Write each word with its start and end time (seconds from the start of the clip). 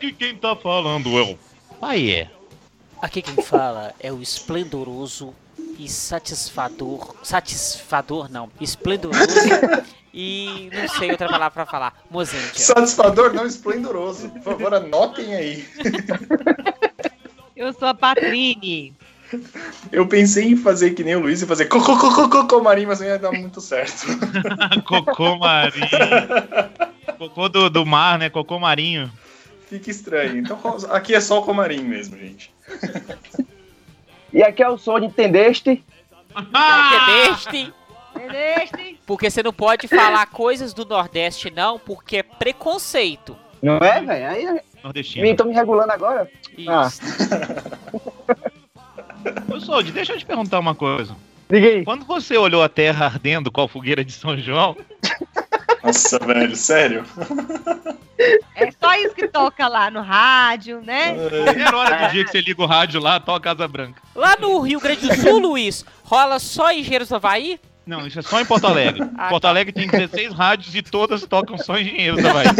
aqui 0.00 0.12
quem 0.12 0.34
tá 0.34 0.56
falando 0.56 1.18
é 1.18 1.22
o 1.22 1.38
Pai 1.78 2.10
é. 2.10 2.30
Aqui 3.02 3.20
quem 3.20 3.42
fala 3.44 3.94
é 4.00 4.10
o 4.10 4.22
esplendoroso 4.22 5.34
e 5.78 5.88
satisfador. 5.88 7.14
Satisfador, 7.22 8.30
não. 8.30 8.50
Esplendoroso 8.60 9.26
e 10.12 10.70
não 10.72 10.88
sei 10.88 11.10
outra 11.10 11.28
palavra 11.28 11.50
pra 11.50 11.66
falar. 11.66 12.02
Mozentia. 12.10 12.64
Satisfador, 12.64 13.32
não 13.34 13.46
esplendoroso. 13.46 14.30
Por 14.30 14.42
favor, 14.42 14.74
anotem 14.74 15.34
aí. 15.34 15.68
Eu 17.54 17.72
sou 17.74 17.88
a 17.88 17.94
Patrine. 17.94 18.94
Eu 19.92 20.06
pensei 20.06 20.48
em 20.48 20.56
fazer 20.56 20.90
que 20.90 21.04
nem 21.04 21.14
o 21.14 21.20
Luiz 21.20 21.40
e 21.40 21.46
fazer 21.46 21.66
cocô, 21.66 21.96
cocô, 21.96 22.28
cocô, 22.28 22.62
marinho, 22.62 22.88
mas 22.88 23.00
não 23.00 23.06
ia 23.06 23.18
dar 23.18 23.32
muito 23.32 23.60
certo. 23.60 24.06
Cocô 24.84 25.36
marinho. 25.36 25.86
Cocô 27.16 27.48
do, 27.48 27.70
do 27.70 27.86
mar, 27.86 28.18
né? 28.18 28.28
Cocô 28.28 28.58
marinho. 28.58 29.10
Fica 29.70 29.88
estranho. 29.88 30.36
Então 30.36 30.58
aqui 30.90 31.14
é 31.14 31.20
só 31.20 31.38
o 31.38 31.42
comarim 31.44 31.84
mesmo, 31.84 32.18
gente. 32.18 32.52
E 34.32 34.44
aqui 34.44 34.62
é 34.62 34.68
o 34.68 34.78
som 34.78 35.00
de 35.00 35.06
entendeste? 35.06 35.84
Entendeste? 36.30 37.74
Entendeste? 38.14 39.00
Porque 39.04 39.28
você 39.28 39.42
não 39.42 39.52
pode 39.52 39.88
falar 39.88 40.24
coisas 40.26 40.72
do 40.72 40.84
Nordeste, 40.84 41.50
não, 41.50 41.80
porque 41.80 42.18
é 42.18 42.22
preconceito. 42.22 43.36
Não 43.60 43.78
é, 43.78 44.00
velho? 44.00 44.28
Aí 44.28 44.46
é- 44.46 44.62
Nordestino. 44.84 45.24
me, 45.26 45.34
tô 45.34 45.42
me 45.42 45.52
regulando 45.52 45.90
agora? 45.92 46.30
Ah. 46.68 46.86
Isso. 46.86 47.00
Ô, 49.52 49.58
Sold, 49.58 49.90
deixa 49.90 50.12
eu 50.12 50.18
te 50.18 50.24
perguntar 50.24 50.60
uma 50.60 50.76
coisa. 50.76 51.16
Diga 51.50 51.66
aí. 51.66 51.84
Quando 51.84 52.04
você 52.04 52.38
olhou 52.38 52.62
a 52.62 52.68
terra 52.68 53.06
ardendo 53.06 53.50
com 53.50 53.62
a 53.62 53.68
fogueira 53.68 54.04
de 54.04 54.12
São 54.12 54.38
João, 54.38 54.76
Nossa, 55.82 56.18
velho, 56.18 56.56
sério? 56.56 57.04
É 58.54 58.70
só 58.70 58.94
isso 58.96 59.14
que 59.14 59.26
toca 59.26 59.66
lá 59.66 59.90
no 59.90 60.02
rádio, 60.02 60.82
né? 60.82 61.16
era 61.58 61.76
hora 61.76 62.06
do 62.06 62.12
dia 62.12 62.24
que 62.24 62.30
você 62.30 62.40
liga 62.40 62.62
o 62.62 62.66
rádio 62.66 63.00
lá, 63.00 63.18
toca 63.18 63.50
Asa 63.50 63.66
Branca. 63.66 64.02
Lá 64.14 64.36
no 64.38 64.60
Rio 64.60 64.78
Grande 64.80 65.08
do 65.08 65.14
Sul, 65.16 65.38
Luiz, 65.38 65.84
rola 66.04 66.38
só 66.38 66.70
Engenheiros 66.70 67.08
do 67.08 67.16
Havaí? 67.16 67.58
Não, 67.86 68.06
isso 68.06 68.18
é 68.18 68.22
só 68.22 68.40
em 68.40 68.44
Porto 68.44 68.66
Alegre. 68.66 69.02
Ah, 69.16 69.28
Porto 69.30 69.42
tá. 69.42 69.48
Alegre 69.48 69.72
tem 69.72 69.88
16 69.88 70.32
rádios 70.32 70.74
e 70.76 70.82
todas 70.82 71.26
tocam 71.26 71.58
só 71.58 71.76
engenheiros 71.76 72.22
da 72.22 72.32
Bahia. 72.32 72.50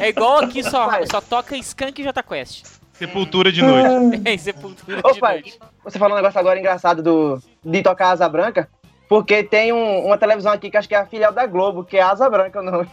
É 0.00 0.08
igual 0.10 0.38
aqui, 0.44 0.62
só, 0.62 0.88
só 1.10 1.20
toca 1.20 1.56
Skank 1.56 2.00
e 2.00 2.04
Jota 2.04 2.22
Quest. 2.22 2.64
Sepultura 2.92 3.50
de 3.50 3.60
noite. 3.62 4.22
É 4.24 4.36
Sepultura 4.36 5.00
Ô, 5.02 5.12
de 5.12 5.18
pai, 5.18 5.40
noite. 5.40 5.58
você 5.82 5.98
falou 5.98 6.14
um 6.14 6.16
negócio 6.16 6.38
agora 6.38 6.58
engraçado 6.58 7.02
do, 7.02 7.42
de 7.64 7.82
tocar 7.82 8.10
Asa 8.10 8.28
Branca, 8.28 8.68
porque 9.12 9.42
tem 9.44 9.74
um- 9.74 10.06
uma 10.06 10.16
televisão 10.16 10.50
aqui 10.52 10.70
que 10.70 10.76
acho 10.78 10.88
que 10.88 10.94
é 10.94 10.98
a 10.98 11.04
filial 11.04 11.32
da 11.34 11.44
Globo, 11.46 11.84
que 11.84 11.98
é 11.98 12.02
Asa 12.02 12.30
Branca 12.30 12.60
o 12.60 12.62
nome. 12.62 12.88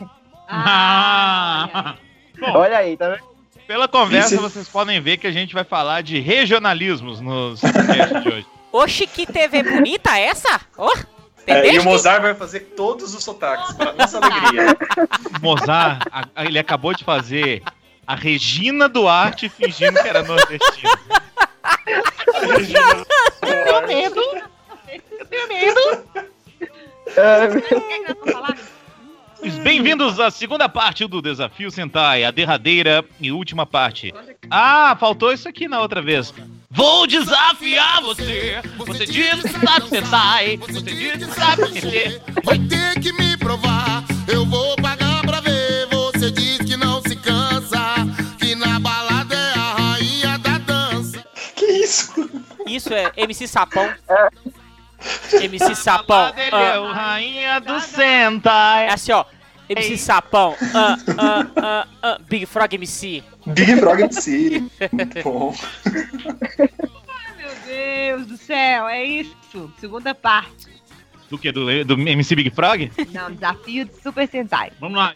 Ah. 0.49 1.95
Bom, 2.37 2.51
Olha 2.59 2.77
aí, 2.77 2.97
tá 2.97 3.07
vendo? 3.09 3.23
pela 3.65 3.87
conversa 3.87 4.33
Isso- 4.33 4.41
vocês 4.43 4.67
podem 4.67 4.99
ver 4.99 5.15
que 5.17 5.27
a 5.27 5.31
gente 5.31 5.53
vai 5.53 5.63
falar 5.63 6.01
de 6.01 6.19
regionalismos 6.19 7.21
no 7.21 7.55
podcast 7.55 8.19
de 8.21 8.27
hoje. 8.29 8.47
Oxe, 8.73 9.07
que 9.07 9.25
TV 9.25 9.63
bonita 9.63 10.17
essa? 10.19 10.59
Ó, 10.77 10.91
É, 11.47 11.73
e 11.75 11.79
o? 11.79 11.83
Mozart 11.85 12.21
vai 12.21 12.35
fazer 12.35 12.59
todos 12.75 13.15
os 13.15 13.23
sotaques, 13.23 13.73
para 13.75 13.93
nossa 13.93 14.17
alegria. 14.17 14.75
Mozart, 15.41 16.01
a- 16.11 16.25
a- 16.35 16.45
ele 16.45 16.59
acabou 16.59 16.93
de 16.93 17.03
fazer 17.05 17.63
a 18.05 18.13
Regina 18.15 18.89
Duarte 18.89 19.47
fingindo 19.47 20.01
que 20.01 20.07
era 20.09 20.21
nordestina. 20.23 20.99
É, 21.85 21.99
O 23.71 23.81
é? 24.89 24.99
Bem-vindos 29.63 30.19
à 30.19 30.29
segunda 30.29 30.67
parte 30.67 31.07
do 31.07 31.21
Desafio 31.21 31.71
Sentai, 31.71 32.25
a 32.25 32.31
derradeira 32.31 33.05
e 33.19 33.31
última 33.31 33.65
parte. 33.65 34.13
Ah, 34.49 34.97
faltou 34.99 35.31
isso 35.31 35.47
aqui 35.47 35.67
na 35.67 35.79
outra 35.79 36.01
vez. 36.01 36.33
Vou 36.69 37.07
desafiar 37.07 38.01
você. 38.01 38.61
Você 38.77 39.05
diz 39.05 39.41
que 39.41 39.65
sabe 39.65 39.89
Sentai. 39.89 40.57
Você 40.57 40.81
diz 40.81 41.13
que 41.13 41.25
sabe 41.33 41.69
mexer. 41.71 42.21
Vai 42.43 42.59
ter 42.59 42.99
que 42.99 43.13
me 43.13 43.37
provar, 43.37 44.03
eu 44.27 44.45
vou 44.45 44.75
pagar 44.75 45.21
pra 45.21 45.39
ver. 45.39 45.87
Você 45.89 46.31
diz 46.31 46.57
que 46.57 46.75
não 46.75 47.01
se 47.01 47.15
cansa, 47.15 47.95
que 48.39 48.55
na 48.55 48.79
balada 48.79 49.35
é 49.35 49.53
a 49.57 49.73
rainha 49.73 50.37
da 50.37 50.57
dança. 50.57 51.25
Que 51.55 51.65
isso? 51.65 52.29
Isso 52.67 52.93
é 52.93 53.11
MC 53.15 53.47
Sapão. 53.47 53.89
MC 55.33 55.75
Sapão. 55.75 56.33
Ele 56.35 56.55
é 56.55 56.73
ah, 56.73 56.81
o 56.81 56.91
rainha 56.91 57.59
do 57.59 57.79
Sentai. 57.79 58.87
é 58.87 58.93
assim, 58.93 59.11
ó. 59.11 59.25
MC 59.69 59.97
Sapão. 59.97 60.55
ah, 60.73 60.97
ah, 61.57 61.87
ah, 62.01 62.17
Big 62.27 62.45
Frog 62.45 62.73
MC. 62.73 63.23
Big 63.45 63.75
Frog 63.77 64.01
MC. 64.01 64.63
Muito 64.91 65.23
bom. 65.23 65.55
Meu 67.37 67.55
Deus 67.65 68.25
do 68.25 68.37
céu, 68.37 68.87
é 68.87 69.03
isso. 69.03 69.71
Segunda 69.79 70.15
parte. 70.15 70.67
Do 71.29 71.37
que? 71.37 71.51
Do, 71.51 71.85
do 71.85 71.93
MC 71.93 72.35
Big 72.35 72.49
Frog? 72.49 72.91
Não, 73.13 73.31
desafio 73.31 73.85
de 73.85 73.93
Super 74.01 74.27
Sentai. 74.27 74.71
Vamos 74.79 74.97
lá. 74.97 75.13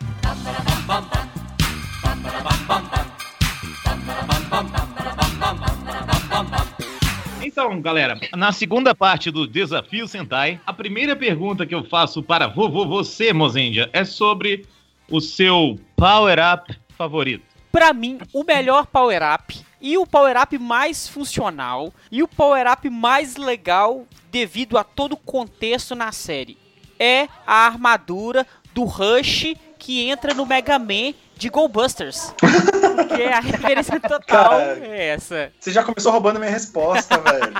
Então, 7.53 7.80
galera, 7.80 8.19
na 8.36 8.52
segunda 8.52 8.96
parte 8.96 9.30
do 9.30 9.46
Desafio 9.46 10.08
Sentai, 10.08 10.59
a 10.66 10.74
primeira 10.74 11.16
pergunta 11.16 11.68
que 11.68 11.75
eu 11.75 11.84
faço 11.84 12.24
para 12.24 12.47
vovô 12.47 12.84
você, 12.84 13.31
Mozendia, 13.31 13.91
é 13.94 14.03
sobre 14.03 14.66
o 15.08 15.22
seu 15.22 15.80
power-up 15.96 16.75
favorito. 16.97 17.46
Pra 17.72 17.94
mim, 17.94 18.18
o 18.34 18.44
melhor 18.44 18.88
power-up 18.88 19.56
e 19.80 19.96
o 20.00 20.08
power-up 20.08 20.58
mais 20.58 21.08
funcional 21.08 21.94
e 22.12 22.24
o 22.24 22.28
power-up 22.28 22.90
mais 22.90 23.36
legal 23.36 24.08
devido 24.31 24.75
a 24.75 24.84
todo 24.84 25.13
o 25.13 25.18
contexto 25.18 25.94
na 25.94 26.12
série 26.12 26.58
é 27.00 27.28
a 27.46 27.68
armadura 27.68 28.47
do 28.74 28.84
Rush 28.84 29.53
que 29.78 30.09
entra 30.09 30.34
no 30.34 30.44
Mega 30.44 30.80
Man 30.80 31.13
de 31.44 31.50
Goldbusters. 31.50 32.34
que 33.14 33.22
é 33.22 33.34
a 33.34 33.40
referência 33.42 34.00
total 34.00 34.50
Cara. 34.50 34.80
é 34.81 35.08
essa. 35.09 35.52
Você 35.59 35.72
já 35.72 35.84
começou 35.84 36.12
roubando 36.12 36.40
minha 36.40 36.50
resposta, 36.52 37.18
velho. 37.20 37.54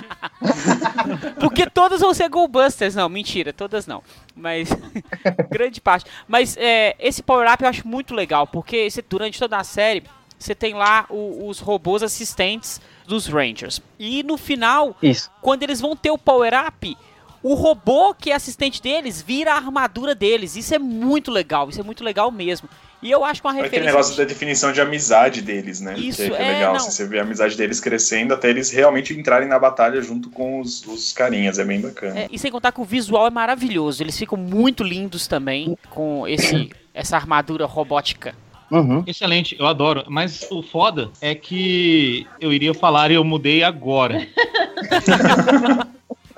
Porque 1.38 1.68
todas 1.68 2.00
vão 2.00 2.14
ser 2.14 2.28
Goldbusters. 2.28 2.94
Não, 2.94 3.08
mentira, 3.08 3.52
todas 3.52 3.86
não. 3.86 4.02
Mas. 4.34 4.68
grande 5.50 5.80
parte. 5.80 6.06
Mas 6.26 6.56
é, 6.58 6.96
esse 6.98 7.22
power-up 7.22 7.62
eu 7.62 7.68
acho 7.68 7.86
muito 7.86 8.14
legal. 8.14 8.46
Porque 8.46 8.88
você- 8.90 9.02
durante 9.02 9.38
toda 9.38 9.56
a 9.58 9.64
série, 9.64 10.02
você 10.38 10.54
tem 10.54 10.74
lá 10.74 11.04
o- 11.10 11.46
os 11.48 11.58
robôs 11.60 12.02
assistentes 12.02 12.80
dos 13.06 13.26
Rangers. 13.26 13.80
E 13.98 14.22
no 14.22 14.38
final, 14.38 14.96
Isso. 15.02 15.30
quando 15.42 15.62
eles 15.62 15.80
vão 15.80 15.94
ter 15.94 16.10
o 16.10 16.18
power-up. 16.18 16.96
O 17.44 17.52
robô 17.52 18.14
que 18.14 18.30
é 18.30 18.34
assistente 18.34 18.80
deles 18.80 19.20
vira 19.20 19.52
a 19.52 19.56
armadura 19.56 20.14
deles. 20.14 20.56
Isso 20.56 20.74
é 20.74 20.78
muito 20.78 21.30
legal. 21.30 21.68
Isso 21.68 21.78
é 21.78 21.84
muito 21.84 22.02
legal 22.02 22.30
mesmo. 22.30 22.70
E 23.02 23.10
eu 23.10 23.22
acho 23.22 23.42
que 23.42 23.46
uma 23.46 23.52
referência. 23.52 23.84
negócio 23.84 24.16
da 24.16 24.24
definição 24.24 24.72
de 24.72 24.80
amizade 24.80 25.42
deles, 25.42 25.78
né? 25.78 25.94
Isso, 25.98 26.22
que, 26.22 26.30
que 26.30 26.36
é, 26.36 26.42
é 26.42 26.52
legal. 26.54 26.72
não. 26.72 26.76
assim, 26.76 26.90
você 26.90 27.06
vê 27.06 27.18
a 27.18 27.22
amizade 27.22 27.54
deles 27.54 27.80
crescendo 27.80 28.32
até 28.32 28.48
eles 28.48 28.70
realmente 28.70 29.12
entrarem 29.12 29.46
na 29.46 29.58
batalha 29.58 30.00
junto 30.00 30.30
com 30.30 30.58
os, 30.58 30.86
os 30.86 31.12
carinhas. 31.12 31.58
É 31.58 31.66
bem 31.66 31.82
bacana. 31.82 32.20
É, 32.20 32.28
e 32.32 32.38
sem 32.38 32.50
contar 32.50 32.72
que 32.72 32.80
o 32.80 32.84
visual 32.84 33.26
é 33.26 33.30
maravilhoso. 33.30 34.02
Eles 34.02 34.18
ficam 34.18 34.38
muito 34.38 34.82
lindos 34.82 35.26
também 35.26 35.76
com 35.90 36.26
esse, 36.26 36.70
essa 36.94 37.14
armadura 37.14 37.66
robótica. 37.66 38.34
Uhum. 38.70 39.04
Excelente, 39.06 39.54
eu 39.58 39.66
adoro. 39.66 40.04
Mas 40.08 40.48
o 40.50 40.62
foda 40.62 41.10
é 41.20 41.34
que 41.34 42.26
eu 42.40 42.54
iria 42.54 42.72
falar 42.72 43.10
e 43.10 43.14
eu 43.16 43.22
mudei 43.22 43.62
agora. 43.62 44.26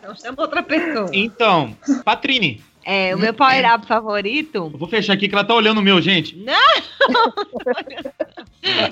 Então 0.07 0.15
chama 0.15 0.43
outra 0.43 0.63
pessoa. 0.63 1.11
Então, 1.13 1.77
Patrine, 2.05 2.63
É, 2.85 3.13
o 3.13 3.19
meu 3.19 3.35
power-up 3.35 3.85
favorito 3.85 4.71
eu 4.73 4.79
vou 4.79 4.87
fechar 4.87 5.15
aqui 5.15 5.29
que 5.29 5.35
ela 5.35 5.43
tá 5.43 5.53
olhando 5.53 5.79
o 5.79 5.83
meu, 5.83 6.01
gente. 6.01 6.41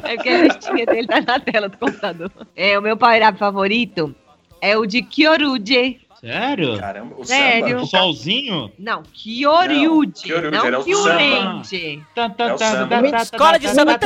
é 0.02 0.16
porque 0.16 0.28
a 0.28 0.42
listinha 0.42 0.84
dele 0.84 1.06
tá 1.06 1.20
na 1.20 1.38
tela 1.38 1.68
do 1.68 1.78
computador. 1.78 2.32
É, 2.56 2.76
o 2.76 2.82
meu 2.82 2.96
power-up 2.96 3.38
favorito 3.38 4.12
é 4.60 4.76
o 4.76 4.84
de 4.84 5.02
Kyoruge. 5.02 6.00
Sério? 6.24 6.78
Caramba, 6.78 7.14
o 7.18 7.24
Sério? 7.24 7.76
O 7.76 7.86
samba. 7.86 7.86
solzinho? 7.86 8.72
Não. 8.78 9.02
Kyoryuge, 9.12 10.28
Não, 10.50 10.66
era 10.66 10.80
o 10.80 10.84
Kyoryuge. 10.84 12.02
É 12.16 12.54
o 12.54 12.58
samba. 12.58 13.18
Escola 13.18 13.58
de 13.58 13.68
samba. 13.68 13.98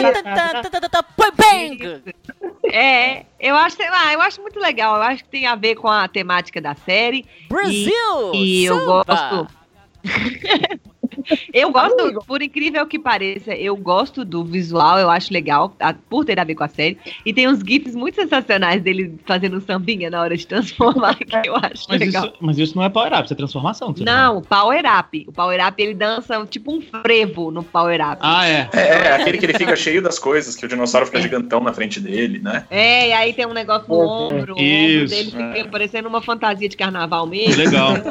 Bang! 1.36 2.02
É, 2.64 3.24
eu 3.38 3.54
acho, 3.54 3.76
sei 3.76 3.88
lá, 3.88 4.12
eu 4.12 4.20
acho 4.20 4.42
muito 4.42 4.58
legal. 4.58 4.96
Eu 4.96 5.02
acho 5.02 5.22
que 5.22 5.30
tem 5.30 5.46
a 5.46 5.54
ver 5.54 5.76
com 5.76 5.88
a 5.88 6.08
temática 6.08 6.60
da 6.60 6.74
série. 6.74 7.24
Brasil! 7.48 8.32
E 8.34 8.64
eu 8.64 8.78
samba! 8.80 9.04
gosto. 9.04 9.58
Eu 11.52 11.70
gosto, 11.70 12.00
Amigo. 12.00 12.24
por 12.26 12.42
incrível 12.42 12.86
que 12.86 12.98
pareça, 12.98 13.54
eu 13.54 13.76
gosto 13.76 14.24
do 14.24 14.44
visual, 14.44 14.98
eu 14.98 15.10
acho 15.10 15.32
legal, 15.32 15.74
a- 15.80 15.94
por 15.94 16.24
ter 16.24 16.38
a 16.38 16.44
ver 16.44 16.54
com 16.54 16.64
a 16.64 16.68
série. 16.68 16.98
E 17.24 17.32
tem 17.32 17.48
uns 17.48 17.60
GIFs 17.60 17.94
muito 17.94 18.14
sensacionais 18.16 18.82
dele 18.82 19.14
fazendo 19.26 19.60
sambinha 19.60 20.10
na 20.10 20.20
hora 20.20 20.36
de 20.36 20.46
transformar, 20.46 21.14
que 21.18 21.48
eu 21.48 21.56
acho 21.56 21.84
Mas 21.88 22.00
legal. 22.00 22.26
isso, 22.26 22.34
mas 22.40 22.58
isso 22.58 22.76
não 22.76 22.84
é 22.84 22.88
power 22.88 23.12
up, 23.12 23.24
isso 23.24 23.32
é 23.32 23.36
transformação. 23.36 23.94
Não, 24.00 24.38
o 24.38 24.42
Power 24.42 24.82
Up. 24.98 25.24
O 25.28 25.32
Power 25.32 25.66
Up 25.66 25.82
ele 25.82 25.94
dança 25.94 26.44
tipo 26.46 26.72
um 26.72 26.80
frevo 26.80 27.50
no 27.50 27.62
Power 27.62 28.00
Up. 28.00 28.20
fala. 28.20 28.38
Ah, 28.40 28.46
é. 28.48 28.68
É, 28.72 28.80
é, 28.80 29.12
aquele 29.12 29.38
que 29.38 29.46
ele 29.46 29.54
fica 29.54 29.74
cheio 29.76 30.00
das 30.02 30.18
coisas, 30.18 30.54
que 30.56 30.64
o 30.64 30.68
dinossauro 30.68 31.06
fica 31.06 31.20
gigantão 31.20 31.60
na 31.60 31.72
frente 31.72 32.00
dele, 32.00 32.38
né? 32.38 32.66
É, 32.70 33.08
e 33.08 33.12
aí 33.12 33.32
tem 33.32 33.46
um 33.46 33.52
negócio 33.52 33.88
no 33.88 33.96
ombro, 33.98 34.54
o 34.54 34.58
ombro 34.58 34.62
Isso, 34.62 35.14
dele 35.14 35.30
fica 35.30 35.58
é. 35.58 35.64
parecendo 35.64 36.08
uma 36.08 36.20
fantasia 36.22 36.68
de 36.68 36.76
carnaval 36.76 37.26
mesmo. 37.26 37.56
Legal. 37.56 37.96
Eu 37.96 38.02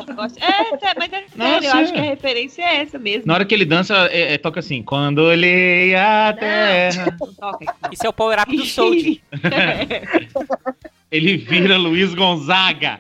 É, 0.42 0.90
é, 0.90 0.94
mas 0.98 1.14
é 1.14 1.24
Não, 1.36 1.46
sério, 1.46 1.66
eu 1.68 1.72
sim. 1.72 1.78
acho 1.78 1.94
que 1.94 2.00
a 2.00 2.04
referência 2.04 2.62
é 2.64 2.76
essa 2.78 2.87
mesmo. 2.98 3.24
Na 3.26 3.34
hora 3.34 3.46
que 3.46 3.54
ele 3.54 3.66
dança, 3.66 4.08
é- 4.12 4.34
é- 4.34 4.38
toca 4.38 4.60
assim: 4.60 4.82
Quando 4.84 5.20
olhei 5.20 5.96
a 5.96 6.34
terra. 6.40 7.18
Não 7.20 7.34
toca 7.34 7.66
aqui. 7.70 7.94
Isso 7.96 8.06
é 8.06 8.10
o 8.10 8.14
power 8.14 8.40
up 8.42 8.56
do 8.56 8.64
Sold. 8.66 9.22
Ele 11.12 11.38
vira 11.38 11.78
Luiz 11.78 12.14
Gonzaga. 12.14 13.00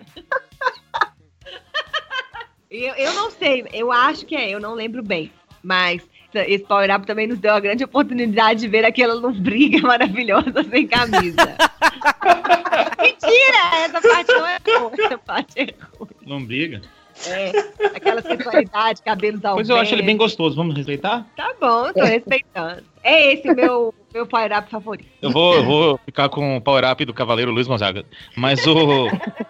Eu, 2.72 2.94
eu 2.96 3.14
não 3.14 3.32
sei, 3.32 3.66
eu 3.74 3.92
acho 3.92 4.26
que 4.26 4.36
é, 4.36 4.50
eu 4.50 4.60
não 4.60 4.74
lembro 4.74 5.02
bem. 5.04 5.32
Mas 5.64 6.02
esse 6.34 6.64
Power 6.66 6.94
Up 6.96 7.06
também 7.08 7.28
nos 7.28 7.40
deu 7.40 7.54
a 7.54 7.60
grande 7.60 7.84
oportunidade 7.84 8.60
de 8.62 8.68
ver 8.68 8.86
aquela 8.86 9.14
lombriga 9.14 9.80
maravilhosa 9.88 10.64
sem 10.70 10.86
camisa. 10.88 11.58
Mentira! 13.02 13.86
Essa 13.86 14.02
parte 14.02 14.32
não 14.32 14.46
é 14.48 14.60
boa, 14.60 14.92
essa 14.98 15.18
parte 15.18 15.54
é 15.60 15.74
ruim. 15.98 16.10
Lombriga. 16.26 16.82
É, 17.26 17.52
aquela 17.96 18.22
sensualidade, 18.22 19.02
cabelos 19.02 19.44
ao 19.44 19.56
Pois 19.56 19.70
eu 19.70 19.78
acho 19.78 19.94
ele 19.94 20.04
bem 20.04 20.16
gostoso. 20.18 20.56
Vamos 20.56 20.76
respeitar? 20.76 21.26
Tá 21.36 21.54
bom, 21.60 21.92
tô 21.92 22.04
respeitando. 22.04 22.84
É 23.04 23.34
esse 23.34 23.54
meu, 23.54 23.94
meu 24.14 24.28
Power 24.28 24.52
Up 24.58 24.70
favorito. 24.70 25.08
Eu 25.22 25.32
vou, 25.32 25.56
eu 25.56 25.66
vou 25.66 26.00
ficar 26.06 26.30
com 26.30 26.58
o 26.58 26.62
power 26.62 26.84
up 26.92 27.04
do 27.06 27.14
Cavaleiro 27.14 27.52
Luiz 27.52 27.68
Gonzaga. 27.68 28.06
Mas 28.36 28.66
o. 28.68 29.08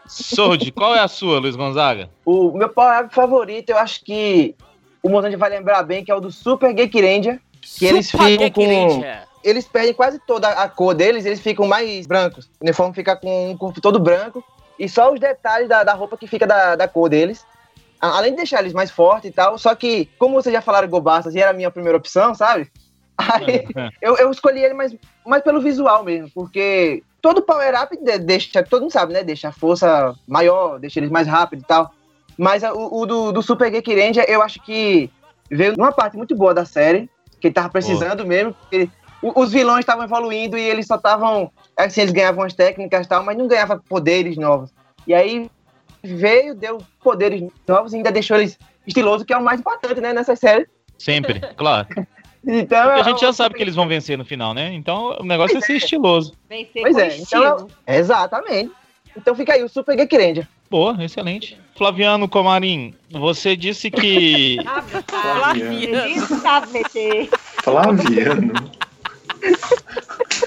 Sold, 0.07 0.71
qual 0.71 0.95
é 0.95 0.99
a 0.99 1.07
sua, 1.07 1.39
Luiz 1.39 1.55
Gonzaga? 1.55 2.09
O 2.25 2.51
meu 2.51 2.69
power 2.69 3.05
up 3.05 3.13
favorito, 3.13 3.71
eu 3.71 3.77
acho 3.77 4.03
que 4.03 4.55
o 5.03 5.09
Mozante 5.09 5.35
vai 5.35 5.49
lembrar 5.49 5.83
bem, 5.83 6.03
que 6.03 6.11
é 6.11 6.15
o 6.15 6.19
do 6.19 6.31
Super 6.31 6.73
Geek 6.73 7.01
Ranger. 7.01 7.41
Que 7.61 7.85
eles 7.85 8.07
Super 8.07 8.25
ficam 8.25 8.45
Geek 8.45 8.53
com-. 8.53 9.03
Eles 9.43 9.67
perdem 9.67 9.93
quase 9.93 10.19
toda 10.25 10.49
a 10.49 10.67
cor 10.67 10.93
deles, 10.93 11.25
eles 11.25 11.39
ficam 11.39 11.67
mais 11.67 12.05
brancos. 12.05 12.45
O 12.59 12.63
uniforme 12.63 12.93
fica 12.93 13.15
com 13.15 13.51
um 13.51 13.57
corpo 13.57 13.79
todo 13.79 13.99
branco. 13.99 14.43
E 14.77 14.87
só 14.87 15.11
os 15.11 15.19
detalhes 15.19 15.67
da, 15.67 15.83
da 15.83 15.93
roupa 15.93 16.17
que 16.17 16.27
fica 16.27 16.45
da, 16.45 16.75
da 16.75 16.87
cor 16.87 17.09
deles. 17.09 17.45
Além 17.99 18.31
de 18.31 18.37
deixar 18.37 18.59
eles 18.59 18.73
mais 18.73 18.91
fortes 18.91 19.29
e 19.29 19.33
tal. 19.33 19.57
Só 19.57 19.73
que, 19.75 20.07
como 20.19 20.35
vocês 20.35 20.53
já 20.53 20.61
falaram 20.61 20.87
Gobastas 20.87 21.33
e 21.35 21.39
era 21.39 21.51
a 21.51 21.53
minha 21.53 21.71
primeira 21.71 21.97
opção, 21.97 22.33
sabe? 22.35 22.69
Aí 23.17 23.65
eu, 24.01 24.15
eu 24.17 24.29
escolhi 24.29 24.63
ele 24.63 24.75
mais, 24.75 24.95
mais 25.25 25.41
pelo 25.43 25.59
visual 25.61 26.03
mesmo. 26.03 26.29
Porque 26.33 27.01
todo 27.21 27.41
power 27.41 27.73
up 27.81 27.97
de- 27.97 28.19
deixa, 28.19 28.61
todo 28.63 28.81
mundo 28.83 28.91
sabe, 28.91 29.13
né? 29.13 29.23
Deixa 29.23 29.49
a 29.49 29.51
força 29.51 30.13
maior, 30.27 30.79
deixa 30.79 30.99
eles 30.99 31.09
mais 31.09 31.27
rápido 31.27 31.61
e 31.61 31.65
tal. 31.65 31.91
Mas 32.37 32.61
o, 32.61 33.01
o 33.01 33.05
do, 33.07 33.31
do 33.31 33.41
Super 33.41 33.71
Geek 33.71 33.95
Ranger, 33.95 34.25
eu 34.27 34.43
acho 34.43 34.61
que 34.63 35.09
veio 35.49 35.73
numa 35.75 35.91
parte 35.91 36.15
muito 36.15 36.35
boa 36.35 36.53
da 36.53 36.65
série, 36.65 37.09
que 37.41 37.47
ele 37.47 37.53
tava 37.55 37.69
precisando 37.69 38.23
mesmo, 38.27 38.53
porque 38.53 38.87
os 39.23 39.51
vilões 39.51 39.79
estavam 39.79 40.03
evoluindo 40.03 40.55
e 40.55 40.61
eles 40.61 40.85
só 40.85 40.95
estavam. 40.95 41.51
Assim, 41.75 42.01
eles 42.01 42.13
ganhavam 42.13 42.43
as 42.43 42.53
técnicas 42.53 43.07
e 43.07 43.09
tal, 43.09 43.23
mas 43.23 43.35
não 43.35 43.47
ganhavam 43.47 43.79
poderes 43.89 44.37
novos. 44.37 44.71
E 45.07 45.13
aí 45.15 45.49
veio, 46.03 46.55
deu 46.55 46.79
poderes 47.01 47.43
novos 47.67 47.93
e 47.93 47.97
ainda 47.97 48.11
deixou 48.11 48.37
eles 48.37 48.57
estilosos, 48.85 49.25
que 49.25 49.33
é 49.33 49.37
o 49.37 49.43
mais 49.43 49.59
importante, 49.59 49.99
né, 49.99 50.13
nessa 50.13 50.35
série. 50.35 50.67
Sempre, 50.97 51.39
claro. 51.55 51.87
Então, 52.45 52.83
Porque 52.83 52.99
a 52.99 52.99
é 52.99 53.03
gente 53.03 53.21
já 53.21 53.33
sabe 53.33 53.55
que 53.55 53.61
eles 53.61 53.75
vão 53.75 53.87
vencer 53.87 54.17
no 54.17 54.23
final, 54.23 54.53
né? 54.53 54.73
Então 54.73 55.17
o 55.19 55.23
negócio 55.23 55.57
é 55.57 55.61
ser 55.61 55.75
estiloso. 55.75 56.33
Vencer 56.49 56.81
Pois 56.81 56.95
com 56.95 57.01
é, 57.01 57.17
então. 57.17 57.67
Exatamente. 57.85 58.71
Então 59.15 59.35
fica 59.35 59.53
aí, 59.53 59.63
o 59.63 59.69
Super 59.69 59.97
Geek 59.97 60.15
Ranger. 60.15 60.47
Boa, 60.69 60.95
excelente. 61.03 61.57
Flaviano 61.75 62.27
Comarim, 62.27 62.93
você 63.09 63.55
disse 63.55 63.89
que. 63.89 64.57
Flaviano. 65.07 66.71
Meter. 66.71 67.29
Flaviano. 67.63 68.53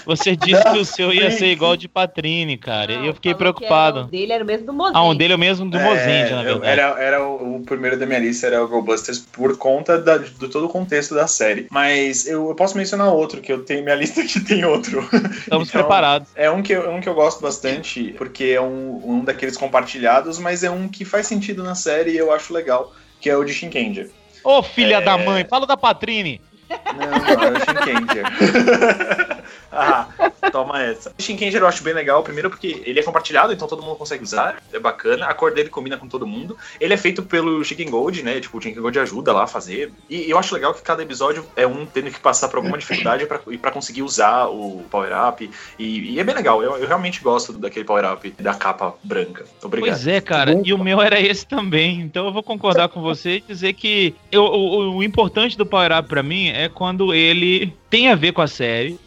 Você 0.06 0.34
disse 0.37 0.62
que 0.62 0.78
o 0.78 0.84
seu 0.84 1.12
ia 1.12 1.31
ser 1.31 1.46
igual 1.46 1.76
de 1.76 1.88
Patrine, 1.88 2.56
cara. 2.56 2.92
E 2.92 3.06
eu 3.06 3.14
fiquei 3.14 3.34
preocupado. 3.34 4.00
O 4.00 4.04
dele 4.04 4.32
era 4.32 4.42
o 4.44 4.46
mesmo 4.46 4.66
do 4.66 4.72
Mozinho. 4.72 4.96
Ah, 4.96 5.04
um 5.04 5.14
dele 5.14 5.32
é 5.32 5.37
o 5.37 5.38
mesmo 5.38 5.69
do 5.70 5.78
Mozende, 5.78 6.31
na 6.32 6.42
É, 6.44 6.50
eu- 6.50 6.60
verdade. 6.60 6.66
Era, 6.66 6.82
era 7.02 7.26
o, 7.26 7.56
o 7.56 7.60
primeiro 7.64 7.98
da 7.98 8.06
minha 8.06 8.19
lista, 8.19 8.46
era 8.46 8.62
o 8.64 8.69
GoBusters, 8.69 9.19
por 9.19 9.56
conta 9.56 9.98
da, 9.98 10.19
do 10.19 10.48
todo 10.48 10.66
o 10.66 10.69
contexto 10.69 11.14
da 11.14 11.26
série. 11.26 11.66
Mas 11.70 12.26
eu, 12.26 12.48
eu 12.48 12.54
posso 12.54 12.76
mencionar 12.76 13.08
outro, 13.12 13.40
que 13.40 13.52
eu 13.52 13.64
tenho 13.64 13.82
minha 13.84 13.94
lista 14.00 14.22
que 14.25 14.40
tem 14.40 14.64
outro. 14.64 15.00
Estamos 15.12 15.69
Então, 15.69 15.81
preparados. 15.82 16.28
É 16.34 16.50
um 16.50 16.62
que, 16.62 16.72
eu- 16.72 16.90
um 16.90 17.00
que 17.00 17.08
eu 17.08 17.14
gosto 17.14 17.40
bastante, 17.40 18.14
porque 18.19 18.44
é 18.44 18.60
um, 18.60 19.00
um 19.04 19.25
daqueles 19.25 19.56
compartilhados, 19.56 20.38
mas 20.38 20.62
é 20.64 20.70
um 20.70 20.88
que 20.88 21.04
faz 21.04 21.26
sentido 21.26 21.62
na 21.62 21.75
série 21.75 22.10
e 22.12 22.16
eu 22.16 22.32
acho 22.32 22.52
legal, 22.52 22.92
que 23.20 23.28
é 23.31 23.37
o 23.37 23.44
de 23.44 23.52
Shinkenger. 23.52 24.10
Ô, 24.42 24.62
filha 24.62 24.96
É. 24.96 25.00
da 25.00 25.19
mãe, 25.19 25.44
fala 25.48 25.66
da 25.66 25.76
Patrine. 25.76 26.40
Não, 26.70 27.37
não, 27.37 27.44
é 27.44 27.50
o 27.50 27.60
Shinkenger. 27.60 28.25
ah, 29.81 30.08
toma 30.52 30.82
essa. 30.82 31.12
O 31.19 31.22
Shinkenger 31.22 31.62
eu 31.62 31.67
acho 31.67 31.82
bem 31.82 31.94
legal, 31.94 32.22
primeiro 32.22 32.50
porque 32.50 32.82
ele 32.84 32.99
é 33.00 33.02
compartilhado, 33.02 33.52
então 33.52 33.69
todo 33.69 33.82
mundo 33.82 33.96
consegue 33.96 34.22
usar, 34.22 34.62
é 34.72 34.78
bacana. 34.78 35.26
A 35.26 35.34
cor 35.34 35.52
dele 35.52 35.69
combina 35.69 35.96
com 35.96 36.08
todo 36.08 36.26
mundo. 36.26 36.56
Ele 36.81 36.93
é 36.94 36.96
feito 36.96 37.22
pelo 37.22 37.62
Chicken 37.64 37.90
Gold, 37.90 38.22
né? 38.22 38.40
Tipo, 38.40 38.58
o 38.58 38.61
Chicken 38.62 38.82
Gold 38.82 38.99
ajuda 38.99 39.32
lá 39.32 39.44
a 39.44 39.46
fazer. 39.46 39.93
E 40.08 40.28
eu 40.31 40.38
acho 40.38 40.55
legal 40.55 40.75
que 40.75 40.82
cada 40.82 41.02
episódio 41.02 41.44
é 41.56 41.67
um 41.67 41.87
tendo 41.87 42.11
que 42.11 42.20
passar 42.20 42.49
por 42.49 42.56
alguma 42.56 42.78
dificuldade 42.78 43.26
pra, 43.26 43.40
e 43.49 43.58
pra 43.58 43.70
conseguir 43.70 44.02
usar 44.02 44.46
o 44.46 44.82
Power 44.90 45.11
Up. 45.28 45.50
E, 45.78 46.14
e 46.14 46.20
é 46.20 46.25
bem 46.25 46.34
legal, 46.34 46.62
eu, 46.62 46.76
eu 46.76 46.87
realmente 46.88 47.20
gosto 47.23 47.52
daquele 47.52 47.84
Power 47.84 48.12
Up 48.12 48.31
da 48.40 48.55
capa 48.55 48.94
branca. 49.02 49.44
Obrigado. 49.62 49.90
Pois 49.90 50.06
é, 50.06 50.20
cara. 50.20 50.61
E 50.64 50.73
o 50.73 50.78
meu 50.78 51.00
era 51.00 51.20
esse 51.20 51.46
também. 51.46 52.00
Então 52.00 52.26
eu 52.26 52.32
vou 52.32 52.43
concordar 52.43 52.88
com 52.88 53.00
você 53.00 53.37
e 53.37 53.40
dizer 53.40 53.73
que 53.75 54.14
eu- 54.32 54.43
o, 54.44 54.96
o 54.96 55.02
importante 55.02 55.56
do 55.56 55.64
Power 55.66 55.96
Up 55.99 56.08
pra 56.08 56.23
mim 56.23 56.49
é 56.49 56.69
quando 56.69 57.14
ele 57.14 57.73
tem 57.88 58.08
a 58.08 58.14
ver 58.14 58.32
com 58.32 58.43
a 58.43 58.46
série. 58.49 58.99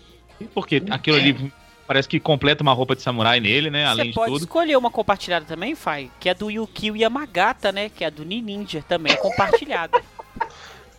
Porque 0.53 0.81
aquilo 0.89 1.18
ali 1.18 1.51
parece 1.88 2.07
que 2.07 2.19
completa 2.19 2.63
uma 2.63 2.74
roupa 2.74 2.95
de 2.95 3.01
samurai 3.01 3.39
nele, 3.39 3.69
né? 3.69 3.85
Além 3.85 4.06
Você 4.06 4.09
de 4.09 4.15
pode 4.15 4.31
tudo. 4.33 4.44
escolher 4.44 4.77
uma 4.77 4.89
compartilhada 4.89 5.45
também, 5.45 5.75
Fai, 5.75 6.09
que 6.19 6.30
é 6.30 6.33
do 6.33 6.50
Yukio 6.50 6.95
Yamagata, 6.95 7.71
né? 7.71 7.89
Que 7.89 8.03
é 8.03 8.12
do 8.12 8.24
Ninja 8.25 8.83
também, 8.88 9.13
é 9.13 9.18
compartilhada. 9.18 10.01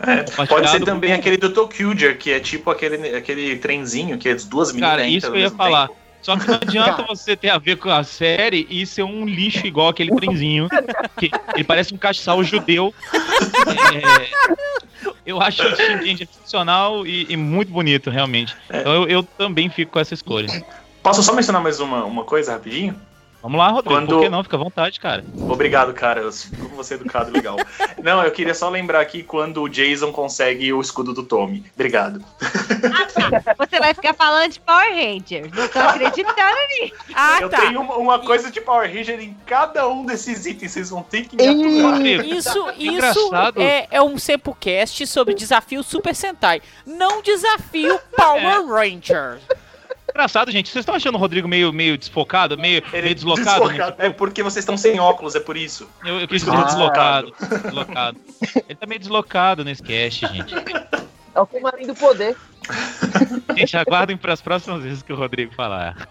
É, 0.00 0.22
pode 0.46 0.70
ser 0.70 0.84
também 0.84 1.12
aquele 1.12 1.36
do 1.36 1.50
Tokyuger, 1.50 2.19
que 2.19 2.32
é 2.32 2.40
tipo 2.40 2.70
aquele, 2.70 3.16
aquele 3.16 3.56
trenzinho 3.56 4.19
que 4.19 4.28
as 4.28 4.44
duas 4.44 4.72
meninas 4.72 4.90
Cara, 4.90 5.06
isso 5.06 5.31
que 5.31 5.36
eu 5.38 5.40
ia 5.40 5.50
falar. 5.50 5.88
tempo. 5.88 6.03
Só 6.24 6.38
que 6.38 6.48
não 6.48 6.54
adianta 6.54 7.02
você 7.02 7.36
ter 7.36 7.50
a 7.50 7.58
ver 7.58 7.76
com 7.76 7.90
a 7.90 8.02
série 8.02 8.66
e 8.70 8.86
ser 8.86 9.02
um 9.02 9.26
lixo 9.26 9.66
igual 9.66 9.88
aquele 9.88 10.10
trenzinho. 10.16 10.69
Que 11.19 11.31
ele 11.54 11.64
parece 11.64 11.93
um 11.93 11.98
castiçal 11.98 12.43
judeu. 12.43 12.94
É, 13.94 15.12
eu 15.26 15.38
acho 15.38 15.62
o 15.62 15.76
Shinken 15.76 16.26
funcional 16.26 17.06
e, 17.06 17.26
e 17.28 17.36
muito 17.36 17.70
bonito, 17.70 18.08
realmente. 18.08 18.56
Então 18.70 18.94
eu, 18.94 19.06
eu 19.06 19.22
também 19.22 19.69
fico 19.69 19.93
com 19.93 20.00
essa 20.00 20.14
escolha. 20.14 20.48
Posso 21.02 21.22
só 21.22 21.34
mencionar 21.34 21.62
mais 21.62 21.78
uma, 21.78 22.06
uma 22.06 22.24
coisa 22.24 22.52
rapidinho? 22.52 22.98
Vamos 23.44 23.58
lá, 23.58 23.69
Rodrigo. 23.69 23.94
Quando- 23.94 24.08
Por 24.08 24.22
que 24.22 24.29
não? 24.31 24.43
Fica 24.43 24.56
à 24.56 24.58
vontade, 24.58 24.98
cara. 24.98 25.22
Obrigado, 25.39 25.93
cara. 25.93 26.22
Eu- 26.22 26.31
Como 26.58 26.70
você 26.77 26.94
é 26.94 26.96
educado 26.96 27.29
e 27.29 27.32
legal. 27.34 27.56
Não, 28.03 28.22
eu 28.24 28.31
queria 28.32 28.55
só 28.55 28.69
lembrar 28.70 29.01
aqui 29.01 29.22
quando 29.22 29.63
o 29.63 29.69
Jason 29.69 30.13
consegue 30.13 30.72
o 30.72 30.81
escudo 30.81 31.13
do 31.13 31.22
Tommy. 31.22 31.63
Obrigado. 31.74 32.22
Ah, 32.41 33.41
tá. 33.43 33.55
Você 33.58 33.79
vai 33.79 33.93
ficar 33.94 34.15
falando 34.15 34.51
de 34.53 34.60
Power 34.60 34.93
Rangers. 34.94 35.51
Não 35.53 35.69
tô 35.69 35.79
acreditando 35.79 36.58
nisso. 36.81 36.94
Ah, 37.15 37.39
eu 37.41 37.48
tá. 37.51 37.60
tenho 37.60 37.81
uma, 37.82 37.96
uma 37.96 38.19
coisa 38.19 38.51
de 38.51 38.60
Power 38.63 38.91
Ranger 38.93 39.20
em 39.20 39.36
cada 39.46 39.86
um 39.89 40.05
desses 40.06 40.46
itens. 40.46 40.72
Vocês 40.72 40.89
vão 40.91 41.03
ter 41.03 41.27
que 41.27 41.36
me 41.36 41.46
aturar. 41.46 42.01
Isso, 42.06 42.69
isso 42.70 42.70
Engraçado. 42.79 43.60
é, 43.60 43.86
é 43.91 44.03
um 44.03 44.17
Sempocast 44.19 45.06
sobre 45.06 45.34
desafio 45.34 45.82
Super 45.82 46.15
Sentai, 46.15 46.63
não 46.86 47.20
desafio 47.22 47.98
Power 48.17 48.67
Rangers. 48.67 49.41
Engraçado, 50.14 50.50
gente. 50.50 50.70
Vocês 50.70 50.82
estão 50.82 50.94
achando 50.94 51.16
o 51.16 51.18
Rodrigo 51.18 51.48
meio, 51.48 51.72
meio 51.72 51.98
desfocado, 51.98 52.56
meio, 52.56 52.82
meio 52.92 53.14
deslocado? 53.14 53.68
deslocado. 53.68 53.96
É 53.98 54.10
porque 54.10 54.42
vocês 54.42 54.62
estão 54.62 54.76
sem 54.76 54.98
óculos, 55.00 55.34
é 55.34 55.40
por 55.40 55.56
isso. 55.56 55.88
Eu, 56.04 56.20
eu 56.20 56.28
quis 56.28 56.46
Ah. 56.46 56.50
dizer 56.52 56.64
deslocado. 56.66 57.34
Deslocado. 57.64 58.20
Ele 58.68 58.74
tá 58.76 58.86
meio 58.86 59.00
deslocado 59.00 59.64
nesse 59.64 59.82
cast, 59.82 60.26
gente. 60.28 60.54
É 61.34 61.40
o 61.40 61.46
Comarim 61.46 61.86
do 61.86 61.94
Poder. 61.94 62.36
Gente, 63.56 63.76
aguardem 63.76 64.16
para 64.16 64.32
as 64.32 64.40
próximas 64.40 64.82
vezes 64.84 65.02
que 65.02 65.12
o 65.12 65.16
Rodrigo 65.16 65.52
falar. 65.54 66.08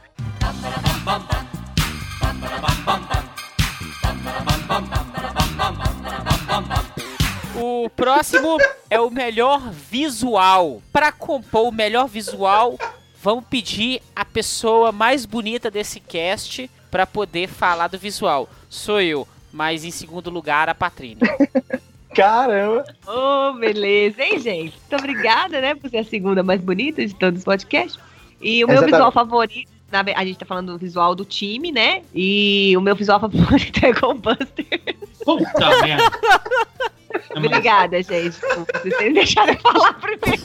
O 7.55 7.89
próximo 7.95 8.57
é 8.89 8.99
o 8.99 9.09
melhor 9.09 9.71
visual. 9.71 10.81
Para 10.91 11.11
compor 11.11 11.67
o 11.67 11.71
melhor 11.71 12.07
visual, 12.07 12.77
vamos 13.23 13.45
pedir 13.49 14.01
a 14.13 14.25
pessoa 14.25 14.91
mais 14.91 15.25
bonita 15.25 15.71
desse 15.71 16.01
cast 16.01 16.69
para 16.91 17.07
poder 17.07 17.47
falar 17.47 17.87
do 17.87 17.97
visual. 17.97 18.49
Sou 18.69 18.99
eu, 18.99 19.25
mas 19.49 19.85
em 19.85 19.91
segundo 19.91 20.29
lugar 20.29 20.67
a 20.67 20.75
Patrine. 20.75 21.21
Caramba. 22.13 22.83
Ô, 23.07 23.53
beleza, 23.53 24.21
hein, 24.21 24.39
gente? 24.39 24.77
Muito 24.77 24.95
obrigada, 24.99 25.61
né, 25.61 25.73
por 25.73 25.89
ser 25.89 25.99
a 25.99 26.03
segunda 26.03 26.43
mais 26.43 26.59
bonita 26.59 27.03
de 27.03 27.15
todos 27.15 27.39
os 27.39 27.45
podcasts. 27.45 27.97
E 28.41 28.61
o 28.61 28.67
meu 28.67 28.75
Exatamente. 28.75 28.91
visual 28.91 29.11
favorito, 29.13 29.71
a 30.15 30.25
gente 30.25 30.37
tá 30.37 30.45
falando 30.45 30.73
do 30.73 30.77
visual 30.77 31.15
do 31.15 31.23
time, 31.23 31.71
né? 31.71 32.01
E 32.13 32.75
o 32.75 32.81
meu 32.81 32.93
visual 32.93 33.21
favorito 33.21 33.85
é 33.85 33.93
Ghostbusters. 33.93 34.67
Puta 35.23 35.69
merda. 35.81 36.11
Obrigada, 37.35 38.03
gente, 38.03 38.37
por 38.37 38.65
vocês 38.83 39.13
deixado 39.13 39.49
eu 39.49 39.59
falar 39.59 39.93
primeiro. 39.93 40.43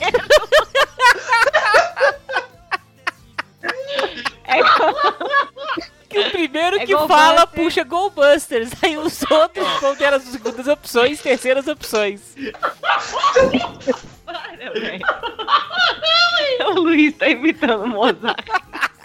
É, 4.45 4.59
Que 6.09 6.19
o 6.27 6.31
primeiro 6.31 6.77
É 6.77 6.85
que 6.85 6.93
fala 7.07 7.45
Busters. 7.45 7.63
puxa 7.65 7.83
Goldbusters. 7.83 8.71
Aí 8.81 8.97
os 8.97 9.21
outros 9.29 9.67
vão 9.81 9.95
ter 9.95 10.13
as 10.13 10.23
segundas 10.23 10.67
opções, 10.67 11.21
terceiras 11.21 11.67
opções. 11.67 12.35
para, 14.25 14.71
velho. 14.73 15.05
O 16.67 16.71
Luiz 16.81 17.15
tá 17.17 17.27
imitando 17.27 17.83
o 17.83 17.87
Mozart. 17.87 18.37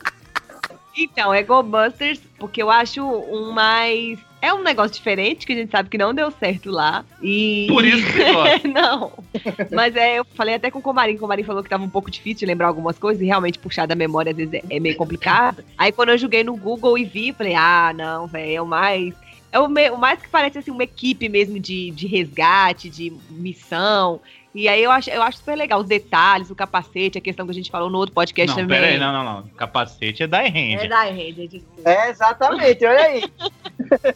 Então, 0.97 1.35
é 1.35 1.43
Ghostbusters, 1.43 2.21
porque 2.39 2.63
eu 2.63 2.71
acho 2.71 3.03
um 3.03 3.51
mais. 3.53 4.19
É 4.41 4.53
um 4.53 4.63
negócio 4.63 4.95
diferente, 4.95 5.47
que 5.47 5.53
a 5.55 5.57
gente 5.57 5.71
sabe 5.71 5.89
que 5.89 5.97
não 5.97 6.15
deu 6.15 6.31
certo 6.31 6.71
lá. 6.71 7.05
E. 7.23 7.67
Por 7.69 7.85
isso 7.85 8.07
que 8.13 8.69
não. 8.69 9.13
Mas 9.73 9.97
é, 9.97 10.19
eu 10.19 10.25
falei 10.35 10.55
até 10.55 10.71
com 10.71 10.79
o 10.79 10.83
Comarim. 10.83 11.15
O 11.15 11.19
Comarim 11.19 11.43
falou 11.43 11.63
que 11.63 11.71
tava 11.71 11.83
um 11.83 11.89
pouco 11.89 12.11
difícil 12.11 12.41
de 12.41 12.47
lembrar 12.47 12.69
algumas 12.69 12.99
coisas 12.99 13.23
e 13.23 13.27
realmente 13.27 13.59
puxar 13.59 13.87
da 13.87 13.95
memória 13.95 14.31
às 14.31 14.37
vezes 14.37 14.55
é, 14.55 14.63
é 14.71 14.79
meio 14.79 14.97
complicado. 14.97 15.65
Aí 15.79 15.91
quando 15.91 16.11
eu 16.11 16.19
joguei 16.19 16.45
no 16.45 16.57
Google 16.57 16.99
e 16.99 17.05
vi, 17.05 17.33
falei, 17.33 17.55
ah, 17.55 17.93
não, 17.97 18.27
velho, 18.27 18.57
é 18.57 18.63
o 18.63 18.67
mais. 18.67 19.15
É 19.51 19.59
o 19.59 19.99
mais 19.99 20.21
que 20.21 20.29
parece 20.29 20.59
assim, 20.59 20.73
uma 20.73 20.83
equipe 20.83 21.29
mesmo 21.29 21.61
de, 21.61 21.93
de 21.93 22.07
resgate, 22.09 22.91
de 22.91 23.13
missão. 23.31 24.21
E 24.55 24.69
aí 24.69 24.83
eu 24.85 24.91
acho, 24.91 25.11
eu 25.11 25.21
acho 25.23 25.39
super 25.39 25.57
legal 25.57 25.81
os 25.81 25.87
detalhes, 25.89 26.49
o 26.49 26.55
capacete, 26.55 27.19
a 27.19 27.21
questão 27.21 27.45
que 27.45 27.51
a 27.51 27.55
gente 27.55 27.71
falou 27.73 27.91
no 27.91 27.99
outro 27.99 28.15
podcast 28.15 28.49
Não, 28.51 28.63
também. 28.63 28.81
pera 28.81 28.93
aí, 28.93 28.99
não, 28.99 29.13
não, 29.13 29.25
não. 29.25 29.49
Capacete 29.49 30.23
é 30.23 30.27
da 30.29 30.43
É 30.45 30.49
Ranger. 30.49 30.89
da 30.89 31.03
Ranger, 31.05 31.49
desculpa. 31.49 31.91
É, 31.91 32.11
exatamente, 32.11 32.85
olha 32.87 33.01
aí. 33.01 33.25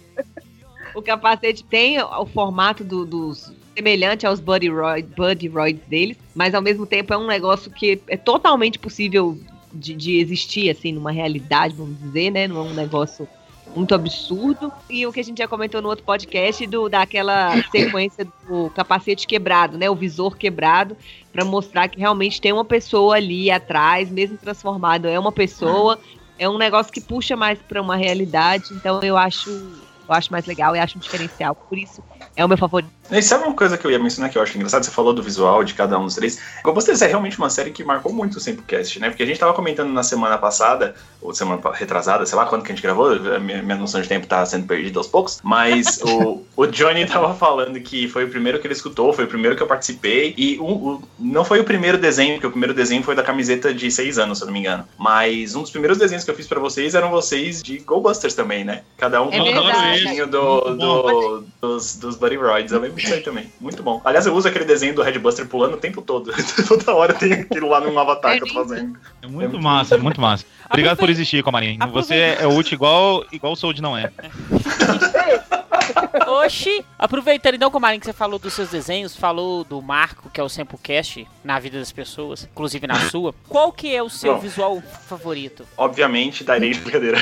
O 0.94 1.02
capacete 1.02 1.62
tem 1.62 2.00
o 2.02 2.26
formato 2.26 2.82
do- 2.82 3.04
dos. 3.04 3.52
semelhante 3.76 4.26
aos 4.26 4.40
Buddy, 4.40 4.68
Roy, 4.68 5.02
Buddy 5.02 5.46
Roids 5.48 5.82
deles, 5.86 6.16
mas 6.34 6.54
ao 6.54 6.62
mesmo 6.62 6.86
tempo 6.86 7.12
é 7.12 7.16
um 7.18 7.26
negócio 7.26 7.70
que 7.70 8.00
é 8.08 8.16
totalmente 8.16 8.78
possível 8.78 9.38
de, 9.72 9.94
de 9.94 10.18
existir, 10.18 10.68
assim, 10.70 10.90
numa 10.92 11.12
realidade, 11.12 11.74
vamos 11.74 11.96
dizer, 12.00 12.30
né? 12.30 12.48
Não 12.48 12.56
é 12.56 12.70
um 12.70 12.74
negócio 12.74 13.28
muito 13.74 13.94
absurdo. 13.94 14.72
E 14.88 15.06
o 15.06 15.12
que 15.12 15.20
a 15.20 15.24
gente 15.24 15.38
já 15.38 15.48
comentou 15.48 15.80
no 15.80 15.88
outro 15.88 16.04
podcast 16.04 16.66
do, 16.66 16.88
daquela 16.88 17.52
sequência 17.70 18.26
do 18.46 18.70
capacete 18.70 19.26
quebrado, 19.26 19.78
né? 19.78 19.88
O 19.88 19.94
visor 19.94 20.36
quebrado, 20.36 20.96
para 21.32 21.44
mostrar 21.44 21.88
que 21.88 21.98
realmente 21.98 22.40
tem 22.40 22.52
uma 22.52 22.64
pessoa 22.64 23.16
ali 23.16 23.50
atrás, 23.50 24.10
mesmo 24.10 24.36
transformado, 24.36 25.06
é 25.06 25.18
uma 25.18 25.32
pessoa. 25.32 25.98
É 26.38 26.48
um 26.48 26.56
negócio 26.56 26.92
que 26.92 27.00
puxa 27.00 27.34
mais 27.34 27.58
para 27.60 27.82
uma 27.82 27.96
realidade, 27.96 28.72
então 28.72 29.00
eu 29.02 29.16
acho, 29.16 29.50
eu 29.50 30.14
acho 30.14 30.30
mais 30.30 30.46
legal 30.46 30.76
e 30.76 30.78
acho 30.78 30.96
um 30.96 31.00
diferencial. 31.00 31.54
Por 31.54 31.76
isso 31.76 32.02
é 32.36 32.44
o 32.44 32.48
meu 32.48 32.56
favorito. 32.56 32.97
E 33.10 33.22
sabe 33.22 33.44
uma 33.44 33.54
coisa 33.54 33.78
que 33.78 33.86
eu 33.86 33.90
ia 33.90 33.98
mencionar 33.98 34.30
que 34.30 34.36
eu 34.36 34.42
acho 34.42 34.56
engraçado? 34.56 34.84
Você 34.84 34.90
falou 34.90 35.12
do 35.14 35.22
visual 35.22 35.64
de 35.64 35.72
cada 35.74 35.98
um 35.98 36.04
dos 36.04 36.14
três. 36.14 36.38
Ghostbusters 36.62 37.00
é 37.02 37.06
realmente 37.06 37.38
uma 37.38 37.48
série 37.48 37.70
que 37.70 37.82
marcou 37.82 38.12
muito 38.12 38.36
o 38.36 38.40
Sempocast, 38.40 39.00
né? 39.00 39.08
Porque 39.08 39.22
a 39.22 39.26
gente 39.26 39.38
tava 39.40 39.54
comentando 39.54 39.90
na 39.92 40.02
semana 40.02 40.36
passada, 40.36 40.94
ou 41.22 41.32
semana 41.34 41.60
retrasada, 41.72 42.26
sei 42.26 42.36
lá 42.36 42.44
quando 42.46 42.62
que 42.62 42.70
a 42.70 42.74
gente 42.74 42.82
gravou, 42.82 43.10
a 43.12 43.38
minha, 43.38 43.62
minha 43.62 43.76
noção 43.76 44.00
de 44.00 44.08
tempo 44.08 44.26
tá 44.26 44.44
sendo 44.44 44.66
perdida 44.66 44.98
aos 45.00 45.06
poucos, 45.06 45.38
mas 45.42 46.00
o, 46.04 46.44
o 46.56 46.66
Johnny 46.66 47.06
tava 47.06 47.34
falando 47.34 47.80
que 47.80 48.08
foi 48.08 48.24
o 48.24 48.28
primeiro 48.28 48.58
que 48.60 48.66
ele 48.66 48.74
escutou, 48.74 49.12
foi 49.12 49.24
o 49.24 49.28
primeiro 49.28 49.56
que 49.56 49.62
eu 49.62 49.66
participei, 49.66 50.34
e 50.36 50.58
um- 50.60 50.64
o- 50.72 51.02
não 51.18 51.44
foi 51.44 51.60
o 51.60 51.64
primeiro 51.64 51.96
desenho, 51.96 52.34
porque 52.34 52.46
o 52.46 52.50
primeiro 52.50 52.74
desenho 52.74 53.02
foi 53.02 53.14
da 53.14 53.22
camiseta 53.22 53.72
de 53.72 53.90
seis 53.90 54.18
anos, 54.18 54.38
se 54.38 54.44
eu 54.44 54.46
não 54.46 54.52
me 54.52 54.60
engano. 54.60 54.84
Mas 54.98 55.54
um 55.54 55.62
dos 55.62 55.70
primeiros 55.70 55.96
desenhos 55.98 56.24
que 56.24 56.30
eu 56.30 56.34
fiz 56.34 56.46
pra 56.46 56.60
vocês 56.60 56.94
eram 56.94 57.10
vocês 57.10 57.62
de 57.62 57.78
Ghostbusters 57.78 58.34
também, 58.34 58.64
né? 58.64 58.82
Cada 58.98 59.22
um 59.22 59.28
É 59.32 59.38
com 59.38 59.44
um 59.44 60.26
do, 60.26 60.60
do, 60.76 61.44
dos, 61.60 61.96
dos 61.96 62.16
Buddy 62.16 62.36
Roids. 62.36 62.72
Eu 62.72 62.80
lembro 62.80 62.97
disso 62.98 63.14
aí 63.14 63.20
também. 63.20 63.50
Muito 63.60 63.82
bom. 63.82 64.00
Aliás, 64.04 64.26
eu 64.26 64.34
uso 64.34 64.48
aquele 64.48 64.64
desenho 64.64 64.94
do 64.94 65.02
Red 65.02 65.18
Buster 65.18 65.46
pulando 65.46 65.74
o 65.74 65.78
tempo 65.78 66.02
todo. 66.02 66.32
Toda 66.68 66.94
hora 66.94 67.14
tem 67.14 67.32
aquilo 67.32 67.68
lá 67.68 67.80
no 67.80 67.98
avatar 67.98 68.36
que 68.36 68.44
eu 68.44 68.48
tô 68.48 68.54
fazendo. 68.54 68.98
É 69.22 69.26
muito 69.26 69.60
massa, 69.60 69.94
é 69.94 69.98
muito 69.98 70.20
massa. 70.20 70.44
Obrigado 70.68 70.98
por 70.98 71.08
existir, 71.08 71.42
Comarim. 71.42 71.78
Você 71.92 72.36
é 72.38 72.46
útil 72.46 72.74
igual, 72.74 73.24
igual 73.32 73.54
o 73.54 73.56
Sold 73.56 73.80
não 73.80 73.96
é. 73.96 74.10
Oxi! 76.44 76.84
Aproveitando 76.98 77.54
então, 77.54 77.70
Comarim, 77.70 77.98
que 78.00 78.06
você 78.06 78.12
falou 78.12 78.38
dos 78.38 78.52
seus 78.52 78.68
desenhos, 78.70 79.16
falou 79.16 79.64
do 79.64 79.80
Marco, 79.80 80.28
que 80.30 80.40
é 80.40 80.44
o 80.44 80.48
Samplecast, 80.48 81.26
na 81.44 81.58
vida 81.58 81.78
das 81.78 81.92
pessoas, 81.92 82.48
inclusive 82.50 82.86
na 82.86 82.94
sua. 83.10 83.34
Qual 83.48 83.72
que 83.72 83.94
é 83.94 84.02
o 84.02 84.08
seu 84.10 84.34
Bom. 84.34 84.40
visual 84.40 84.82
favorito? 85.06 85.66
Obviamente, 85.76 86.44
darei 86.44 86.72
de 86.72 86.80
brincadeira. 86.80 87.18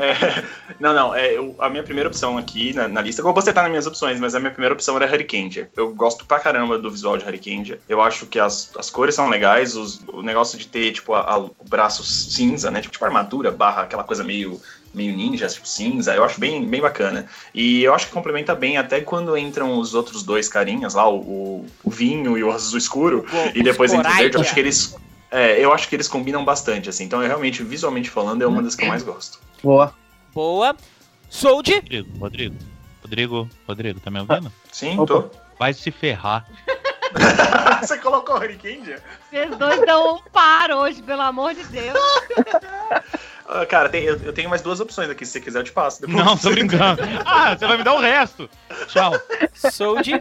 É, 0.00 0.44
não, 0.78 0.94
não. 0.94 1.14
É, 1.14 1.36
eu- 1.36 1.54
a 1.58 1.68
minha 1.68 1.82
primeira 1.82 2.08
opção 2.08 2.38
aqui 2.38 2.72
na, 2.72 2.88
na 2.88 3.00
lista, 3.00 3.20
eu 3.20 3.24
vou 3.24 3.32
botar 3.32 3.52
nas 3.62 3.70
minhas 3.70 3.86
opções, 3.86 4.18
mas 4.20 4.34
a 4.34 4.40
minha 4.40 4.50
primeira 4.52 4.74
opção 4.74 4.96
era 4.96 5.06
Hurricane. 5.06 5.66
Eu 5.76 5.94
gosto 5.94 6.24
pra 6.24 6.38
caramba 6.38 6.78
do 6.78 6.90
visual 6.90 7.16
de 7.16 7.24
Hurricane. 7.24 7.78
Eu 7.88 8.00
acho 8.00 8.26
que 8.26 8.38
as, 8.38 8.70
as 8.78 8.90
cores 8.90 9.14
são 9.14 9.28
legais, 9.28 9.76
os- 9.76 10.00
o 10.08 10.22
negócio 10.22 10.58
de 10.58 10.66
ter, 10.66 10.92
tipo, 10.92 11.14
a- 11.14 11.20
a- 11.34 11.38
o 11.38 11.54
braço 11.68 12.02
cinza, 12.04 12.70
né? 12.70 12.80
Tipo, 12.80 12.92
tipo 12.92 13.04
armadura, 13.04 13.50
barra 13.50 13.82
aquela 13.82 14.04
coisa 14.04 14.22
meio 14.24 14.60
meio 14.92 15.16
ninja, 15.16 15.46
tipo 15.48 15.66
cinza, 15.68 16.14
eu 16.14 16.24
acho 16.24 16.40
bem, 16.40 16.64
bem 16.66 16.80
bacana. 16.80 17.26
E 17.54 17.82
eu 17.84 17.94
acho 17.94 18.06
que 18.06 18.12
complementa 18.12 18.54
bem 18.54 18.76
até 18.76 19.00
quando 19.00 19.36
entram 19.36 19.78
os 19.78 19.94
outros 19.94 20.22
dois 20.22 20.48
carinhas 20.48 20.94
lá, 20.94 21.08
o, 21.08 21.18
o- 21.20 21.66
o 21.84 21.90
vinho 21.90 22.36
e 22.36 22.42
o 22.42 22.50
azul 22.50 22.78
escuro, 22.78 23.24
e 23.54 23.62
depois 23.62 23.92
entra 23.92 24.10
o 24.10 24.14
verde, 24.16 24.36
eu 24.36 24.40
acho 24.40 24.54
que 24.54 24.60
eles. 24.60 24.96
É, 25.30 25.64
eu 25.64 25.72
acho 25.72 25.88
que 25.88 25.94
eles 25.94 26.08
combinam 26.08 26.44
bastante, 26.44 26.88
assim. 26.88 27.04
Então, 27.04 27.22
eu 27.22 27.28
realmente, 27.28 27.62
visualmente 27.62 28.10
falando, 28.10 28.42
é 28.42 28.46
uma 28.48 28.60
das 28.62 28.74
que 28.74 28.82
eu 28.84 28.88
mais 28.88 29.02
gosto. 29.04 29.38
Boa. 29.62 29.94
Boa. 30.34 30.76
Sold. 31.28 31.72
Rodrigo, 31.72 32.18
Rodrigo. 32.18 32.56
Rodrigo, 33.02 33.48
Rodrigo, 33.68 34.00
tá 34.00 34.10
me 34.10 34.18
ouvindo? 34.18 34.52
Sim, 34.72 34.98
Opa. 34.98 35.06
tô. 35.06 35.30
Vai 35.56 35.72
se 35.72 35.90
ferrar. 35.92 36.44
Você 37.80 37.96
colocou 37.98 38.36
o 38.36 38.38
Hurricane? 38.38 38.96
Vocês 39.30 39.56
dois 39.56 39.80
dão 39.86 40.16
um 40.16 40.20
par 40.32 40.70
hoje, 40.72 41.00
pelo 41.02 41.22
amor 41.22 41.54
de 41.54 41.64
Deus. 41.64 41.98
Ah, 43.52 43.66
cara, 43.66 43.88
tem- 43.88 44.04
eu, 44.04 44.16
eu 44.22 44.32
tenho 44.32 44.48
mais 44.48 44.62
duas 44.62 44.78
opções 44.80 45.10
aqui. 45.10 45.26
Se 45.26 45.32
você 45.32 45.40
quiser, 45.40 45.58
eu 45.58 45.64
te 45.64 45.72
passo. 45.72 46.00
depois. 46.00 46.24
Não, 46.24 46.36
tô 46.36 46.50
brincando. 46.50 47.02
Ah, 47.26 47.56
você 47.56 47.66
vai 47.66 47.76
me 47.76 47.82
dar 47.82 47.94
o 47.94 47.98
resto. 48.00 48.48
Tchau. 48.86 49.12
Sold. 49.54 50.12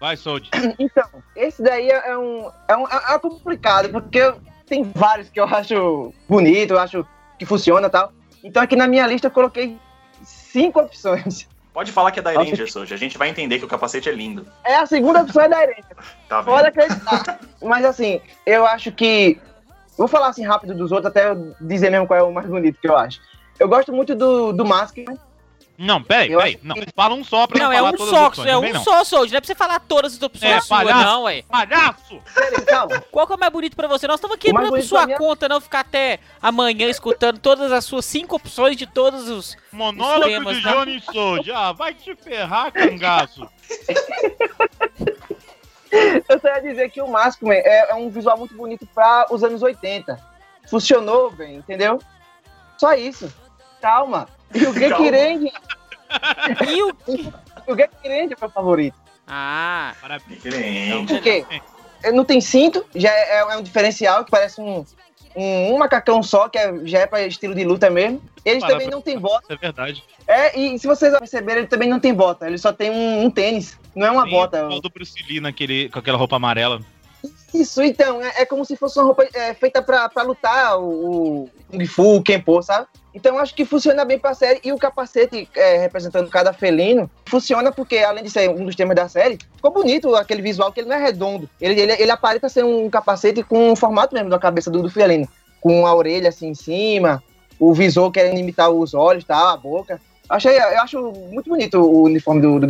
Vai, 0.00 0.16
Sold. 0.16 0.50
Então, 0.78 1.08
esse 1.36 1.62
daí 1.62 1.88
é 1.88 2.18
um, 2.18 2.50
é 2.66 2.76
um 2.76 2.86
é 2.88 3.18
complicado, 3.20 3.88
porque 3.90 4.18
eu- 4.18 4.40
tem 4.66 4.82
vários 4.94 5.28
que 5.28 5.38
eu 5.38 5.44
acho 5.44 6.12
bonito, 6.28 6.72
eu 6.74 6.78
acho 6.80 7.06
que 7.38 7.46
funciona 7.46 7.86
e 7.86 7.90
tal. 7.90 8.12
Então 8.42 8.60
aqui 8.62 8.74
na 8.74 8.88
minha 8.88 9.06
lista 9.06 9.28
eu 9.28 9.30
coloquei 9.30 9.76
cinco 10.24 10.80
opções. 10.80 11.46
Pode 11.72 11.90
falar 11.92 12.10
que 12.10 12.18
é 12.18 12.22
da 12.22 12.32
Rangers 12.32 12.74
hoje. 12.76 12.92
A 12.92 12.96
gente 12.98 13.16
vai 13.16 13.28
entender 13.28 13.58
que 13.58 13.64
o 13.64 13.68
capacete 13.68 14.08
é 14.08 14.12
lindo. 14.12 14.46
É 14.64 14.76
a 14.76 14.86
segunda 14.86 15.22
opção 15.22 15.42
é 15.42 15.48
da 15.48 15.62
Irene. 15.62 15.84
Tá 16.28 16.42
Pode 16.42 16.70
vendo? 16.70 16.82
acreditar. 16.84 17.38
Mas 17.62 17.84
assim, 17.84 18.20
eu 18.44 18.66
acho 18.66 18.90
que. 18.92 19.40
Vou 19.96 20.08
falar 20.08 20.28
assim 20.28 20.44
rápido 20.44 20.74
dos 20.74 20.90
outros, 20.92 21.10
até 21.10 21.28
eu 21.30 21.54
dizer 21.60 21.90
mesmo 21.90 22.06
qual 22.06 22.18
é 22.18 22.22
o 22.22 22.32
mais 22.32 22.46
bonito 22.48 22.78
que 22.80 22.88
eu 22.88 22.96
acho. 22.96 23.20
Eu 23.60 23.68
gosto 23.68 23.92
muito 23.92 24.14
do, 24.14 24.52
do 24.52 24.64
Mask. 24.64 24.96
Não, 25.78 26.02
peraí, 26.02 26.30
Eu 26.30 26.38
peraí. 26.38 26.58
Não, 26.62 26.76
fala 26.94 27.14
um 27.14 27.24
só 27.24 27.46
pra 27.46 27.58
Não, 27.58 27.66
não 27.66 27.72
é 27.72 27.76
falar 27.76 27.88
um 27.90 27.96
todas 27.96 28.10
só, 28.10 28.20
as 28.22 28.28
opções. 28.28 28.48
é 28.48 28.56
um 28.56 28.72
não. 28.72 28.84
só, 28.84 29.04
Sold. 29.04 29.32
Não 29.32 29.38
é 29.38 29.40
pra 29.40 29.46
você 29.46 29.54
falar 29.54 29.80
todas 29.80 30.12
as 30.14 30.22
opções 30.22 30.50
É, 30.52 30.60
suas, 30.60 30.68
palhaço. 30.68 31.04
não, 31.04 31.22
ué. 31.24 31.42
Palhaço! 31.48 32.20
Peraí, 32.34 32.64
calma. 32.66 33.00
Qual 33.10 33.26
que 33.26 33.32
é 33.32 33.36
o 33.36 33.38
mais 33.38 33.52
bonito 33.52 33.74
pra 33.76 33.88
você? 33.88 34.06
Nós 34.06 34.16
estamos 34.16 34.36
aqui 34.36 34.50
O 34.50 34.54
mais 34.54 34.66
por 34.66 34.72
bonito 34.72 34.88
sua 34.88 35.06
mim 35.06 35.12
é- 35.12 35.18
conta, 35.18 35.48
não 35.48 35.60
ficar 35.60 35.80
até 35.80 36.18
amanhã 36.40 36.88
escutando 36.88 37.38
todas 37.38 37.72
as 37.72 37.84
suas 37.84 38.04
cinco 38.04 38.36
opções 38.36 38.76
de 38.76 38.86
todos 38.86 39.28
os. 39.28 39.56
Monólogo 39.72 40.28
temas, 40.28 40.56
de 40.56 40.62
tá? 40.62 40.72
Johnny 40.72 41.00
Sold. 41.00 41.50
Ah, 41.50 41.72
vai 41.72 41.94
te 41.94 42.14
ferrar, 42.16 42.70
cangaço. 42.72 43.48
Eu 46.28 46.40
só 46.40 46.48
ia 46.48 46.60
dizer 46.62 46.90
que 46.90 47.00
o 47.02 47.08
Mask 47.08 47.42
man, 47.42 47.54
é, 47.54 47.90
é 47.90 47.94
um 47.94 48.08
visual 48.08 48.38
muito 48.38 48.54
bonito 48.54 48.86
para 48.94 49.26
os 49.30 49.44
anos 49.44 49.62
80. 49.62 50.18
Funcionou 50.68 51.30
bem, 51.30 51.56
entendeu? 51.56 51.98
Só 52.78 52.94
isso. 52.94 53.32
Calma. 53.80 54.28
E 54.54 54.64
o. 54.64 54.72
Ranger, 54.72 55.52
E 56.68 56.82
o. 56.82 56.88
o 57.66 57.74
Ranger 57.74 57.90
é 58.04 58.26
meu 58.26 58.50
favorito. 58.50 58.96
Ah, 59.26 59.94
Parabéns. 60.00 60.42
Por 61.06 61.20
quê? 61.20 61.44
Ele 62.02 62.16
não 62.16 62.24
tem 62.24 62.40
cinto, 62.40 62.84
já 62.94 63.10
é, 63.10 63.38
é 63.38 63.56
um 63.56 63.62
diferencial 63.62 64.24
que 64.24 64.30
parece 64.30 64.60
um, 64.60 64.84
um, 65.36 65.74
um 65.74 65.78
macacão 65.78 66.22
só, 66.22 66.48
que 66.48 66.58
é- 66.58 66.74
já 66.84 66.98
é 67.00 67.06
para 67.06 67.24
estilo 67.26 67.54
de 67.54 67.64
luta 67.64 67.88
mesmo. 67.88 68.20
Eles 68.44 68.64
também 68.64 68.88
não 68.88 69.00
tem 69.00 69.18
bota. 69.18 69.52
É 69.52 69.56
verdade. 69.56 70.02
É, 70.26 70.58
e 70.58 70.78
se 70.78 70.86
vocês 70.86 71.16
perceberem, 71.16 71.60
ele 71.60 71.68
também 71.68 71.88
não 71.88 72.00
tem 72.00 72.12
bota. 72.12 72.46
Ele 72.46 72.58
só 72.58 72.72
tem 72.72 72.90
um, 72.90 73.24
um 73.24 73.30
tênis. 73.30 73.78
Não 73.94 74.06
é 74.06 74.10
uma 74.10 74.24
Tem 74.24 74.32
bota. 74.32 74.68
o 74.68 74.80
do 74.80 74.90
Bruce 74.90 75.14
Lee 75.28 75.40
naquele, 75.40 75.88
com 75.88 75.98
aquela 75.98 76.18
roupa 76.18 76.36
amarela. 76.36 76.80
Isso, 77.54 77.82
então, 77.82 78.22
é, 78.22 78.42
é 78.42 78.46
como 78.46 78.64
se 78.64 78.76
fosse 78.76 78.98
uma 78.98 79.04
roupa 79.04 79.26
é, 79.34 79.52
feita 79.52 79.82
pra, 79.82 80.08
pra 80.08 80.22
lutar 80.22 80.78
o, 80.78 81.44
o 81.44 81.50
Kung 81.70 81.86
Fu, 81.86 82.16
o 82.16 82.22
Kenpo, 82.22 82.62
sabe? 82.62 82.86
Então 83.14 83.38
acho 83.38 83.54
que 83.54 83.66
funciona 83.66 84.06
bem 84.06 84.18
pra 84.18 84.32
série. 84.32 84.60
E 84.64 84.72
o 84.72 84.78
capacete 84.78 85.46
é, 85.54 85.76
representando 85.76 86.30
cada 86.30 86.54
felino 86.54 87.10
funciona 87.26 87.70
porque, 87.70 87.98
além 87.98 88.24
de 88.24 88.30
ser 88.30 88.48
um 88.48 88.64
dos 88.64 88.74
temas 88.74 88.96
da 88.96 89.06
série, 89.06 89.38
ficou 89.54 89.70
bonito 89.70 90.14
aquele 90.16 90.40
visual 90.40 90.72
que 90.72 90.80
ele 90.80 90.88
não 90.88 90.96
é 90.96 91.02
redondo. 91.02 91.48
Ele, 91.60 91.78
ele, 91.78 91.92
ele 91.92 92.10
aparenta 92.10 92.48
ser 92.48 92.64
um 92.64 92.88
capacete 92.88 93.42
com 93.42 93.72
o 93.72 93.76
formato 93.76 94.14
mesmo 94.14 94.30
da 94.30 94.38
cabeça 94.38 94.70
do, 94.70 94.80
do 94.80 94.90
felino. 94.90 95.28
Com 95.60 95.86
a 95.86 95.94
orelha 95.94 96.30
assim 96.30 96.48
em 96.48 96.54
cima, 96.54 97.22
o 97.58 97.74
visor 97.74 98.10
querendo 98.10 98.38
imitar 98.38 98.70
os 98.70 98.94
olhos, 98.94 99.24
tá, 99.24 99.52
a 99.52 99.56
boca. 99.58 100.00
Achei, 100.26 100.56
eu 100.56 100.80
acho 100.80 101.12
muito 101.30 101.50
bonito 101.50 101.78
o 101.78 102.04
uniforme 102.04 102.40
do, 102.40 102.58
do. 102.58 102.66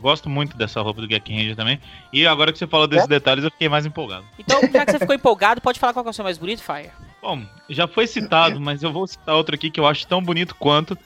Eu 0.00 0.02
gosto 0.02 0.30
muito 0.30 0.56
dessa 0.56 0.80
roupa 0.80 1.02
do 1.02 1.06
Gek 1.06 1.30
Ranger 1.30 1.54
também. 1.54 1.78
E 2.10 2.26
agora 2.26 2.50
que 2.50 2.58
você 2.58 2.66
falou 2.66 2.86
desses 2.86 3.04
É? 3.04 3.08
detalhes, 3.08 3.44
eu 3.44 3.50
fiquei 3.50 3.68
mais 3.68 3.84
empolgado. 3.84 4.24
Então, 4.38 4.58
já 4.72 4.86
que 4.86 4.92
você 4.92 4.98
ficou 4.98 5.14
empolgado, 5.14 5.60
pode 5.60 5.78
falar 5.78 5.92
qual 5.92 6.02
que 6.02 6.08
é 6.08 6.10
o 6.10 6.14
seu 6.14 6.24
mais 6.24 6.38
bonito, 6.38 6.62
Fire? 6.62 6.90
Bom, 7.20 7.42
já 7.68 7.86
foi 7.86 8.06
citado, 8.06 8.58
mas 8.58 8.82
eu 8.82 8.90
vou 8.90 9.06
citar 9.06 9.34
outro 9.34 9.54
aqui 9.54 9.70
que 9.70 9.78
eu 9.78 9.86
acho 9.86 10.06
tão 10.06 10.22
bonito 10.22 10.54
quanto, 10.54 10.96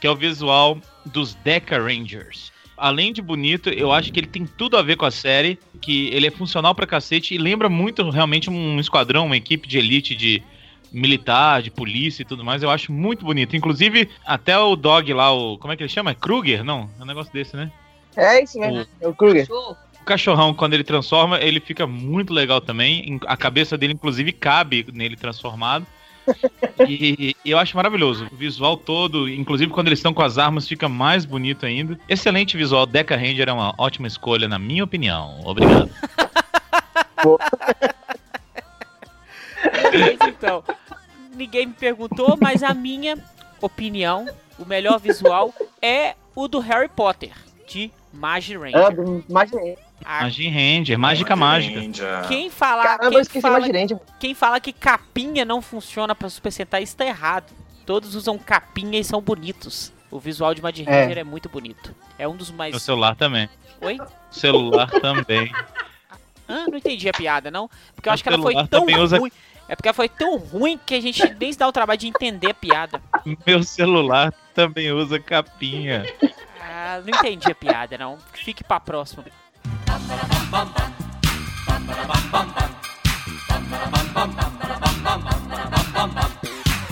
que 0.00 0.06
é 0.06 0.10
o 0.10 0.14
visual 0.14 0.78
dos 1.04 1.34
Deca 1.34 1.76
Rangers. 1.82 2.52
Além 2.76 3.12
de 3.12 3.20
bonito, 3.20 3.70
eu 3.70 3.90
acho 3.90 4.12
que 4.12 4.20
ele 4.20 4.28
tem 4.28 4.46
tudo 4.46 4.76
a 4.76 4.82
ver 4.82 4.96
com 4.96 5.04
a 5.04 5.10
série, 5.10 5.58
que 5.80 6.08
ele 6.12 6.28
é 6.28 6.30
funcional 6.30 6.76
pra 6.76 6.86
cacete 6.86 7.34
e 7.34 7.38
lembra 7.38 7.68
muito 7.68 8.08
realmente 8.08 8.48
um 8.48 8.78
esquadrão, 8.78 9.26
uma 9.26 9.36
equipe 9.36 9.66
de 9.66 9.78
elite 9.78 10.14
de 10.14 10.40
militar, 10.92 11.60
de 11.60 11.72
polícia 11.72 12.22
e 12.22 12.24
tudo 12.24 12.44
mais. 12.44 12.62
Eu 12.62 12.70
acho 12.70 12.92
muito 12.92 13.24
bonito. 13.24 13.56
Inclusive, 13.56 14.08
até 14.24 14.56
o 14.56 14.76
dog 14.76 15.12
lá, 15.12 15.32
o. 15.32 15.58
Como 15.58 15.72
é 15.72 15.76
que 15.76 15.82
ele 15.82 15.90
chama? 15.90 16.14
Kruger? 16.14 16.62
Não, 16.62 16.88
é 17.00 17.02
um 17.02 17.06
negócio 17.06 17.32
desse, 17.32 17.56
né? 17.56 17.70
É 18.16 18.42
isso 18.42 18.58
mesmo, 18.58 18.86
é 19.00 19.08
o 19.08 19.14
Kruger. 19.14 19.46
O 19.50 20.04
cachorrão, 20.04 20.52
quando 20.52 20.74
ele 20.74 20.84
transforma, 20.84 21.40
ele 21.40 21.60
fica 21.60 21.86
muito 21.86 22.32
legal 22.32 22.60
também. 22.60 23.18
A 23.26 23.36
cabeça 23.36 23.78
dele, 23.78 23.94
inclusive, 23.94 24.32
cabe 24.32 24.86
nele 24.92 25.16
transformado. 25.16 25.86
E, 26.88 27.36
e 27.44 27.50
eu 27.50 27.58
acho 27.58 27.76
maravilhoso. 27.76 28.26
O 28.32 28.36
visual 28.36 28.76
todo, 28.76 29.28
inclusive 29.28 29.70
quando 29.70 29.86
eles 29.86 30.00
estão 30.00 30.12
com 30.12 30.22
as 30.22 30.38
armas, 30.38 30.66
fica 30.66 30.88
mais 30.88 31.24
bonito 31.24 31.64
ainda. 31.64 31.98
Excelente 32.08 32.56
visual. 32.56 32.84
Deca 32.84 33.16
Ranger 33.16 33.48
é 33.48 33.52
uma 33.52 33.74
ótima 33.78 34.08
escolha, 34.08 34.48
na 34.48 34.58
minha 34.58 34.82
opinião. 34.82 35.40
Obrigado. 35.44 35.90
Então, 40.26 40.64
ninguém 41.34 41.66
me 41.66 41.74
perguntou, 41.74 42.36
mas 42.40 42.62
a 42.62 42.74
minha 42.74 43.16
opinião, 43.60 44.26
o 44.58 44.64
melhor 44.64 44.98
visual 44.98 45.54
é 45.80 46.14
o 46.34 46.48
do 46.48 46.58
Harry 46.58 46.88
Potter, 46.88 47.32
de 47.68 47.90
Magi 48.14 48.56
Ranger. 48.56 48.94
do 48.94 49.24
Magirente. 49.28 49.78
A- 50.04 50.22
Magia 50.22 50.50
Ranger, 50.50 50.98
mágica 50.98 51.34
mágica. 51.36 51.80
Ninja. 51.80 52.22
Quem 52.28 52.50
falar, 52.50 52.82
Caramba, 52.84 53.04
eu 53.06 53.10
quem 53.12 53.20
esqueci 53.20 53.40
fala, 53.40 53.66
quem 54.18 54.34
fala 54.34 54.60
que 54.60 54.72
capinha 54.72 55.44
não 55.44 55.62
funciona 55.62 56.14
pra 56.14 56.28
Super 56.28 56.50
Sentai 56.52 56.82
está 56.82 57.04
errado. 57.06 57.52
Todos 57.86 58.14
usam 58.14 58.38
capinha 58.38 58.98
e 58.98 59.04
são 59.04 59.20
bonitos. 59.20 59.92
O 60.10 60.18
visual 60.18 60.54
de 60.54 60.62
Magi 60.62 60.84
É. 60.86 61.02
Ranger 61.02 61.18
é. 61.18 61.24
muito 61.24 61.48
bonito. 61.48 61.94
É 62.18 62.28
um 62.28 62.36
dos 62.36 62.50
mais. 62.50 62.80
celular 62.82 63.16
também. 63.16 63.48
Oi? 63.80 63.98
Celular 64.30 64.90
também. 65.00 65.50
Ah, 66.48 66.66
não 66.68 66.76
entendi 66.76 67.08
a 67.08 67.12
piada, 67.12 67.50
não. 67.50 67.68
Porque 67.94 68.08
eu 68.08 68.12
acho 68.12 68.22
que 68.22 68.28
ela 68.28 68.38
foi 68.40 68.54
tão 68.54 68.66
também 68.66 68.98
usa- 68.98 69.18
ruim. 69.18 69.32
É 69.66 69.74
porque 69.74 69.88
ela 69.88 69.94
foi 69.94 70.08
tão 70.10 70.36
ruim 70.36 70.78
que 70.84 70.94
a 70.94 71.00
gente 71.00 71.22
nem 71.40 71.50
se 71.50 71.58
dá 71.58 71.66
o 71.66 71.72
trabalho 71.72 71.98
de 71.98 72.06
entender 72.06 72.50
a 72.50 72.54
piada. 72.54 73.00
Meu 73.46 73.62
celular 73.62 74.32
também 74.54 74.92
usa 74.92 75.18
capinha. 75.18 76.04
Ah, 76.86 77.00
não 77.00 77.18
entendi 77.18 77.50
a 77.50 77.54
piada, 77.54 77.96
não. 77.96 78.18
Fique 78.34 78.62
pra 78.62 78.78
próxima. 78.78 79.24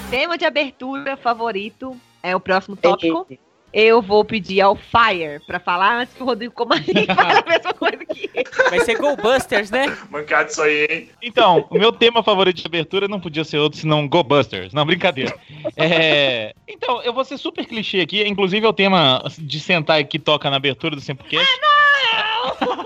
Tema 0.08 0.38
de 0.38 0.46
abertura 0.46 1.14
favorito 1.18 1.94
é 2.22 2.34
o 2.34 2.40
próximo 2.40 2.75
tópico. 2.75 3.26
Eu 3.72 4.02
vou 4.02 4.24
pedir 4.24 4.60
ao 4.60 4.76
Fire 4.76 5.40
pra 5.46 5.58
falar 5.58 5.96
antes 6.00 6.14
que 6.14 6.22
o 6.22 6.26
Rodrigo 6.26 6.52
Comarim 6.52 6.84
fale 7.06 7.38
a 7.38 7.44
mesma 7.48 7.72
coisa 7.72 7.96
que 8.04 8.30
ele. 8.34 8.44
Vai 8.68 8.80
ser 8.80 8.96
Go 8.98 9.16
Busters, 9.16 9.70
né? 9.70 9.96
Mancado 10.10 10.50
isso 10.50 10.60
aí, 10.62 10.86
hein? 10.90 11.10
Então, 11.22 11.66
o 11.70 11.78
meu 11.78 11.90
tema 11.92 12.22
favorito 12.22 12.58
de 12.60 12.66
abertura 12.66 13.08
não 13.08 13.18
podia 13.20 13.44
ser 13.44 13.58
outro 13.58 13.78
senão 13.80 14.06
Go 14.06 14.22
Busters. 14.22 14.74
Não, 14.74 14.84
brincadeira. 14.84 15.34
É, 15.76 16.52
Então, 16.68 17.02
eu 17.02 17.12
vou 17.14 17.24
ser 17.24 17.38
super 17.38 17.64
clichê 17.64 18.00
aqui. 18.00 18.22
Inclusive, 18.26 18.64
é 18.66 18.68
o 18.68 18.72
tema 18.74 19.22
de 19.38 19.58
Sentai 19.60 20.04
que 20.04 20.18
toca 20.18 20.50
na 20.50 20.56
abertura 20.56 20.94
do 20.94 21.00
Sempocast. 21.00 21.48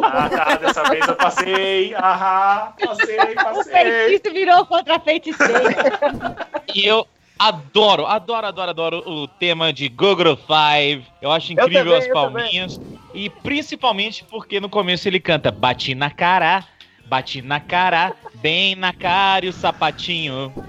Ah, 0.02 0.28
tá, 0.28 0.56
dessa 0.56 0.82
vez 0.84 1.06
eu 1.08 1.16
passei. 1.16 1.94
Ahá, 1.94 2.74
passei, 2.78 3.16
O 3.18 3.34
passei. 3.34 3.72
feitiço 3.72 4.34
virou 4.34 4.66
contra 4.66 4.96
a 4.96 5.00
feiticeira. 5.00 6.36
E 6.74 6.86
eu 6.86 7.06
adoro, 7.38 8.06
adoro, 8.06 8.46
adoro, 8.46 8.70
adoro 8.70 9.02
o 9.06 9.28
tema 9.28 9.72
de 9.72 9.88
Gogoro 9.88 10.36
Five. 10.36 11.04
Eu 11.20 11.30
acho 11.30 11.52
incrível 11.52 11.84
também, 11.84 11.98
as 11.98 12.06
eu 12.06 12.12
palminhas. 12.12 12.80
E 13.14 13.30
principalmente 13.30 14.24
porque 14.24 14.60
no 14.60 14.68
começo 14.68 15.08
ele 15.08 15.20
canta 15.20 15.50
Bati 15.50 15.94
na 15.94 16.10
cara, 16.10 16.64
bati 17.06 17.42
na 17.42 17.60
cara, 17.60 18.14
bem 18.34 18.74
na 18.74 18.92
cara 18.92 19.46
e 19.46 19.48
o 19.48 19.52
sapatinho. 19.52 20.52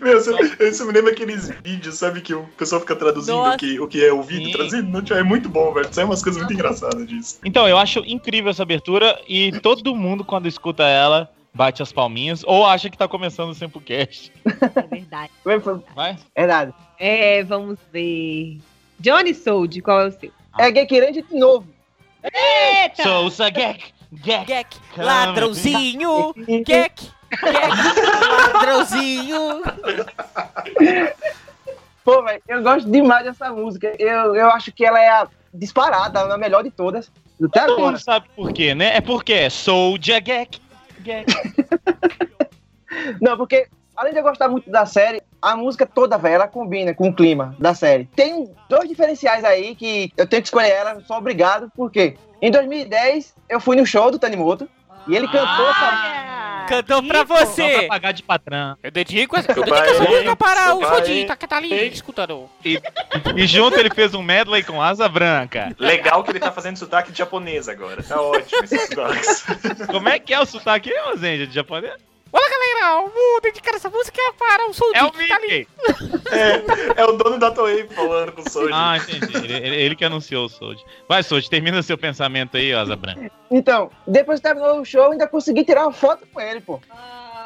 Meu, 0.00 0.18
isso 0.18 0.86
me 0.86 0.92
lembra 0.92 1.10
aqueles 1.10 1.50
vídeos, 1.64 1.96
sabe, 1.96 2.20
que 2.20 2.32
o 2.32 2.44
pessoal 2.56 2.80
fica 2.80 2.94
traduzindo 2.94 3.36
Nossa. 3.36 3.56
o 3.56 3.58
que, 3.58 3.80
o 3.80 3.88
que 3.88 4.04
é 4.04 4.12
o 4.12 4.22
vídeo, 4.22 4.46
Sim. 4.46 4.52
traduzindo. 4.52 5.02
Tipo, 5.02 5.18
é 5.18 5.22
muito 5.22 5.48
bom, 5.48 5.72
velho. 5.72 5.88
Sai 5.90 6.04
umas 6.04 6.22
coisas 6.22 6.40
muito 6.40 6.54
engraçadas 6.54 7.06
disso. 7.08 7.40
Então, 7.44 7.68
eu 7.68 7.76
acho 7.76 7.98
incrível 8.06 8.50
essa 8.50 8.62
abertura 8.62 9.20
e 9.28 9.50
todo 9.60 9.94
mundo, 9.94 10.24
quando 10.24 10.46
escuta 10.46 10.84
ela, 10.84 11.28
bate 11.52 11.82
as 11.82 11.92
palminhas 11.92 12.42
ou 12.44 12.64
acha 12.66 12.88
que 12.88 12.96
tá 12.96 13.08
começando 13.08 13.50
o 13.50 13.54
Sempocast. 13.54 14.32
É 14.44 14.82
verdade. 14.82 15.30
Vai? 15.94 16.16
Verdade. 16.36 16.74
É, 16.98 17.42
vamos 17.44 17.78
ver. 17.92 18.58
Johnny 18.98 19.34
Sold, 19.34 19.80
qual 19.82 20.02
é 20.02 20.06
o 20.08 20.12
seu? 20.12 20.30
É 20.58 20.70
Geek 20.70 21.00
Ranger 21.00 21.24
de 21.24 21.36
novo. 21.36 21.66
Eita! 22.22 23.02
Sousa 23.02 23.48
Gek, 23.48 23.92
Gek. 24.12 24.44
Gek, 24.44 24.76
ladrãozinho. 24.96 26.34
Gek, 26.36 26.64
Gek, 26.64 27.10
ladrãozinho. 28.52 29.62
Pô, 32.04 32.22
velho, 32.22 32.42
eu 32.48 32.62
gosto 32.62 32.90
demais 32.90 33.24
dessa 33.24 33.50
música. 33.50 33.94
Eu, 33.98 34.34
eu 34.34 34.50
acho 34.50 34.72
que 34.72 34.84
ela 34.84 35.00
é 35.00 35.08
a 35.08 35.28
disparada, 35.52 36.20
a 36.20 36.38
melhor 36.38 36.62
de 36.62 36.70
todas. 36.70 37.10
Até 37.42 37.60
Todo 37.60 37.72
agora. 37.72 37.92
mundo 37.92 37.98
sabe 38.00 38.28
por 38.36 38.52
quê, 38.52 38.74
né? 38.74 38.96
É 38.96 39.00
porque 39.00 39.32
é 39.32 39.48
Soldier 39.48 40.22
Gek, 40.22 40.58
Gek. 40.58 40.69
Não, 43.20 43.36
porque 43.36 43.68
além 43.96 44.12
de 44.12 44.18
eu 44.18 44.22
gostar 44.22 44.48
muito 44.48 44.70
da 44.70 44.86
série, 44.86 45.22
a 45.42 45.56
música 45.56 45.86
toda, 45.86 46.16
velho, 46.18 46.36
ela 46.36 46.48
combina 46.48 46.94
com 46.94 47.08
o 47.08 47.14
clima 47.14 47.54
da 47.58 47.74
série. 47.74 48.06
Tem 48.16 48.50
dois 48.68 48.88
diferenciais 48.88 49.44
aí 49.44 49.74
que 49.74 50.12
eu 50.16 50.26
tenho 50.26 50.42
que 50.42 50.48
escolher 50.48 50.70
ela, 50.70 51.00
sou 51.02 51.16
obrigado, 51.16 51.70
porque 51.76 52.16
em 52.40 52.50
2010 52.50 53.34
eu 53.48 53.60
fui 53.60 53.76
no 53.76 53.86
show 53.86 54.10
do 54.10 54.18
Tanimoto 54.18 54.68
e 55.06 55.14
ele 55.16 55.26
cantou 55.26 55.68
essa 55.68 55.86
Ah, 55.92 56.49
Cantou 56.70 57.02
pra. 57.02 57.18
Só 57.18 57.24
pra 57.26 57.44
você. 57.46 57.86
pagar 57.88 58.12
de 58.12 58.22
patrão. 58.22 58.76
Eu 58.82 58.90
dedico 58.92 59.36
essa, 59.36 59.50
eu 59.50 59.64
dedico 59.64 59.76
essa 59.76 60.04
música 60.04 60.36
para 60.36 60.74
o 60.76 61.04
hein? 61.06 61.26
tá, 61.26 61.36
que 61.36 61.46
tá 61.46 61.56
ali 61.56 61.88
escutando. 61.88 62.48
E 62.64 63.46
junto 63.46 63.78
ele 63.78 63.90
fez 63.90 64.14
um 64.14 64.22
medley 64.22 64.62
com 64.62 64.80
asa 64.80 65.08
branca. 65.08 65.74
Legal 65.78 66.22
que 66.22 66.30
ele 66.30 66.38
tá 66.38 66.52
fazendo 66.52 66.76
sotaque 66.76 67.10
de 67.10 67.18
japonês 67.18 67.68
agora. 67.68 68.02
Tá 68.02 68.20
ótimo 68.20 68.62
esses 68.62 68.82
sotaques. 68.82 69.44
Como 69.86 70.08
é 70.08 70.18
que 70.18 70.32
é 70.32 70.40
o 70.40 70.46
sotaque, 70.46 70.92
Zenja, 71.18 71.46
de 71.46 71.54
japonês? 71.54 72.09
Olha, 72.32 72.48
galera, 72.50 73.00
vou 73.12 73.40
dedicar 73.42 73.74
essa 73.74 73.90
música 73.90 74.20
para 74.38 74.68
o 74.68 74.72
Soul 74.72 74.92
É 74.94 75.02
o 75.04 75.10
tá 75.10 75.18
ali. 75.36 75.46
Mickey. 75.48 75.68
É, 76.30 77.00
é 77.00 77.04
o 77.04 77.12
dono 77.12 77.38
da 77.38 77.50
Toei 77.50 77.88
falando 77.88 78.30
com 78.30 78.42
o 78.42 78.48
Soji. 78.48 78.70
Ah, 78.72 78.96
entendi. 78.96 79.36
Ele, 79.36 79.74
ele- 79.76 79.96
que 79.96 80.04
anunciou 80.04 80.44
o 80.44 80.48
Sold. 80.48 80.80
Vai, 81.08 81.24
Sold, 81.24 81.50
termina 81.50 81.82
seu 81.82 81.98
pensamento 81.98 82.56
aí, 82.56 82.72
asa 82.72 82.94
branca. 82.94 83.28
Então, 83.50 83.90
depois 84.06 84.38
que 84.38 84.44
terminou 84.46 84.80
o 84.80 84.84
show, 84.84 85.06
eu 85.06 85.10
ainda 85.12 85.26
consegui 85.26 85.64
tirar 85.64 85.82
uma 85.82 85.92
foto 85.92 86.24
com 86.32 86.40
ele, 86.40 86.60
pô. 86.60 86.80
Ah, 86.88 87.44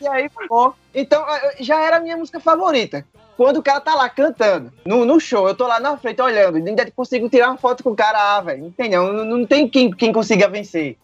E 0.00 0.06
aí, 0.08 0.30
pô. 0.48 0.72
Então, 0.94 1.24
já 1.58 1.80
era 1.80 1.96
a 1.96 2.00
minha 2.00 2.16
música 2.16 2.38
favorita. 2.38 3.04
Quando 3.36 3.56
o 3.56 3.62
cara 3.62 3.80
tá 3.80 3.94
lá 3.94 4.08
cantando, 4.08 4.72
no, 4.84 5.04
no 5.04 5.18
show, 5.18 5.48
eu 5.48 5.54
tô 5.56 5.66
lá 5.66 5.80
na 5.80 5.96
frente 5.96 6.20
olhando, 6.22 6.58
e 6.58 6.68
ainda 6.68 6.88
consigo 6.92 7.28
tirar 7.28 7.48
uma 7.48 7.56
foto 7.58 7.82
com 7.82 7.90
o 7.90 7.96
cara, 7.96 8.36
ah, 8.36 8.40
velho. 8.42 8.66
Entendeu? 8.66 9.12
Não, 9.12 9.24
não 9.24 9.44
tem 9.46 9.68
quem, 9.68 9.90
quem 9.90 10.12
consiga 10.12 10.48
vencer. 10.48 10.96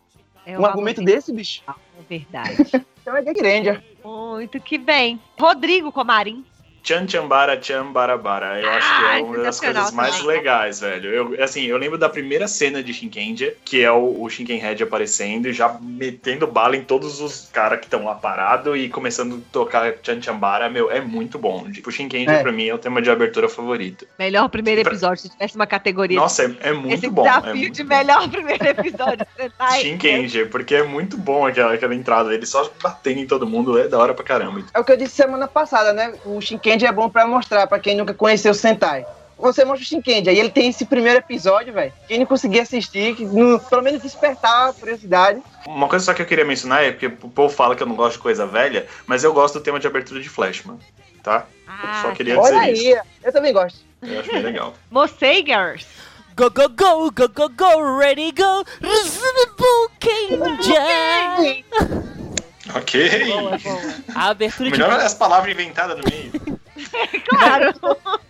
É 0.46 0.58
Um 0.58 0.64
argumento 0.64 1.02
desse. 1.02 1.32
desse, 1.32 1.32
bicho. 1.32 1.62
Verdade. 2.08 2.56
Então 3.06 3.16
é 3.16 3.22
Geek 3.22 3.40
Ranger. 3.40 3.84
Muito 4.04 4.58
que 4.58 4.76
bem. 4.76 5.20
Rodrigo 5.38 5.92
Comarim. 5.92 6.44
Chan 6.86 7.08
Chambara 7.08 7.60
Chan 7.60 7.90
Barabara. 7.90 8.60
Eu 8.60 8.70
acho 8.70 8.96
que 8.98 9.04
é 9.04 9.08
Ai, 9.08 9.22
uma 9.22 9.38
das 9.38 9.58
coisas 9.58 9.90
mais 9.90 10.16
também. 10.18 10.36
legais, 10.36 10.80
velho. 10.80 11.10
Eu, 11.10 11.42
assim, 11.42 11.64
eu 11.64 11.76
lembro 11.76 11.98
da 11.98 12.08
primeira 12.08 12.46
cena 12.46 12.80
de 12.80 12.94
Shinkenja, 12.94 13.54
que 13.64 13.82
é 13.82 13.90
o, 13.90 14.22
o 14.22 14.30
Shinkenhead 14.30 14.80
aparecendo 14.82 15.48
e 15.48 15.52
já 15.52 15.76
metendo 15.80 16.46
bala 16.46 16.76
em 16.76 16.84
todos 16.84 17.20
os 17.20 17.48
caras 17.52 17.80
que 17.80 17.86
estão 17.86 18.04
lá 18.04 18.14
parados 18.14 18.78
e 18.78 18.88
começando 18.88 19.36
a 19.36 19.52
tocar 19.52 19.94
Chan 20.00 20.22
Chambara. 20.22 20.70
Meu, 20.70 20.88
é 20.90 21.00
muito 21.00 21.38
bom. 21.38 21.68
Tipo, 21.72 21.90
Shinkenja 21.90 22.30
É. 22.30 22.42
pra 22.42 22.52
mim 22.52 22.68
é 22.68 22.74
o 22.74 22.78
tema 22.78 23.02
de 23.02 23.10
abertura 23.10 23.48
favorito. 23.48 24.06
Melhor 24.16 24.48
primeiro 24.48 24.80
episódio, 24.82 25.22
se 25.22 25.28
tivesse 25.28 25.56
uma 25.56 25.66
categoria. 25.66 26.20
Nossa, 26.20 26.44
é, 26.44 26.68
é 26.68 26.72
muito 26.72 26.94
esse 26.94 27.08
bom. 27.08 27.22
desafio 27.24 27.50
é 27.50 27.54
muito 27.54 27.74
de 27.74 27.82
bom. 27.82 27.96
melhor 27.96 28.28
primeiro 28.30 28.64
episódio. 28.64 29.26
Tá 29.58 29.68
porque 30.52 30.74
é 30.76 30.82
muito 30.84 31.16
bom 31.16 31.46
aquela, 31.46 31.74
aquela 31.74 31.94
entrada 31.94 32.28
dele, 32.28 32.46
só 32.46 32.70
batendo 32.80 33.20
em 33.20 33.26
todo 33.26 33.46
mundo, 33.46 33.76
é 33.78 33.88
da 33.88 33.98
hora 33.98 34.14
pra 34.14 34.24
caramba. 34.24 34.62
É 34.72 34.78
o 34.78 34.84
que 34.84 34.92
eu 34.92 34.96
disse 34.96 35.16
semana 35.16 35.48
passada, 35.48 35.92
né? 35.92 36.14
O 36.24 36.40
Shinkendi 36.76 36.86
é 36.86 36.92
bom 36.92 37.08
pra 37.08 37.26
mostrar, 37.26 37.66
pra 37.66 37.78
quem 37.78 37.96
nunca 37.96 38.12
conheceu 38.12 38.52
o 38.52 38.54
Sentai. 38.54 39.06
Você 39.38 39.64
mostra 39.64 39.82
o 39.82 39.86
Shinkendi, 39.86 40.28
aí 40.30 40.38
ele 40.38 40.50
tem 40.50 40.68
esse 40.68 40.84
primeiro 40.86 41.18
episódio, 41.18 41.72
velho. 41.72 41.92
Quem 42.08 42.18
não 42.18 42.26
conseguir 42.26 42.60
assistir, 42.60 43.14
que 43.16 43.24
não- 43.24 43.58
pelo 43.58 43.82
menos 43.82 44.02
despertar 44.02 44.70
a 44.70 44.72
curiosidade. 44.72 45.42
Uma 45.66 45.88
coisa 45.88 46.04
só 46.04 46.14
que 46.14 46.22
eu 46.22 46.26
queria 46.26 46.44
mencionar 46.44 46.84
é 46.84 46.92
porque 46.92 47.06
o 47.06 47.10
povo 47.30 47.52
fala 47.54 47.74
que 47.76 47.82
eu 47.82 47.86
não 47.86 47.94
gosto 47.96 48.16
de 48.16 48.22
coisa 48.22 48.46
velha, 48.46 48.86
mas 49.06 49.24
eu 49.24 49.32
gosto 49.32 49.54
do 49.58 49.60
tema 49.62 49.78
de 49.80 49.86
abertura 49.86 50.20
de 50.20 50.28
Flashman, 50.28 50.78
tá? 51.22 51.46
Ah, 51.66 52.00
Só 52.02 52.12
queria 52.12 52.38
Olha 52.38 52.72
dizer 52.72 52.94
aí, 52.98 53.00
eu 53.24 53.32
também 53.32 53.52
gosto. 53.52 53.78
Eu 54.02 54.20
acho 54.20 54.30
bem 54.30 54.42
legal. 54.42 54.74
Moseigers. 54.90 55.86
Go, 56.36 56.50
go, 56.50 56.68
go, 56.68 57.10
go, 57.10 57.28
go, 57.28 57.48
go, 57.48 57.98
ready, 57.98 58.30
go. 58.32 58.64
Kenja. 59.98 60.74
ok. 62.74 63.24
Boa, 63.26 63.58
boa. 63.58 63.80
A 64.14 64.28
abertura 64.28 64.70
de 64.70 64.78
Melhor 64.78 64.92
as 65.00 65.14
palavras 65.14 65.50
inventadas 65.52 65.96
no 65.98 66.04
meio. 66.10 66.55
Claro. 67.28 67.74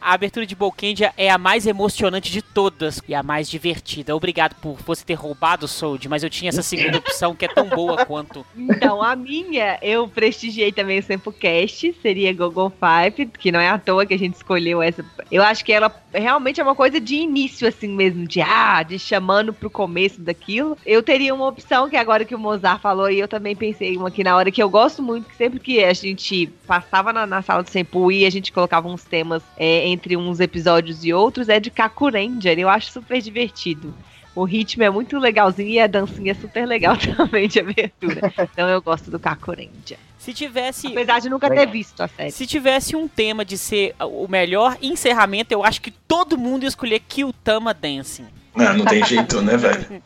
A 0.01 0.15
abertura 0.15 0.47
de 0.47 0.55
Bolkendia 0.55 1.13
é 1.17 1.31
a 1.31 1.39
mais 1.39 1.67
emocionante 1.67 2.31
de 2.31 2.41
todas 2.41 3.01
e 3.09 3.15
a 3.15 3.23
mais 3.23 3.49
divertida. 3.49 4.15
Obrigado 4.15 4.55
por 4.57 4.77
você 4.79 5.05
ter 5.05 5.15
roubado 5.15 5.67
o 5.67 5.69
Sold, 5.69 6.09
mas 6.09 6.23
eu 6.23 6.31
tinha 6.31 6.49
essa 6.49 6.63
segunda 6.63 6.99
opção 6.99 7.35
que 7.35 7.45
é 7.45 7.49
tão 7.49 7.69
boa 7.69 8.05
quanto. 8.05 8.47
Então, 8.57 9.03
a 9.03 9.15
minha, 9.17 9.79
eu 9.83 10.09
prestigiei 10.09 10.73
também 10.73 10.99
o 10.99 11.03
Sempocast, 11.03 11.93
seria 12.01 12.33
Gogon 12.33 12.71
Five, 12.71 13.27
que 13.27 13.53
não 13.53 13.61
é 13.61 13.69
à 13.69 13.79
toa 13.79 14.07
que 14.07 14.15
a 14.15 14.19
gente 14.19 14.35
escolheu 14.35 14.81
essa. 14.81 15.05
Eu 15.31 15.43
acho 15.43 15.65
que 15.65 15.73
ela 15.73 15.91
realmente 16.19 16.61
é 16.61 16.65
uma 16.65 16.75
coisa 16.75 17.01
de 17.01 17.17
início, 17.17 17.67
assim 17.67 17.89
mesmo, 17.89 18.27
de 18.27 18.41
ah, 18.41 18.83
de 18.83 18.99
chamando 18.99 19.53
pro 19.53 19.71
começo 19.71 20.21
daquilo. 20.21 20.77
Eu 20.85 21.03
teria 21.03 21.35
uma 21.35 21.47
opção 21.47 21.89
que 21.89 21.97
agora 21.97 22.25
que 22.25 22.35
o 22.35 22.39
Mozart 22.39 22.81
falou, 22.81 23.11
e 23.11 23.19
eu 23.19 23.29
também 23.29 23.55
pensei 23.55 23.97
uma 23.97 24.09
aqui 24.09 24.25
na 24.25 24.37
hora 24.37 24.51
que 24.51 24.63
eu 24.63 24.69
gosto 24.69 25.03
muito, 25.03 25.29
que 25.29 25.37
sempre 25.37 25.61
que 25.61 25.85
a 25.85 25.93
gente 25.93 26.47
passava 26.67 27.13
na, 27.13 27.27
na 27.27 27.43
sala 27.43 27.63
do 27.63 27.71
Senpu 27.71 28.11
e 28.11 28.25
a 28.25 28.31
gente 28.31 28.53
colocava 28.53 28.89
uns 28.89 29.05
temas 29.05 29.43
é, 29.57 29.87
entre 29.87 30.17
uns 30.17 30.41
episódios 30.41 31.05
e 31.05 31.13
outros, 31.13 31.49
é 31.49 31.61
de 31.61 31.71
Kaku 31.71 32.11
Ranger. 32.11 32.59
Eu 32.59 32.69
acho 32.69 32.91
super 32.91 33.21
divertido. 33.21 33.95
O 34.37 34.45
ritmo 34.45 34.83
é 34.83 34.91
muito 34.91 35.19
legalzinho 35.19 35.71
e 35.71 35.81
a 35.81 35.87
dancinha 35.87 36.33
é 36.33 36.35
super 36.35 36.67
legal 36.67 36.95
também 37.17 37.49
de 37.49 37.59
abertura. 37.59 38.33
Então 38.39 38.69
eu 38.69 38.83
gosto 38.83 39.11
do 39.11 39.19
Kaku 39.19 39.53
Ranger. 39.53 39.99
Se 40.19 40.35
tivesse. 40.35 40.89
Apesar 40.89 41.21
de 41.21 41.31
nunca 41.31 41.49
ter 41.49 41.55
Legal. 41.55 41.73
visto 41.73 42.01
a 42.03 42.09
série. 42.09 42.31
Se 42.33 42.47
tivesse 42.47 42.95
um 42.95 43.09
tema 43.09 43.45
de 43.45 43.57
ser 43.57 43.95
o 43.99 44.29
melhor 44.29 44.77
encerramento, 44.83 45.55
eu 45.55 45.65
acho 45.65 45.81
que 45.81 45.91
todo 45.91 46.37
mundo 46.37 46.65
ia 46.65 46.69
escolher 46.69 47.01
Kyutama 47.01 47.73
Dancing. 47.73 48.27
Não, 48.55 48.75
não 48.75 48.85
tem 48.85 49.05
jeito, 49.05 49.41
né, 49.41 49.57
velho? 49.57 50.03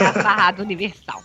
É 0.00 0.04
a 0.04 0.12
sarrada 0.12 0.62
universal. 0.62 1.22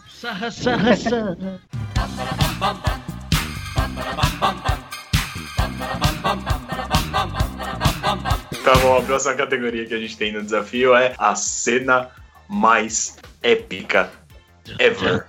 Tá 8.66 8.74
bom, 8.80 8.98
a 8.98 9.02
próxima 9.04 9.36
categoria 9.36 9.86
que 9.86 9.94
a 9.94 10.00
gente 10.00 10.18
tem 10.18 10.32
no 10.32 10.42
desafio 10.42 10.96
é 10.96 11.14
a 11.20 11.36
cena 11.36 12.10
mais 12.50 13.16
épica 13.44 14.10
ever. 14.80 15.24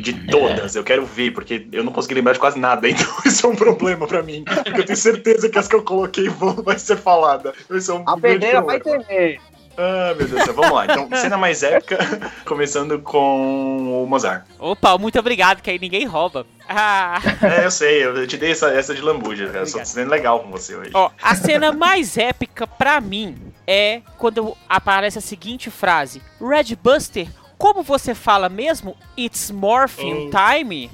De 0.00 0.14
todas. 0.30 0.74
Eu 0.74 0.82
quero 0.82 1.04
ver, 1.04 1.32
porque 1.32 1.66
eu 1.70 1.84
não 1.84 1.92
consegui 1.92 2.14
lembrar 2.14 2.32
de 2.32 2.38
quase 2.38 2.58
nada, 2.58 2.88
então 2.88 3.06
isso 3.26 3.46
é 3.46 3.50
um 3.50 3.54
problema 3.54 4.06
pra 4.06 4.22
mim. 4.22 4.42
Porque 4.42 4.80
eu 4.80 4.86
tenho 4.86 4.96
certeza 4.96 5.50
que 5.50 5.58
as 5.58 5.68
que 5.68 5.76
eu 5.76 5.82
coloquei 5.82 6.30
vão, 6.30 6.54
vai 6.54 6.78
ser 6.78 6.96
falada. 6.96 7.52
Isso 7.70 7.92
é 7.92 7.94
um 7.94 8.04
A 8.06 8.16
pedreira 8.16 8.62
vai 8.62 8.80
problema. 8.80 9.38
Ah, 9.78 10.12
meu 10.16 10.26
Deus 10.26 10.40
do 10.40 10.44
céu. 10.44 10.54
Vamos 10.54 10.72
lá. 10.72 10.84
Então, 10.84 11.08
cena 11.14 11.36
mais 11.36 11.62
épica, 11.62 11.98
começando 12.44 12.98
com 12.98 14.02
o 14.02 14.06
Mozart. 14.06 14.44
Opa, 14.58 14.98
muito 14.98 15.18
obrigado, 15.18 15.62
que 15.62 15.70
aí 15.70 15.78
ninguém 15.78 16.04
rouba. 16.04 16.44
Ah. 16.68 17.20
É, 17.40 17.64
eu 17.64 17.70
sei, 17.70 18.04
eu 18.04 18.26
te 18.26 18.36
dei 18.36 18.50
essa, 18.50 18.68
essa 18.70 18.94
de 18.94 19.00
lambuja, 19.00 19.46
cara. 19.46 19.60
Eu 19.60 19.66
Sou 19.66 19.80
Obrigado. 19.80 19.86
sendo 19.86 20.10
legal 20.10 20.40
com 20.40 20.50
você 20.50 20.74
hoje. 20.74 20.90
Ó, 20.92 21.10
a 21.22 21.34
cena 21.36 21.70
mais 21.72 22.18
épica 22.18 22.66
pra 22.66 23.00
mim 23.00 23.36
é 23.66 24.02
quando 24.18 24.56
aparece 24.68 25.18
a 25.18 25.22
seguinte 25.22 25.70
frase: 25.70 26.20
Red 26.40 26.76
Buster, 26.82 27.28
como 27.56 27.82
você 27.82 28.14
fala 28.14 28.48
mesmo? 28.48 28.96
It's 29.16 29.50
morphing 29.50 30.30
time? 30.30 30.90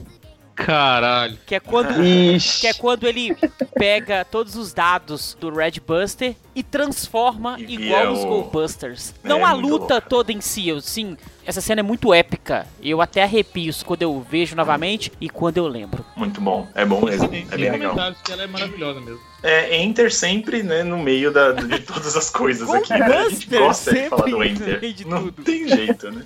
Caralho. 0.54 1.36
Que 1.46 1.56
é 1.56 1.60
quando 1.60 2.02
Ixi. 2.04 2.60
que 2.60 2.66
é 2.68 2.74
quando 2.74 3.06
ele 3.06 3.36
pega 3.74 4.24
todos 4.24 4.54
os 4.56 4.72
dados 4.72 5.36
do 5.40 5.52
Red 5.52 5.80
Buster 5.86 6.34
e 6.54 6.62
transforma 6.62 7.56
E 7.58 7.74
igual 7.74 7.78
vira 8.00 8.12
os 8.12 8.20
o- 8.20 8.26
Goldbusters. 8.28 9.14
É, 9.24 9.28
Não 9.28 9.44
a 9.44 9.52
luta 9.52 9.94
louca. 9.94 10.00
toda 10.00 10.32
em 10.32 10.40
si, 10.40 10.68
eu, 10.68 10.80
sim. 10.80 11.16
Essa 11.46 11.60
cena 11.60 11.80
é 11.80 11.82
muito 11.82 12.14
épica. 12.14 12.66
Eu 12.82 13.00
até 13.02 13.22
arrepio 13.22 13.72
quando 13.84 14.02
eu 14.02 14.24
vejo 14.30 14.54
novamente 14.56 15.12
e 15.20 15.28
quando 15.28 15.58
eu 15.58 15.66
lembro. 15.66 16.04
Muito 16.16 16.40
bom. 16.40 16.66
É 16.74 16.84
bom 16.86 17.02
mesmo. 17.04 17.24
É 17.26 17.28
bem 17.28 17.70
legal. 17.72 18.14
que 18.24 18.32
ela 18.32 18.44
é 18.44 18.46
maravilhosa 18.46 19.00
mesmo. 19.00 19.20
É, 19.42 19.76
Enter 19.82 20.10
sempre, 20.14 20.62
né, 20.62 20.82
no 20.82 20.96
meio 20.98 21.30
da, 21.32 21.52
de 21.52 21.80
todas 21.80 22.16
as 22.16 22.30
coisas 22.30 22.70
aqui. 22.70 22.90
né? 22.90 23.04
A 23.04 23.28
gente 23.28 23.46
gosta 23.48 23.92
de 23.92 24.08
falar 24.08 24.26
do 24.30 24.42
Enter. 24.42 24.80
Não 25.06 25.24
tudo. 25.24 25.42
tem 25.42 25.68
jeito, 25.68 26.10
né? 26.10 26.24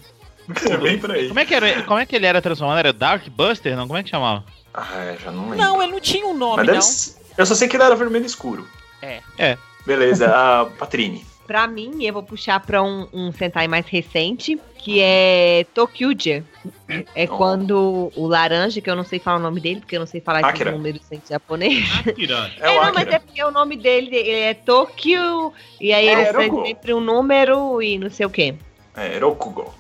É 0.71 0.77
bem 0.77 0.99
por 0.99 1.11
aí. 1.13 1.29
Como 1.29 1.41
é, 1.41 1.45
que 1.45 1.55
era, 1.55 1.83
como 1.83 1.99
é 1.99 2.07
que 2.07 2.17
ele 2.17 2.27
era 2.27 2.41
transformado? 2.43 2.79
Era 2.79 2.93
Dark 2.93 3.27
Buster? 3.29 3.77
Não, 3.77 3.87
como 3.87 3.99
é 3.99 4.03
que 4.03 4.11
chamava? 4.11 4.45
Ah, 4.73 4.89
é, 4.97 5.17
já 5.23 5.31
não 5.31 5.51
lembro. 5.51 5.57
Não, 5.59 5.83
ele 5.83 5.93
não 5.93 6.01
tinha 6.01 6.27
um 6.27 6.35
nome, 6.37 6.57
Mas 6.65 6.75
não. 6.75 6.83
ser- 6.83 7.15
Eu 7.37 7.47
só 7.47 7.55
sei 7.55 7.69
que 7.69 7.77
ele 7.77 7.83
era 7.85 7.95
vermelho 7.97 8.27
escuro. 8.27 8.67
É. 9.03 9.21
É. 9.39 9.57
Beleza, 9.87 10.27
a 10.35 10.67
Patrine. 10.67 11.25
Pra 11.47 11.67
mim, 11.67 12.05
eu 12.05 12.13
vou 12.13 12.23
puxar 12.23 12.61
pra 12.61 12.83
um, 12.83 13.09
um 13.11 13.33
Sentai 13.33 13.67
mais 13.67 13.87
recente, 13.87 14.61
que 14.77 15.01
é 15.01 15.65
Tokyuja. 15.73 16.45
É 17.15 17.25
Oh. 17.25 17.37
quando 17.39 18.13
o 18.15 18.27
laranja, 18.27 18.83
que 18.83 18.91
eu 18.91 18.95
não 18.97 19.05
sei 19.05 19.19
falar 19.19 19.39
o 19.39 19.41
nome 19.41 19.59
dele, 19.59 19.81
porque 19.81 19.97
eu 19.97 20.01
não 20.01 20.07
sei 20.07 20.21
falar 20.21 20.41
esses 20.41 20.51
Akira. 20.53 20.73
números 20.73 21.01
em 21.11 21.21
japonês. 21.29 21.89
Akira. 22.07 22.51
É, 22.61 22.71
o 22.71 22.75
não, 22.75 22.93
mas 22.93 22.97
Akira. 23.05 23.17
é 23.17 23.19
porque 23.19 23.43
o 23.45 23.51
nome 23.51 23.77
dele 23.77 24.15
ele 24.15 24.31
é 24.41 24.53
Tokyo, 24.55 25.53
e 25.81 25.91
aí 25.93 26.07
É, 26.09 26.29
ele 26.31 26.67
sempre 26.67 26.93
um 26.93 27.01
número 27.01 27.81
e 27.81 27.99
não 27.99 28.11
sei 28.11 28.27
o 28.27 28.31
quê. 28.31 28.55
É, 28.95 29.19
Rokugo. 29.19 29.73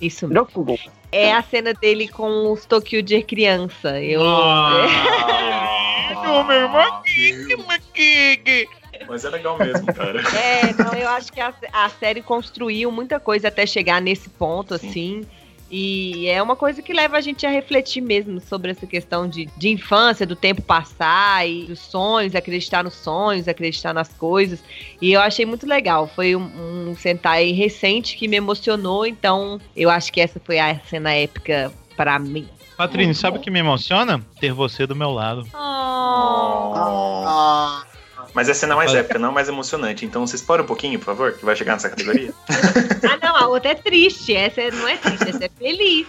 Isso 0.00 0.28
mesmo. 0.28 0.44
Rokugo. 0.44 0.78
É 1.10 1.32
a 1.32 1.42
cena 1.42 1.72
dele 1.74 2.08
com 2.08 2.52
os 2.52 2.66
Tokyuja 2.66 3.22
criança. 3.22 4.00
Eu... 4.00 4.22
Ah, 4.24 4.86
meu 6.46 6.56
irmão. 6.56 7.02
Mas 9.06 9.24
é 9.24 9.30
legal 9.30 9.58
mesmo, 9.58 9.86
cara. 9.94 10.20
É, 10.20 10.72
não, 10.74 10.92
eu 10.92 11.08
acho 11.08 11.32
que 11.32 11.40
a, 11.40 11.52
a 11.72 11.88
série 11.88 12.20
construiu 12.22 12.90
muita 12.90 13.18
coisa 13.18 13.48
até 13.48 13.64
chegar 13.64 14.00
nesse 14.02 14.28
ponto, 14.28 14.76
Sim. 14.78 14.88
assim. 14.88 15.26
E 15.70 16.26
é 16.28 16.42
uma 16.42 16.56
coisa 16.56 16.80
que 16.80 16.92
leva 16.92 17.18
a 17.18 17.20
gente 17.20 17.46
a 17.46 17.50
refletir 17.50 18.00
mesmo 18.00 18.40
sobre 18.40 18.70
essa 18.70 18.86
questão 18.86 19.28
de, 19.28 19.46
de 19.56 19.68
infância, 19.68 20.26
do 20.26 20.34
tempo 20.34 20.62
passar 20.62 21.48
e 21.48 21.64
dos 21.64 21.78
sonhos, 21.78 22.34
acreditar 22.34 22.82
nos 22.82 22.94
sonhos, 22.94 23.46
acreditar 23.46 23.92
nas 23.92 24.08
coisas. 24.08 24.62
E 25.00 25.12
eu 25.12 25.20
achei 25.20 25.44
muito 25.44 25.66
legal. 25.66 26.08
Foi 26.08 26.34
um, 26.34 26.90
um 26.90 26.96
Sentai 26.96 27.52
recente 27.52 28.16
que 28.16 28.26
me 28.26 28.36
emocionou, 28.36 29.06
então 29.06 29.60
eu 29.76 29.90
acho 29.90 30.12
que 30.12 30.20
essa 30.20 30.40
foi 30.40 30.58
a 30.58 30.78
cena 30.80 31.12
épica 31.12 31.72
pra 31.96 32.18
mim. 32.18 32.48
Patrine, 32.76 33.06
Muito 33.06 33.18
sabe 33.18 33.38
o 33.38 33.40
que 33.40 33.50
me 33.50 33.58
emociona? 33.58 34.24
Ter 34.40 34.52
você 34.52 34.86
do 34.86 34.94
meu 34.94 35.10
lado. 35.10 35.44
Ah, 35.52 37.82
Mas 38.34 38.48
é 38.48 38.52
a 38.52 38.54
cena 38.54 38.76
mais 38.76 38.94
épica, 38.94 39.18
não 39.18 39.32
mais 39.32 39.48
emocionante. 39.48 40.04
Então 40.04 40.26
vocês 40.26 40.40
param 40.42 40.64
um 40.64 40.66
pouquinho, 40.66 40.98
por 40.98 41.06
favor, 41.06 41.32
que 41.32 41.44
vai 41.44 41.56
chegar 41.56 41.72
nessa 41.72 41.88
categoria. 41.88 42.32
Ah, 42.48 43.18
não, 43.26 43.36
a 43.36 43.48
outra 43.48 43.70
é 43.72 43.74
triste. 43.74 44.34
Essa 44.36 44.60
não 44.70 44.86
é 44.88 44.96
triste, 44.96 45.28
essa 45.30 45.44
é 45.44 45.50
feliz. 45.58 46.06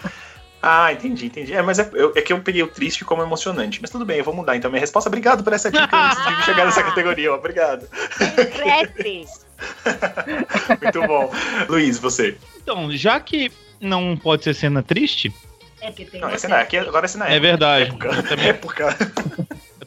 Ah, 0.61 0.91
entendi, 0.91 1.27
entendi. 1.27 1.53
É, 1.53 1.61
mas 1.61 1.79
é, 1.79 1.89
eu- 1.93 2.11
é 2.15 2.21
que 2.21 2.33
eu 2.33 2.39
peguei 2.41 2.61
o 2.61 2.67
triste 2.67 3.05
como 3.05 3.21
emocionante. 3.23 3.79
Mas 3.81 3.89
tudo 3.89 4.03
bem, 4.05 4.17
eu 4.17 4.23
vou 4.25 4.33
mudar 4.33 4.57
então 4.57 4.69
minha 4.69 4.81
resposta. 4.81 5.09
Obrigado 5.09 5.41
por 5.43 5.53
essa 5.53 5.71
dica 5.71 5.89
antes 5.95 6.17
de 6.37 6.43
chegar 6.45 6.65
nessa 6.65 6.83
categoria, 6.83 7.31
ó. 7.31 7.35
Obrigado. 7.37 7.87
Muito 10.81 11.01
bom. 11.07 11.31
Luiz, 11.67 11.97
você. 11.99 12.37
Então, 12.61 12.91
já 12.95 13.19
que 13.19 13.51
não 13.79 14.15
pode 14.17 14.43
ser 14.43 14.53
cena 14.53 14.83
triste, 14.83 15.33
É 15.81 15.87
porque 15.87 16.05
tem 16.05 16.19
Não, 16.21 16.29
é 16.29 16.37
cena, 16.37 16.57
aqui, 16.57 16.77
agora 16.77 17.05
é 17.05 17.07
cena 17.07 17.25
É 17.25 17.35
época. 17.35 17.41
verdade. 17.47 17.83
Época. 17.89 18.23
Também- 18.23 18.47
Época. 18.49 18.97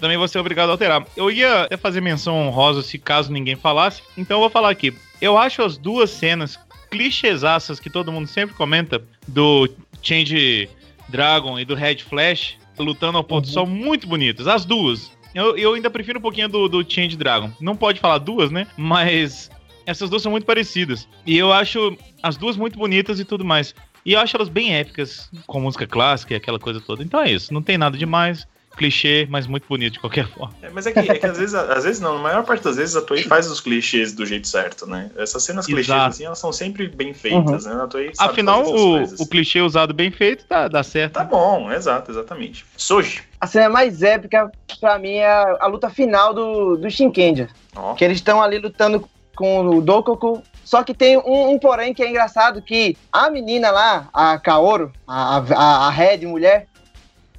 Também 0.03 0.19
vou 0.19 0.27
ser 0.27 0.41
obrigado 0.41 0.69
a 0.69 0.73
alterar. 0.73 1.07
Eu 1.17 1.31
ia 1.31 1.63
até 1.63 1.77
fazer 1.77 2.01
menção 2.01 2.35
honrosa 2.35 2.83
se 2.83 2.99
caso 2.99 3.33
ninguém 3.33 3.55
falasse, 3.55 4.03
então 4.19 4.39
eu 4.39 4.41
vou 4.41 4.51
falar 4.51 4.69
aqui. 4.69 4.93
Eu 5.21 5.39
acho 5.39 5.63
as 5.63 5.79
duas 5.79 6.11
cenas 6.11 6.59
clichêsaças 6.91 7.79
que 7.79 7.89
todo 7.89 8.11
mundo 8.11 8.27
sempre 8.27 8.57
comenta 8.57 9.01
do 9.29 9.69
Change 10.03 10.69
Dragon 11.09 11.57
e 11.57 11.65
do 11.65 11.77
Red 11.77 11.99
Flash 11.99 12.59
lutando 12.77 13.17
ao 13.17 13.23
pôr 13.23 13.43
do 13.43 13.47
sol 13.47 13.65
muito 13.65 14.09
bonitas. 14.09 14.49
As 14.49 14.65
duas. 14.65 15.13
Eu, 15.33 15.57
eu 15.57 15.75
ainda 15.75 15.89
prefiro 15.89 16.19
um 16.19 16.23
pouquinho 16.23 16.49
do, 16.49 16.69
do 16.69 16.83
Change 16.83 17.17
Dragon. 17.17 17.53
Não 17.61 17.77
pode 17.77 18.01
falar 18.01 18.19
duas, 18.19 18.51
né? 18.51 18.67
Mas 18.77 19.53
essas 19.87 20.11
duas 20.11 20.21
são 20.21 20.33
muito 20.33 20.45
parecidas. 20.45 21.07
E 21.25 21.39
eu 21.39 21.53
acho 21.53 21.97
as 22.21 22.37
duas 22.37 22.57
muito 22.57 22.77
bonitas 22.77 23.21
e 23.21 23.25
tudo 23.25 23.45
mais. 23.45 23.73
E 24.05 24.15
eu 24.15 24.21
acho 24.21 24.37
elas 24.37 24.49
bem 24.49 24.75
épicas, 24.75 25.31
com 25.47 25.61
música 25.61 25.87
clássica 25.87 26.35
e 26.35 26.37
aquela 26.37 26.59
coisa 26.59 26.81
toda. 26.81 27.05
Então 27.05 27.21
é 27.21 27.31
isso, 27.31 27.55
não 27.55 27.63
tem 27.63 27.79
nada 27.79 27.97
demais. 27.97 28.49
Clichê, 28.77 29.27
mas 29.31 29.47
muito 29.47 29.67
bonito 29.69 29.95
de 29.95 30.01
qualquer 30.01 30.27
forma. 30.29 30.55
É, 30.63 30.71
mas 30.71 30.87
é 30.87 30.93
que, 30.93 30.99
é 30.99 31.19
que 31.19 31.27
às 31.27 31.39
vezes, 31.39 31.55
às 31.55 31.85
vezes 31.85 32.01
não, 32.01 32.15
na 32.15 32.21
maior 32.23 32.45
parte 32.45 32.65
das 32.65 32.77
vezes 32.77 32.97
a 32.97 33.03
Toei 33.03 33.23
faz 33.23 33.51
os 33.51 33.61
clichês 33.61 34.13
do 34.13 34.25
jeito 34.25 34.49
certo, 34.49 34.87
né? 34.87 35.11
Essas 35.17 35.43
cenas 35.43 35.67
clichês, 35.67 35.89
Exato. 35.89 36.09
assim, 36.09 36.25
elas 36.25 36.39
são 36.39 36.53
sempre 36.53 36.89
bem 36.89 37.13
feitas, 37.15 37.67
né? 37.67 37.75
A 37.83 37.87
Toei 37.87 38.11
sabe 38.15 38.33
Afinal, 38.33 38.63
o, 38.63 38.99
coisas. 38.99 39.21
o 39.21 39.27
clichê 39.27 39.61
usado 39.61 39.93
bem 39.93 40.11
feito 40.11 40.45
dá, 40.49 40.69
dá 40.69 40.83
certo. 40.83 41.15
Tá 41.15 41.25
bom, 41.25 41.71
exato, 41.71 42.11
exatamente. 42.11 42.65
Soji. 42.77 43.23
A 43.41 43.47
cena 43.47 43.69
mais 43.69 44.03
épica, 44.03 44.51
pra 44.81 44.99
mim, 44.99 45.15
é 45.15 45.27
a, 45.27 45.59
a 45.61 45.67
luta 45.67 45.91
final 45.91 46.33
do, 46.33 46.77
do 46.77 46.91
Shinkenja. 46.91 47.49
Ó, 47.75 47.95
Que 47.95 48.05
eles 48.05 48.19
estão 48.19 48.41
ali 48.43 48.59
lutando 48.59 49.09
com 49.35 49.67
o 49.69 49.81
Dokoku. 49.81 50.43
Só 50.65 50.83
que 50.83 50.95
tem 50.95 51.19
um, 51.19 51.51
um 51.51 51.59
porém 51.59 51.93
que 51.93 52.03
é 52.03 52.09
engraçado, 52.09 52.63
que 52.63 52.97
a 53.13 53.29
menina 53.29 53.71
lá, 53.71 54.09
a 54.13 54.39
Kaoru, 54.39 54.93
a, 55.07 55.39
a, 55.39 55.87
a 55.89 55.91
Red 55.91 56.25
mulher, 56.25 56.69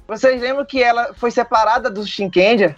vocês 0.06 0.40
lembram 0.40 0.64
que 0.64 0.82
ela 0.82 1.12
foi 1.14 1.30
separada 1.30 1.90
do 1.90 2.06
Shinkenja 2.06 2.74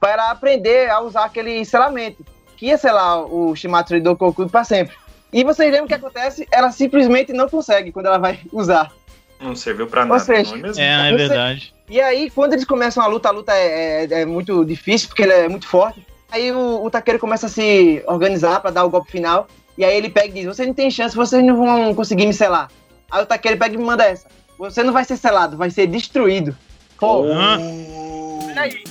para 0.00 0.30
aprender 0.30 0.90
a 0.90 1.00
usar 1.00 1.24
aquele 1.24 1.64
selamento, 1.64 2.24
que 2.56 2.66
ia 2.66 2.76
selar 2.78 3.20
o 3.24 3.54
Shimatsuri 3.56 4.00
Dokoku 4.00 4.48
para 4.48 4.64
sempre. 4.64 4.94
E 5.32 5.42
vocês 5.42 5.68
lembram 5.70 5.86
o 5.86 5.88
que 5.88 5.94
acontece? 5.94 6.46
Ela 6.52 6.70
simplesmente 6.70 7.32
não 7.32 7.48
consegue 7.48 7.90
quando 7.90 8.06
ela 8.06 8.18
vai 8.18 8.38
usar. 8.52 8.92
não 9.40 9.56
serviu 9.56 9.86
pra 9.86 10.04
nada, 10.04 10.20
seja, 10.20 10.50
não 10.50 10.58
é 10.58 10.62
mesmo? 10.62 10.82
É, 10.82 11.10
é 11.10 11.16
verdade. 11.16 11.74
E 11.88 12.00
aí, 12.00 12.30
quando 12.30 12.52
eles 12.54 12.64
começam 12.64 13.02
a 13.02 13.06
luta, 13.06 13.28
a 13.28 13.32
luta 13.32 13.52
é, 13.52 14.04
é- 14.10 14.20
é 14.22 14.24
muito 14.24 14.64
difícil, 14.64 15.08
porque 15.08 15.22
ele 15.22 15.32
é 15.32 15.48
muito 15.48 15.66
forte. 15.66 16.06
Aí 16.30 16.50
o, 16.52 16.84
o 16.84 16.90
Taqueiro 16.90 17.18
começa 17.18 17.46
a 17.46 17.48
se 17.48 18.02
organizar 18.06 18.60
pra 18.60 18.70
dar 18.70 18.84
o 18.84 18.90
golpe 18.90 19.10
final. 19.10 19.46
E 19.76 19.84
aí 19.84 19.96
ele 19.96 20.08
pega 20.08 20.28
e 20.28 20.32
diz: 20.32 20.44
Vocês 20.46 20.66
não 20.66 20.74
tem 20.74 20.90
chance, 20.90 21.14
vocês 21.16 21.44
não 21.44 21.56
vão 21.56 21.94
conseguir 21.94 22.26
me 22.26 22.32
selar. 22.32 22.68
Aí 23.10 23.22
o 23.22 23.26
Taqueiro 23.26 23.58
pega 23.58 23.74
e 23.74 23.78
me 23.78 23.84
manda 23.84 24.04
essa: 24.04 24.26
Você 24.58 24.82
não 24.82 24.92
vai 24.92 25.04
ser 25.04 25.16
selado, 25.16 25.56
vai 25.56 25.70
ser 25.70 25.86
destruído. 25.86 26.56
Pô? 26.98 27.22
Oh, 27.24 27.26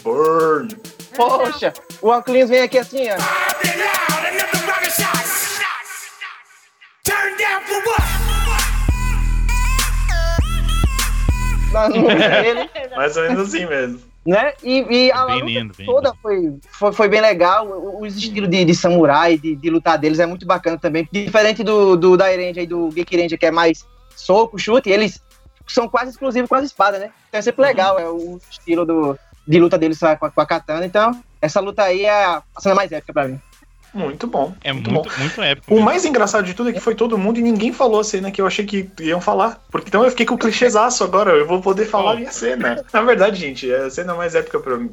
burn. 0.04 0.68
poxa, 1.16 1.74
o 2.02 2.10
Oclinhos 2.10 2.50
vem 2.50 2.62
aqui 2.62 2.78
assim, 2.78 3.08
ó. 3.10 3.16
no 11.90 12.08
dele, 12.08 12.70
Mais 12.96 13.18
ou 13.18 13.24
menos 13.24 13.48
assim 13.48 13.66
mesmo. 13.66 14.00
né? 14.26 14.54
E, 14.64 14.86
e 15.08 15.12
a 15.12 15.26
Bem 15.26 15.36
luta 15.36 15.46
lindo, 15.46 15.74
bem 15.76 15.86
toda 15.86 16.14
foi, 16.22 16.54
foi, 16.72 16.94
foi 16.94 17.10
bem 17.10 17.22
legal. 17.22 17.68
O- 17.68 18.02
Os 18.06 18.16
estilos 18.16 18.50
de, 18.50 18.64
de 18.66 18.76
samurai, 18.76 19.38
de, 19.38 19.56
de 19.56 19.70
lutar 19.70 19.98
deles 19.98 20.20
é 20.20 20.26
muito 20.26 20.46
bacana 20.46 20.78
também. 20.78 21.08
Diferente 21.12 21.64
do, 21.64 21.96
do 21.96 22.16
da 22.16 22.26
Ranger 22.26 22.60
e 22.64 22.68
do 22.68 22.90
Geek 22.90 23.18
Ranger, 23.20 23.40
que 23.40 23.46
é 23.46 23.52
mais 23.52 23.86
soco, 24.16 24.60
chute, 24.60 24.90
eles 24.90 25.20
são 25.68 25.88
quase 25.88 26.12
exclusivos 26.12 26.50
com 26.50 26.56
as 26.56 26.66
espadas, 26.66 27.00
né? 27.00 27.12
Então 27.30 27.40
é 27.40 27.42
sempre 27.42 27.62
legal, 27.62 28.00
é 28.00 28.10
o 28.10 28.40
estilo 28.50 28.86
do, 28.86 29.18
de 29.48 29.60
luta 29.60 29.78
deles 29.78 30.00
com 30.00 30.26
a, 30.26 30.32
com 30.32 30.42
a 30.42 30.46
katana. 30.46 30.86
Então, 30.86 31.24
essa 31.42 31.60
luta 31.60 31.84
aí 31.84 32.06
é 32.06 32.26
a 32.26 32.44
cena 32.60 32.76
mais 32.76 32.92
épica 32.92 33.14
pra 33.14 33.28
mim. 33.28 33.40
Muito 33.94 34.26
bom. 34.26 34.56
É 34.64 34.74
muito 34.74 34.90
muito, 34.92 35.10
bom. 35.10 35.20
muito 35.20 35.42
épico. 35.42 35.76
O 35.76 35.80
mais 35.80 36.04
engraçado 36.04 36.44
de 36.44 36.56
tudo 36.56 36.70
é 36.70 36.74
que 36.74 36.80
foi 36.80 36.96
todo 36.96 37.18
mundo 37.18 37.40
e 37.40 37.44
ninguém 37.44 37.72
falou 37.72 38.00
a 38.00 38.04
cena 38.04 38.32
que 38.32 38.42
eu 38.42 38.48
achei 38.48 38.66
que 38.66 38.90
iam 39.00 39.22
falar. 39.22 39.64
Porque 39.70 39.88
então 39.88 40.04
eu 40.04 40.10
fiquei 40.10 40.26
com 40.26 40.34
o 40.34 40.38
clichêzaço 40.38 41.04
agora, 41.04 41.32
eu 41.32 41.46
vou 41.46 41.62
poder 41.62 41.86
falar 41.86 42.14
a 42.14 42.16
minha 42.16 42.32
cena. 42.32 42.84
Na 42.92 43.02
verdade, 43.04 43.40
gente, 43.40 43.72
a 43.72 43.90
cena 43.92 44.16
mais 44.16 44.34
épica 44.34 44.60
pra 44.60 44.78
mim. 44.78 44.90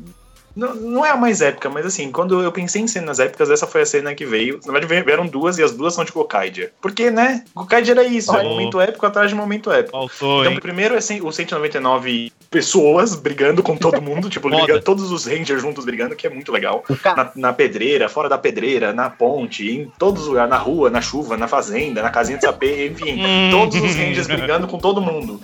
Não, 0.60 0.74
não 0.74 1.06
é 1.06 1.08
a 1.10 1.16
mais 1.16 1.40
épica, 1.40 1.70
mas 1.70 1.86
assim, 1.86 2.12
quando 2.12 2.42
eu 2.42 2.52
pensei 2.52 2.82
em 2.82 2.86
cenas 2.86 3.18
épicas, 3.18 3.48
essa 3.50 3.66
foi 3.66 3.80
a 3.80 3.86
cena 3.86 4.14
que 4.14 4.26
veio. 4.26 4.60
Na 4.66 4.72
verdade, 4.74 5.02
vieram 5.02 5.26
duas 5.26 5.56
e 5.56 5.62
as 5.62 5.72
duas 5.72 5.94
são 5.94 6.04
de 6.04 6.12
Gokaidia. 6.12 6.70
Porque, 6.82 7.10
né? 7.10 7.44
Gokaidia 7.54 7.92
era 7.94 8.04
isso, 8.04 8.30
é 8.30 8.36
Falou. 8.36 8.50
momento 8.52 8.78
épico 8.78 9.06
atrás 9.06 9.30
de 9.30 9.34
momento 9.34 9.72
épico. 9.72 9.92
Faltou, 9.96 10.40
Então, 10.42 10.52
hein? 10.52 10.60
primeiro 10.60 10.94
é 10.94 10.98
os 10.98 11.34
199 11.34 12.30
pessoas 12.50 13.14
brigando 13.14 13.62
com 13.62 13.74
todo 13.74 14.02
mundo, 14.02 14.28
tipo, 14.30 14.50
todos 14.84 15.10
os 15.10 15.24
Rangers 15.24 15.62
juntos 15.62 15.86
brigando, 15.86 16.14
que 16.14 16.26
é 16.26 16.30
muito 16.30 16.52
legal. 16.52 16.84
O 16.90 16.94
Na, 17.16 17.30
na 17.34 17.52
pedreira, 17.54 18.06
fora 18.10 18.28
da 18.28 18.36
pedreira, 18.36 18.92
na 18.92 19.08
ponte, 19.08 19.66
em 19.66 19.90
todos 19.98 20.22
os 20.24 20.28
lugares, 20.28 20.50
na 20.50 20.58
rua, 20.58 20.90
na 20.90 21.00
chuva, 21.00 21.38
na 21.38 21.48
fazenda, 21.48 22.02
na 22.02 22.10
casinha 22.10 22.36
de 22.36 22.44
sapê, 22.44 22.88
enfim, 22.88 23.24
Hum. 23.24 23.50
todos 23.50 23.76
os 23.76 23.94
Rangers 23.96 24.26
brigando 24.26 24.66
com 24.66 24.78
todo 24.78 25.00
mundo. 25.00 25.40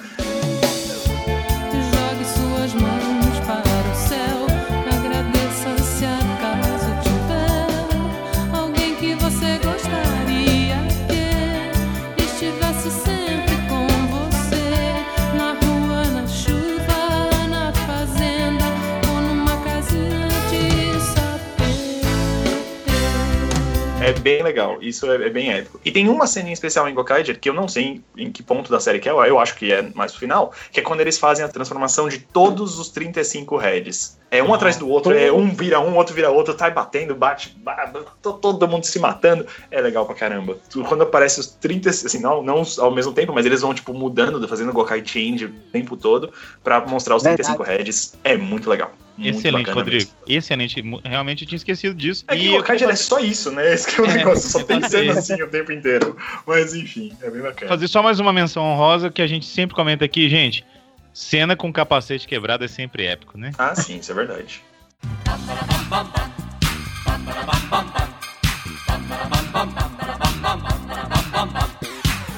É 24.07 24.13
bem 24.13 24.41
legal, 24.41 24.79
isso 24.81 25.11
é, 25.11 25.17
é 25.27 25.29
bem 25.29 25.53
épico. 25.53 25.81
E 25.85 25.91
tem 25.91 26.09
uma 26.09 26.29
cena 26.29 26.49
em 26.49 26.53
especial 26.53 26.89
em 26.89 26.95
Gokaiger 26.95 27.41
que 27.41 27.49
eu 27.49 27.55
não 27.55 27.67
sei 27.67 27.85
em, 27.85 28.05
em 28.27 28.31
que 28.31 28.41
ponto 28.41 28.71
da 28.71 28.79
série 28.79 29.01
que 29.01 29.09
é, 29.09 29.13
eu 29.13 29.37
acho 29.41 29.57
que 29.57 29.73
é 29.73 29.83
mais 29.95 30.13
pro 30.13 30.21
final, 30.21 30.53
que 30.71 30.79
é 30.79 30.83
quando 30.83 31.01
eles 31.01 31.19
fazem 31.19 31.45
a 31.45 31.49
transformação 31.49 32.09
de 32.09 32.21
todos 32.21 32.79
os 32.79 32.89
35 32.91 33.57
heads. 33.57 34.17
É 34.31 34.41
um 34.43 34.55
atrás 34.55 34.77
do 34.77 34.89
outro, 34.89 35.13
é 35.13 35.33
um 35.33 35.51
vira 35.51 35.81
um, 35.81 35.97
outro 35.97 36.15
vira 36.15 36.31
outro, 36.31 36.55
tá 36.55 36.71
batendo, 36.71 37.15
bate, 37.17 37.51
ba- 37.59 37.93
to- 38.23 38.35
todo 38.35 38.69
mundo 38.69 38.85
se 38.85 38.99
matando. 39.01 39.45
É 39.71 39.81
legal 39.81 40.07
pra 40.07 40.15
caramba. 40.15 40.57
Quando 40.89 41.03
aparece 41.03 41.41
os 41.41 41.47
30, 41.49 41.91
assim, 41.91 42.21
não, 42.21 42.43
não 42.43 42.63
ao 42.79 42.93
mesmo 42.93 43.13
tempo, 43.13 43.33
mas 43.33 43.45
eles 43.45 43.61
vão, 43.63 43.75
tipo, 43.75 43.93
mudando, 43.93 44.47
fazendo 44.47 44.73
Gokai 44.73 45.03
Change 45.05 45.47
o 45.47 45.53
tempo 45.73 45.97
todo 45.97 46.33
pra 46.63 46.81
mostrar 46.87 47.17
os 47.17 47.23
Verdade. 47.25 47.57
35 47.57 47.63
heads. 47.65 48.15
É 48.23 48.37
muito 48.37 48.69
legal. 48.71 48.93
Muito 49.17 49.39
Excelente, 49.39 49.71
Rodrigo. 49.71 50.05
mesmo. 50.05 50.13
Excelente. 50.29 50.85
Realmente 51.05 51.45
eu 51.45 51.49
tinha 51.49 51.57
esquecido 51.57 51.95
disso. 51.95 52.25
É 52.29 52.37
que 52.37 52.43
E 52.45 52.49
o 52.51 52.53
Gokaiger 52.59 52.89
é 52.91 52.97
só 52.97 53.19
isso, 53.19 53.51
né? 53.51 53.73
Esse 53.73 53.87
que 53.95 54.01
é 54.01 54.05
o 54.05 54.07
É, 54.07 54.15
negócio, 54.15 54.49
só 54.51 54.63
tem 54.63 54.77
eu 54.83 54.89
cena 54.89 55.15
sei. 55.15 55.35
assim 55.35 55.43
o 55.43 55.49
tempo 55.49 55.73
inteiro. 55.73 56.17
Mas 56.47 56.75
enfim, 56.75 57.17
é 57.23 57.31
bem 57.31 57.41
bacana. 57.41 57.69
fazer 57.69 57.89
só 57.89 58.03
mais 58.03 58.21
uma 58.21 58.33
menção 58.33 58.63
honrosa 58.65 59.11
que 59.11 59.23
a 59.23 59.27
gente 59.27 59.47
sempre 59.47 59.75
comenta 59.75 60.05
aqui, 60.05 60.29
gente. 60.29 60.65
Cena 61.15 61.57
com 61.57 61.73
capacete 61.73 62.29
quebrado 62.29 62.65
é 62.65 62.69
sempre 62.69 63.07
épico, 63.07 63.39
né? 63.39 63.53
Ah, 63.57 63.75
sim, 63.75 63.99
isso 63.99 64.13
é 64.13 64.15
verdade. 64.15 64.61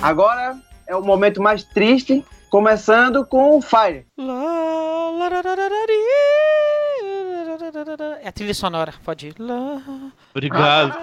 agora 0.03 0.57
é 0.87 0.97
o 0.97 1.03
momento 1.03 1.43
mais 1.43 1.63
triste, 1.65 2.25
começando 2.49 3.25
com 3.27 3.57
o 3.57 3.63
Fire. 3.63 4.07
É 8.23 8.29
a 8.29 8.33
trilha 8.33 8.55
sonora, 8.55 8.95
pode 9.05 9.29
ir. 9.29 9.35
Obrigado. 10.35 10.99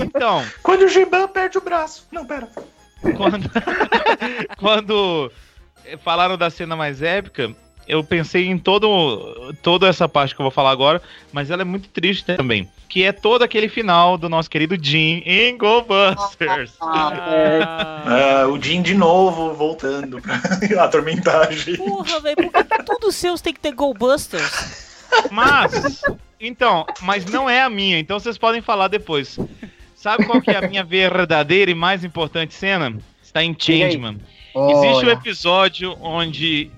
Então, 0.00 0.44
Quando 0.62 0.82
o 0.82 0.88
Giban 0.88 1.28
perde 1.28 1.58
o 1.58 1.60
braço. 1.60 2.06
Não, 2.10 2.26
pera. 2.26 2.48
quando, 3.16 3.50
quando 4.58 5.32
falaram 6.02 6.36
da 6.36 6.50
cena 6.50 6.76
mais 6.76 7.02
épica, 7.02 7.54
eu 7.86 8.02
pensei 8.04 8.46
em 8.46 8.58
todo, 8.58 9.54
toda 9.62 9.88
essa 9.88 10.08
parte 10.08 10.34
que 10.34 10.40
eu 10.40 10.44
vou 10.44 10.50
falar 10.50 10.70
agora, 10.70 11.02
mas 11.32 11.50
ela 11.50 11.62
é 11.62 11.64
muito 11.64 11.88
triste 11.88 12.24
também. 12.24 12.68
Que 12.88 13.04
é 13.04 13.12
todo 13.12 13.42
aquele 13.42 13.68
final 13.68 14.18
do 14.18 14.28
nosso 14.28 14.50
querido 14.50 14.76
Jim 14.80 15.22
em 15.24 15.56
Go 15.56 15.82
Busters. 15.82 16.72
Ah, 16.80 18.46
o 18.48 18.60
Jim 18.60 18.82
de 18.82 18.94
novo 18.94 19.54
voltando 19.54 20.20
pra 20.20 20.40
atormentar 20.84 21.48
a 21.48 21.50
gente. 21.50 21.78
Porra, 21.78 22.20
velho, 22.20 22.36
por 22.36 22.52
que 22.52 22.82
todos 22.84 23.08
os 23.08 23.16
seus 23.16 23.40
tem 23.40 23.52
que 23.52 23.60
ter 23.60 23.72
Go 23.72 23.94
Busters? 23.94 25.08
Mas, 25.30 26.02
então, 26.40 26.86
mas 27.00 27.24
não 27.24 27.48
é 27.48 27.62
a 27.62 27.70
minha, 27.70 27.98
então 27.98 28.18
vocês 28.18 28.38
podem 28.38 28.60
falar 28.60 28.88
depois. 28.88 29.38
Sabe 29.94 30.26
qual 30.26 30.40
que 30.40 30.50
é 30.50 30.56
a 30.56 30.68
minha 30.68 30.82
verdadeira 30.82 31.70
e 31.70 31.74
mais 31.74 32.02
importante 32.02 32.54
cena? 32.54 32.92
Está 33.22 33.42
em. 33.42 33.54
Changeman. 33.56 34.18
Existe 34.54 35.06
um 35.06 35.10
episódio 35.10 35.96
onde 36.00 36.70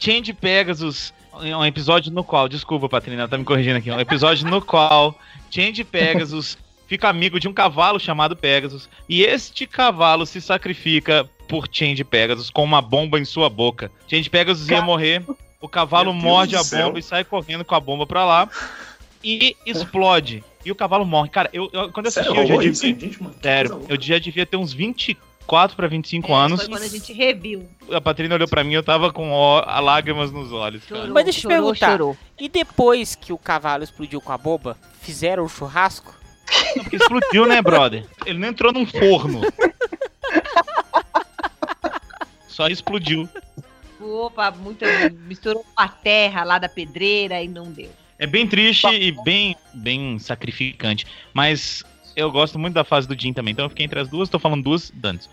Change 0.00 0.32
Pegasus. 0.32 1.12
Um 1.32 1.64
episódio 1.64 2.10
no 2.12 2.24
qual, 2.24 2.48
desculpa, 2.48 2.88
Patrina, 2.88 3.28
tá 3.28 3.38
me 3.38 3.44
corrigindo 3.44 3.76
aqui. 3.78 3.90
Um 3.90 4.00
episódio 4.00 4.48
no 4.48 4.60
qual 4.60 5.16
Change 5.50 5.84
Pegasus 5.84 6.58
fica 6.88 7.08
amigo 7.08 7.38
de 7.38 7.46
um 7.46 7.52
cavalo 7.52 8.00
chamado 8.00 8.34
Pegasus. 8.34 8.88
E 9.08 9.22
este 9.22 9.66
cavalo 9.66 10.26
se 10.26 10.40
sacrifica 10.40 11.24
por 11.46 11.68
Change 11.70 12.02
Pegasus 12.02 12.50
com 12.50 12.64
uma 12.64 12.82
bomba 12.82 13.18
em 13.18 13.24
sua 13.24 13.48
boca. 13.48 13.90
Change 14.08 14.28
Pegasus 14.28 14.68
ia 14.68 14.78
Ca- 14.78 14.82
morrer. 14.84 15.22
O 15.60 15.68
cavalo 15.68 16.12
morde 16.12 16.56
a 16.56 16.64
bomba 16.64 16.98
e 16.98 17.02
sai 17.02 17.22
correndo 17.22 17.64
com 17.64 17.74
a 17.74 17.80
bomba 17.80 18.06
pra 18.06 18.24
lá. 18.24 18.48
E 19.22 19.54
explode. 19.66 20.42
E 20.64 20.70
o 20.70 20.74
cavalo 20.74 21.04
morre. 21.06 21.28
Cara, 21.28 21.48
eu, 21.52 21.68
eu- 21.72 21.90
quando 21.92 22.06
eu 22.06 22.08
assisti, 22.08 22.28
Sério, 22.28 22.42
eu 22.42 22.46
já 22.48 22.56
devia, 22.56 22.74
gente, 22.74 23.22
mano? 23.22 23.34
Sério, 23.42 23.86
eu 23.88 24.00
já 24.00 24.18
devia 24.18 24.46
ter 24.46 24.56
uns 24.56 24.72
24 25.50 25.76
pra 25.76 25.88
25 25.88 26.30
É, 26.30 26.34
anos. 26.34 26.60
Foi 26.60 26.68
quando 26.70 26.82
a 26.84 26.88
gente 26.88 27.12
reviu. 27.12 27.68
A 27.90 28.00
Patrícia 28.00 28.34
olhou 28.34 28.48
pra 28.48 28.62
mim 28.62 28.74
eu 28.74 28.82
tava 28.82 29.12
com 29.12 29.30
ó, 29.32 29.62
a 29.66 29.80
lágrimas 29.80 30.30
nos 30.30 30.52
olhos. 30.52 30.84
Chorou, 30.84 31.08
Mas 31.08 31.24
deixa 31.24 31.38
eu 31.40 31.42
te 31.42 31.48
perguntar. 31.48 31.90
chorou. 31.90 32.16
E 32.38 32.48
depois 32.48 33.14
que 33.16 33.32
o 33.32 33.38
cavalo 33.38 33.82
explodiu 33.82 34.20
com 34.20 34.32
a 34.32 34.38
boba, 34.38 34.76
fizeram 35.00 35.44
o 35.44 35.48
churrasco? 35.48 36.14
Não, 36.76 36.82
Porque 36.84 36.96
explodiu, 36.96 37.46
né, 37.46 37.60
brother? 37.60 38.06
Ele 38.24 38.38
não 38.38 38.48
entrou 38.48 38.72
num 38.72 38.86
forno. 38.86 39.40
Só 42.48 42.68
explodiu. 42.68 43.28
Opa, 44.00 44.50
muita, 44.50 44.86
misturou 45.26 45.62
com 45.62 45.82
a 45.82 45.88
terra 45.88 46.42
lá 46.44 46.58
da 46.58 46.68
pedreira 46.68 47.42
e 47.42 47.48
não 47.48 47.70
deu. 47.70 47.90
É 48.18 48.26
bem 48.26 48.46
triste 48.46 48.86
e 48.86 49.12
bem, 49.24 49.56
bem 49.74 50.18
sacrificante. 50.18 51.06
Mas 51.32 51.82
eu 52.16 52.30
gosto 52.30 52.58
muito 52.58 52.74
da 52.74 52.84
fase 52.84 53.06
do 53.06 53.18
Jim 53.18 53.32
também. 53.32 53.52
Então 53.52 53.64
eu 53.66 53.68
fiquei 53.70 53.84
entre 53.86 54.00
as 54.00 54.08
duas, 54.08 54.28
tô 54.28 54.38
falando 54.38 54.62
duas, 54.62 54.90
Dantes. 54.90 55.28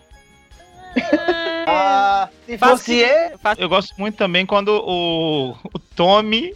Ah, 1.70 2.30
se 2.46 2.58
Faz 2.58 2.72
fosse 2.72 3.00
eu, 3.00 3.38
Faz- 3.40 3.60
Eu 3.60 3.68
gosto 3.70 3.94
muito 3.98 4.16
também 4.16 4.46
quando 4.46 4.70
o, 4.70 5.52
o 5.74 5.80
Tommy 5.96 6.54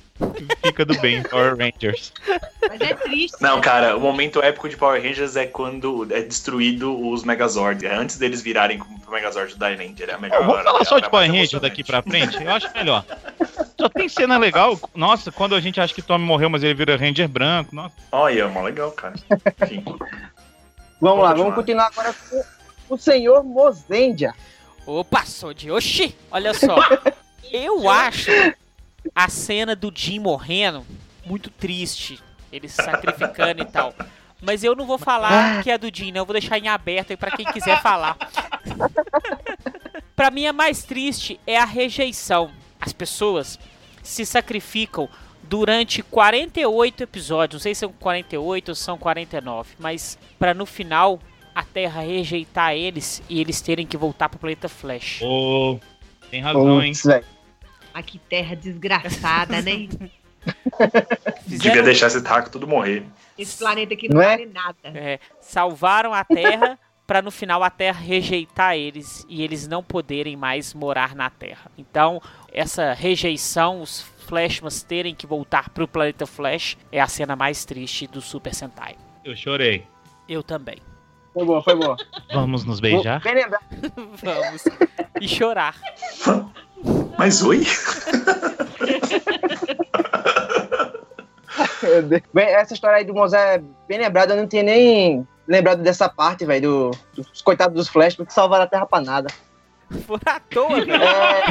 fica 0.63 0.85
do 0.85 0.97
bem 1.01 1.17
em 1.17 1.23
Power 1.23 1.55
Rangers. 1.57 2.13
Mas 2.69 2.79
é 2.81 2.93
triste. 2.93 3.41
Não, 3.41 3.57
né? 3.57 3.61
cara, 3.61 3.97
o 3.97 3.99
momento 3.99 4.41
épico 4.41 4.69
de 4.69 4.77
Power 4.77 5.01
Rangers 5.01 5.35
é 5.35 5.45
quando 5.45 6.07
é 6.11 6.21
destruído 6.21 6.97
os 7.09 7.23
Megazords. 7.23 7.83
É 7.83 7.93
antes 7.93 8.17
deles 8.17 8.41
virarem 8.41 8.77
como 8.79 9.01
o 9.05 9.11
Megazord 9.11 9.55
da 9.57 9.69
Ranger. 9.69 10.09
É 10.09 10.13
a 10.13 10.17
melhor. 10.17 10.45
Vamos 10.45 10.63
falar 10.63 10.85
só 10.85 10.99
de 10.99 11.09
Power 11.09 11.27
Rangers 11.29 11.61
daqui 11.61 11.83
pra 11.83 12.01
frente? 12.01 12.41
Eu 12.41 12.51
acho 12.51 12.71
melhor. 12.73 13.03
Só 13.79 13.89
tem 13.89 14.07
cena 14.07 14.37
legal. 14.37 14.79
Nossa, 14.95 15.31
quando 15.31 15.55
a 15.55 15.59
gente 15.59 15.81
acha 15.81 15.93
que 15.93 16.01
Tommy 16.01 16.23
morreu, 16.23 16.49
mas 16.49 16.63
ele 16.63 16.73
vira 16.75 16.95
Ranger 16.95 17.27
branco. 17.27 17.75
Nossa. 17.75 17.95
Olha, 18.11 18.43
é 18.43 18.47
mó 18.47 18.61
legal, 18.61 18.91
cara. 18.91 19.15
Enfim. 19.63 19.83
vamos 21.01 21.23
lá, 21.23 21.29
Vamos 21.29 21.39
vamos 21.41 21.55
continuar 21.55 21.87
agora 21.87 22.13
com 22.13 22.41
o 22.93 22.97
senhor 22.97 23.43
Mozendia. 23.43 24.33
Opa, 24.85 25.25
sou 25.25 25.53
de 25.53 25.71
Oxi! 25.71 26.15
Olha 26.29 26.53
só, 26.53 26.75
eu 27.51 27.89
acho 27.89 28.31
a 29.15 29.29
cena 29.29 29.75
do 29.75 29.91
Jim 29.93 30.19
morrendo 30.19 30.85
muito 31.25 31.49
triste. 31.49 32.19
Ele 32.51 32.67
se 32.67 32.75
sacrificando 32.75 33.61
e 33.61 33.65
tal. 33.65 33.93
Mas 34.41 34.63
eu 34.63 34.75
não 34.75 34.85
vou 34.85 34.97
falar 34.97 35.63
que 35.63 35.71
é 35.71 35.77
do 35.77 35.89
Jim, 35.93 36.11
não. 36.11 36.21
Eu 36.21 36.25
vou 36.25 36.33
deixar 36.33 36.57
em 36.57 36.67
aberto 36.67 37.11
aí 37.11 37.17
pra 37.17 37.31
quem 37.31 37.45
quiser 37.45 37.81
falar. 37.81 38.17
pra 40.15 40.29
mim, 40.31 40.45
a 40.45 40.51
mais 40.51 40.83
triste 40.83 41.39
é 41.47 41.57
a 41.57 41.65
rejeição. 41.65 42.51
As 42.79 42.91
pessoas 42.91 43.57
se 44.03 44.25
sacrificam 44.25 45.07
durante 45.43 46.01
48 46.01 47.03
episódios. 47.03 47.59
Não 47.59 47.63
sei 47.63 47.75
se 47.75 47.81
são 47.81 47.93
48 47.93 48.69
ou 48.69 48.75
são 48.75 48.97
49. 48.97 49.75
Mas 49.79 50.17
pra 50.37 50.53
no 50.53 50.65
final 50.65 51.19
a 51.61 51.65
Terra 51.65 52.01
rejeitar 52.01 52.73
eles 52.73 53.21
e 53.29 53.39
eles 53.39 53.61
terem 53.61 53.85
que 53.85 53.95
voltar 53.97 54.27
pro 54.29 54.39
planeta 54.39 54.67
Flash. 54.69 55.21
Ô, 55.21 55.79
tem 56.29 56.41
razão, 56.41 56.81
hein? 56.81 56.91
Putz, 56.91 57.03
velho. 57.05 57.25
Ah, 57.93 58.01
que 58.03 58.17
terra 58.19 58.55
desgraçada, 58.55 59.61
né? 59.61 59.87
Devia 61.45 61.83
deixar 61.83 62.07
esse 62.07 62.21
taco 62.21 62.49
tudo 62.49 62.67
morrer. 62.67 63.03
Esse 63.37 63.57
planeta 63.57 63.93
aqui 63.93 64.07
não, 64.07 64.15
Não 64.15 64.21
é? 64.23 64.29
vale 64.37 64.45
nada. 64.47 64.77
é, 64.85 65.19
salvaram 65.39 66.13
a 66.13 66.23
Terra 66.23 66.79
pra 67.05 67.21
no 67.21 67.31
final 67.31 67.61
a 67.63 67.69
Terra 67.69 67.99
rejeitar 67.99 68.75
eles 68.75 69.25
e 69.27 69.41
eles 69.43 69.67
não 69.67 69.83
poderem 69.83 70.35
mais 70.37 70.73
morar 70.73 71.15
na 71.15 71.29
Terra. 71.29 71.69
Então, 71.77 72.21
essa 72.51 72.93
rejeição, 72.93 73.81
os 73.81 74.01
Flashmans 74.27 74.81
terem 74.83 75.13
que 75.13 75.27
voltar 75.27 75.69
pro 75.69 75.87
planeta 75.87 76.25
Flash 76.25 76.77
é 76.91 77.01
a 77.01 77.07
cena 77.07 77.35
mais 77.35 77.65
triste 77.65 78.07
do 78.07 78.21
Super 78.21 78.53
Sentai. 78.55 78.95
Eu 79.25 79.35
chorei. 79.35 79.85
Eu 80.29 80.41
também. 80.41 80.77
Foi 81.33 81.45
boa, 81.45 81.63
foi 81.63 81.75
boa. 81.75 81.95
Vamos 82.33 82.65
nos 82.65 82.79
beijar? 82.79 83.21
Bem 83.21 83.35
lembrado. 83.35 83.63
Vamos. 84.21 84.63
E 85.19 85.27
chorar. 85.27 85.75
Mas 87.17 87.41
oi? 87.41 87.63
Bem, 92.33 92.45
essa 92.47 92.73
história 92.73 92.97
aí 92.97 93.03
do 93.05 93.13
Mozart 93.13 93.59
é 93.59 93.63
bem 93.87 93.99
lembrada. 93.99 94.33
Eu 94.33 94.37
não 94.37 94.47
tinha 94.47 94.63
nem 94.63 95.27
lembrado 95.47 95.81
dessa 95.81 96.07
parte, 96.09 96.45
velho, 96.45 96.91
do, 97.13 97.23
dos 97.23 97.41
coitados 97.41 97.75
dos 97.75 97.87
Flash, 97.87 98.15
porque 98.15 98.31
salvaram 98.33 98.63
a 98.65 98.67
Terra 98.67 98.85
pra 98.85 99.01
nada. 99.01 99.29
Por 100.07 100.19
à 100.25 100.39
toa, 100.39 100.69
velho. 100.85 100.93
É, 100.93 101.43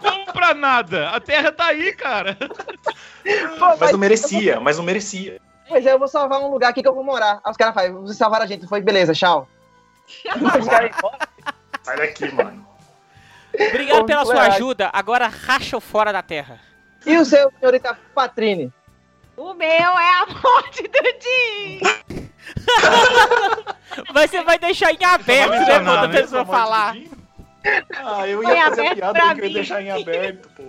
Como 0.00 0.32
pra 0.32 0.54
nada? 0.54 1.10
A 1.10 1.20
Terra 1.20 1.50
tá 1.50 1.66
aí, 1.66 1.92
cara. 1.92 2.36
pô, 3.58 3.76
Mas 3.78 3.92
não 3.92 3.98
merecia, 3.98 4.60
mas 4.60 4.76
não 4.76 4.84
merecia. 4.84 5.40
Pois 5.70 5.86
é, 5.86 5.92
eu 5.92 5.98
vou 6.00 6.08
salvar 6.08 6.40
um 6.40 6.50
lugar 6.50 6.70
aqui 6.70 6.82
que 6.82 6.88
eu 6.88 6.94
vou 6.94 7.04
morar. 7.04 7.40
Aí 7.44 7.50
os 7.50 7.56
caras 7.56 7.72
fazem, 7.74 7.92
vocês 7.92 8.18
salvaram 8.18 8.44
a 8.44 8.48
gente, 8.48 8.66
foi 8.66 8.80
beleza, 8.82 9.14
tchau. 9.14 9.48
Os 10.58 10.68
caras- 10.68 10.90
Sai 11.82 11.96
daqui, 11.96 12.30
mano. 12.34 12.66
Obrigado 13.54 14.04
pela 14.04 14.24
sua 14.26 14.42
ajuda. 14.42 14.90
Agora 14.92 15.28
racha 15.28 15.76
o 15.76 15.80
fora 15.80 16.12
da 16.12 16.22
Terra. 16.22 16.60
e 17.06 17.16
o 17.16 17.24
seu, 17.24 17.50
senhorita 17.58 17.96
Patrine? 18.14 18.70
O 19.36 19.54
meu 19.54 19.68
é 19.68 20.10
a 20.20 20.26
morte 20.26 20.82
do 20.82 20.98
Jim. 21.22 21.80
Mas 24.12 24.30
você 24.30 24.42
vai 24.42 24.58
deixar 24.58 24.92
em 24.92 25.04
aberto, 25.04 25.50
né, 25.52 25.78
pô? 25.78 25.84
Da 25.84 26.08
pessoa 26.08 26.44
falar. 26.44 26.96
Ah, 27.96 28.26
eu 28.26 28.42
ia 28.42 28.48
fazer 28.48 28.60
a 28.60 28.66
aberto 28.66 28.94
piada 28.96 29.12
pra 29.12 29.26
porque 29.28 29.40
eu 29.40 29.46
ia 29.48 29.54
deixar 29.54 29.82
em 29.82 29.90
aberto, 29.90 30.48
pô. 30.56 30.64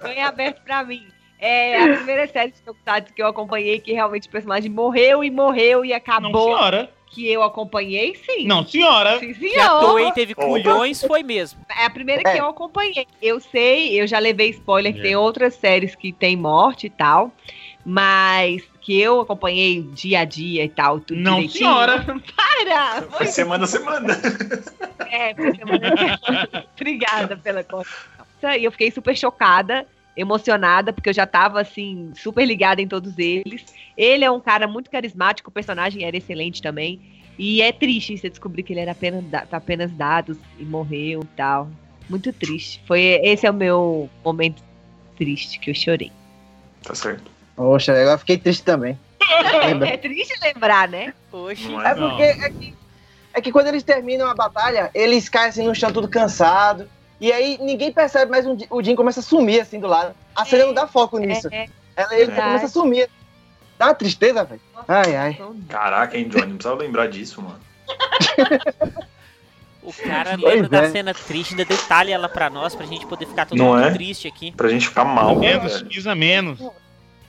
Foi 0.00 0.20
aberto 0.20 0.62
pra 0.62 0.84
mim. 0.84 1.06
É 1.38 1.82
a 1.82 1.96
primeira 1.96 2.26
série 2.28 2.52
de 2.52 2.62
Tokusatsu 2.62 3.12
que 3.12 3.22
eu 3.22 3.26
acompanhei 3.26 3.78
que 3.78 3.92
realmente 3.92 4.26
o 4.26 4.30
personagem 4.30 4.70
morreu 4.70 5.22
e 5.22 5.30
morreu 5.30 5.84
e 5.84 5.90
Não, 5.90 5.96
acabou. 5.96 6.44
senhora. 6.56 6.90
que 7.08 7.30
eu 7.30 7.42
acompanhei, 7.42 8.14
sim. 8.14 8.46
Não, 8.46 8.66
senhora. 8.66 9.18
Sim, 9.20 9.32
Que 9.32 9.58
a. 9.58 9.68
Toei 9.80 10.12
teve 10.12 10.34
culhões, 10.34 11.02
foi 11.02 11.22
mesmo. 11.22 11.60
É 11.78 11.84
a 11.86 11.90
primeira 11.90 12.22
É. 12.26 12.32
que 12.34 12.40
eu 12.40 12.46
acompanhei. 12.46 13.06
Eu 13.22 13.38
sei, 13.40 13.98
eu 14.00 14.06
já 14.06 14.18
levei 14.18 14.50
spoiler 14.50 14.92
que 14.92 14.98
É. 15.00 15.02
tem 15.02 15.16
outras 15.16 15.54
séries 15.54 15.94
que 15.94 16.12
tem 16.12 16.36
morte 16.36 16.86
e 16.88 16.90
tal, 16.90 17.32
mas 17.84 18.62
que 18.80 19.00
eu 19.00 19.20
acompanhei 19.20 19.80
dia 19.82 20.20
a 20.20 20.24
dia 20.24 20.64
e 20.64 20.68
tal, 20.68 21.00
tudo 21.00 21.18
Não, 21.20 21.36
direitinho. 21.36 21.58
senhora. 21.70 22.04
Para! 22.36 23.02
Foi 23.02 23.26
semana 23.26 23.64
a 23.64 23.66
semana. 23.66 24.20
É, 25.10 25.34
foi 25.34 25.54
semana- 25.54 26.18
Obrigada 26.74 27.36
pela 27.36 27.62
conversa. 27.64 28.56
E 28.58 28.64
eu 28.64 28.72
fiquei 28.72 28.90
super 28.90 29.16
chocada, 29.16 29.86
emocionada, 30.16 30.92
porque 30.92 31.10
eu 31.10 31.14
já 31.14 31.26
tava, 31.26 31.60
assim, 31.60 32.10
super 32.16 32.44
ligada 32.46 32.80
em 32.80 32.88
todos 32.88 33.18
eles. 33.18 33.64
Ele 33.96 34.24
é 34.24 34.30
um 34.30 34.40
cara 34.40 34.66
muito 34.66 34.90
carismático, 34.90 35.50
o 35.50 35.52
personagem 35.52 36.04
era 36.04 36.16
excelente 36.16 36.62
também. 36.62 37.00
E 37.38 37.60
é 37.60 37.70
triste 37.70 38.16
você 38.16 38.30
descobrir 38.30 38.62
que 38.62 38.72
ele 38.72 38.80
era 38.80 38.92
apenas, 38.92 39.22
da- 39.24 39.46
apenas 39.52 39.92
dados 39.92 40.38
e 40.58 40.64
morreu 40.64 41.20
e 41.22 41.36
tal. 41.36 41.68
Muito 42.08 42.32
triste. 42.32 42.80
Foi, 42.86 43.00
esse 43.22 43.46
é 43.46 43.50
o 43.50 43.54
meu 43.54 44.08
momento 44.24 44.62
triste, 45.16 45.58
que 45.58 45.70
eu 45.70 45.74
chorei. 45.74 46.10
Tá 46.82 46.94
certo. 46.94 47.30
Poxa, 47.54 47.92
agora 47.92 48.12
eu 48.14 48.18
fiquei 48.18 48.38
triste 48.38 48.62
também. 48.64 48.98
É 49.86 49.96
triste 49.96 50.34
lembrar, 50.42 50.88
né? 50.88 51.12
Não 51.68 51.82
É 51.82 51.90
é? 51.90 51.94
porque 51.94 52.22
é 52.22 52.50
que, 52.50 52.74
é 53.34 53.40
que 53.42 53.52
quando 53.52 53.66
eles 53.66 53.82
terminam 53.82 54.28
a 54.28 54.34
batalha, 54.34 54.90
eles 54.94 55.28
caem 55.28 55.48
assim 55.48 55.66
no 55.66 55.74
chão 55.74 55.92
tudo 55.92 56.08
cansado. 56.08 56.88
E 57.20 57.32
aí 57.32 57.58
ninguém 57.60 57.92
percebe, 57.92 58.30
mas 58.30 58.44
um 58.46 58.56
o 58.70 58.82
Jim 58.82 58.94
começa 58.94 59.20
a 59.20 59.22
sumir 59.22 59.60
assim 59.60 59.80
do 59.80 59.86
lado. 59.86 60.14
A 60.34 60.44
cena 60.44 60.66
não 60.66 60.74
dá 60.74 60.86
foco 60.86 61.18
nisso. 61.18 61.48
É, 61.52 61.68
Ela, 61.96 62.14
ele 62.14 62.26
verdade. 62.26 62.46
começa 62.48 62.66
a 62.66 62.68
sumir. 62.68 63.08
Dá 63.78 63.86
uma 63.86 63.94
tristeza, 63.94 64.44
velho. 64.44 64.60
Ai, 64.88 65.16
ai. 65.16 65.38
Caraca, 65.68 66.16
hein, 66.16 66.28
Johnny? 66.28 66.46
Não 66.46 66.56
precisava 66.56 66.80
lembrar 66.82 67.08
disso, 67.08 67.40
mano. 67.42 67.60
O 69.82 69.92
cara 69.92 70.36
Pois 70.38 70.54
lembra 70.54 70.68
da 70.68 70.82
é. 70.82 70.90
cena 70.90 71.14
triste, 71.14 71.52
ainda 71.52 71.64
detalha 71.64 72.12
ela 72.14 72.28
pra 72.28 72.50
nós, 72.50 72.74
pra 72.74 72.84
gente 72.86 73.06
poder 73.06 73.26
ficar 73.26 73.46
todo 73.46 73.56
Não 73.56 73.66
mundo 73.74 73.84
é? 73.84 73.90
triste 73.92 74.26
aqui. 74.26 74.50
Pra 74.52 74.68
gente 74.68 74.88
ficar 74.88 75.04
mal, 75.04 75.36
menos, 75.36 75.72
velho. 75.74 75.86
pisa 75.86 76.14
menos. 76.14 76.58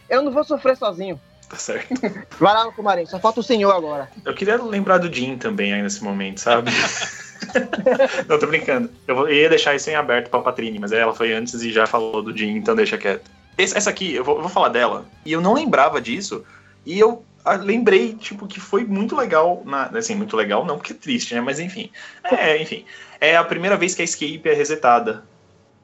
Eu 0.10 0.24
não 0.24 0.32
vou 0.32 0.44
sofrer 0.44 0.76
sozinho. 0.76 1.20
Tá 1.50 1.56
certo. 1.56 1.94
Vai 2.40 2.54
lá 2.54 2.66
no 2.66 2.74
Kumarin, 2.74 3.06
só 3.06 3.20
falta 3.20 3.40
o 3.40 3.44
senhor 3.44 3.72
agora. 3.74 4.10
Eu 4.26 4.34
queria 4.34 4.62
lembrar 4.62 4.98
do 4.98 5.14
Jim 5.14 5.38
também 5.38 5.72
aí 5.72 5.82
nesse 5.82 6.04
momento, 6.04 6.40
sabe? 6.42 6.72
Não, 8.28 8.40
tô 8.40 8.48
brincando. 8.48 8.90
Eu 9.08 9.30
ia 9.30 9.50
deixar 9.50 9.76
isso 9.76 9.90
em 9.90 9.96
aberto 9.96 10.30
pra 10.30 10.40
Patrine, 10.40 10.80
mas 10.80 10.92
ela 10.92 11.14
foi 11.14 11.34
antes 11.34 11.56
e 11.62 11.72
já 11.72 11.86
falou 11.86 12.22
do 12.22 12.36
Jim, 12.36 12.56
então 12.58 12.76
deixa 12.76 12.98
quieto. 12.98 13.30
Essa 13.58 13.90
aqui, 13.90 14.14
eu 14.14 14.24
vou, 14.24 14.36
eu 14.36 14.42
vou 14.42 14.50
falar 14.50 14.70
dela. 14.70 15.06
E 15.26 15.32
eu 15.32 15.42
não 15.42 15.54
lembrava 15.54 16.00
disso. 16.00 16.46
E 16.86 17.00
eu 17.00 17.24
ah, 17.44 17.56
lembrei, 17.56 18.14
tipo, 18.14 18.46
que 18.46 18.60
foi 18.60 18.84
muito 18.84 19.16
legal. 19.16 19.64
Na, 19.66 19.86
assim, 19.86 20.16
muito 20.16 20.36
legal, 20.36 20.66
não 20.66 20.78
porque 20.78 20.94
é 20.94 20.96
triste, 20.96 21.34
né? 21.34 21.42
Mas 21.42 21.60
enfim. 21.60 21.90
É, 22.24 22.62
enfim. 22.62 22.86
É 23.22 23.38
a 23.38 23.44
primeira 23.44 23.78
vez 23.78 23.96
que 23.96 24.02
a 24.02 24.06
Escape 24.06 24.42
é 24.46 24.54
resetada. 24.54 25.24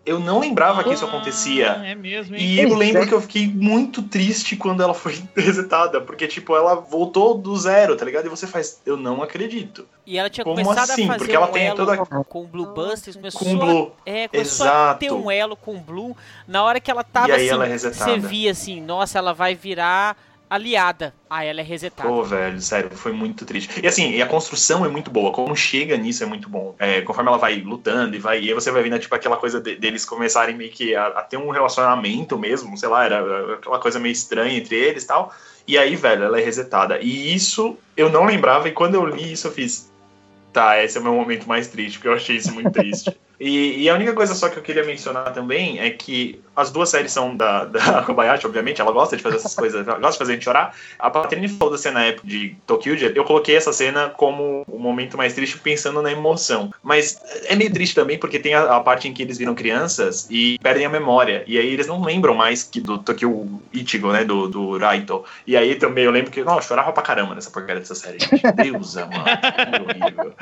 Eu 0.06 0.20
não 0.20 0.40
lembrava 0.42 0.84
que 0.84 0.94
isso 0.94 1.06
acontecia. 1.06 1.78
Ah, 1.80 1.88
é 1.88 1.96
mesmo, 1.96 2.36
hein? 2.36 2.42
E 2.44 2.60
eu 2.60 2.76
lembro 2.76 3.04
é. 3.04 3.08
que 3.08 3.14
eu 3.14 3.22
fiquei 3.22 3.48
muito 3.48 4.02
triste 4.02 4.58
quando 4.58 4.84
ela 4.84 4.94
foi 4.94 5.22
resetada, 5.34 6.02
porque, 6.02 6.28
tipo, 6.28 6.54
ela 6.56 6.76
voltou 6.76 7.36
do 7.38 7.56
zero, 7.56 7.96
tá 7.96 8.04
ligado? 8.04 8.26
E 8.26 8.30
você 8.30 8.46
faz, 8.46 8.82
eu 8.86 8.98
não 8.98 9.24
acredito. 9.24 9.88
E 10.06 10.18
ela 10.18 10.30
tinha 10.30 10.44
Como 10.44 10.58
começado 10.62 10.92
assim? 10.92 11.06
a 11.06 11.08
fazer 11.08 11.20
Porque 11.20 11.36
ela 11.36 11.48
um 11.48 11.52
tem 11.52 11.68
elo 11.68 11.78
toda- 11.78 11.98
com 12.26 12.42
o 12.44 12.48
Blue 12.48 12.74
Busters, 12.74 13.16
começou, 13.16 13.48
Com 13.48 13.54
o 13.54 13.58
Blue. 13.58 13.92
A, 14.06 14.10
é, 14.10 14.28
começou 14.28 14.66
a 14.68 14.70
Exato. 14.70 15.00
ter 15.00 15.12
um 15.14 15.32
elo 15.32 15.56
com 15.56 15.76
o 15.76 15.80
Blue. 15.80 16.18
Na 16.46 16.64
hora 16.64 16.82
que 16.82 16.92
ela 16.92 17.04
tava 17.06 17.30
E 17.30 17.32
aí 17.32 17.42
assim, 17.46 17.54
ela 17.54 17.66
é 17.66 17.70
resetada. 17.70 18.12
você 18.12 18.20
via 18.20 18.52
assim, 18.52 18.82
nossa, 18.82 19.18
ela 19.18 19.34
vai 19.34 19.56
virar 19.56 20.18
aliada. 20.54 21.14
Aí 21.30 21.48
ela 21.48 21.62
é 21.62 21.64
resetada. 21.64 22.08
Pô, 22.08 22.24
velho, 22.24 22.62
sério, 22.62 22.92
foi 22.92 23.12
muito 23.12 23.44
triste. 23.44 23.82
E 23.82 23.88
assim, 23.88 24.12
e 24.12 24.22
a 24.22 24.28
construção 24.28 24.86
é 24.86 24.88
muito 24.88 25.10
boa, 25.10 25.32
como 25.32 25.56
chega 25.56 25.98
nisso 25.98 26.24
é 26.24 26.28
muito 26.28 26.48
bom. 26.48 26.76
É, 26.78 27.02
conforme 27.02 27.30
ela 27.30 27.40
vai 27.40 27.60
lutando 27.62 28.16
e 28.16 28.20
vai, 28.20 28.40
e 28.40 28.50
aí 28.50 28.54
você 28.54 28.70
vai 28.70 28.84
vendo, 28.84 29.00
tipo, 29.00 29.16
aquela 29.16 29.38
coisa 29.38 29.60
de- 29.60 29.76
deles 29.76 30.06
começarem 30.06 30.56
meio 30.56 30.72
que 30.72 30.94
a, 30.96 31.08
a 31.08 31.22
ter 31.24 31.38
um 31.38 31.50
relacionamento 31.50 32.38
mesmo, 32.38 32.78
sei 32.78 32.88
lá, 32.88 33.06
era 33.06 33.56
aquela 33.56 33.80
coisa 33.80 34.00
meio 34.00 34.14
estranha 34.14 34.56
entre 34.58 34.76
eles 34.76 35.04
e 35.04 35.08
tal. 35.08 35.34
E 35.68 35.78
aí, 35.78 35.96
velho, 35.96 36.26
ela 36.26 36.40
é 36.40 36.44
resetada. 36.44 37.00
E 37.02 37.34
isso 37.34 37.76
eu 37.98 38.10
não 38.12 38.26
lembrava, 38.26 38.68
e 38.68 38.72
quando 38.72 38.96
eu 38.96 39.06
li 39.06 39.32
isso, 39.32 39.48
eu 39.48 39.52
fiz. 39.52 39.92
Tá, 40.52 40.84
esse 40.84 40.98
é 40.98 41.02
o 41.02 41.04
meu 41.04 41.14
momento 41.16 41.48
mais 41.48 41.68
triste, 41.68 41.98
porque 41.98 42.10
eu 42.10 42.14
achei 42.14 42.36
isso 42.36 42.54
muito 42.54 42.72
triste. 42.72 43.12
E, 43.40 43.82
e 43.82 43.90
a 43.90 43.96
única 43.96 44.14
coisa 44.14 44.34
só 44.36 44.48
que 44.48 44.58
eu 44.58 44.64
queria 44.64 44.86
mencionar 44.86 45.34
também 45.34 45.78
é 45.80 45.90
que 45.90 46.40
as 46.56 46.72
duas 46.72 46.90
séries 46.90 47.12
são 47.12 47.36
da, 47.36 47.66
da 47.66 48.04
Kobayashi, 48.06 48.46
obviamente, 48.46 48.82
ela 48.82 48.92
gosta 48.92 49.18
de 49.18 49.24
fazer 49.24 49.38
essas 49.38 49.56
coisas, 49.56 49.88
ela 49.88 49.98
gosta 49.98 50.14
de 50.14 50.18
fazer 50.20 50.32
a 50.32 50.36
gente 50.36 50.44
chorar. 50.44 50.76
A 51.00 51.10
Patrícia 51.10 51.58
falou 51.58 51.72
da 51.72 51.78
cena 51.78 52.04
épica 52.04 52.28
de 52.28 52.56
Tokyo, 52.66 52.96
eu 53.16 53.24
coloquei 53.24 53.56
essa 53.56 53.74
cena 53.74 54.10
como 54.10 54.64
o 54.68 54.80
momento 54.80 55.18
mais 55.18 55.34
triste 55.34 55.58
pensando 55.58 56.02
na 56.02 56.12
emoção. 56.12 56.72
Mas 56.82 57.20
é 57.46 57.56
meio 57.56 57.72
triste 57.72 57.96
também 57.96 58.18
porque 58.18 58.40
tem 58.40 58.54
a, 58.54 58.78
a 58.78 58.80
parte 58.80 59.08
em 59.08 59.14
que 59.14 59.24
eles 59.24 59.38
viram 59.38 59.56
crianças 59.56 60.28
e 60.30 60.60
perdem 60.60 60.86
a 60.86 60.90
memória. 60.90 61.44
E 61.48 61.58
aí 61.58 61.68
eles 61.68 61.88
não 61.88 62.04
lembram 62.04 62.34
mais 62.34 62.64
que 62.64 62.80
do 62.80 62.98
Tokyo 62.98 63.62
Ichigo, 63.72 64.12
né, 64.12 64.24
do, 64.24 64.48
do 64.48 64.78
Raito. 64.78 65.24
E 65.48 65.58
aí 65.58 65.76
também 65.76 66.06
eu 66.06 66.12
lembro 66.12 66.32
que, 66.32 66.44
nossa, 66.44 66.60
eu 66.60 66.64
chorava 66.64 66.92
pra 66.92 67.04
caramba 67.04 67.36
nessa 67.36 67.50
porcaria 67.50 67.80
dessa 67.80 67.96
série, 67.96 68.20
gente. 68.20 68.52
Deus 68.52 68.98
amado, 68.98 69.24
que 69.24 70.04
horrível. 70.04 70.34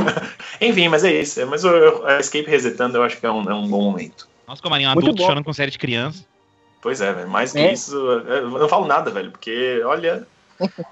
Enfim, 0.60 0.88
mas 0.88 1.04
é 1.04 1.12
isso. 1.12 1.46
Mas 1.46 1.64
o 1.64 1.68
a 2.04 2.18
Escape 2.18 2.48
resetando 2.48 2.96
eu 2.96 3.02
acho 3.02 3.18
que 3.18 3.26
é 3.26 3.30
um, 3.30 3.48
é 3.48 3.54
um 3.54 3.68
bom 3.68 3.82
momento. 3.82 4.28
Nossa, 4.48 4.62
como 4.62 4.74
um 4.74 4.88
adulto 4.88 5.14
bom. 5.14 5.26
chorando 5.26 5.44
com 5.44 5.52
série 5.52 5.70
de 5.70 5.78
criança. 5.78 6.24
Pois 6.80 7.00
é, 7.00 7.12
velho. 7.12 7.28
Mais 7.28 7.52
que 7.52 7.58
É. 7.58 7.72
isso, 7.72 7.94
eu 7.94 8.50
não 8.50 8.68
falo 8.68 8.86
nada, 8.86 9.10
velho, 9.10 9.30
porque, 9.30 9.82
olha. 9.84 10.26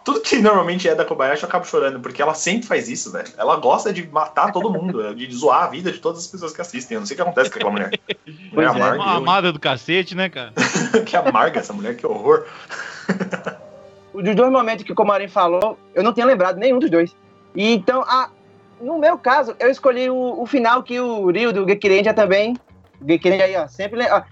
Tudo 0.05 0.21
que 0.21 0.37
normalmente 0.39 0.89
é 0.89 0.95
da 0.95 1.05
Kobayashi 1.05 1.43
eu 1.43 1.49
acabo 1.49 1.65
chorando, 1.65 1.99
porque 1.99 2.23
ela 2.23 2.35
sempre 2.35 2.69
faz 2.69 2.89
isso, 2.89 3.11
velho. 3.11 3.27
Ela 3.37 3.57
gosta 3.57 3.93
de 3.93 4.07
matar 4.07 4.53
todo 4.53 4.71
mundo, 4.71 5.13
de 5.17 5.35
zoar 5.35 5.65
a 5.65 5.67
vida 5.67 5.91
de 5.91 5.99
todas 5.99 6.21
as 6.21 6.27
pessoas 6.29 6.53
que 6.53 6.61
assistem. 6.61 6.95
Eu 6.95 7.01
não 7.01 7.07
sei 7.07 7.15
o 7.15 7.17
que 7.17 7.23
acontece 7.23 7.51
com 7.51 7.57
aquela 7.57 7.71
mulher. 7.73 7.91
Mulher 8.53 8.53
Pois 8.55 8.67
é. 8.67 8.71
amarga, 8.71 9.03
Uma 9.03 9.13
eu- 9.13 9.17
amada 9.17 9.53
do 9.53 9.59
cacete, 9.59 10.15
né, 10.15 10.29
cara? 10.29 10.53
que 11.05 11.17
amarga 11.17 11.59
essa 11.59 11.73
mulher, 11.73 11.97
que 11.97 12.07
horror. 12.07 12.47
Dos 14.15 14.35
dois 14.37 14.53
momentos 14.53 14.85
que 14.85 14.93
o 14.93 14.95
Comarim 14.95 15.29
falou, 15.29 15.77
eu 15.95 16.03
não 16.05 16.13
tinha 16.13 16.27
lembrado 16.27 16.59
nenhum 16.59 16.79
dos 16.79 16.91
dois. 16.91 17.15
E 17.55 17.73
então, 17.73 18.03
a, 18.03 18.29
no 18.81 18.99
meu 18.99 19.19
caso, 19.19 19.57
eu 19.59 19.69
escolhi 19.71 20.09
o, 20.09 20.41
o 20.43 20.47
final 20.47 20.83
que 20.83 21.01
o 21.01 21.31
Rio 21.31 21.53
do 21.53 21.67
Gekirendia 21.67 22.15
também. 22.15 22.57
Gekirendia 23.07 23.45
aí, 23.47 23.57
ó, 23.57 23.67
sempre. 23.69 24.03
ó, 24.11 24.23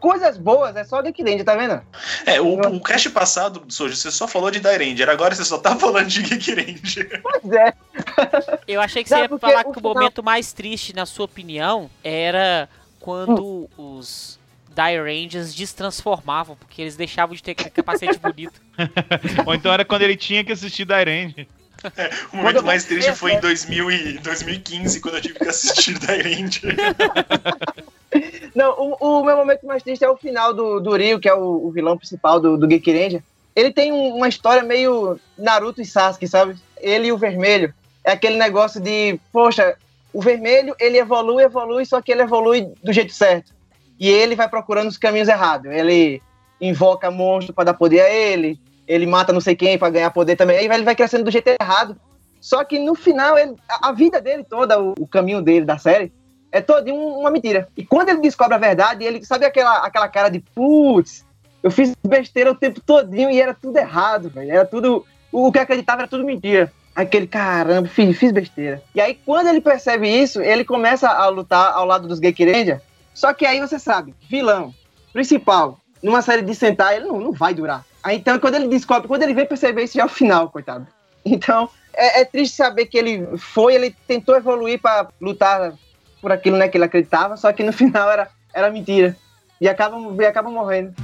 coisas 0.00 0.36
boas, 0.36 0.76
é 0.76 0.84
só 0.84 1.00
o 1.00 1.04
Gekirendia, 1.04 1.44
tá 1.44 1.56
vendo? 1.56 1.80
É, 2.26 2.40
o, 2.40 2.60
o 2.76 2.80
cast 2.82 3.08
passado, 3.10 3.62
Soji, 3.68 3.96
você 3.96 4.10
só 4.10 4.28
falou 4.28 4.50
de 4.50 4.60
Dairanger, 4.60 5.08
agora 5.08 5.34
você 5.34 5.44
só 5.44 5.56
tá 5.58 5.74
falando 5.80 6.08
de 6.08 6.22
Geek 6.22 6.52
Ranger. 6.54 7.22
Pois 7.22 7.52
é. 7.52 7.72
Eu 8.68 8.80
achei 8.80 9.02
que 9.02 9.08
você 9.08 9.16
ia 9.20 9.28
falar 9.38 9.60
o 9.60 9.64
que 9.72 9.78
o 9.78 9.80
final- 9.80 9.94
momento 9.94 10.22
mais 10.22 10.52
triste, 10.52 10.94
na 10.94 11.06
sua 11.06 11.24
opinião, 11.24 11.90
era 12.02 12.68
quando 13.00 13.68
os 13.78 14.38
Die 14.68 14.98
Rangers 14.98 15.54
destransformavam, 15.54 16.56
porque 16.56 16.82
eles 16.82 16.96
deixavam 16.96 17.34
de 17.34 17.42
ter 17.42 17.52
aquele 17.52 17.70
capacete 17.70 18.18
bonito. 18.18 18.60
Ou 19.46 19.54
então 19.54 19.72
era 19.72 19.84
quando 19.84 20.02
ele 20.02 20.16
tinha 20.16 20.42
que 20.44 20.52
assistir 20.52 20.84
O 22.32 22.36
momento 22.38 22.56
eu- 22.56 22.62
mais 22.62 22.84
triste 22.84 23.12
foi 23.12 23.32
em 23.32 23.40
2000 23.40 23.90
e 23.90 24.18
2015, 24.18 25.00
quando 25.00 25.16
eu 25.16 25.20
tive 25.22 25.38
que 25.38 25.48
assistir 25.48 25.98
Dairanger. 26.00 26.76
Não, 28.54 28.70
o, 28.78 29.20
o 29.20 29.24
meu 29.24 29.36
momento 29.36 29.66
mais 29.66 29.82
triste 29.82 30.04
é 30.04 30.08
o 30.08 30.16
final 30.16 30.54
do, 30.54 30.80
do 30.80 30.96
Rio, 30.96 31.18
que 31.18 31.28
é 31.28 31.34
o, 31.34 31.66
o 31.66 31.70
vilão 31.72 31.96
principal 31.96 32.38
do, 32.40 32.56
do 32.56 32.70
Gekirendia. 32.70 33.22
Ele 33.56 33.72
tem 33.72 33.92
um- 33.92 34.14
uma 34.16 34.28
história 34.28 34.62
meio 34.62 35.18
Naruto 35.36 35.80
e 35.80 35.86
Sasuke, 35.86 36.26
sabe? 36.28 36.56
Ele 36.80 37.08
e 37.08 37.12
o 37.12 37.18
vermelho. 37.18 37.74
É 38.04 38.12
aquele 38.12 38.36
negócio 38.36 38.80
de, 38.80 39.18
poxa, 39.32 39.76
o 40.12 40.20
vermelho 40.22 40.74
ele 40.78 40.98
evolui, 40.98 41.42
evolui, 41.42 41.84
só 41.84 42.00
que 42.00 42.12
ele 42.12 42.22
evolui 42.22 42.68
do 42.82 42.92
jeito 42.92 43.12
certo. 43.12 43.52
E 43.98 44.08
ele 44.08 44.36
vai 44.36 44.48
procurando 44.48 44.88
os 44.88 44.98
caminhos 44.98 45.28
errados. 45.28 45.70
Ele 45.72 46.22
invoca 46.60 47.10
monstro 47.10 47.52
para 47.54 47.64
dar 47.64 47.74
poder 47.74 48.00
a 48.00 48.10
ele, 48.10 48.58
ele 48.86 49.06
mata 49.06 49.32
não 49.32 49.40
sei 49.40 49.54
quem 49.56 49.78
para 49.78 49.90
ganhar 49.90 50.10
poder 50.10 50.36
também. 50.36 50.58
Aí 50.58 50.66
ele 50.66 50.84
vai 50.84 50.94
crescendo 50.94 51.24
do 51.24 51.30
jeito 51.30 51.48
errado. 51.60 51.96
Só 52.40 52.62
que 52.62 52.78
no 52.78 52.94
final, 52.94 53.38
ele- 53.38 53.56
a, 53.68 53.92
vida 53.92 54.20
dele 54.20 54.44
toda, 54.44 54.80
o, 54.80 54.94
o 54.98 55.06
caminho 55.06 55.40
dele 55.40 55.64
da 55.64 55.78
série, 55.78 56.12
é 56.52 56.60
todinho 56.60 56.96
uma 56.96 57.30
mentira. 57.30 57.68
E 57.76 57.84
quando 57.84 58.10
ele 58.10 58.20
descobre 58.20 58.54
a 58.54 58.58
verdade, 58.58 59.04
ele 59.04 59.24
sabe 59.24 59.46
aquela, 59.46 59.78
aquela 59.78 60.08
cara 60.08 60.28
de 60.28 60.40
putz, 60.54 61.24
eu 61.62 61.70
fiz 61.70 61.94
besteira 62.06 62.50
o 62.50 62.54
tempo 62.54 62.80
todinho 62.80 63.30
e 63.30 63.40
era 63.40 63.54
tudo 63.54 63.78
errado, 63.78 64.28
velho. 64.28 64.50
Era 64.50 64.64
tudo. 64.66 65.06
O 65.32 65.50
que 65.50 65.58
acreditava 65.58 66.02
era 66.02 66.08
tudo 66.08 66.22
mentira. 66.24 66.70
Aquele 66.94 67.26
caramba, 67.26 67.88
fiz, 67.88 68.16
fiz 68.16 68.30
besteira. 68.30 68.82
E 68.94 69.00
aí, 69.00 69.18
quando 69.24 69.48
ele 69.48 69.60
percebe 69.60 70.08
isso, 70.08 70.40
ele 70.40 70.64
começa 70.64 71.08
a 71.08 71.26
lutar 71.28 71.72
ao 71.72 71.86
lado 71.86 72.06
dos 72.06 72.20
Gekirendia. 72.20 72.80
Só 73.14 73.32
que 73.32 73.46
aí 73.46 73.58
você 73.60 73.78
sabe, 73.78 74.14
vilão, 74.28 74.72
principal, 75.12 75.78
numa 76.02 76.20
série 76.20 76.42
de 76.42 76.54
Sentai, 76.54 76.96
ele 76.96 77.06
não, 77.06 77.18
não 77.18 77.32
vai 77.32 77.54
durar. 77.54 77.84
Aí 78.04 78.18
então, 78.18 78.38
quando 78.38 78.56
ele 78.56 78.68
descobre, 78.68 79.08
quando 79.08 79.22
ele 79.22 79.32
vem 79.32 79.46
perceber 79.46 79.84
isso, 79.84 79.94
já 79.94 80.02
é 80.02 80.04
o 80.04 80.10
final, 80.10 80.50
coitado. 80.50 80.86
Então, 81.24 81.70
é, 81.94 82.20
é 82.20 82.24
triste 82.26 82.54
saber 82.54 82.84
que 82.84 82.98
ele 82.98 83.26
foi, 83.38 83.74
ele 83.74 83.96
tentou 84.06 84.36
evoluir 84.36 84.78
para 84.78 85.08
lutar 85.18 85.72
por 86.20 86.30
aquilo 86.30 86.58
né, 86.58 86.68
que 86.68 86.76
ele 86.76 86.84
acreditava, 86.84 87.38
só 87.38 87.50
que 87.50 87.62
no 87.62 87.72
final 87.74 88.10
era, 88.10 88.28
era 88.52 88.70
mentira. 88.70 89.16
E 89.58 89.66
acaba, 89.66 89.96
e 90.22 90.26
acaba 90.26 90.50
morrendo. 90.50 90.94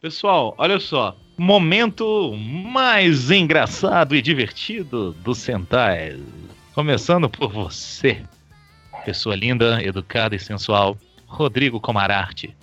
Pessoal, 0.00 0.54
olha 0.56 0.80
só. 0.80 1.14
Momento 1.36 2.34
mais 2.36 3.30
engraçado 3.30 4.16
e 4.16 4.22
divertido 4.22 5.12
do 5.12 5.34
Sentai. 5.34 6.18
Começando 6.74 7.28
por 7.28 7.50
você, 7.50 8.22
pessoa 9.04 9.34
linda, 9.36 9.82
educada 9.82 10.34
e 10.34 10.38
sensual, 10.38 10.96
Rodrigo 11.26 11.80
Comararte. 11.80 12.56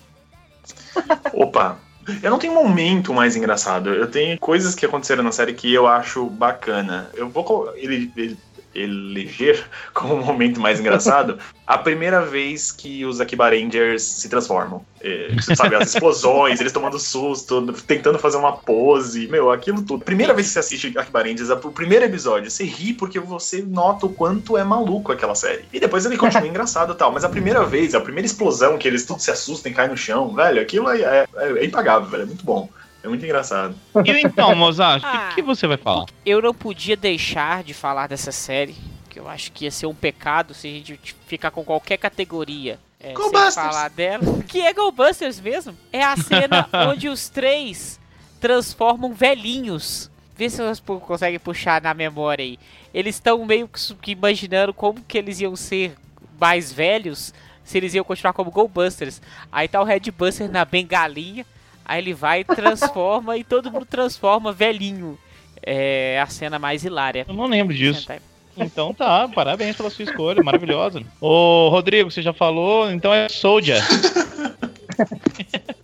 Opa! 1.34 1.78
Eu 2.24 2.32
não 2.32 2.40
tenho 2.40 2.54
momento 2.54 3.14
mais 3.14 3.36
engraçado. 3.36 3.94
Eu 3.94 4.10
tenho 4.10 4.40
coisas 4.40 4.74
que 4.74 4.86
aconteceram 4.86 5.24
na 5.24 5.32
série 5.32 5.54
que 5.54 5.74
eu 5.74 5.88
acho 5.88 6.26
bacana. 6.30 7.10
Eu 7.14 7.28
vou 7.30 7.74
ele, 7.76 8.12
ele- 8.16 8.38
eleger 8.78 9.66
como 9.94 10.14
um 10.16 10.24
momento 10.24 10.60
mais 10.60 10.80
engraçado 10.80 11.38
a 11.66 11.78
primeira 11.78 12.22
vez 12.22 12.72
que 12.72 13.04
os 13.06 13.20
Akiba 13.20 13.50
Rangers 13.50 14.02
se 14.02 14.30
transformam. 14.30 14.86
É, 15.02 15.34
você 15.36 15.54
sabe, 15.54 15.76
as 15.76 15.94
explosões, 15.94 16.62
eles 16.62 16.72
tomando 16.72 16.98
susto, 16.98 17.74
tentando 17.86 18.18
fazer 18.18 18.38
uma 18.38 18.54
pose, 18.54 19.28
meu, 19.28 19.52
aquilo 19.52 19.82
tudo. 19.82 20.04
Primeira 20.06 20.34
vez 20.34 20.48
que 20.48 20.54
você 20.54 20.60
assiste 20.60 20.98
Akiba 20.98 21.24
Rangers, 21.24 21.50
o 21.50 21.58
primeiro 21.72 22.06
episódio, 22.06 22.50
você 22.50 22.64
ri 22.64 22.94
porque 22.94 23.20
você 23.20 23.62
nota 23.62 24.06
o 24.06 24.10
quanto 24.10 24.58
é 24.58 24.64
maluco 24.64 25.12
aquela 25.12 25.36
série. 25.36 25.66
E 25.74 25.80
depois 25.80 26.06
ele 26.06 26.18
continua 26.18 26.48
engraçado 26.48 26.94
e 26.94 26.96
tal, 26.96 27.12
mas 27.12 27.26
a 27.26 27.30
primeira 27.30 27.66
vez, 27.66 27.94
a 27.94 28.00
primeira 28.00 28.26
explosão 28.26 28.78
que 28.78 28.88
eles 28.88 29.06
todos 29.06 29.24
se 29.24 29.32
assustam 29.32 29.72
e 29.72 29.76
caem 29.76 29.90
no 29.90 29.98
chão, 29.98 30.34
velho, 30.34 30.62
aquilo 30.62 30.90
é, 30.90 31.02
é- 31.02 31.28
é 31.36 31.66
impagável, 31.66 32.08
velho, 32.10 32.24
é 32.24 32.28
muito 32.28 32.46
bom. 32.46 32.70
É 33.04 33.08
muito 33.08 33.24
engraçado. 33.24 33.76
E 34.06 34.12
então, 34.26 34.54
Mozart, 34.56 35.04
o 35.04 35.06
Ah. 35.06 35.30
que, 35.30 35.36
que 35.36 35.42
você 35.42 35.68
vai 35.68 35.78
falar? 35.78 36.06
Eu 36.26 36.42
não 36.42 36.54
podia 36.54 36.96
deixar 36.98 37.64
de 37.64 37.74
falar 37.74 38.08
dessa 38.08 38.32
série, 38.32 38.76
que 39.10 39.20
eu 39.20 39.28
acho 39.30 39.52
que 39.52 39.66
ia 39.66 39.72
ser 39.72 39.86
um 39.86 39.94
pecado 39.96 40.54
se 40.54 40.68
a 40.68 40.72
gente 40.72 41.16
ficar 41.28 41.52
com 41.52 41.64
qualquer 41.64 41.98
categoria 41.98 42.80
é, 43.00 43.14
sem 43.16 43.52
falar 43.52 43.90
dela. 43.90 44.44
Que 44.48 44.62
é 44.62 44.74
Go 44.74 44.92
Busters 44.92 45.40
mesmo. 45.40 45.78
É 45.94 46.04
a 46.04 46.18
cena 46.18 46.68
onde 46.90 47.08
os 47.08 47.30
três 47.30 48.00
transformam 48.42 49.14
velhinhos. 49.14 50.10
Vê 50.36 50.50
se 50.50 50.58
vocês 50.58 50.80
conseguem 51.02 51.40
puxar 51.40 51.82
na 51.82 51.94
memória 51.94 52.44
aí. 52.44 52.60
Eles 52.94 53.16
estão 53.16 53.44
meio 53.46 53.70
que 54.02 54.12
imaginando 54.12 54.74
como 54.74 55.02
que 55.02 55.18
eles 55.18 55.40
iam 55.40 55.56
ser 55.56 55.96
mais 56.40 56.72
velhos 56.72 57.34
se 57.64 57.78
eles 57.78 57.94
iam 57.94 58.04
continuar 58.06 58.34
como 58.34 58.52
Go 58.52 58.68
Busters. 58.68 59.22
Aí 59.52 59.68
tá 59.68 59.82
o 59.82 59.84
Red 59.84 60.12
Buster 60.18 60.50
na 60.50 60.64
bengalinha. 60.64 61.46
Aí 61.88 62.02
ele 62.02 62.14
vai, 62.14 62.44
transforma 62.44 63.38
e 63.38 63.44
todo 63.46 63.72
mundo 63.72 63.86
transforma 63.86 64.52
velhinho. 64.52 65.18
É 65.66 66.20
a 66.22 66.28
cena 66.28 66.60
mais 66.60 66.84
hilária. 66.84 67.26
Eu 67.28 67.34
não 67.34 67.46
lembro 67.46 67.74
disso. 67.74 68.02
Sentai. 68.02 68.20
Então 68.58 68.94
tá, 68.94 69.30
parabéns 69.34 69.78
pela 69.78 69.90
sua 69.90 70.04
escolha, 70.04 70.44
maravilhosa. 70.44 71.02
Ô, 71.22 71.70
Rodrigo, 71.70 72.12
você 72.12 72.22
já 72.22 72.34
falou, 72.34 72.92
então 72.92 73.14
é 73.14 73.30
Soldier. 73.30 73.82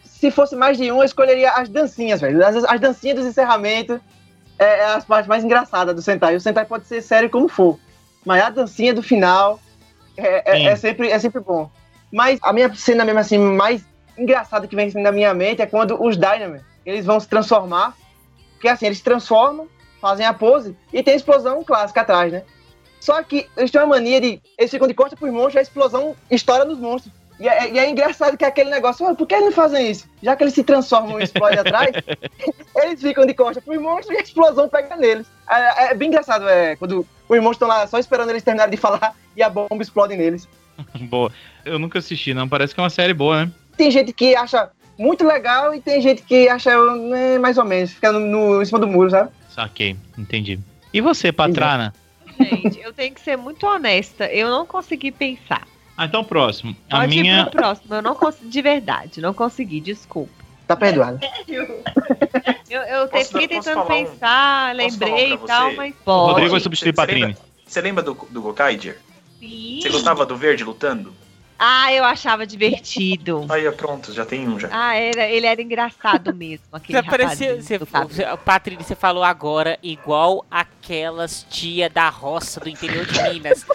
Se 0.03 0.31
fosse 0.31 0.55
mais 0.55 0.77
de 0.77 0.91
um, 0.91 0.97
eu 0.97 1.03
escolheria 1.03 1.51
as 1.51 1.69
dancinhas, 1.69 2.21
velho. 2.21 2.45
As, 2.45 2.55
as 2.63 2.79
dancinhas 2.79 3.17
dos 3.17 3.25
encerramentos 3.27 3.99
é, 4.57 4.79
é 4.79 4.85
as 4.85 5.05
partes 5.05 5.27
mais 5.27 5.43
engraçadas 5.43 5.95
do 5.95 6.01
Sentai. 6.01 6.35
O 6.35 6.41
Sentai 6.41 6.65
pode 6.65 6.87
ser 6.87 7.01
sério 7.01 7.29
como 7.29 7.47
for, 7.47 7.77
mas 8.25 8.43
a 8.43 8.49
dancinha 8.49 8.93
do 8.93 9.03
final 9.03 9.59
é, 10.17 10.51
é- 10.51 10.63
é 10.65 10.75
sempre, 10.75 11.09
é 11.09 11.19
sempre 11.19 11.41
bom. 11.41 11.69
Mas 12.11 12.39
a 12.41 12.53
minha 12.53 12.73
cena 12.73 13.03
mesmo 13.05 13.19
assim, 13.19 13.37
mais 13.37 13.83
engraçada 14.17 14.67
que 14.67 14.75
vem 14.75 14.87
assim 14.87 15.01
na 15.01 15.11
minha 15.11 15.33
mente 15.33 15.61
é 15.61 15.65
quando 15.65 16.01
os 16.01 16.17
Dynamo, 16.17 16.59
eles 16.85 17.05
vão 17.05 17.19
se 17.19 17.27
transformar. 17.27 17.95
Porque 18.53 18.67
assim, 18.67 18.85
eles 18.85 18.99
se 18.99 19.03
transformam, 19.03 19.67
fazem 19.99 20.25
a 20.25 20.33
pose 20.33 20.75
e 20.91 21.03
tem 21.03 21.13
a 21.13 21.17
explosão 21.17 21.63
clássica 21.63 22.01
atrás, 22.01 22.31
né? 22.31 22.43
Só 22.99 23.21
que 23.21 23.49
eles 23.57 23.69
têm 23.69 23.81
uma 23.81 23.95
mania 23.95 24.21
de. 24.21 24.41
Eles 24.57 24.71
ficam 24.71 24.87
de 24.87 24.93
costas 24.93 25.19
pros 25.19 25.31
monstros, 25.31 25.57
a 25.57 25.61
explosão 25.61 26.15
estoura 26.31 26.63
nos 26.63 26.79
monstros. 26.79 27.13
E 27.39 27.49
é, 27.49 27.71
e 27.71 27.77
é 27.77 27.89
engraçado 27.89 28.37
que 28.37 28.45
é 28.45 28.47
aquele 28.47 28.69
negócio, 28.69 29.05
"Ué, 29.05 29.13
por 29.13 29.27
que 29.27 29.35
eles 29.35 29.45
não 29.47 29.51
fazem 29.51 29.91
isso? 29.91 30.07
Já 30.21 30.35
que 30.35 30.43
eles 30.43 30.53
se 30.53 30.63
transformam 30.63 31.19
e 31.19 31.23
explodem 31.23 31.59
atrás, 31.59 31.91
eles 32.77 33.01
ficam 33.01 33.25
de 33.25 33.33
costas 33.33 33.61
pros 33.61 33.81
monstros 33.81 34.15
e 34.15 34.19
a 34.19 34.23
explosão 34.23 34.69
pega 34.69 34.95
neles. 34.95 35.27
É, 35.49 35.87
é 35.87 35.93
bem 35.93 36.07
engraçado, 36.07 36.47
é, 36.47 36.77
quando 36.77 37.05
os 37.27 37.37
monstros 37.39 37.55
estão 37.55 37.67
lá 37.67 37.85
só 37.87 37.97
esperando 37.97 38.29
eles 38.29 38.43
terminarem 38.43 38.71
de 38.71 38.77
falar 38.77 39.13
e 39.35 39.43
a 39.43 39.49
bomba 39.49 39.81
explode 39.81 40.15
neles. 40.15 40.47
Boa. 41.01 41.31
Eu 41.65 41.77
nunca 41.77 41.99
assisti, 41.99 42.33
não. 42.33 42.47
Parece 42.47 42.73
que 42.73 42.79
é 42.79 42.83
uma 42.83 42.89
série 42.89 43.13
boa, 43.13 43.45
né? 43.45 43.51
Tem 43.77 43.89
gente 43.91 44.13
que 44.13 44.35
acha 44.35 44.69
muito 44.97 45.25
legal 45.25 45.73
e 45.73 45.81
tem 45.81 46.01
gente 46.01 46.21
que 46.21 46.47
acha 46.47 46.75
né, 46.95 47.37
mais 47.39 47.57
ou 47.57 47.65
menos, 47.65 47.91
fica 47.91 48.11
no, 48.11 48.19
no- 48.19 48.61
em 48.61 48.65
cima 48.65 48.79
do 48.79 48.87
muro, 48.87 49.09
sabe? 49.09 49.31
Saquei, 49.49 49.95
entendi. 50.17 50.59
E 50.93 51.01
você, 51.01 51.31
Patrana? 51.31 51.93
Gente, 52.39 52.79
eu 52.79 52.93
tenho 52.93 53.13
que 53.13 53.21
ser 53.21 53.35
muito 53.37 53.65
honesta. 53.65 54.25
Eu 54.25 54.49
não 54.49 54.65
consegui 54.65 55.11
pensar. 55.11 55.67
Ah, 55.97 56.05
então 56.05 56.23
próximo. 56.23 56.75
A 56.89 56.99
Pode 57.01 57.17
ir 57.17 57.21
minha. 57.21 57.43
pro 57.43 57.51
próximo. 57.51 57.93
Eu 57.95 58.01
não 58.01 58.15
consegui, 58.15 58.47
de 58.49 58.61
verdade, 58.61 59.21
não 59.21 59.33
consegui, 59.33 59.79
desculpa. 59.79 60.31
Tá 60.67 60.75
perdoado. 60.75 61.19
Eu, 62.69 62.81
eu 62.81 63.07
Posso 63.07 63.25
fiquei 63.33 63.47
tentando 63.47 63.85
pensar, 63.85 64.73
um 64.73 64.77
lembrei 64.77 65.33
e 65.33 65.37
tal, 65.39 65.69
você? 65.69 65.75
mas 65.75 65.93
O 65.93 65.97
pode. 66.03 66.29
Rodrigo 66.31 66.51
vai 66.51 66.59
substituir 66.59 66.93
Patrini. 66.93 67.21
lembra- 67.27 67.41
Você 67.67 67.81
lembra 67.81 68.03
do, 68.03 68.13
do 68.29 68.41
Gokaiger? 68.41 68.99
Sim. 69.39 69.79
Você 69.81 69.89
gostava 69.89 70.25
do 70.25 70.35
verde 70.35 70.63
lutando? 70.63 71.13
Ah, 71.57 71.93
eu 71.93 72.03
achava 72.03 72.45
divertido. 72.45 73.45
Aí, 73.51 73.69
pronto, 73.71 74.11
já 74.13 74.25
tem 74.25 74.47
um 74.47 74.59
já. 74.59 74.69
Ah, 74.71 74.95
era, 74.95 75.27
ele 75.27 75.45
era 75.45 75.61
engraçado 75.61 76.33
mesmo, 76.33 76.65
aquele 76.71 77.01
Você 77.01 77.09
parecia, 77.09 77.61
você, 77.61 77.79
Patrícia, 78.43 78.83
você 78.83 78.95
falou 78.95 79.23
agora 79.23 79.77
igual 79.81 80.45
aquelas 80.49 81.45
tia 81.49 81.89
da 81.89 82.09
roça 82.09 82.59
do 82.59 82.69
interior 82.69 83.05
de 83.05 83.21
Minas. 83.23 83.65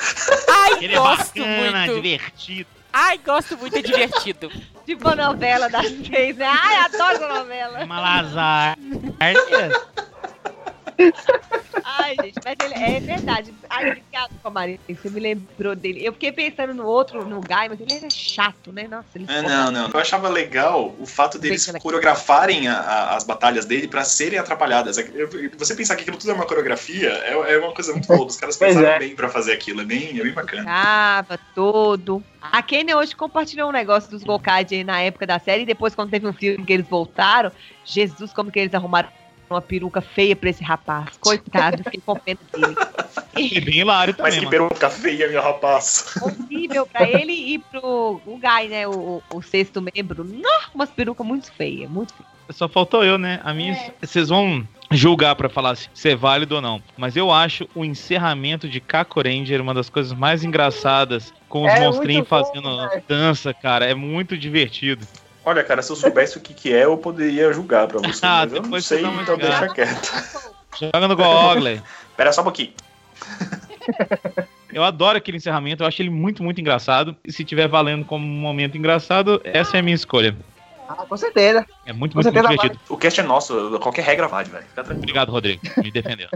Ai, 0.49 0.85
Ele 0.85 0.95
é 0.95 0.99
gosto 0.99 1.39
bacana, 1.39 1.79
muito. 1.87 1.95
divertido. 1.95 2.71
Ai, 2.93 3.19
gosto 3.19 3.57
muito, 3.57 3.77
é 3.77 3.83
divertido. 3.83 4.51
Tipo 4.85 5.09
a 5.09 5.15
novela 5.17 5.69
das 5.69 5.87
seis, 5.87 6.37
né? 6.37 6.47
Ai, 6.47 6.77
adoro 6.77 7.29
novela. 7.35 7.87
Malazar. 7.87 8.77
Ai, 11.85 12.17
gente, 12.23 12.39
mas 12.45 12.57
ele 12.65 12.75
é 12.75 13.01
verdade. 13.01 13.55
Ai, 13.71 13.89
obrigado, 13.91 14.31
Comarinho. 14.43 14.79
Você 14.89 15.09
me 15.11 15.21
lembrou 15.21 15.75
dele. 15.75 16.05
Eu 16.05 16.13
fiquei 16.13 16.33
pensando 16.33 16.75
no 16.75 16.85
outro, 16.87 17.25
no 17.27 17.41
Guy, 17.41 17.69
mas 17.69 17.81
ele 17.81 17.93
era 17.95 18.11
chato, 18.11 18.73
né? 18.73 18.87
Nossa, 18.89 19.09
ele 19.15 19.27
É, 19.29 19.43
não, 19.43 19.71
não. 19.71 19.89
Eu 19.89 20.01
achava 20.01 20.29
legal 20.29 20.95
o 20.99 21.07
fato 21.07 21.39
deles 21.39 21.67
Bem, 21.71 21.81
coreografarem 21.81 22.69
a- 22.69 22.79
a- 22.79 23.17
as 23.17 23.25
batalhas 23.25 23.65
dele 23.65 23.89
pra 23.89 24.05
serem 24.05 24.39
atrapalhadas. 24.39 24.99
É 24.99 25.05
Você 25.57 25.75
pensar 25.75 25.97
que 25.97 26.03
aquilo 26.03 26.17
tudo 26.19 26.31
é 26.31 26.35
uma 26.35 26.47
coreografia 26.47 27.09
é, 27.11 27.55
é 27.55 27.59
uma 27.59 27.73
coisa 27.73 27.93
muito 27.93 28.07
boa. 28.09 28.27
Os 28.27 28.37
caras 28.37 28.57
pensaram 28.57 28.87
é. 28.89 28.99
bem 28.99 29.15
pra 29.15 29.29
fazer 29.29 29.53
aquilo. 29.53 29.81
É 29.81 29.85
bem, 29.85 30.19
é 30.19 30.23
bem 30.23 30.33
bacana. 30.33 30.65
Tava 30.65 31.39
todo. 31.55 32.23
A 32.41 32.63
Kenny 32.63 32.95
hoje 32.95 33.15
compartilhou 33.17 33.69
um 33.69 33.73
negócio 33.73 34.11
dos 34.11 34.23
Gokaiger 34.23 34.85
na 34.85 35.01
época 35.01 35.27
da 35.27 35.39
série 35.39 35.63
e 35.63 35.67
depois, 35.67 35.95
quando 35.95 36.11
teve 36.11 36.27
um 36.27 36.33
filme 36.33 36.65
que 36.65 36.73
eles 36.73 36.87
voltaram, 36.89 37.51
Jesus, 37.85 38.33
como 38.33 38.51
que 38.51 38.59
eles 38.59 38.75
arrumaram 38.75 39.09
uma 39.55 39.63
peruca 39.63 40.01
feia 40.01 40.35
pra 40.37 40.51
esse 40.51 40.63
rapaz. 40.65 41.17
Coitado, 41.21 41.83
fiquei 41.85 42.01
com 42.05 42.15
pena 42.17 42.39
dele. 42.53 42.77
E 43.37 43.61
bem 43.61 43.79
hilário 43.81 44.15
Mas 44.19 44.35
também, 44.35 44.49
que 44.51 44.57
mano. 44.57 44.69
peruca 44.69 44.91
feia, 44.91 45.29
meu 45.29 45.43
rapaz. 45.43 46.15
Horrível 46.21 46.87
pra 46.87 47.09
ele 47.09 47.33
e 47.33 47.59
pro 47.59 48.21
o 48.27 48.39
Guy, 48.39 48.69
né? 48.69 48.87
O, 48.89 49.23
o 49.33 49.43
sexto 49.43 49.81
membro. 49.81 50.25
Não, 50.25 50.61
umas 50.75 50.91
perucas 50.91 51.27
muito 51.27 51.53
feias, 51.53 51.89
muito 51.91 52.13
feias. 52.15 52.29
Só 52.51 52.67
faltou 52.69 53.05
eu, 53.05 53.19
né? 53.19 53.41
A 53.45 53.53
minha. 53.53 53.77
Vocês 54.01 54.31
vão 54.31 54.67
julgar 54.91 55.37
pra 55.37 55.51
falar 55.51 55.77
se 55.77 56.09
é 56.09 56.17
válido 56.17 56.55
ou 56.57 56.63
não. 56.63 56.83
Mas 56.97 57.15
eu 57.15 57.31
acho 57.31 57.69
o 57.75 57.85
encerramento 57.85 58.67
de 58.67 58.81
Kako 58.81 59.21
Ranger 59.21 59.61
uma 59.61 59.75
das 59.75 59.91
coisas 59.91 60.15
mais 60.15 60.43
engraçadas 60.43 61.33
com 61.49 61.67
os 61.67 61.73
É 61.73 61.81
monstrinhos 61.81 62.27
bom, 62.27 62.43
fazendo 62.43 62.89
velho. 62.89 63.03
dança, 63.07 63.53
cara. 63.53 63.85
É 63.85 63.95
muito 63.95 64.37
divertido. 64.37 65.07
Olha, 65.49 65.65
cara, 65.65 65.81
se 65.81 65.91
eu 65.91 65.97
soubesse 65.97 66.37
o 66.37 66.43
que, 66.43 66.53
que 66.53 66.75
é, 66.75 66.85
eu 66.85 66.99
poderia 66.99 67.51
julgar 67.55 67.89
pra 67.89 67.99
você. 68.01 68.21
Ah, 68.29 68.45
mas 68.45 68.53
eu 68.53 68.63
não 68.63 68.81
sei, 68.83 69.03
então 69.03 69.39
deixa 69.39 69.67
quieto. 69.69 70.13
Joga 70.79 71.09
no 71.09 71.17
Google. 71.17 71.81
Pera 72.19 72.33
só 72.35 72.43
um 72.43 72.45
pouquinho. 72.45 72.73
Eu 74.71 74.85
adoro 74.85 75.17
aquele 75.17 75.39
encerramento, 75.39 75.83
eu 75.83 75.87
acho 75.87 76.03
ele 76.03 76.11
muito, 76.11 76.43
muito 76.43 76.61
engraçado. 76.61 77.17
E 77.25 77.33
se 77.33 77.47
tiver 77.47 77.67
valendo 77.67 78.05
como 78.05 78.27
um 78.27 78.41
momento 78.41 78.77
engraçado, 78.77 79.41
essa 79.43 79.79
é 79.79 79.81
a 79.81 79.83
minha 79.83 79.95
escolha. 79.95 80.37
Ah, 80.87 81.07
com 81.09 81.17
certeza. 81.17 81.65
É 81.87 81.95
muito, 81.95 82.13
Com 82.13 82.23
muito, 82.23 82.35
muito 82.35 82.51
divertido. 82.51 82.79
O 82.87 82.99
cast 82.99 83.19
é 83.19 83.23
nosso, 83.23 83.79
qualquer 83.81 84.05
regra 84.05 84.29
vale, 84.29 84.51
velho. 84.51 84.65
Fica 84.65 84.85
tranquilo. 84.85 84.99
Obrigado, 84.99 85.33
Rodrigo. 85.33 85.63
Me 85.79 85.91
defendeu. 85.91 86.29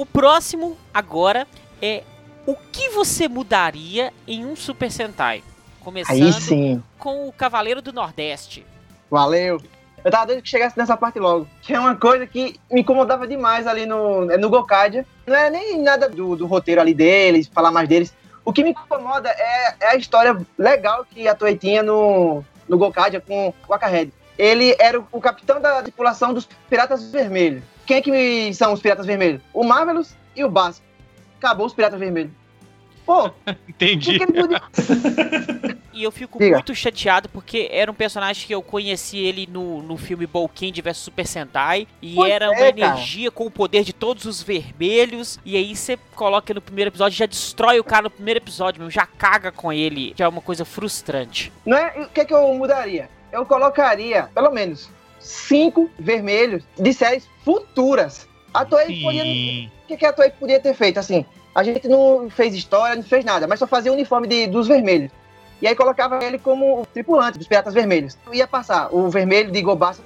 O 0.00 0.06
próximo 0.06 0.78
agora 0.94 1.46
é 1.82 2.04
o 2.46 2.56
que 2.56 2.88
você 2.88 3.28
mudaria 3.28 4.14
em 4.26 4.46
um 4.46 4.56
Super 4.56 4.90
Sentai? 4.90 5.44
Começando 5.78 6.82
com 6.98 7.28
o 7.28 7.32
Cavaleiro 7.34 7.82
do 7.82 7.92
Nordeste. 7.92 8.64
Valeu. 9.10 9.60
Eu 10.02 10.10
tava 10.10 10.28
doido 10.28 10.40
que 10.40 10.48
chegasse 10.48 10.78
nessa 10.78 10.96
parte 10.96 11.18
logo. 11.18 11.46
Que 11.60 11.74
é 11.74 11.78
uma 11.78 11.94
coisa 11.94 12.26
que 12.26 12.58
me 12.72 12.80
incomodava 12.80 13.28
demais 13.28 13.66
ali 13.66 13.84
no, 13.84 14.30
é 14.30 14.38
no 14.38 14.48
Gokaidia. 14.48 15.04
Não 15.26 15.36
é 15.36 15.50
nem 15.50 15.82
nada 15.82 16.08
do, 16.08 16.34
do 16.34 16.46
roteiro 16.46 16.80
ali 16.80 16.94
deles, 16.94 17.46
falar 17.52 17.70
mais 17.70 17.86
deles. 17.86 18.14
O 18.42 18.54
que 18.54 18.64
me 18.64 18.70
incomoda 18.70 19.28
é, 19.28 19.74
é 19.80 19.86
a 19.88 19.96
história 19.96 20.34
legal 20.56 21.04
que 21.04 21.28
a 21.28 21.34
Toei 21.34 21.58
tinha 21.58 21.82
no, 21.82 22.42
no 22.66 22.78
Gokaidia 22.78 23.20
com 23.20 23.52
o 23.68 23.74
Akahed. 23.74 24.10
Ele 24.38 24.74
era 24.78 24.98
o, 24.98 25.06
o 25.12 25.20
capitão 25.20 25.60
da 25.60 25.82
tripulação 25.82 26.32
dos 26.32 26.48
Piratas 26.70 27.04
Vermelhos. 27.12 27.62
Quem 27.90 27.96
é 27.96 28.00
que 28.02 28.54
são 28.54 28.72
os 28.72 28.80
Piratas 28.80 29.04
Vermelhos? 29.04 29.42
O 29.52 29.64
Marvelous 29.64 30.14
e 30.36 30.44
o 30.44 30.48
Basco. 30.48 30.84
Acabou 31.38 31.66
os 31.66 31.74
Piratas 31.74 31.98
Vermelhos. 31.98 32.30
Pô, 33.04 33.30
por 33.44 33.56
Entendi. 33.68 34.16
que 34.16 34.22
ele 34.22 34.32
podia... 34.32 34.62
E 35.92 36.04
eu 36.04 36.12
fico 36.12 36.38
Diga. 36.38 36.54
muito 36.54 36.72
chateado 36.72 37.28
porque 37.28 37.68
era 37.72 37.90
um 37.90 37.94
personagem 37.94 38.46
que 38.46 38.54
eu 38.54 38.62
conheci 38.62 39.18
ele 39.18 39.44
no, 39.50 39.82
no 39.82 39.96
filme 39.96 40.24
Bolkind 40.24 40.78
vs 40.78 40.98
Super 40.98 41.26
Sentai. 41.26 41.88
E 42.00 42.14
Pois 42.14 42.30
era 42.30 42.44
é, 42.44 42.48
uma 42.48 42.58
cara. 42.58 42.68
energia 42.70 43.28
com 43.28 43.44
o 43.46 43.50
poder 43.50 43.82
de 43.82 43.92
todos 43.92 44.24
os 44.24 44.40
vermelhos. 44.40 45.40
E 45.44 45.56
aí 45.56 45.74
você 45.74 45.98
coloca 46.14 46.54
no 46.54 46.60
primeiro 46.60 46.90
episódio, 46.90 47.18
já 47.18 47.26
destrói 47.26 47.80
o 47.80 47.84
cara 47.84 48.04
no 48.04 48.10
primeiro 48.10 48.38
episódio, 48.38 48.78
mesmo, 48.78 48.92
já 48.92 49.04
caga 49.04 49.50
com 49.50 49.72
ele. 49.72 50.14
Já 50.16 50.26
é 50.26 50.28
uma 50.28 50.40
coisa 50.40 50.64
frustrante. 50.64 51.52
Não 51.66 51.76
é, 51.76 52.02
o 52.02 52.08
que, 52.08 52.20
é 52.20 52.24
que 52.24 52.32
eu 52.32 52.54
mudaria? 52.54 53.10
Eu 53.32 53.44
colocaria, 53.44 54.30
pelo 54.32 54.52
menos, 54.52 54.88
cinco 55.20 55.90
vermelhos 55.98 56.64
de 56.78 56.92
séries 56.92 57.28
futuras. 57.44 58.26
A 58.52 58.64
Toei 58.64 59.02
podia. 59.02 59.22
O 59.88 59.96
que, 59.96 60.06
a 60.06 60.12
Toei 60.12 60.30
podia 60.30 60.58
ter 60.60 60.74
feito? 60.74 60.98
Assim, 60.98 61.24
a 61.54 61.62
gente 61.62 61.86
não 61.88 62.28
fez 62.30 62.54
história, 62.54 62.96
não 62.96 63.02
fez 63.02 63.24
nada, 63.24 63.46
mas 63.46 63.58
só 63.58 63.66
fazia 63.66 63.90
o 63.90 63.94
uniforme 63.94 64.26
de- 64.26 64.46
dos 64.46 64.66
vermelhos. 64.66 65.10
E 65.62 65.68
aí 65.68 65.74
colocava 65.74 66.24
ele 66.24 66.38
como 66.38 66.86
tripulante 66.92 67.38
dos 67.38 67.46
Piratas 67.46 67.74
Vermelhos. 67.74 68.16
Ia 68.32 68.46
passar 68.46 68.88
o 68.94 69.10
vermelho 69.10 69.50
de 69.52 69.60
Gobasa. 69.60 70.02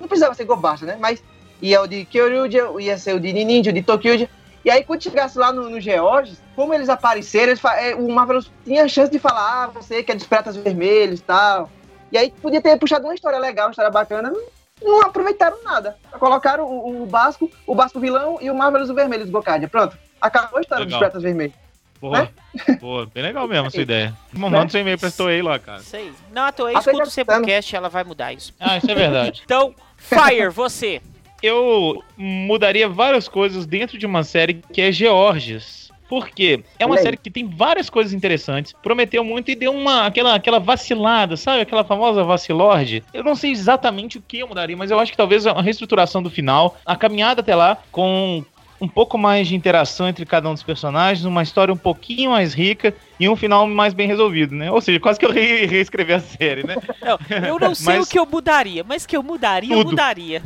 Não 0.00 0.08
precisava 0.08 0.34
ser 0.34 0.44
Gobasa, 0.44 0.84
né? 0.84 0.96
Mas 0.98 1.22
ia 1.62 1.80
o 1.80 1.86
de 1.86 2.04
Kyoryuja, 2.04 2.68
ia 2.80 2.98
ser 2.98 3.14
o 3.14 3.20
de 3.20 3.32
Ninja, 3.32 3.70
o 3.70 3.72
de 3.72 3.82
Tokyuja. 3.82 4.28
E 4.64 4.70
aí, 4.70 4.82
quando 4.82 5.02
chegasse 5.02 5.38
lá 5.38 5.52
no, 5.52 5.70
no 5.70 5.80
Georges, 5.80 6.42
como 6.56 6.74
eles 6.74 6.88
apareceram, 6.88 7.52
eles 7.52 7.64
é, 7.64 7.94
o 7.94 8.08
Marvel 8.08 8.40
tinha 8.64 8.82
a 8.82 8.88
chance 8.88 9.12
de 9.12 9.18
falar, 9.18 9.64
ah, 9.64 9.66
você 9.68 10.02
que 10.02 10.10
é 10.10 10.14
dos 10.14 10.26
Piratas 10.26 10.56
Vermelhos 10.56 11.20
e 11.20 11.22
tal. 11.22 11.70
E 12.10 12.18
aí 12.18 12.30
podia 12.30 12.60
ter 12.60 12.78
puxado 12.78 13.04
uma 13.04 13.14
história 13.14 13.38
legal, 13.38 13.66
uma 13.66 13.70
história 13.70 13.90
bacana. 13.90 14.30
Não, 14.30 14.42
não 14.82 15.02
aproveitaram 15.02 15.62
nada. 15.62 15.96
Colocaram 16.18 16.64
o, 16.64 17.02
o 17.02 17.06
Basco, 17.06 17.50
o 17.66 17.74
Basco 17.74 18.00
vilão 18.00 18.38
e 18.40 18.50
o 18.50 18.54
Marvelous 18.54 18.90
o 18.90 18.94
Vermelho 18.94 19.26
do 19.26 19.32
Gokadia. 19.32 19.68
Pronto. 19.68 19.96
Acabou 20.20 20.58
a 20.58 20.62
história 20.62 20.84
Legal. 20.84 20.98
dos 20.98 21.06
Piratas 21.06 21.22
Vermelhos. 21.22 21.66
Boa. 22.00 22.28
Boa. 22.80 23.06
Bem 23.06 23.22
legal 23.22 23.48
mesmo 23.48 23.66
a 23.66 23.70
sua 23.70 23.82
ideia. 23.82 24.14
Manda 24.32 24.68
seu 24.68 24.80
e-mail 24.80 24.98
pra 24.98 25.10
Toei 25.10 25.42
lá, 25.42 25.58
cara. 25.58 25.82
Aí. 25.92 26.12
Não, 26.32 26.44
a 26.44 26.52
Toei 26.52 26.76
escuta 26.76 27.02
o. 27.02 27.10
Sabercast, 27.10 27.74
ela 27.74 27.88
vai 27.88 28.04
mudar 28.04 28.32
isso. 28.32 28.54
Ah, 28.60 28.76
isso 28.76 28.90
é 28.90 28.94
verdade. 28.94 29.42
Então, 29.44 29.74
Fire, 29.96 30.48
você. 30.50 31.00
Eu 31.42 32.02
mudaria 32.16 32.88
várias 32.88 33.28
coisas 33.28 33.66
dentro 33.66 33.98
de 33.98 34.06
uma 34.06 34.24
série 34.24 34.54
que 34.72 34.80
é 34.80 34.90
Georges. 34.90 35.85
Por 36.08 36.28
quê? 36.28 36.62
É 36.78 36.86
uma 36.86 36.98
série 36.98 37.16
que 37.16 37.30
tem 37.30 37.48
várias 37.48 37.90
coisas 37.90 38.12
interessantes. 38.12 38.72
Prometeu 38.82 39.24
muito 39.24 39.50
e 39.50 39.54
deu 39.56 39.72
uma 39.72 40.06
aquela, 40.06 40.34
aquela 40.34 40.60
vacilada, 40.60 41.36
sabe? 41.36 41.62
Aquela 41.62 41.82
famosa 41.84 42.22
vacilorde. 42.22 43.02
Eu 43.12 43.24
não 43.24 43.34
sei 43.34 43.50
exatamente 43.50 44.18
o 44.18 44.22
que 44.22 44.38
eu 44.38 44.48
mudaria, 44.48 44.76
mas 44.76 44.90
eu 44.90 44.98
acho 45.00 45.10
que 45.10 45.16
talvez 45.16 45.46
a 45.46 45.60
reestruturação 45.60 46.22
do 46.22 46.30
final, 46.30 46.76
a 46.86 46.94
caminhada 46.94 47.40
até 47.40 47.54
lá, 47.56 47.76
com 47.90 48.44
um 48.80 48.86
pouco 48.86 49.16
mais 49.16 49.48
de 49.48 49.56
interação 49.56 50.06
entre 50.06 50.26
cada 50.26 50.48
um 50.50 50.52
dos 50.52 50.62
personagens, 50.62 51.24
uma 51.24 51.42
história 51.42 51.72
um 51.72 51.78
pouquinho 51.78 52.32
mais 52.32 52.52
rica 52.52 52.94
e 53.18 53.26
um 53.28 53.34
final 53.34 53.66
mais 53.66 53.94
bem 53.94 54.06
resolvido, 54.06 54.54
né? 54.54 54.70
Ou 54.70 54.80
seja, 54.82 55.00
quase 55.00 55.18
que 55.18 55.24
eu 55.24 55.30
re 55.32 55.64
reescrevi 55.66 56.12
a 56.12 56.20
série, 56.20 56.62
né? 56.64 56.76
Não, 57.02 57.18
eu 57.48 57.58
não 57.58 57.74
sei 57.74 57.96
Mas- 57.96 58.06
o 58.06 58.10
que 58.10 58.18
eu 58.18 58.26
mudaria, 58.26 58.84
mas 58.84 59.06
que 59.06 59.16
eu 59.16 59.22
mudaria, 59.22 59.72
eu 59.72 59.78
Tudo. 59.78 59.90
mudaria. 59.90 60.42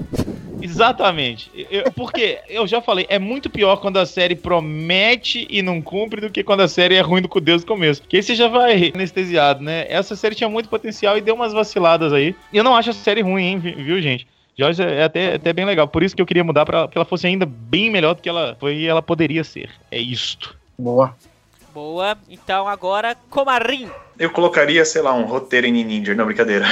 Exatamente. 0.62 1.50
Eu- 1.70 1.90
porque 1.92 2.38
eu 2.48 2.66
já 2.66 2.80
falei, 2.80 3.06
é 3.08 3.18
muito 3.18 3.48
pior 3.50 3.76
quando 3.76 3.98
a 3.98 4.06
série 4.06 4.34
promete 4.34 5.46
e 5.50 5.62
não 5.62 5.80
cumpre 5.80 6.20
do 6.20 6.30
que 6.30 6.42
quando 6.42 6.60
a 6.60 6.68
série 6.68 6.94
é 6.94 7.00
ruim 7.00 7.22
do 7.22 7.28
com 7.28 7.40
Deus 7.40 7.62
no 7.62 7.68
começo. 7.68 8.02
Que 8.02 8.16
aí 8.16 8.22
você 8.22 8.34
já 8.34 8.48
vai 8.48 8.92
anestesiado, 8.94 9.62
né? 9.62 9.86
Essa 9.88 10.14
série 10.16 10.34
tinha 10.34 10.48
muito 10.48 10.68
potencial 10.68 11.16
e 11.16 11.20
deu 11.20 11.34
umas 11.34 11.52
vaciladas 11.52 12.12
aí. 12.12 12.34
E 12.52 12.56
eu 12.56 12.64
não 12.64 12.74
acho 12.76 12.90
a 12.90 12.94
série 12.94 13.20
ruim, 13.22 13.42
hein, 13.44 13.58
vi- 13.58 13.72
viu, 13.74 14.00
gente? 14.00 14.26
Joyce 14.58 14.82
é 14.82 15.04
até, 15.04 15.34
até 15.34 15.52
bem 15.52 15.64
legal. 15.64 15.88
Por 15.88 16.02
isso 16.02 16.14
que 16.14 16.20
eu 16.20 16.26
queria 16.26 16.44
mudar 16.44 16.66
pra 16.66 16.86
que 16.86 16.98
ela 16.98 17.04
fosse 17.04 17.26
ainda 17.26 17.46
bem 17.46 17.88
melhor 17.90 18.14
do 18.14 18.20
que 18.20 18.28
ela 18.28 18.56
foi 18.60 18.76
e 18.76 18.86
ela 18.86 19.00
poderia 19.00 19.42
ser. 19.42 19.70
É 19.90 19.98
isto. 19.98 20.54
Boa. 20.78 21.16
Boa. 21.72 22.16
Então 22.28 22.66
agora, 22.68 23.16
Comarim. 23.28 23.90
Eu 24.18 24.30
colocaria, 24.30 24.84
sei 24.84 25.00
lá, 25.02 25.14
um 25.14 25.24
roteiro 25.24 25.66
em 25.66 25.72
Ninja. 25.84 26.14
Não, 26.14 26.26
brincadeira. 26.26 26.66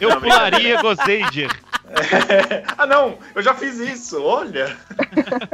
Eu 0.00 0.20
pularia 0.20 0.80
Gozager. 0.80 1.50
ah, 2.78 2.86
não, 2.86 3.18
eu 3.34 3.42
já 3.42 3.54
fiz 3.54 3.78
isso, 3.78 4.22
olha. 4.22 4.76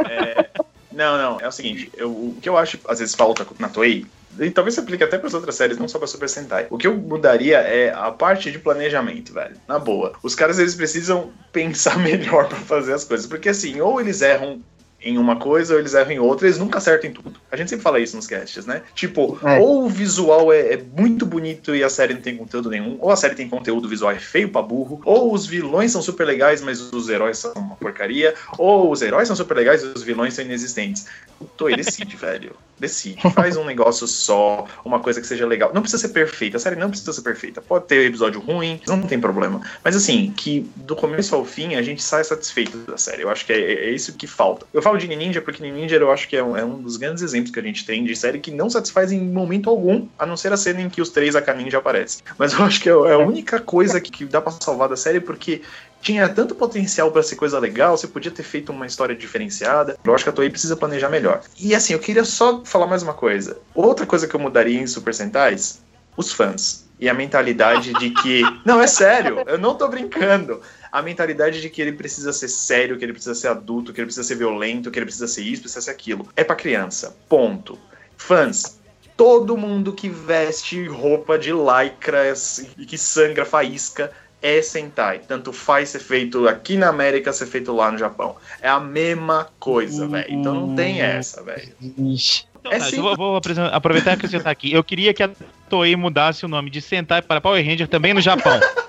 É, 0.09 0.47
não, 0.93 1.17
não, 1.17 1.41
é 1.41 1.49
o 1.49 1.53
seguinte, 1.53 1.91
eu- 1.97 2.11
o 2.11 2.37
que 2.41 2.49
eu 2.49 2.57
acho, 2.59 2.79
às 2.87 2.99
vezes, 2.99 3.15
falta 3.15 3.47
na 3.59 3.69
Toei, 3.69 4.07
e 4.39 4.51
talvez 4.51 4.75
se 4.75 4.81
aplique 4.81 5.03
até 5.03 5.17
para 5.17 5.27
as 5.29 5.35
outras 5.35 5.55
séries, 5.55 5.79
não 5.79 5.89
só 5.89 5.99
para 5.99 6.07
Super 6.07 6.29
Sentai. 6.29 6.67
O 6.69 6.77
que 6.77 6.87
eu 6.87 6.95
mudaria 6.95 7.59
é 7.59 7.91
a 7.93 8.11
parte 8.11 8.51
de 8.53 8.59
planejamento, 8.59 9.33
velho. 9.33 9.57
Na 9.67 9.79
boa. 9.79 10.13
Os 10.23 10.35
caras, 10.35 10.59
eles 10.59 10.75
precisam 10.75 11.33
pensar 11.53 11.99
melhor 12.01 12.47
para 12.49 12.59
fazer 12.59 12.93
as 12.93 13.05
coisas, 13.05 13.27
porque 13.27 13.49
assim, 13.49 13.81
ou 13.81 13.99
eles 14.01 14.21
erram 14.21 14.61
em 15.07 15.19
uma 15.19 15.37
coisa 15.37 15.75
ou 15.75 15.81
eles 15.81 15.95
erram 15.95 16.11
em 16.13 16.19
outra, 16.19 16.47
eles 16.47 16.59
nunca 16.59 16.79
acertam 16.79 17.11
em 17.11 17.13
tudo. 17.13 17.41
A 17.51 17.57
gente 17.57 17.71
sempre 17.71 17.83
fala 17.83 18.01
isso 18.01 18.17
nos 18.17 18.27
casts, 18.27 18.67
né? 18.67 18.83
Tipo, 18.95 19.39
É. 19.45 19.59
ou 19.59 19.85
o 19.85 19.89
visual 19.89 20.53
é, 20.53 20.75
é 20.75 20.83
muito 20.97 21.25
bonito 21.25 21.75
e 21.75 21.83
a 21.85 21.89
série 21.89 22.15
não 22.15 22.21
tem 22.21 22.37
conteúdo 22.37 22.71
nenhum, 22.71 22.97
ou 23.01 23.11
a 23.11 23.17
série 23.17 23.35
tem 23.35 23.49
conteúdo, 23.49 23.89
visual 23.89 24.11
é 24.13 24.19
feio 24.19 24.49
pra 24.49 24.63
burro, 24.63 25.01
ou 25.05 25.33
os 25.33 25.47
vilões 25.47 25.93
são 25.93 26.03
super 26.03 26.25
legais, 26.27 26.61
mas 26.61 26.81
os 26.93 27.09
heróis 27.09 27.39
são 27.39 27.53
uma 27.53 27.77
porcaria, 27.77 28.35
ou 28.59 28.91
os 28.91 29.03
heróis 29.03 29.29
são 29.29 29.37
super 29.37 29.57
legais 29.57 29.83
e 29.83 29.87
os 29.87 30.03
vilões 30.03 30.35
são 30.35 30.45
inexistentes. 30.45 31.07
O 31.41 31.45
Toei 31.45 31.77
decide, 31.77 32.17
velho. 32.17 32.53
Decide. 32.79 33.19
Faz 33.33 33.57
um 33.57 33.65
negócio 33.65 34.07
só, 34.07 34.67
uma 34.85 35.01
coisa 35.01 35.19
que 35.19 35.27
seja 35.27 35.47
legal. 35.47 35.71
Não 35.73 35.81
precisa 35.81 36.03
ser 36.03 36.13
perfeita, 36.13 36.59
a 36.59 36.61
série 36.61 36.77
não 36.77 36.91
precisa 36.91 37.11
ser 37.13 37.23
perfeita. 37.23 37.63
Pode 37.63 37.87
ter 37.87 38.05
episódio 38.05 38.39
ruim, 38.39 38.79
não 38.87 39.01
tem 39.01 39.19
problema. 39.19 39.63
Mas 39.83 39.97
assim, 39.97 40.31
que 40.37 40.69
do 40.77 40.95
começo 40.95 41.35
ao 41.35 41.43
fim 41.45 41.75
a 41.75 41.81
gente 41.81 42.03
sai 42.03 42.23
satisfeito 42.23 42.77
da 42.79 42.99
série. 42.99 43.23
Eu 43.23 43.31
acho 43.31 43.47
que 43.47 43.53
é, 43.55 43.87
é 43.87 43.91
isso 43.91 44.13
que 44.13 44.27
falta. 44.27 44.67
Eu 44.75 44.83
falo 44.83 44.96
de 44.97 45.07
Ninja 45.09 45.41
porque 45.41 45.63
Ninja 45.63 45.97
eu 45.97 46.11
acho 46.11 46.29
que 46.29 46.37
é 46.37 46.43
um, 46.43 46.57
é 46.57 46.65
um 46.65 46.81
dos 46.81 46.97
grandes 46.97 47.23
exemplos 47.23 47.53
que 47.53 47.61
a 47.61 47.63
gente 47.63 47.85
tem 47.85 48.05
de 48.05 48.15
série 48.17 48.39
que 48.39 48.51
não 48.51 48.69
satisfaz 48.69 49.13
em 49.13 49.21
momento 49.21 49.71
algum, 49.71 50.07
a 50.19 50.27
não 50.27 50.37
ser 50.37 50.53
a 50.53 50.57
cena 50.57 50.81
em 50.81 50.89
que 50.89 51.01
os 51.01 51.11
três 51.11 51.37
a 51.37 51.55
Ninja 51.55 51.79
aparecem. 51.79 52.23
Mas 52.39 52.53
eu 52.53 52.65
acho 52.65 52.81
que 52.81 52.89
é 52.89 52.93
é 52.93 53.13
a 53.13 53.19
única 53.19 53.61
coisa 53.61 54.01
que, 54.01 54.11
que 54.11 54.25
dá 54.25 54.41
pra 54.41 54.53
salvar 54.53 54.89
da 54.89 54.97
série 54.97 55.21
porque 55.21 55.63
tinha 56.01 56.29
tanto 56.29 56.55
potencial 56.55 57.11
pra 57.11 57.23
ser 57.23 57.37
coisa 57.37 57.59
legal, 57.59 57.97
você 57.97 58.07
podia 58.07 58.31
ter 58.31 58.43
feito 58.43 58.71
uma 58.71 58.87
história 58.87 59.15
diferenciada. 59.15 59.99
Eu 60.05 60.15
acho 60.15 60.25
que 60.25 60.31
a 60.31 60.33
Toei 60.33 60.49
precisa 60.49 60.77
planejar 60.77 61.09
melhor. 61.09 61.41
E 61.59 61.75
assim, 61.75 61.93
eu 61.93 61.99
queria 61.99 62.25
só 62.25 62.65
falar 62.65 62.87
mais 62.87 63.03
uma 63.03 63.15
coisa. 63.15 63.59
Outra 63.75 64.07
coisa 64.07 64.27
que 64.27 64.35
eu 64.35 64.41
mudaria 64.41 64.81
em 64.81 64.87
Super 64.87 65.15
Sentais, 65.15 65.81
os 66.17 66.33
fãs. 66.33 66.87
E 66.99 67.09
a 67.09 67.15
mentalidade 67.15 67.93
de 67.95 68.11
que. 68.11 68.43
Não, 68.65 68.81
é 68.81 68.87
sério, 68.87 69.43
eu 69.47 69.59
não 69.59 69.75
tô 69.75 69.87
brincando. 69.87 70.63
A 70.97 71.03
mentalidade 71.03 71.61
de 71.61 71.69
que 71.69 71.83
ele 71.83 71.93
precisa 71.93 72.33
ser 72.33 72.49
sério, 72.49 72.97
que 72.97 73.05
ele 73.05 73.13
precisa 73.13 73.35
ser 73.35 73.49
adulto, 73.49 73.93
que 73.93 74.01
ele 74.01 74.07
precisa 74.07 74.27
ser 74.27 74.37
violento, 74.37 74.91
que 74.91 74.99
ele 74.99 75.05
precisa 75.05 75.29
ser 75.29 75.43
isso, 75.43 75.61
precisa 75.61 75.83
ser 75.83 75.91
aquilo. 75.91 76.27
É 76.35 76.43
pra 76.43 76.57
criança. 76.57 77.15
Ponto. 77.29 77.79
Fãs, 78.17 78.81
todo 79.15 79.59
mundo 79.59 79.93
que 79.93 80.09
veste 80.09 80.87
roupa 80.87 81.39
de 81.39 81.53
lycra 81.53 82.33
e 82.79 82.87
que 82.87 82.97
sangra 82.97 83.45
faísca 83.45 84.11
é 84.41 84.63
Sentai. 84.63 85.19
Tanto 85.19 85.53
faz 85.53 85.91
ser 85.91 85.99
feito 85.99 86.49
aqui 86.49 86.79
na 86.79 86.89
América, 86.89 87.31
ser 87.31 87.45
feito 87.45 87.75
lá 87.75 87.93
no 87.93 87.99
Japão. 87.99 88.35
É 88.63 88.69
a 88.71 88.81
mesma 88.81 89.49
coisa, 89.61 90.09
velho. 90.09 90.27
Então 90.31 90.55
não 90.55 90.75
tem 90.75 91.03
essa, 91.03 91.43
velho. 91.43 91.75
Então, 91.79 92.73
É 92.73 92.79
tá, 92.79 92.87
sim. 92.87 92.97
eu 92.97 93.03
vou, 93.03 93.17
vou 93.17 93.41
aproveitar 93.71 94.13
e 94.13 94.15
acrescentar 94.15 94.51
aqui. 94.51 94.73
Eu 94.73 94.83
queria 94.83 95.13
que 95.13 95.23
a 95.23 95.29
Toei 95.69 95.95
mudasse 95.95 96.47
o 96.47 96.49
nome 96.49 96.71
de 96.71 96.81
Sentai 96.81 97.21
para 97.21 97.39
Power 97.39 97.63
Ranger 97.63 97.87
também 97.87 98.15
no 98.15 98.21
Japão. 98.23 98.59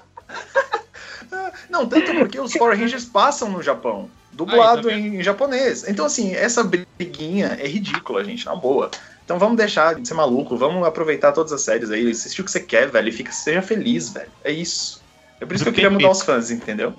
Não, 1.78 1.88
tanto 1.88 2.14
porque 2.16 2.40
os 2.40 2.54
Power 2.54 2.78
Rangers 2.78 3.06
passam 3.06 3.50
no 3.50 3.62
Japão. 3.62 4.10
Dublado 4.32 4.90
Aí, 4.90 4.96
tá 4.96 5.00
em 5.00 5.24
japonês. 5.24 5.88
Então, 5.88 6.06
assim, 6.06 6.34
essa 6.34 6.64
briguinha 6.64 7.58
é 7.60 7.68
ridícula, 7.68 8.24
gente, 8.24 8.46
na 8.46 8.56
boa. 8.56 8.90
Então 9.26 9.38
vamos 9.38 9.58
deixar 9.58 9.96
de 9.96 10.08
ser 10.08 10.14
maluco, 10.14 10.56
vamos 10.56 10.88
aproveitar 10.88 11.34
todas 11.34 11.52
as 11.52 11.62
séries 11.62 11.92
aí, 11.92 12.10
assistir 12.10 12.42
o 12.42 12.46
que 12.46 12.52
você 12.52 12.62
quer, 12.62 12.90
velho, 12.90 13.10
e 13.10 13.12
fica, 13.12 13.32
seja 13.32 13.62
feliz, 13.62 14.10
velho. 14.10 14.32
É 14.42 14.52
isso. 14.52 15.04
É 15.42 15.46
por 15.46 15.54
isso 15.54 15.66
que 15.66 15.70
eu 15.70 15.74
queria 15.74 15.90
mudar 15.90 16.10
os 16.10 16.22
fãs, 16.22 16.50
entendeu? 16.50 16.94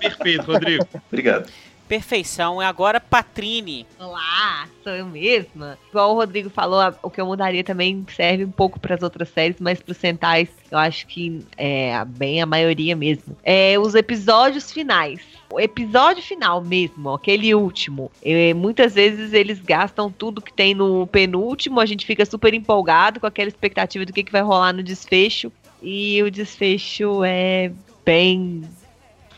Perfeito, 0.00 0.42
Rodrigo. 0.42 0.84
Obrigado. 1.08 1.48
Perfeição. 1.92 2.62
E 2.62 2.64
agora, 2.64 2.98
Patrine. 2.98 3.86
Olá, 3.98 4.66
sou 4.82 4.94
eu 4.94 5.04
mesma. 5.04 5.78
Igual 5.90 6.12
o 6.12 6.14
Rodrigo 6.14 6.48
falou, 6.48 6.80
o 7.02 7.10
que 7.10 7.20
eu 7.20 7.26
mudaria 7.26 7.62
também 7.62 8.02
serve 8.16 8.46
um 8.46 8.50
pouco 8.50 8.80
para 8.80 8.94
as 8.94 9.02
outras 9.02 9.28
séries, 9.28 9.56
mas 9.60 9.78
para 9.78 9.92
os 9.92 9.98
Sentais, 9.98 10.48
eu 10.70 10.78
acho 10.78 11.06
que 11.06 11.44
é 11.54 12.02
bem 12.06 12.40
a 12.40 12.46
maioria 12.46 12.96
mesmo. 12.96 13.36
É 13.44 13.78
os 13.78 13.94
episódios 13.94 14.72
finais. 14.72 15.20
O 15.52 15.60
episódio 15.60 16.22
final 16.22 16.64
mesmo, 16.64 17.10
aquele 17.10 17.54
último. 17.54 18.10
é, 18.24 18.54
muitas 18.54 18.94
vezes 18.94 19.34
eles 19.34 19.60
gastam 19.60 20.10
tudo 20.10 20.40
que 20.40 20.50
tem 20.50 20.72
no 20.72 21.06
penúltimo, 21.06 21.78
a 21.78 21.84
gente 21.84 22.06
fica 22.06 22.24
super 22.24 22.54
empolgado 22.54 23.20
com 23.20 23.26
aquela 23.26 23.50
expectativa 23.50 24.06
do 24.06 24.14
que, 24.14 24.24
que 24.24 24.32
vai 24.32 24.40
rolar 24.40 24.72
no 24.72 24.82
desfecho. 24.82 25.52
E 25.82 26.22
o 26.22 26.30
desfecho 26.30 27.22
é 27.22 27.70
bem 28.02 28.62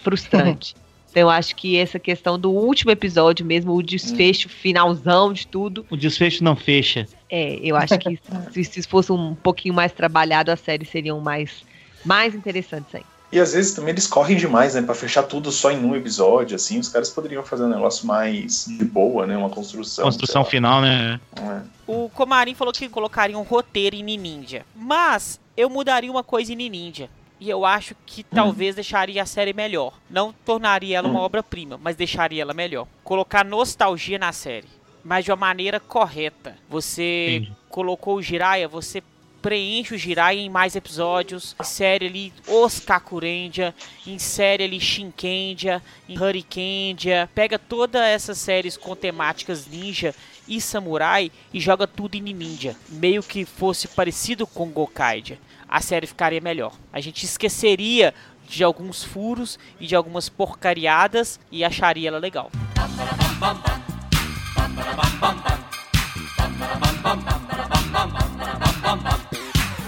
frustrante. 0.04 0.76
Então 1.14 1.20
eu 1.22 1.30
acho 1.30 1.54
que 1.54 1.76
essa 1.76 1.96
questão 1.96 2.36
do 2.36 2.50
último 2.50 2.90
episódio 2.90 3.46
mesmo, 3.46 3.72
o 3.72 3.80
desfecho 3.80 4.48
finalzão 4.48 5.32
de 5.32 5.46
tudo, 5.46 5.86
O 5.88 5.96
desfecho 5.96 6.42
não 6.42 6.56
fecha. 6.56 7.06
é, 7.30 7.54
eu 7.62 7.76
acho 7.76 7.96
que 8.00 8.18
se, 8.50 8.64
se 8.64 8.82
fosse 8.82 9.12
um 9.12 9.32
pouquinho 9.32 9.72
mais 9.72 9.92
trabalhado, 9.92 10.50
as 10.50 10.58
séries 10.58 10.88
seriam 10.88 11.20
mais, 11.20 11.62
mais 12.04 12.34
interessantes 12.34 12.92
ainda. 12.92 13.06
E 13.30 13.38
às 13.38 13.52
vezes 13.52 13.74
também 13.74 13.90
eles 13.92 14.08
correm 14.08 14.36
demais, 14.36 14.74
né? 14.74 14.82
Pra 14.82 14.92
fechar 14.94 15.22
tudo 15.22 15.52
só 15.52 15.70
em 15.70 15.84
um 15.84 15.94
episódio, 15.94 16.56
assim. 16.56 16.80
Os 16.80 16.88
caras 16.88 17.10
poderiam 17.10 17.44
fazer 17.44 17.62
um 17.62 17.68
negócio 17.68 18.04
mais 18.08 18.66
de 18.66 18.84
boa, 18.84 19.24
né? 19.24 19.36
Uma 19.36 19.50
construção. 19.50 20.04
Construção 20.06 20.44
final, 20.44 20.80
né? 20.80 21.20
É. 21.36 21.60
O 21.86 22.08
Comarim 22.08 22.54
falou 22.54 22.72
que 22.72 22.88
colocaria 22.88 23.38
um 23.38 23.42
roteiro 23.42 23.94
em 23.94 24.02
Ninja. 24.02 24.66
Mas 24.74 25.38
eu 25.56 25.70
mudaria 25.70 26.10
uma 26.10 26.24
coisa 26.24 26.52
em 26.52 26.56
Ninja. 26.56 27.08
E 27.40 27.50
eu 27.50 27.64
acho 27.64 27.94
que 28.06 28.22
talvez 28.22 28.74
deixaria 28.74 29.22
a 29.22 29.26
série 29.26 29.52
melhor. 29.52 29.98
Não 30.08 30.32
tornaria 30.32 30.98
ela 30.98 31.08
uma 31.08 31.20
obra-prima, 31.20 31.78
mas 31.82 31.96
deixaria 31.96 32.42
ela 32.42 32.54
melhor. 32.54 32.86
Colocar 33.02 33.44
nostalgia 33.44 34.18
na 34.18 34.32
série. 34.32 34.68
Mas 35.04 35.24
de 35.24 35.30
uma 35.30 35.36
maneira 35.36 35.78
correta. 35.78 36.56
Você 36.70 37.46
colocou 37.68 38.16
o 38.16 38.22
Jiraiya, 38.22 38.68
você 38.68 39.02
preenche 39.42 39.94
o 39.94 39.98
Jiraiya 39.98 40.40
em 40.40 40.48
mais 40.48 40.74
episódios. 40.74 41.54
Insere 41.60 42.06
ali 42.06 42.32
os 42.48 42.80
Kakurendia, 42.80 43.74
insere 44.06 44.64
ali 44.64 44.80
Shinkendia, 44.80 45.82
em 46.08 46.18
Hurricandia. 46.18 47.28
Pega 47.34 47.58
todas 47.58 48.00
essas 48.00 48.38
séries 48.38 48.78
com 48.78 48.96
temáticas 48.96 49.66
ninja 49.66 50.14
e 50.48 50.62
samurai 50.62 51.30
e 51.52 51.60
joga 51.60 51.86
tudo 51.86 52.14
em 52.14 52.22
ninja. 52.22 52.74
Meio 52.88 53.22
que 53.22 53.44
fosse 53.44 53.86
parecido 53.86 54.46
com 54.46 54.70
Gokaidia. 54.70 55.38
A 55.74 55.80
série 55.80 56.06
ficaria 56.06 56.40
melhor. 56.40 56.72
A 56.92 57.00
gente 57.00 57.24
esqueceria 57.24 58.14
de 58.48 58.62
alguns 58.62 59.02
furos 59.02 59.58
e 59.80 59.88
de 59.88 59.96
algumas 59.96 60.28
porcariadas 60.28 61.40
e 61.50 61.64
acharia 61.64 62.10
ela 62.10 62.18
legal. 62.20 62.48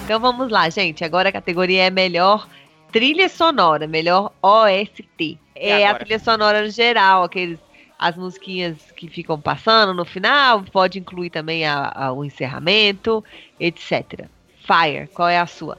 Então 0.05 0.21
vamos 0.21 0.51
lá, 0.51 0.69
gente. 0.71 1.05
Agora 1.05 1.29
a 1.29 1.33
categoria 1.33 1.85
é 1.85 1.91
melhor 1.91 2.49
trilha 2.93 3.29
sonora, 3.29 3.87
melhor 3.87 4.33
OST. 4.43 5.39
É 5.55 5.85
a 5.85 5.89
agora? 5.91 6.05
trilha 6.05 6.19
sonora 6.19 6.63
no 6.63 6.71
geral, 6.71 7.25
aqueles 7.25 7.59
as 7.99 8.15
musiquinhas 8.15 8.77
que 8.95 9.09
ficam 9.09 9.41
passando 9.41 9.95
no 9.95 10.05
final, 10.05 10.63
pode 10.65 10.99
incluir 10.99 11.31
também 11.31 11.65
a- 11.65 11.91
a- 11.95 12.13
o 12.13 12.25
encerramento, 12.25 13.25
etc. 13.59 14.27
Fire, 14.67 15.09
qual 15.15 15.29
é 15.29 15.39
a 15.39 15.47
sua? 15.47 15.79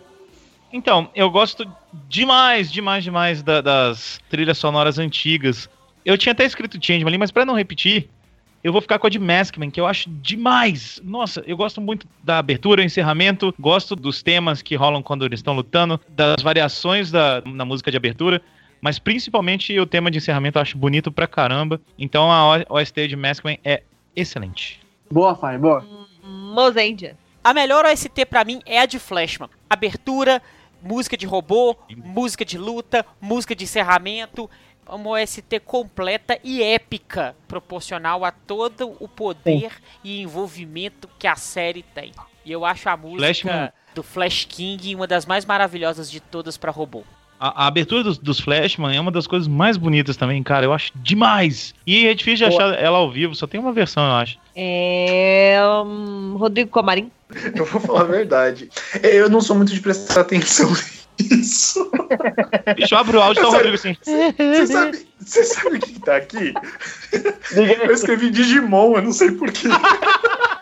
Então, 0.71 1.09
eu 1.15 1.29
gosto 1.29 1.65
demais, 2.09 2.71
demais, 2.71 3.03
demais 3.03 3.41
da- 3.41 3.61
das 3.61 4.19
trilhas 4.29 4.57
sonoras 4.57 4.97
antigas. 4.99 5.69
Eu 6.05 6.17
tinha 6.17 6.31
até 6.33 6.45
escrito 6.45 6.77
Changeman 6.83 7.09
ali, 7.09 7.17
mas 7.17 7.31
pra 7.31 7.45
não 7.45 7.53
repetir, 7.53 8.09
eu 8.63 8.71
vou 8.71 8.81
ficar 8.81 8.99
com 8.99 9.07
a 9.07 9.09
de 9.09 9.19
Maskman, 9.19 9.69
que 9.69 9.79
eu 9.79 9.85
acho 9.87 10.09
demais. 10.09 11.01
Nossa, 11.03 11.41
eu 11.47 11.55
gosto 11.55 11.79
muito 11.79 12.07
da 12.23 12.37
abertura, 12.37 12.83
encerramento, 12.83 13.53
gosto 13.59 13.95
dos 13.95 14.21
temas 14.21 14.61
que 14.61 14.75
rolam 14.75 15.01
quando 15.01 15.25
eles 15.25 15.39
estão 15.39 15.53
lutando, 15.53 15.99
das 16.09 16.41
variações 16.41 17.11
da, 17.11 17.41
na 17.45 17.63
música 17.65 17.89
de 17.91 17.97
abertura, 17.97 18.41
mas 18.81 18.99
principalmente 18.99 19.77
o 19.79 19.85
tema 19.85 20.11
de 20.11 20.17
encerramento 20.17 20.57
eu 20.57 20.61
acho 20.61 20.77
bonito 20.77 21.11
pra 21.11 21.27
caramba. 21.27 21.79
Então 21.97 22.31
a 22.31 22.57
O- 22.57 22.75
OST 22.77 23.07
de 23.07 23.15
Maskman 23.15 23.57
é 23.63 23.83
excelente. 24.15 24.79
Boa, 25.09 25.33
Fire, 25.35 25.57
boa. 25.57 25.85
Mozendia. 26.23 27.15
A 27.47 27.53
melhor 27.53 27.85
OST 27.85 28.25
pra 28.25 28.43
mim 28.43 28.61
é 28.65 28.81
a 28.81 28.85
de 28.85 28.99
Flashman. 28.99 29.49
Abertura, 29.69 30.41
música 30.81 31.15
de 31.15 31.25
robô, 31.25 31.77
música 31.95 32.43
de 32.43 32.57
luta, 32.57 33.05
música 33.21 33.55
de 33.55 33.63
encerramento. 33.63 34.49
Uma 34.85 35.11
OST 35.11 35.61
completa 35.63 36.37
e 36.43 36.61
épica, 36.61 37.37
proporcional 37.47 38.25
a 38.25 38.31
todo 38.33 38.97
o 38.99 39.07
poder 39.07 39.71
e 40.03 40.21
envolvimento 40.21 41.07
que 41.17 41.25
a 41.25 41.37
série 41.37 41.83
tem. 41.83 42.11
E 42.43 42.51
eu 42.51 42.65
acho 42.65 42.89
a 42.89 42.97
música 42.97 43.23
Flashman. 43.23 43.71
do 43.95 44.03
Flash 44.03 44.43
King 44.43 44.93
uma 44.93 45.07
das 45.07 45.25
mais 45.25 45.45
maravilhosas 45.45 46.11
de 46.11 46.19
todas 46.19 46.57
pra 46.57 46.69
robô. 46.69 47.05
A, 47.39 47.63
a 47.63 47.67
abertura 47.67 48.03
dos, 48.03 48.17
dos 48.17 48.39
Flashman 48.39 48.95
é 48.95 48.99
uma 48.99 49.11
das 49.11 49.27
coisas 49.27 49.47
mais 49.47 49.77
bonitas 49.77 50.17
também, 50.17 50.41
cara. 50.41 50.65
Eu 50.65 50.73
acho 50.73 50.91
demais. 50.95 51.73
E 51.85 52.07
é 52.07 52.13
difícil 52.13 52.47
de 52.47 52.55
achar 52.55 52.73
ela 52.73 52.97
ao 52.97 53.11
vivo, 53.11 53.35
só 53.35 53.45
tem 53.45 53.59
uma 53.59 53.71
versão, 53.71 54.03
eu 54.03 54.13
acho. 54.13 54.39
É. 54.55 55.59
hum, 55.85 56.35
Rodrigo 56.37 56.69
Comarim. 56.69 57.11
Eu 57.55 57.65
vou 57.65 57.81
falar 57.81 58.01
a 58.01 58.05
verdade. 58.05 58.69
Eu 59.03 59.29
não 59.29 59.41
sou 59.41 59.55
muito 59.55 59.73
de 59.73 59.81
prestar 59.81 60.21
atenção 60.21 60.71
nisso. 61.19 61.91
Deixa 62.75 62.95
eu 62.95 62.99
abrir 62.99 63.17
o 63.17 63.21
áudio 63.21 63.41
e 63.41 63.43
tá 63.43 63.49
o 63.49 63.51
Rodrigo 63.51 63.75
assim. 63.75 63.95
Você 64.01 64.67
sabe, 64.67 65.07
sabe 65.19 65.77
o 65.77 65.79
que 65.79 65.93
que 65.93 65.99
tá 65.99 66.15
aqui? 66.15 66.53
Eu 67.53 67.91
escrevi 67.91 68.29
Digimon, 68.29 68.95
eu 68.95 69.01
não 69.01 69.11
sei 69.11 69.31
porquê. 69.31 69.67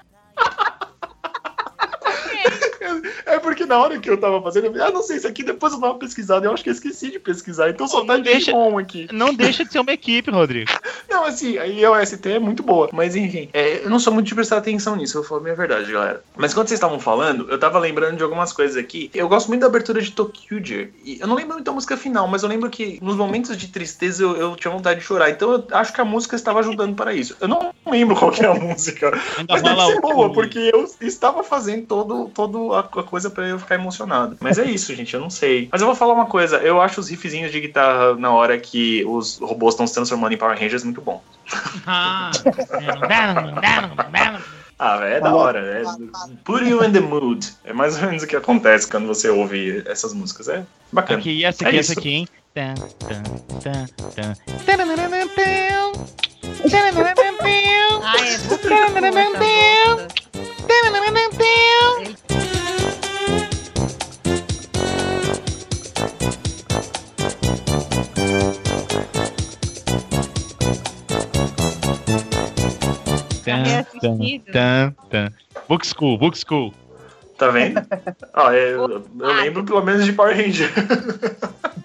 É 3.35 3.39
porque 3.39 3.65
na 3.65 3.77
hora 3.77 3.99
que 3.99 4.09
eu 4.09 4.17
tava 4.17 4.41
fazendo, 4.41 4.67
eu 4.67 4.71
falei, 4.71 4.87
ah, 4.87 4.91
não 4.91 5.03
sei, 5.03 5.17
isso 5.17 5.27
aqui 5.27 5.43
depois 5.43 5.73
eu 5.73 5.79
dou 5.79 5.89
uma 5.89 5.99
pesquisada. 5.99 6.45
Eu 6.45 6.53
acho 6.53 6.63
que 6.63 6.69
eu 6.69 6.73
esqueci 6.73 7.11
de 7.11 7.19
pesquisar, 7.19 7.69
então 7.69 7.85
só 7.87 8.05
tá 8.05 8.15
deixa- 8.17 8.51
Digimon 8.51 8.77
aqui. 8.77 9.07
Não 9.11 9.33
deixa 9.33 9.65
de 9.65 9.71
ser 9.73 9.79
uma 9.79 9.91
equipe, 9.91 10.31
Rodrigo. 10.31 10.71
Não, 11.09 11.25
assim, 11.25 11.57
a 11.57 11.65
IOST 11.65 12.25
é 12.29 12.39
muito 12.39 12.63
boa. 12.63 12.89
Mas 12.93 13.15
enfim, 13.15 13.49
é, 13.53 13.83
eu 13.83 13.89
não 13.89 13.99
sou 13.99 14.13
muito 14.13 14.27
de 14.27 14.35
prestar 14.35 14.57
atenção 14.57 14.95
nisso, 14.95 15.17
eu 15.17 15.23
falar 15.23 15.39
a 15.41 15.43
minha 15.43 15.55
verdade, 15.55 15.91
galera. 15.91 16.23
Mas 16.35 16.53
quando 16.53 16.67
vocês 16.67 16.77
estavam 16.77 16.99
falando, 16.99 17.49
eu 17.49 17.57
tava 17.59 17.79
lembrando 17.79 18.17
de 18.17 18.23
algumas 18.23 18.51
coisas 18.53 18.75
aqui. 18.77 19.09
Eu 19.13 19.27
gosto 19.29 19.47
muito 19.47 19.61
da 19.61 19.67
abertura 19.67 20.01
de 20.01 20.11
Tokyuger. 20.11 20.91
E 21.03 21.19
eu 21.19 21.27
não 21.27 21.35
lembro 21.35 21.53
muito 21.53 21.65
da 21.65 21.71
música 21.71 21.95
final, 21.97 22.27
mas 22.27 22.43
eu 22.43 22.49
lembro 22.49 22.69
que 22.69 22.99
nos 23.01 23.15
momentos 23.15 23.55
de 23.57 23.67
tristeza 23.67 24.23
eu, 24.23 24.35
eu 24.35 24.55
tinha 24.55 24.71
vontade 24.71 24.99
de 24.99 25.05
chorar. 25.05 25.29
Então 25.29 25.53
eu 25.53 25.67
acho 25.71 25.93
que 25.93 26.01
a 26.01 26.05
música 26.05 26.35
estava 26.35 26.59
ajudando 26.59 26.95
para 26.95 27.13
isso. 27.13 27.35
Eu 27.39 27.47
não 27.47 27.73
lembro 27.87 28.15
qual 28.15 28.31
que 28.31 28.43
é 28.43 28.47
a 28.47 28.53
música. 28.55 29.07
Ainda 29.37 29.53
Mas 29.53 29.61
deve 29.61 29.81
ser 29.85 30.01
boa, 30.01 30.31
porque 30.33 30.71
eu 30.73 30.85
estava 31.01 31.43
fazendo 31.43 31.85
todo, 31.85 32.29
todo 32.33 32.73
a, 32.73 32.79
a 32.79 33.03
coisa 33.25 33.29
pra 33.29 33.47
eu 33.47 33.59
ficar 33.59 33.75
emocionado. 33.75 34.37
Mas 34.39 34.57
é 34.57 34.65
isso, 34.65 34.93
gente, 34.95 35.13
eu 35.13 35.19
não 35.19 35.29
sei. 35.29 35.67
Mas 35.71 35.81
eu 35.81 35.87
vou 35.87 35.95
falar 35.95 36.13
uma 36.13 36.25
coisa, 36.25 36.57
eu 36.57 36.81
acho 36.81 36.99
os 36.99 37.09
riffzinhos 37.09 37.51
de 37.51 37.59
guitarra 37.61 38.15
na 38.15 38.31
hora 38.31 38.57
que 38.57 39.03
os 39.05 39.37
robôs 39.39 39.73
estão 39.73 39.87
se 39.87 39.93
transformando 39.93 40.33
em 40.33 40.37
Power 40.37 40.57
Rangers 40.59 40.83
muito 40.83 41.01
bom. 41.01 41.21
Ah, 41.85 42.31
Ah, 44.77 44.99
é 45.05 45.21
da 45.21 45.33
hora, 45.33 45.59
é 45.59 45.83
put 46.43 46.65
you 46.67 46.83
in 46.83 46.91
the 46.91 46.99
mood. 46.99 47.47
É 47.63 47.71
mais 47.71 47.95
ou 47.95 48.07
menos 48.07 48.23
o 48.23 48.27
que 48.27 48.35
acontece 48.35 48.89
quando 48.89 49.07
você 49.07 49.29
ouve 49.29 49.81
essas 49.85 50.13
músicas. 50.13 50.49
É 50.49 50.65
bacana. 50.91 51.19
Aqui, 51.19 51.31
e 51.31 51.45
essa 51.45 51.65
aqui, 51.65 51.75
É 51.75 51.79
essa 51.79 51.91
isso. 51.91 51.99
aqui, 51.99 52.09
hein? 52.09 52.27
Ah, 58.03 58.15
é 59.01 60.24
Tan, 74.01 74.17
tan, 74.51 74.95
tan. 75.09 75.33
Book 75.67 75.85
School, 75.85 76.17
Book 76.17 76.37
School. 76.37 76.73
Tá 77.37 77.49
vendo? 77.49 77.81
Ó, 78.33 78.51
é, 78.55 78.73
eu, 78.73 79.03
eu 79.19 79.33
lembro 79.35 79.63
pelo 79.65 79.83
menos 79.83 80.05
de 80.05 80.13
Power 80.13 80.35
Ranger. 80.35 80.71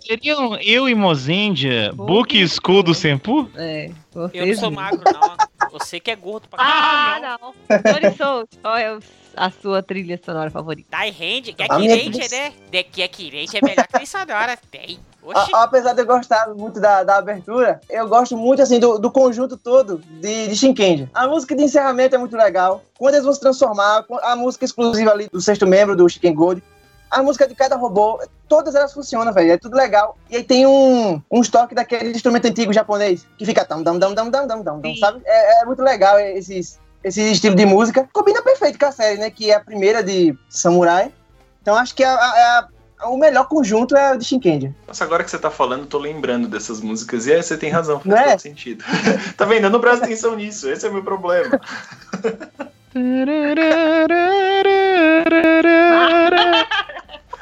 Seriam 0.00 0.56
eu 0.60 0.88
e 0.88 0.94
Mozendia 0.94 1.92
Book 1.92 2.06
Book 2.06 2.48
School 2.48 2.82
do 2.82 2.94
Senpu? 2.94 3.48
É, 3.56 3.90
Eu 4.32 4.46
não 4.46 4.54
sou 4.54 4.70
magro, 4.70 5.02
não. 5.12 5.36
Você 5.72 6.00
que 6.00 6.10
é 6.10 6.16
gordo 6.16 6.48
pra 6.48 6.58
caralho. 6.58 7.26
Ah, 7.26 7.38
não. 7.40 7.54
Tony 7.92 8.16
Souza, 8.16 8.48
qual 8.60 8.76
é 8.76 8.94
o- 8.94 9.00
a 9.36 9.50
sua 9.50 9.82
trilha 9.82 10.20
sonora 10.24 10.50
favorita? 10.50 10.88
Dai 10.90 11.08
Hand, 11.10 11.52
que 11.54 11.62
é 11.62 11.66
A 11.68 11.78
minha 11.78 11.96
quirente, 11.96 12.18
trilha- 12.28 12.44
né? 12.44 12.52
De 12.70 12.82
que 12.84 13.02
é 13.02 13.08
quirente 13.08 13.56
é 13.56 13.60
melhor 13.62 13.86
que 13.86 13.96
a 14.02 14.06
sonora. 14.06 14.58
Tem. 14.70 14.98
Oxi. 15.22 15.54
A- 15.54 15.62
apesar 15.62 15.92
de 15.92 16.02
eu 16.02 16.06
gostar 16.06 16.48
muito 16.54 16.80
da, 16.80 17.04
da 17.04 17.16
abertura, 17.18 17.80
eu 17.88 18.08
gosto 18.08 18.36
muito 18.36 18.60
assim 18.60 18.80
do, 18.80 18.98
do 18.98 19.10
conjunto 19.10 19.56
todo 19.56 19.98
de, 20.20 20.48
de 20.48 20.56
Shinkendi. 20.56 21.08
A 21.14 21.26
música 21.28 21.54
de 21.54 21.62
encerramento 21.62 22.14
é 22.14 22.18
muito 22.18 22.36
legal. 22.36 22.82
Quando 22.98 23.14
eles 23.14 23.24
vão 23.24 23.32
se 23.34 23.40
transformar, 23.40 24.04
a 24.22 24.34
música 24.34 24.64
exclusiva 24.64 25.12
ali 25.12 25.28
do 25.30 25.40
sexto 25.40 25.66
membro 25.66 25.94
do 25.96 26.08
Shiken 26.08 26.34
Gold, 26.34 26.62
a 27.08 27.22
música 27.22 27.46
de 27.46 27.54
cada 27.54 27.76
robô, 27.76 28.18
todas 28.48 28.74
elas 28.74 28.92
funcionam, 28.92 29.32
velho. 29.32 29.52
É 29.52 29.58
tudo 29.58 29.76
legal. 29.76 30.16
E 30.30 30.36
aí 30.36 30.42
tem 30.42 30.66
um, 30.66 31.20
um 31.30 31.40
estoque 31.40 31.74
daquele 31.74 32.10
instrumento 32.10 32.46
antigo 32.48 32.72
japonês 32.72 33.26
que 33.38 33.44
fica 33.46 33.64
tam 33.64 33.82
dam 33.82 33.98
dam 33.98 34.14
dam 34.14 34.28
dam 34.30 34.46
dam 34.46 34.62
dam, 34.62 34.80
sabe? 34.96 35.20
É, 35.24 35.60
é 35.62 35.64
muito 35.66 35.82
legal 35.82 36.18
esses 36.18 36.80
esse 37.04 37.20
estilo 37.32 37.54
de 37.54 37.66
música. 37.66 38.08
Combina 38.12 38.42
perfeito 38.42 38.78
com 38.78 38.86
a 38.86 38.92
série, 38.92 39.18
né? 39.18 39.30
Que 39.30 39.50
é 39.50 39.54
a 39.56 39.60
primeira 39.60 40.02
de 40.02 40.36
Samurai. 40.48 41.12
Então 41.60 41.76
acho 41.76 41.94
que 41.94 42.02
a- 42.04 42.14
a- 42.14 42.68
a- 43.00 43.08
o 43.08 43.16
melhor 43.16 43.48
conjunto 43.48 43.96
é 43.96 44.12
o 44.14 44.16
de 44.18 44.24
Shinkendi. 44.24 44.72
Nossa, 44.86 45.02
agora 45.04 45.24
que 45.24 45.30
você 45.30 45.38
tá 45.38 45.50
falando, 45.50 45.80
eu 45.80 45.86
tô 45.86 45.98
lembrando 45.98 46.46
dessas 46.48 46.80
músicas. 46.80 47.26
E 47.26 47.32
aí 47.32 47.42
você 47.42 47.56
tem 47.56 47.70
razão, 47.70 47.98
faz 48.00 48.06
Não 48.06 48.16
é? 48.16 48.30
todo 48.30 48.40
sentido. 48.40 48.84
tá 49.36 49.44
vendo? 49.44 49.64
Eu 49.64 49.70
não 49.70 49.80
presto 49.80 50.04
atenção 50.04 50.36
nisso, 50.36 50.68
esse 50.70 50.86
é 50.86 50.88
o 50.88 50.92
meu 50.92 51.02
problema. 51.02 51.60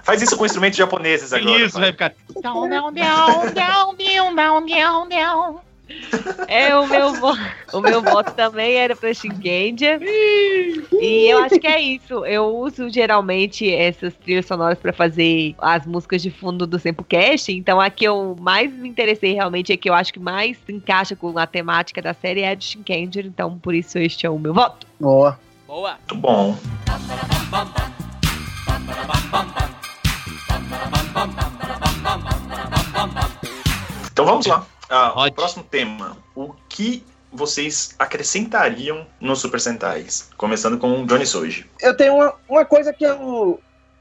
Faz 0.02 0.22
isso 0.22 0.36
com 0.36 0.44
instrumentos 0.46 0.76
japoneses 0.78 1.32
agora. 1.32 1.64
Isso, 1.64 1.78
vai 1.78 1.92
ficar. 1.92 2.12
É, 6.48 6.74
o 6.76 6.86
meu, 6.86 7.12
o 7.72 7.80
meu 7.80 8.02
voto 8.02 8.32
também 8.32 8.74
era 8.74 8.96
pra 8.96 9.14
Shingendia. 9.14 10.00
E 11.00 11.30
eu 11.30 11.38
acho 11.38 11.60
que 11.60 11.66
é 11.66 11.80
isso. 11.80 12.24
Eu 12.26 12.56
uso 12.56 12.90
geralmente 12.90 13.72
essas 13.72 14.14
trilhas 14.14 14.46
sonoras 14.46 14.76
pra 14.78 14.92
fazer 14.92 15.54
as 15.58 15.86
músicas 15.86 16.20
de 16.20 16.30
fundo 16.30 16.66
do 16.66 16.78
Sempocast. 16.78 17.52
Então 17.52 17.80
a 17.80 17.88
que 17.88 18.04
eu 18.04 18.36
mais 18.40 18.72
me 18.72 18.88
interessei 18.88 19.34
realmente, 19.34 19.72
é 19.72 19.76
que 19.76 19.88
eu 19.88 19.94
acho 19.94 20.12
que 20.12 20.18
mais 20.18 20.56
se 20.66 20.72
encaixa 20.72 21.14
com 21.14 21.38
a 21.38 21.46
temática 21.46 22.02
da 22.02 22.12
série 22.12 22.40
é 22.40 22.48
a 22.50 22.54
de 22.54 22.64
Shingendia. 22.64 23.22
Então 23.22 23.56
por 23.58 23.72
isso 23.72 23.96
este 23.98 24.26
é 24.26 24.30
o 24.30 24.38
meu 24.38 24.52
voto. 24.52 24.86
Boa. 24.98 25.38
Boa. 25.68 25.92
Muito 25.98 26.16
bom. 26.16 26.56
Então 34.10 34.24
vamos 34.24 34.46
lá. 34.46 34.66
Ah, 34.90 35.14
o 35.26 35.32
próximo 35.32 35.62
tema. 35.62 36.16
O 36.34 36.52
que 36.68 37.04
vocês 37.32 37.94
acrescentariam 37.96 39.06
no 39.20 39.36
Super 39.36 39.60
Sentais? 39.60 40.28
Começando 40.36 40.76
com 40.78 41.02
o 41.02 41.06
Johnny 41.06 41.24
Soji. 41.24 41.64
Eu 41.80 41.96
tenho 41.96 42.16
uma, 42.16 42.34
uma 42.48 42.64
coisa 42.64 42.92
que 42.92 43.04
eu 43.04 43.60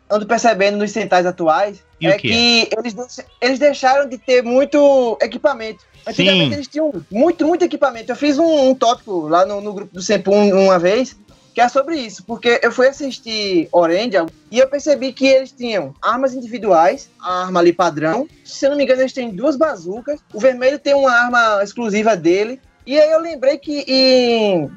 ando 0.09 0.25
percebendo 0.25 0.77
nos 0.77 0.91
centais 0.91 1.27
atuais. 1.27 1.83
E 2.01 2.07
é 2.07 2.17
que 2.17 2.67
eles, 2.75 2.95
eles 3.39 3.59
deixaram 3.59 4.09
de 4.09 4.17
ter 4.17 4.41
muito 4.41 5.17
equipamento. 5.21 5.85
Antigamente 6.07 6.49
Sim. 6.49 6.53
eles 6.53 6.67
tinham 6.67 7.05
muito, 7.11 7.45
muito 7.45 7.63
equipamento. 7.63 8.11
Eu 8.11 8.15
fiz 8.15 8.39
um, 8.39 8.69
um 8.69 8.75
tópico 8.75 9.27
lá 9.27 9.45
no, 9.45 9.61
no 9.61 9.73
grupo 9.73 9.93
do 9.93 10.01
Sempum 10.01 10.51
uma 10.51 10.79
vez, 10.79 11.15
que 11.53 11.61
é 11.61 11.67
sobre 11.69 11.95
isso. 11.97 12.23
Porque 12.25 12.59
eu 12.63 12.71
fui 12.71 12.87
assistir 12.87 13.67
Orange 13.71 14.17
e 14.51 14.59
eu 14.59 14.67
percebi 14.67 15.11
que 15.13 15.27
eles 15.27 15.51
tinham 15.51 15.93
armas 16.01 16.33
individuais, 16.33 17.09
a 17.21 17.43
arma 17.43 17.59
ali 17.59 17.73
padrão. 17.73 18.27
Se 18.43 18.65
eu 18.65 18.69
não 18.71 18.77
me 18.77 18.83
engano, 18.83 19.01
eles 19.01 19.13
têm 19.13 19.31
duas 19.31 19.55
bazucas. 19.55 20.19
O 20.33 20.39
vermelho 20.39 20.79
tem 20.79 20.93
uma 20.93 21.11
arma 21.11 21.63
exclusiva 21.63 22.15
dele. 22.15 22.59
E 22.85 22.99
aí 22.99 23.11
eu 23.11 23.19
lembrei 23.19 23.57
que 23.57 23.83
em 23.87 24.69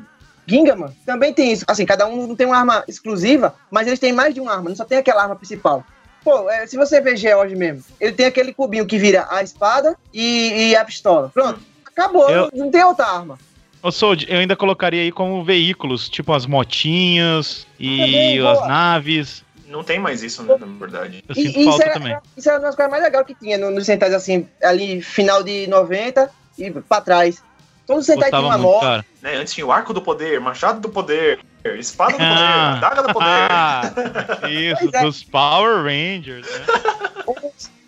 Gingaman 0.46 0.92
também 1.06 1.32
tem 1.32 1.52
isso. 1.52 1.64
Assim, 1.68 1.86
cada 1.86 2.06
um 2.06 2.26
não 2.26 2.36
tem 2.36 2.46
uma 2.46 2.58
arma 2.58 2.84
exclusiva, 2.88 3.54
mas 3.70 3.86
eles 3.86 3.98
têm 3.98 4.12
mais 4.12 4.34
de 4.34 4.40
uma 4.40 4.52
arma, 4.52 4.68
não 4.68 4.76
só 4.76 4.84
tem 4.84 4.98
aquela 4.98 5.22
arma 5.22 5.36
principal. 5.36 5.84
Pô, 6.24 6.48
é, 6.50 6.66
se 6.66 6.76
você 6.76 7.00
ver 7.00 7.16
George 7.16 7.56
mesmo, 7.56 7.82
ele 8.00 8.12
tem 8.12 8.26
aquele 8.26 8.52
cubinho 8.54 8.86
que 8.86 8.98
vira 8.98 9.26
a 9.30 9.42
espada 9.42 9.96
e, 10.12 10.70
e 10.70 10.76
a 10.76 10.84
pistola. 10.84 11.30
Pronto, 11.32 11.60
acabou, 11.86 12.28
Eu- 12.30 12.50
não 12.54 12.70
tem 12.70 12.84
outra 12.84 13.06
arma. 13.06 13.38
Ô, 13.82 13.90
Sold, 13.90 14.26
eu 14.28 14.38
ainda 14.38 14.54
colocaria 14.54 15.02
aí 15.02 15.10
como 15.10 15.42
veículos, 15.42 16.08
tipo 16.08 16.32
as 16.32 16.46
motinhas 16.46 17.66
e 17.80 17.98
Também, 17.98 18.38
as 18.46 18.58
boa. 18.58 18.68
naves. 18.68 19.44
Não 19.66 19.82
tem 19.82 19.98
mais 19.98 20.22
isso, 20.22 20.42
né, 20.42 20.54
na 20.60 20.66
verdade. 20.66 21.24
Eu 21.28 21.34
E- 21.34 21.42
sinto 21.46 21.58
e 21.60 21.64
falta 21.64 21.84
era, 21.84 21.92
também. 21.94 22.16
Isso 22.36 22.48
era 22.48 22.58
uma 22.58 22.66
das 22.66 22.76
coisas 22.76 22.90
mais 22.90 23.02
legais 23.02 23.26
que 23.26 23.34
tinha 23.34 23.58
no- 23.58 23.70
nos 23.70 23.86
centais, 23.86 24.12
assim, 24.14 24.46
ali 24.62 25.00
final 25.02 25.42
de 25.42 25.66
90 25.66 26.30
e 26.58 26.70
pra 26.70 27.00
trás. 27.00 27.42
Todo 27.86 28.02
centai 28.02 28.28
tinha 28.30 28.40
Gostava 28.40 28.46
uma 28.46 28.58
moto. 28.58 28.80
cara. 28.82 29.04
Né, 29.20 29.34
antes 29.36 29.52
tinha 29.54 29.66
o 29.66 29.72
Arco 29.72 29.92
do 29.92 30.00
Poder, 30.02 30.40
Machado 30.40 30.78
do 30.80 30.88
Poder, 30.88 31.40
Espada 31.78 32.12
do 32.12 32.22
Ah. 32.22 32.74
Poder, 32.74 32.86
Adaga 32.86 33.02
do 33.02 33.12
Poder. 33.12 33.48
Ah, 33.50 33.82
isso, 34.48 34.90
é. 34.96 35.00
dos 35.02 35.24
Power 35.24 35.82
Rangers, 35.82 36.46
né? 36.46 36.64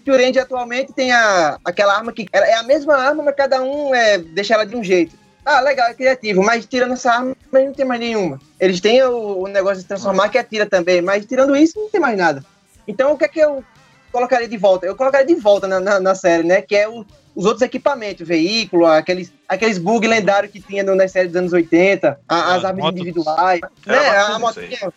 O 0.07 0.11
Range 0.13 0.39
atualmente 0.39 0.93
tem 0.93 1.13
a, 1.13 1.59
aquela 1.65 1.95
arma 1.97 2.13
que 2.13 2.27
é 2.33 2.55
a 2.57 2.63
mesma 2.63 2.95
arma, 2.97 3.23
mas 3.23 3.35
cada 3.37 3.63
um 3.63 3.95
é, 3.95 4.19
deixa 4.19 4.53
ela 4.55 4.67
de 4.67 4.77
um 4.77 4.83
jeito. 4.85 5.17
Ah, 5.45 5.61
legal, 5.61 5.89
é 5.89 5.95
criativo, 5.95 6.43
mas 6.43 6.65
tirando 6.67 6.93
essa 6.95 7.13
arma, 7.13 7.37
mas 7.53 7.65
não 7.67 7.73
tem 7.75 7.85
mais 7.85 8.01
nenhuma. 8.01 8.41
Eles 8.59 8.81
têm 8.81 9.03
o, 9.03 9.43
o 9.43 9.47
negócio 9.47 9.83
de 9.83 9.89
transformar 9.89 10.29
que 10.31 10.39
atira 10.39 10.65
também, 10.67 11.03
mas 11.03 11.27
tirando 11.27 11.55
isso, 11.55 11.79
não 11.79 11.91
tem 11.91 12.01
mais 12.01 12.17
nada. 12.17 12.43
Então, 12.89 13.13
o 13.13 13.19
que 13.19 13.25
é 13.25 13.29
que 13.29 13.41
eu 13.41 13.63
colocaria 14.11 14.49
de 14.49 14.57
volta? 14.57 14.87
Eu 14.87 14.97
colocaria 14.97 15.27
de 15.27 15.35
volta 15.35 15.67
na, 15.69 15.79
na, 15.81 16.01
na 16.01 16.15
série, 16.15 16.45
né? 16.45 16.63
Que 16.63 16.77
é 16.77 16.89
o- 16.89 17.05
os 17.35 17.45
outros 17.45 17.63
equipamentos, 17.63 18.27
veículo, 18.27 18.87
aqueles, 18.87 19.33
aqueles 19.49 19.77
bug 19.77 20.07
lendários 20.07 20.51
que 20.53 20.61
tinha 20.63 20.83
no- 20.83 20.95
nas 20.95 21.11
séries 21.11 21.33
dos 21.33 21.39
anos 21.41 21.53
80, 21.53 22.19
a- 22.29 22.35
Ah, 22.35 22.55
as 22.55 22.65
armas 22.65 22.85
individuais, 22.93 23.61
Era 23.87 24.01
né? 24.01 24.07
bacana 24.09 24.35
A 24.35 24.39
motinha, 24.39 24.93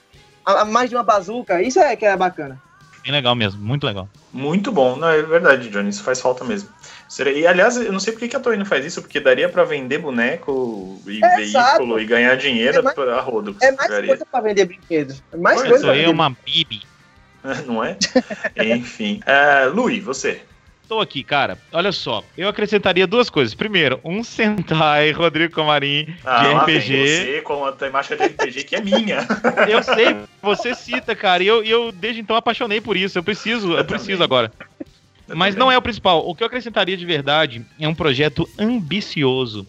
a, 0.46 0.62
a 0.62 0.66
mais 0.66 0.90
de 0.90 0.96
uma 0.96 1.04
bazuca, 1.04 1.62
isso 1.62 1.80
é 1.80 1.96
que 1.96 2.06
é 2.06 2.16
bacana. 2.16 2.62
Bem 3.04 3.12
legal 3.12 3.36
mesmo, 3.36 3.62
muito 3.62 3.86
legal. 3.86 4.08
Muito 4.32 4.72
bom, 4.72 4.96
não, 4.98 5.10
é 5.10 5.22
verdade, 5.22 5.70
Johnny, 5.70 5.90
isso 5.90 6.04
faz 6.04 6.20
falta 6.22 6.44
mesmo. 6.44 6.70
Seria- 7.08 7.34
E 7.40 7.48
aliás, 7.48 7.78
eu 7.78 7.92
não 7.92 8.00
sei 8.00 8.14
por 8.14 8.20
que 8.20 8.28
que 8.28 8.36
a 8.36 8.40
Toei 8.40 8.58
não 8.58 8.66
faz 8.66 8.86
isso, 8.86 9.02
porque 9.02 9.20
daria 9.20 9.48
pra 9.48 9.64
vender 9.64 9.98
boneco 10.00 11.02
e 11.08 11.24
É, 11.24 11.36
veículo 11.38 11.42
exato. 11.42 12.00
e 12.00 12.06
ganhar 12.06 12.36
dinheiro 12.36 12.80
É 12.80 12.82
mais- 12.82 12.96
pra 12.96 13.20
rodo. 13.22 13.56
É 13.62 13.72
mais 13.72 13.90
Daria. 13.90 14.08
coisa 14.10 14.26
pra 14.26 14.42
vender 14.42 14.66
brinquedos. 14.66 15.24
É 15.32 15.38
mais 15.38 15.58
Pois 15.60 15.70
coisa 15.70 15.86
pra 15.86 15.96
eu 15.96 16.00
vender. 16.02 16.14
uma 16.14 16.30
bibi. 16.46 16.82
Não 17.66 17.84
é? 17.84 17.98
Enfim. 18.76 19.22
É, 19.26 19.66
Lui, 19.66 20.00
você. 20.00 20.42
Tô 20.88 21.02
aqui, 21.02 21.22
cara. 21.22 21.58
Olha 21.74 21.92
só, 21.92 22.24
eu 22.38 22.48
acrescentaria 22.48 23.06
duas 23.06 23.30
coisas. 23.30 23.54
Primeiro, 23.54 24.00
um 24.06 24.24
Sentai 24.24 25.12
Rodrigo 25.12 25.54
Comarim 25.54 26.06
de 26.06 26.16
Ah, 26.26 26.44
vem 26.44 26.58
RPG. 26.80 27.08
Você 27.08 27.42
com 27.42 27.66
a 27.66 27.74
temática 27.74 28.16
de 28.16 28.24
RPG 28.24 28.64
que 28.64 28.76
é 28.76 28.82
minha. 28.82 29.20
Eu 29.70 29.84
sei, 29.84 30.16
você 30.42 30.74
cita, 30.74 31.14
cara, 31.14 31.44
e 31.44 31.48
eu, 31.48 31.62
e 31.64 31.70
eu 31.70 31.92
desde 31.92 32.22
então 32.22 32.38
apaixonei 32.38 32.80
por 32.80 32.96
isso. 32.96 33.18
Eu 33.18 33.24
preciso, 33.24 33.74
eu, 33.74 33.78
Eu 33.80 33.86
preciso 33.86 34.12
também. 34.14 34.24
agora. 34.26 34.52
Mas 35.36 35.56
não 35.56 35.72
é 35.72 35.78
o 35.78 35.82
principal. 35.82 36.28
O 36.28 36.34
que 36.36 36.44
eu 36.44 36.48
acrescentaria 36.48 36.96
de 36.98 37.06
verdade 37.06 37.66
é 37.80 37.88
um 37.88 37.94
projeto 37.96 38.48
ambicioso 38.58 39.66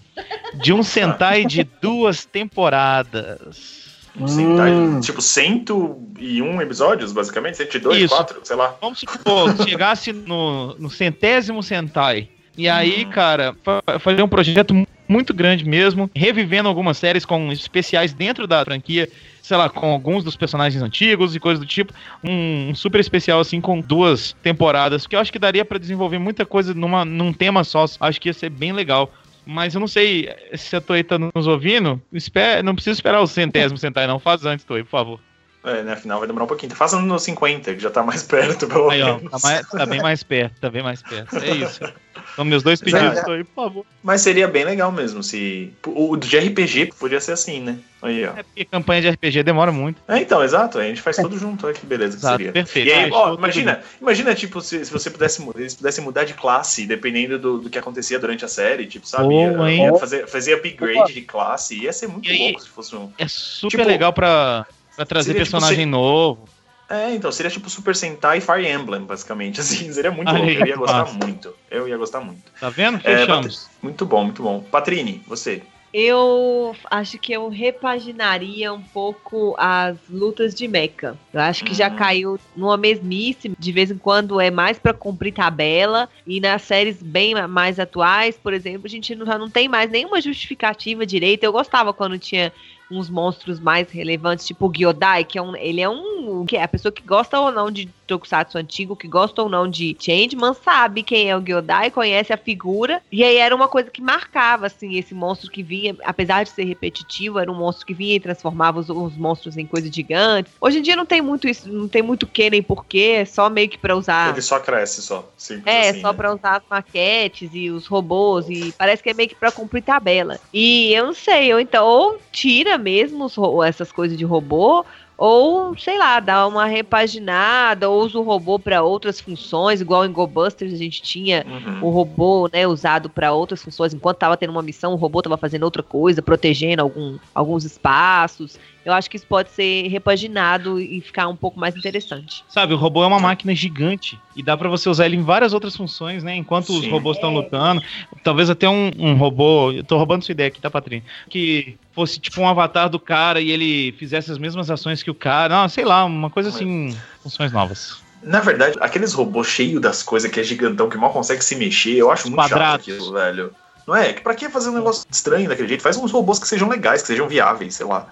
de 0.55 0.73
um 0.73 0.83
Sentai 0.83 1.45
de 1.45 1.65
duas 1.83 2.25
temporadas. 2.25 3.87
Um 4.19 4.27
Sentai, 4.27 4.73
Hum. 4.73 5.01
Tipo, 5.01 5.21
101 5.23 6.63
episódios, 6.63 7.13
basicamente? 7.13 7.57
102, 7.57 8.03
Isso. 8.05 8.15
4, 8.15 8.41
sei 8.43 8.57
lá. 8.57 8.75
Vamos 8.81 9.01
supor, 9.01 9.55
chegasse 9.69 10.13
no, 10.13 10.75
no 10.79 10.91
centésimo 10.91 11.63
Sentai. 11.63 12.29
E 12.57 12.69
aí, 12.69 13.05
Uhum. 13.05 13.11
cara, 13.11 13.55
fa- 13.63 13.83
fazer 14.01 14.23
um 14.23 14.29
projeto 14.29 14.75
muito 15.09 15.33
grande 15.33 15.65
mesmo, 15.65 16.11
revivendo 16.15 16.69
algumas 16.69 16.99
séries 16.99 17.25
com 17.25 17.51
especiais 17.51 18.13
dentro 18.13 18.47
da 18.47 18.65
franquia, 18.65 19.09
sei 19.43 19.57
lá, 19.57 19.69
com 19.69 19.91
alguns 19.91 20.23
dos 20.23 20.37
personagens 20.37 20.83
antigos 20.83 21.35
e 21.35 21.41
coisas 21.41 21.59
do 21.59 21.67
tipo. 21.67 21.93
Um, 22.23 22.71
um 22.71 22.75
super 22.75 23.01
especial, 23.01 23.41
assim, 23.41 23.61
com 23.61 23.81
duas 23.81 24.37
temporadas, 24.43 25.07
que 25.07 25.17
eu 25.17 25.21
acho 25.21 25.33
que 25.33 25.39
daria 25.39 25.65
pra 25.65 25.79
desenvolver 25.79 26.19
muita 26.19 26.45
coisa 26.45 26.75
numa, 26.75 27.05
num 27.05 27.33
tema 27.33 27.65
só. 27.65 27.87
Acho 28.01 28.21
que 28.21 28.29
ia 28.29 28.35
ser 28.35 28.51
bem 28.51 28.73
legal. 28.73 29.13
Mas 29.47 29.75
eu 29.75 29.81
não 29.81 29.89
sei 29.89 30.29
se 30.55 30.77
a 30.77 30.81
Toei 30.81 31.03
tá 31.03 31.19
nos 31.19 31.47
ouvindo. 31.47 31.99
Espera, 32.13 32.63
não 32.63 32.75
precisa 32.75 32.93
esperar 32.99 33.21
o 33.23 33.27
centésimo 33.27 33.79
Sentai, 33.79 34.07
não. 34.07 34.19
Faz 34.19 34.45
antes, 34.45 34.63
Toei, 34.67 34.83
por 34.85 34.91
favor. 34.91 35.21
É, 35.65 35.83
né? 35.83 35.93
Afinal, 35.95 36.19
vai 36.19 36.27
demorar 36.29 36.45
um 36.45 36.49
pouquinho. 36.49 36.75
Faça 36.75 37.01
no 37.01 37.19
50, 37.19 37.75
que 37.75 37.81
já 37.81 37.91
tá 37.91 38.03
mais 38.03 38.23
perto, 38.29 38.67
pelo 38.67 38.91
Aí, 38.91 39.01
ó, 39.03 39.17
menos. 39.17 39.31
tá, 39.31 39.39
mais- 39.43 39.69
tá 39.69 39.87
bem 39.87 40.03
mais 40.03 40.23
perto, 40.23 40.61
tá 40.61 40.69
bem 40.71 40.83
mais 40.83 41.03
perto. 41.03 41.37
É 41.39 41.51
isso. 41.51 41.81
São 42.39 42.45
meus 42.45 42.63
dois 42.63 42.81
pedidos, 42.81 43.03
Exato. 43.15 43.27
Toei, 43.27 43.43
por 43.43 43.65
favor. 43.65 43.87
Mas 44.01 44.21
seria 44.21 44.47
bem 44.47 44.65
legal 44.65 44.93
mesmo 44.93 45.25
se. 45.25 45.73
O 45.85 46.17
de 46.17 46.39
RPG 46.39 46.93
podia 46.97 47.21
ser 47.21 47.33
assim, 47.33 47.61
né? 47.61 47.79
Aí, 48.01 48.25
ó. 48.25 48.29
É 48.37 48.45
porque 48.45 48.65
campanha 48.65 49.03
de 49.03 49.09
RPG 49.11 49.43
demora 49.43 49.73
muito. 49.73 50.01
É, 50.07 50.21
então, 50.21 50.41
exato. 50.45 50.79
A 50.79 50.85
gente 50.85 51.03
faz 51.03 51.17
tudo 51.17 51.37
junto. 51.37 51.67
Olha 51.67 51.75
que 51.75 51.85
beleza 51.85 52.13
que 52.17 52.21
Exato, 52.21 52.37
seria. 52.37 52.53
perfeito. 52.53 52.87
E 52.87 52.93
aí, 52.93 53.11
Ah, 53.13 53.17
ó, 53.17 53.35
imagina, 53.35 53.81
imagina, 54.01 54.37
tipo, 54.37 54.61
se, 54.61 54.85
se 54.85 54.93
você 54.93 55.11
pudesse, 55.11 55.45
eles 55.57 55.75
pudessem 55.75 56.05
mudar 56.05 56.23
de 56.23 56.35
classe, 56.35 56.87
dependendo 56.87 57.41
do, 57.41 57.59
do 57.59 57.69
que 57.69 57.77
acontecia 57.77 58.21
durante 58.21 58.45
a 58.45 58.49
série, 58.49 58.87
tipo, 58.87 59.05
sabe? 59.09 59.25
Boa, 59.25 59.69
Ia- 59.69 59.89
hein? 59.89 59.99
fazer, 59.99 60.29
fazer 60.29 60.55
upgrade 60.55 60.97
Opa. 61.01 61.13
de 61.13 61.23
classe. 61.23 61.75
Ia 61.83 61.93
ser 61.93 62.07
muito 62.07 62.29
E 62.29 62.31
aí- 62.31 62.39
louco 62.53 62.63
se 62.63 62.69
fosse 62.69 62.95
um. 62.95 63.11
É 63.19 63.27
super 63.27 63.79
Tipo, 63.79 63.89
legal 63.89 64.13
pra, 64.13 64.65
pra 64.95 65.05
trazer 65.05 65.31
seria 65.33 65.43
tipo 65.45 65.51
personagem 65.57 65.85
se- 65.87 65.91
novo. 65.91 66.49
É, 66.89 67.15
então, 67.15 67.31
seria 67.31 67.51
tipo 67.51 67.69
Super 67.69 67.95
Sentai 67.95 68.39
e 68.39 68.41
Fire 68.41 68.67
Emblem, 68.67 69.03
basicamente. 69.03 69.61
Assim, 69.61 69.93
seria 69.93 70.11
muito 70.11 70.29
Aí, 70.31 70.39
louco. 70.41 70.53
Eu 70.61 70.67
ia 70.67 70.77
gostar 70.77 71.13
muito. 71.13 71.55
Eu 71.71 71.89
ia 71.89 71.97
gostar 71.97 72.21
muito. 72.21 72.51
Tá 72.59 72.71
vendo? 72.71 72.97
É, 73.05 73.19
Fechamos. 73.19 73.71
Muito 73.83 74.07
bom, 74.07 74.25
muito 74.25 74.43
bom. 74.43 74.61
Patrine, 74.63 75.23
você. 75.27 75.63
Eu 75.93 76.77
acho 76.91 77.19
que 77.19 77.33
eu 77.33 77.49
repaginaria 77.49 78.73
um 78.73 78.83
pouco 78.83 79.55
as 79.59 79.97
lutas 80.09 80.55
de 80.55 80.69
mecha. 80.69 81.17
Eu 81.33 81.41
acho 81.41 81.65
que 81.65 81.73
já 81.75 81.89
Uhum. 81.89 81.97
caiu 81.97 82.41
numa 82.55 82.77
mesmice. 82.77 83.53
De 83.59 83.73
vez 83.73 83.91
em 83.91 83.97
quando 83.97 84.39
é 84.41 84.51
mais 84.51 84.79
pra 84.79 84.93
cumprir 84.93 85.33
tabela. 85.33 86.09
E 86.27 86.41
nas 86.41 86.63
séries 86.63 87.03
bem 87.03 87.35
ma- 87.35 87.49
mais 87.49 87.79
atuais, 87.79 88.37
por 88.37 88.53
exemplo, 88.53 88.83
a 88.87 88.91
gente 88.91 89.15
não, 89.15 89.25
já 89.25 89.39
não 89.39 89.49
tem 89.51 89.67
mais 89.69 89.91
nenhuma 89.91 90.21
justificativa 90.21 91.07
direita. 91.07 91.47
Eu 91.47 91.53
gostava 91.53 91.93
quando 91.93 92.19
tinha 92.19 92.53
uns 92.91 93.11
monstros 93.11 93.61
mais 93.61 93.91
relevantes, 93.91 94.47
tipo 94.47 94.67
o 94.67 94.73
Gyodai, 94.73 95.25
que 95.25 95.39
é 95.39 95.43
um, 95.43 95.55
ele 95.57 95.81
é 95.81 95.89
um, 95.89 96.45
que 96.47 96.57
é 96.57 96.63
a 96.63 96.69
pessoa 96.69 96.93
que 96.93 97.03
gosta 97.03 97.39
ou 97.39 97.53
não 97.53 97.71
de 97.71 97.89
Tokusatsu 98.09 98.59
antigo, 98.59 98.97
que 98.97 99.07
gosta 99.07 99.43
ou 99.43 99.49
não 99.49 99.69
de 99.69 99.97
Changeman, 100.01 100.55
sabe 100.55 101.03
quem 101.03 101.31
é 101.31 101.37
o 101.37 101.41
Gyodai, 101.41 101.91
conhece 101.91 102.33
a 102.33 102.39
figura, 102.39 103.03
e 103.13 103.23
aí 103.23 103.37
era 103.37 103.55
uma 103.55 103.69
coisa 103.69 103.91
que 103.91 104.01
marcava, 104.01 104.67
assim, 104.67 104.97
esse 104.97 105.15
monstro 105.15 105.51
que 105.51 105.63
vinha, 105.63 105.95
apesar 106.05 106.43
de 106.43 106.51
ser 106.51 106.65
repetitivo, 106.65 107.39
era 107.39 107.53
um 107.53 107.55
monstro 107.55 107.87
que 107.87 107.95
vinha 107.95 108.17
e 108.17 108.21
transformava 108.21 108.81
os, 108.81 108.89
os 108.89 109.17
monstros 109.17 109.57
em 109.57 109.67
coisas 109.67 109.95
gigantes. 109.95 110.53
Hoje 110.61 110.79
em 110.79 110.83
dia 110.83 110.97
não 110.97 111.07
tem 111.07 111.21
muito 111.21 111.47
isso, 111.47 111.71
não 111.71 111.87
tem 111.87 112.03
muito 112.03 112.27
que 112.27 112.49
nem 112.49 112.63
porquê, 112.63 113.17
é 113.19 113.25
só 113.25 113.51
meio 113.51 113.69
que 113.69 113.79
pra 113.79 113.95
usar... 113.95 114.33
Ele 114.33 114.43
só 114.43 114.59
cresce, 114.59 115.03
só. 115.03 115.31
Simples 115.37 115.67
É, 115.67 115.91
assim, 115.91 116.01
só 116.01 116.09
né? 116.09 116.17
pra 116.17 116.35
usar 116.35 116.57
as 116.57 116.63
maquetes 116.69 117.51
e 117.53 117.71
os 117.71 117.87
robôs, 117.87 118.49
e 118.49 118.73
parece 118.73 119.03
que 119.03 119.11
é 119.11 119.15
meio 119.15 119.29
que 119.29 119.35
pra 119.35 119.53
cumprir 119.53 119.83
tabela. 119.83 120.41
E 120.53 120.93
eu 120.95 121.07
não 121.07 121.15
sei, 121.15 121.53
ou 121.53 121.61
então, 121.61 121.87
ou 121.87 122.19
tira 122.33 122.79
mesmo 122.79 123.25
os 123.25 123.37
essas 123.67 123.93
coisas 123.93 124.17
de 124.17 124.25
robô, 124.25 124.85
ou, 125.19 125.77
sei 125.77 125.99
lá, 125.99 126.21
dá 126.21 126.47
uma 126.47 126.65
repaginada, 126.67 127.91
ou 127.91 128.03
usa 128.05 128.19
o 128.19 128.23
robô 128.23 128.57
pra 128.59 128.83
outras 128.85 129.21
funções, 129.21 129.81
igual 129.81 130.07
em 130.07 130.13
GoBusters 130.13 130.73
a 130.73 130.77
gente 130.77 131.03
tinha 131.03 131.45
Uhum. 131.45 131.89
o 131.89 131.91
robô, 131.91 132.49
né, 132.53 132.67
usado 132.69 133.11
pra 133.11 133.33
outras 133.33 133.61
funções. 133.61 133.93
Enquanto 133.93 134.19
tava 134.19 134.37
tendo 134.37 134.51
uma 134.51 134.63
missão, 134.63 134.93
o 134.93 134.97
robô 134.97 135.21
tava 135.21 135.37
fazendo 135.37 135.65
outra 135.65 135.83
coisa, 135.83 136.23
protegendo 136.23 136.83
algum, 136.83 137.19
alguns 137.35 137.65
espaços. 137.65 138.57
Eu 138.89 138.95
acho 138.95 139.11
que 139.11 139.19
isso 139.19 139.27
pode 139.27 139.51
ser 139.51 139.87
repaginado 139.89 140.81
e 140.81 140.99
ficar 141.03 141.29
um 141.29 141.37
pouco 141.37 141.61
mais 141.61 141.77
interessante. 141.77 142.43
Sabe, 142.49 142.73
o 142.73 142.77
robô 142.79 143.05
é 143.05 143.07
uma 143.07 143.21
máquina 143.21 143.55
gigante. 143.55 144.19
E 144.35 144.43
dá 144.43 144.57
pra 144.57 144.67
você 144.67 144.89
usar 144.89 145.05
ele 145.05 145.17
em 145.17 145.23
várias 145.23 145.53
outras 145.53 145.77
funções, 145.77 146.25
né? 146.25 146.35
Enquanto 146.35 146.71
os 146.71 146.81
Sim. 146.81 146.91
robôs 146.91 147.19
estão 147.19 147.35
lutando. 147.35 147.83
Talvez 148.25 148.49
até 148.49 148.67
um, 148.67 148.91
um 148.99 149.15
robô. 149.15 149.73
Eu 149.73 149.85
tô 149.85 149.99
roubando 149.99 150.25
sua 150.25 150.33
ideia 150.33 150.49
aqui, 150.49 150.59
tá, 150.59 150.71
Patrinho? 150.71 151.03
Que 151.29 151.77
fosse 151.93 152.19
tipo 152.19 152.41
um 152.41 152.49
avatar 152.49 152.89
do 152.89 152.99
cara 152.99 153.43
e 153.43 153.51
ele 153.51 153.93
fizesse 153.99 154.33
as 154.33 154.39
mesmas 154.39 154.71
ações 154.71 155.03
que 155.03 155.11
o 155.11 155.15
cara. 155.15 155.55
Não, 155.55 155.69
sei 155.69 155.85
lá, 155.85 156.07
uma 156.07 156.31
coisa 156.31 156.49
assim. 156.49 156.97
Funções 157.23 157.53
novas. 157.53 158.03
Na 158.23 158.41
verdade, 158.41 158.79
aqueles 158.81 159.13
robôs 159.13 159.49
cheios 159.49 159.83
das 159.83 160.03
coisas 160.03 160.31
que 160.31 160.41
é 160.41 160.43
gigantão, 160.43 160.89
que 160.89 160.97
mal 160.97 161.13
consegue 161.13 161.45
se 161.45 161.55
mexer, 161.57 161.95
eu 161.97 162.11
acho 162.11 162.27
muito 162.27 162.37
Quadrados. 162.37 162.87
chato 162.87 162.97
aquilo, 162.97 163.13
velho. 163.13 163.53
Não 163.89 163.97
é? 163.97 164.13
Que 164.13 164.21
Pra 164.21 164.35
que 164.35 164.51
fazer 164.51 164.69
um 164.69 164.75
negócio 164.75 165.07
estranho 165.11 165.49
daquele 165.49 165.67
jeito? 165.67 165.83
Faz 165.83 165.97
uns 165.97 166.11
robôs 166.11 166.39
que 166.39 166.47
sejam 166.47 166.69
legais, 166.69 167.01
que 167.01 167.09
sejam 167.09 167.27
viáveis, 167.27 167.75
sei 167.75 167.87
lá. 167.87 168.07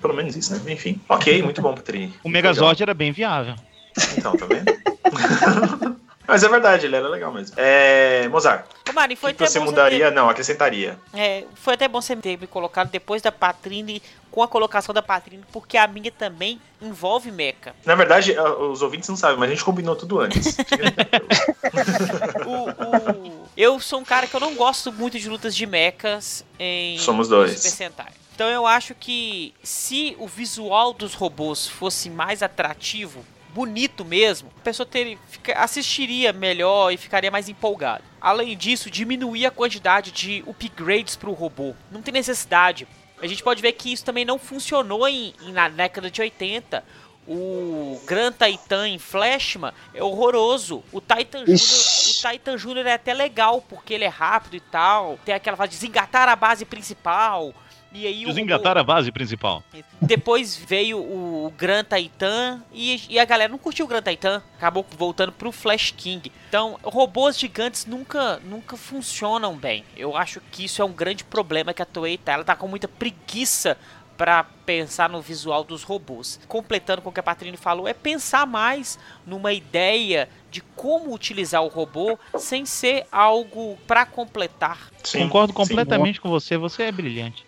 Pelo 0.00 0.14
menos 0.14 0.34
isso, 0.36 0.54
né? 0.56 0.72
Enfim. 0.72 1.00
Ok, 1.08 1.42
muito 1.42 1.60
bom, 1.62 1.74
Patrini. 1.74 2.14
O 2.24 2.28
Megazord 2.28 2.82
era 2.82 2.94
bem 2.94 3.12
viável. 3.12 3.54
Então, 4.16 4.36
tá 4.36 4.46
vendo? 4.46 4.66
Mas 6.28 6.42
é 6.42 6.48
verdade, 6.48 6.86
ele 6.86 6.96
era 6.96 7.06
legal 7.08 7.32
mesmo. 7.32 7.54
É. 7.56 8.26
Mozart, 8.28 8.66
Mari, 8.92 9.14
foi 9.14 9.32
que 9.32 9.44
até 9.44 9.52
você 9.52 9.60
bom 9.60 9.66
mudaria? 9.66 10.10
Não, 10.10 10.28
acrescentaria. 10.28 10.98
ter- 11.12 11.20
é, 11.20 11.44
foi 11.54 11.74
até 11.74 11.86
bom 11.86 12.00
você 12.00 12.16
ter 12.16 12.36
me 12.36 12.48
colocado 12.48 12.90
depois 12.90 13.22
da 13.22 13.30
Patrine, 13.30 14.02
com 14.28 14.42
a 14.42 14.48
colocação 14.48 14.92
da 14.92 15.00
Patrine, 15.02 15.44
porque 15.52 15.76
a 15.76 15.86
minha 15.86 16.10
também 16.10 16.60
envolve 16.82 17.30
mecha. 17.30 17.74
Na 17.84 17.94
verdade, 17.94 18.34
os 18.38 18.82
ouvintes 18.82 19.08
não 19.08 19.16
sabem, 19.16 19.36
mas 19.38 19.48
a 19.50 19.54
gente 19.54 19.64
combinou 19.64 19.94
tudo 19.94 20.18
antes. 20.18 20.56
O- 22.46 22.70
o- 22.70 23.46
eu 23.56 23.78
sou 23.80 24.00
um 24.00 24.04
cara 24.04 24.26
que 24.26 24.34
eu 24.34 24.40
não 24.40 24.54
gosto 24.54 24.92
muito 24.92 25.18
de 25.18 25.28
lutas 25.28 25.54
de 25.54 25.64
mechas 25.66 26.44
em 26.58 26.98
Somos 26.98 27.28
dois. 27.28 27.52
Super 27.52 27.70
Sentai. 27.70 28.12
Então 28.36 28.48
eu 28.50 28.66
acho 28.66 28.94
que 28.94 29.54
se 29.62 30.14
o 30.18 30.28
visual 30.28 30.92
dos 30.92 31.14
robôs 31.14 31.66
fosse 31.66 32.10
mais 32.10 32.42
atrativo, 32.42 33.24
bonito 33.54 34.04
mesmo, 34.04 34.52
a 34.58 34.62
pessoa 34.62 34.86
fica- 35.26 35.58
assistiria 35.58 36.34
melhor 36.34 36.92
e 36.92 36.98
ficaria 36.98 37.30
mais 37.30 37.48
empolgado. 37.48 38.04
Além 38.20 38.54
disso, 38.54 38.90
diminuir 38.90 39.46
a 39.46 39.50
quantidade 39.50 40.10
de 40.12 40.44
upgrades 40.46 41.16
pro 41.16 41.32
robô. 41.32 41.74
Não 41.90 42.02
tem 42.02 42.12
necessidade. 42.12 42.86
A 43.22 43.26
gente 43.26 43.42
pode 43.42 43.62
ver 43.62 43.72
que 43.72 43.90
isso 43.90 44.04
também 44.04 44.26
não 44.26 44.38
funcionou 44.38 45.08
em, 45.08 45.32
em- 45.40 45.52
na 45.52 45.70
década 45.70 46.10
de 46.10 46.20
80. 46.20 46.84
O 47.26 47.98
Gran 48.06 48.30
Titan 48.32 48.86
em 48.86 48.98
Flashman 48.98 49.72
é 49.94 50.02
horroroso. 50.02 50.84
O 50.92 51.00
Titan 51.00 51.42
Jr. 51.46 51.54
O 51.54 52.30
Titan 52.30 52.56
Jr. 52.58 52.86
é 52.86 52.92
até 52.92 53.14
legal, 53.14 53.62
porque 53.66 53.94
ele 53.94 54.04
é 54.04 54.08
rápido 54.08 54.56
e 54.56 54.60
tal. 54.60 55.18
Tem 55.24 55.34
aquela 55.34 55.56
fase 55.56 55.70
de 55.70 55.76
desengatar 55.78 56.28
a 56.28 56.36
base 56.36 56.66
principal. 56.66 57.54
E 57.92 58.06
aí 58.06 58.24
o 58.24 58.28
Desengatar 58.28 58.76
a 58.76 58.84
base 58.84 59.10
principal. 59.10 59.62
depois 60.00 60.56
veio 60.56 60.98
o 60.98 61.52
Gran 61.56 61.82
Titan 61.84 62.62
e, 62.72 63.00
e 63.08 63.18
a 63.18 63.24
galera 63.24 63.50
não 63.50 63.58
curtiu 63.58 63.86
o 63.86 63.88
Gran 63.88 64.02
Titan, 64.02 64.42
acabou 64.56 64.84
voltando 64.96 65.32
pro 65.32 65.50
Flash 65.50 65.92
King. 65.96 66.30
Então, 66.48 66.78
robôs 66.82 67.38
gigantes 67.38 67.86
nunca 67.86 68.40
nunca 68.44 68.76
funcionam 68.76 69.56
bem. 69.56 69.84
Eu 69.96 70.16
acho 70.16 70.40
que 70.52 70.64
isso 70.64 70.82
é 70.82 70.84
um 70.84 70.92
grande 70.92 71.24
problema 71.24 71.72
que 71.72 71.82
a 71.82 71.86
Toei 71.86 72.18
tá, 72.18 72.32
ela 72.32 72.44
tá 72.44 72.54
com 72.54 72.68
muita 72.68 72.88
preguiça 72.88 73.78
pra 74.16 74.44
pensar 74.64 75.08
no 75.08 75.20
visual 75.20 75.62
dos 75.62 75.82
robôs. 75.82 76.40
Completando 76.48 77.02
com 77.02 77.10
o 77.10 77.12
que 77.12 77.20
a 77.20 77.22
Patrícia 77.22 77.58
falou, 77.58 77.86
é 77.86 77.92
pensar 77.94 78.46
mais 78.46 78.98
numa 79.26 79.52
ideia 79.52 80.28
de 80.50 80.60
como 80.74 81.14
utilizar 81.14 81.62
o 81.62 81.68
robô 81.68 82.18
sem 82.38 82.64
ser 82.64 83.06
algo 83.12 83.76
pra 83.86 84.06
completar. 84.06 84.90
Sim, 85.04 85.20
Concordo 85.20 85.52
sim. 85.52 85.56
completamente 85.56 86.20
com 86.20 86.28
você, 86.28 86.56
você 86.56 86.84
é 86.84 86.92
brilhante. 86.92 87.44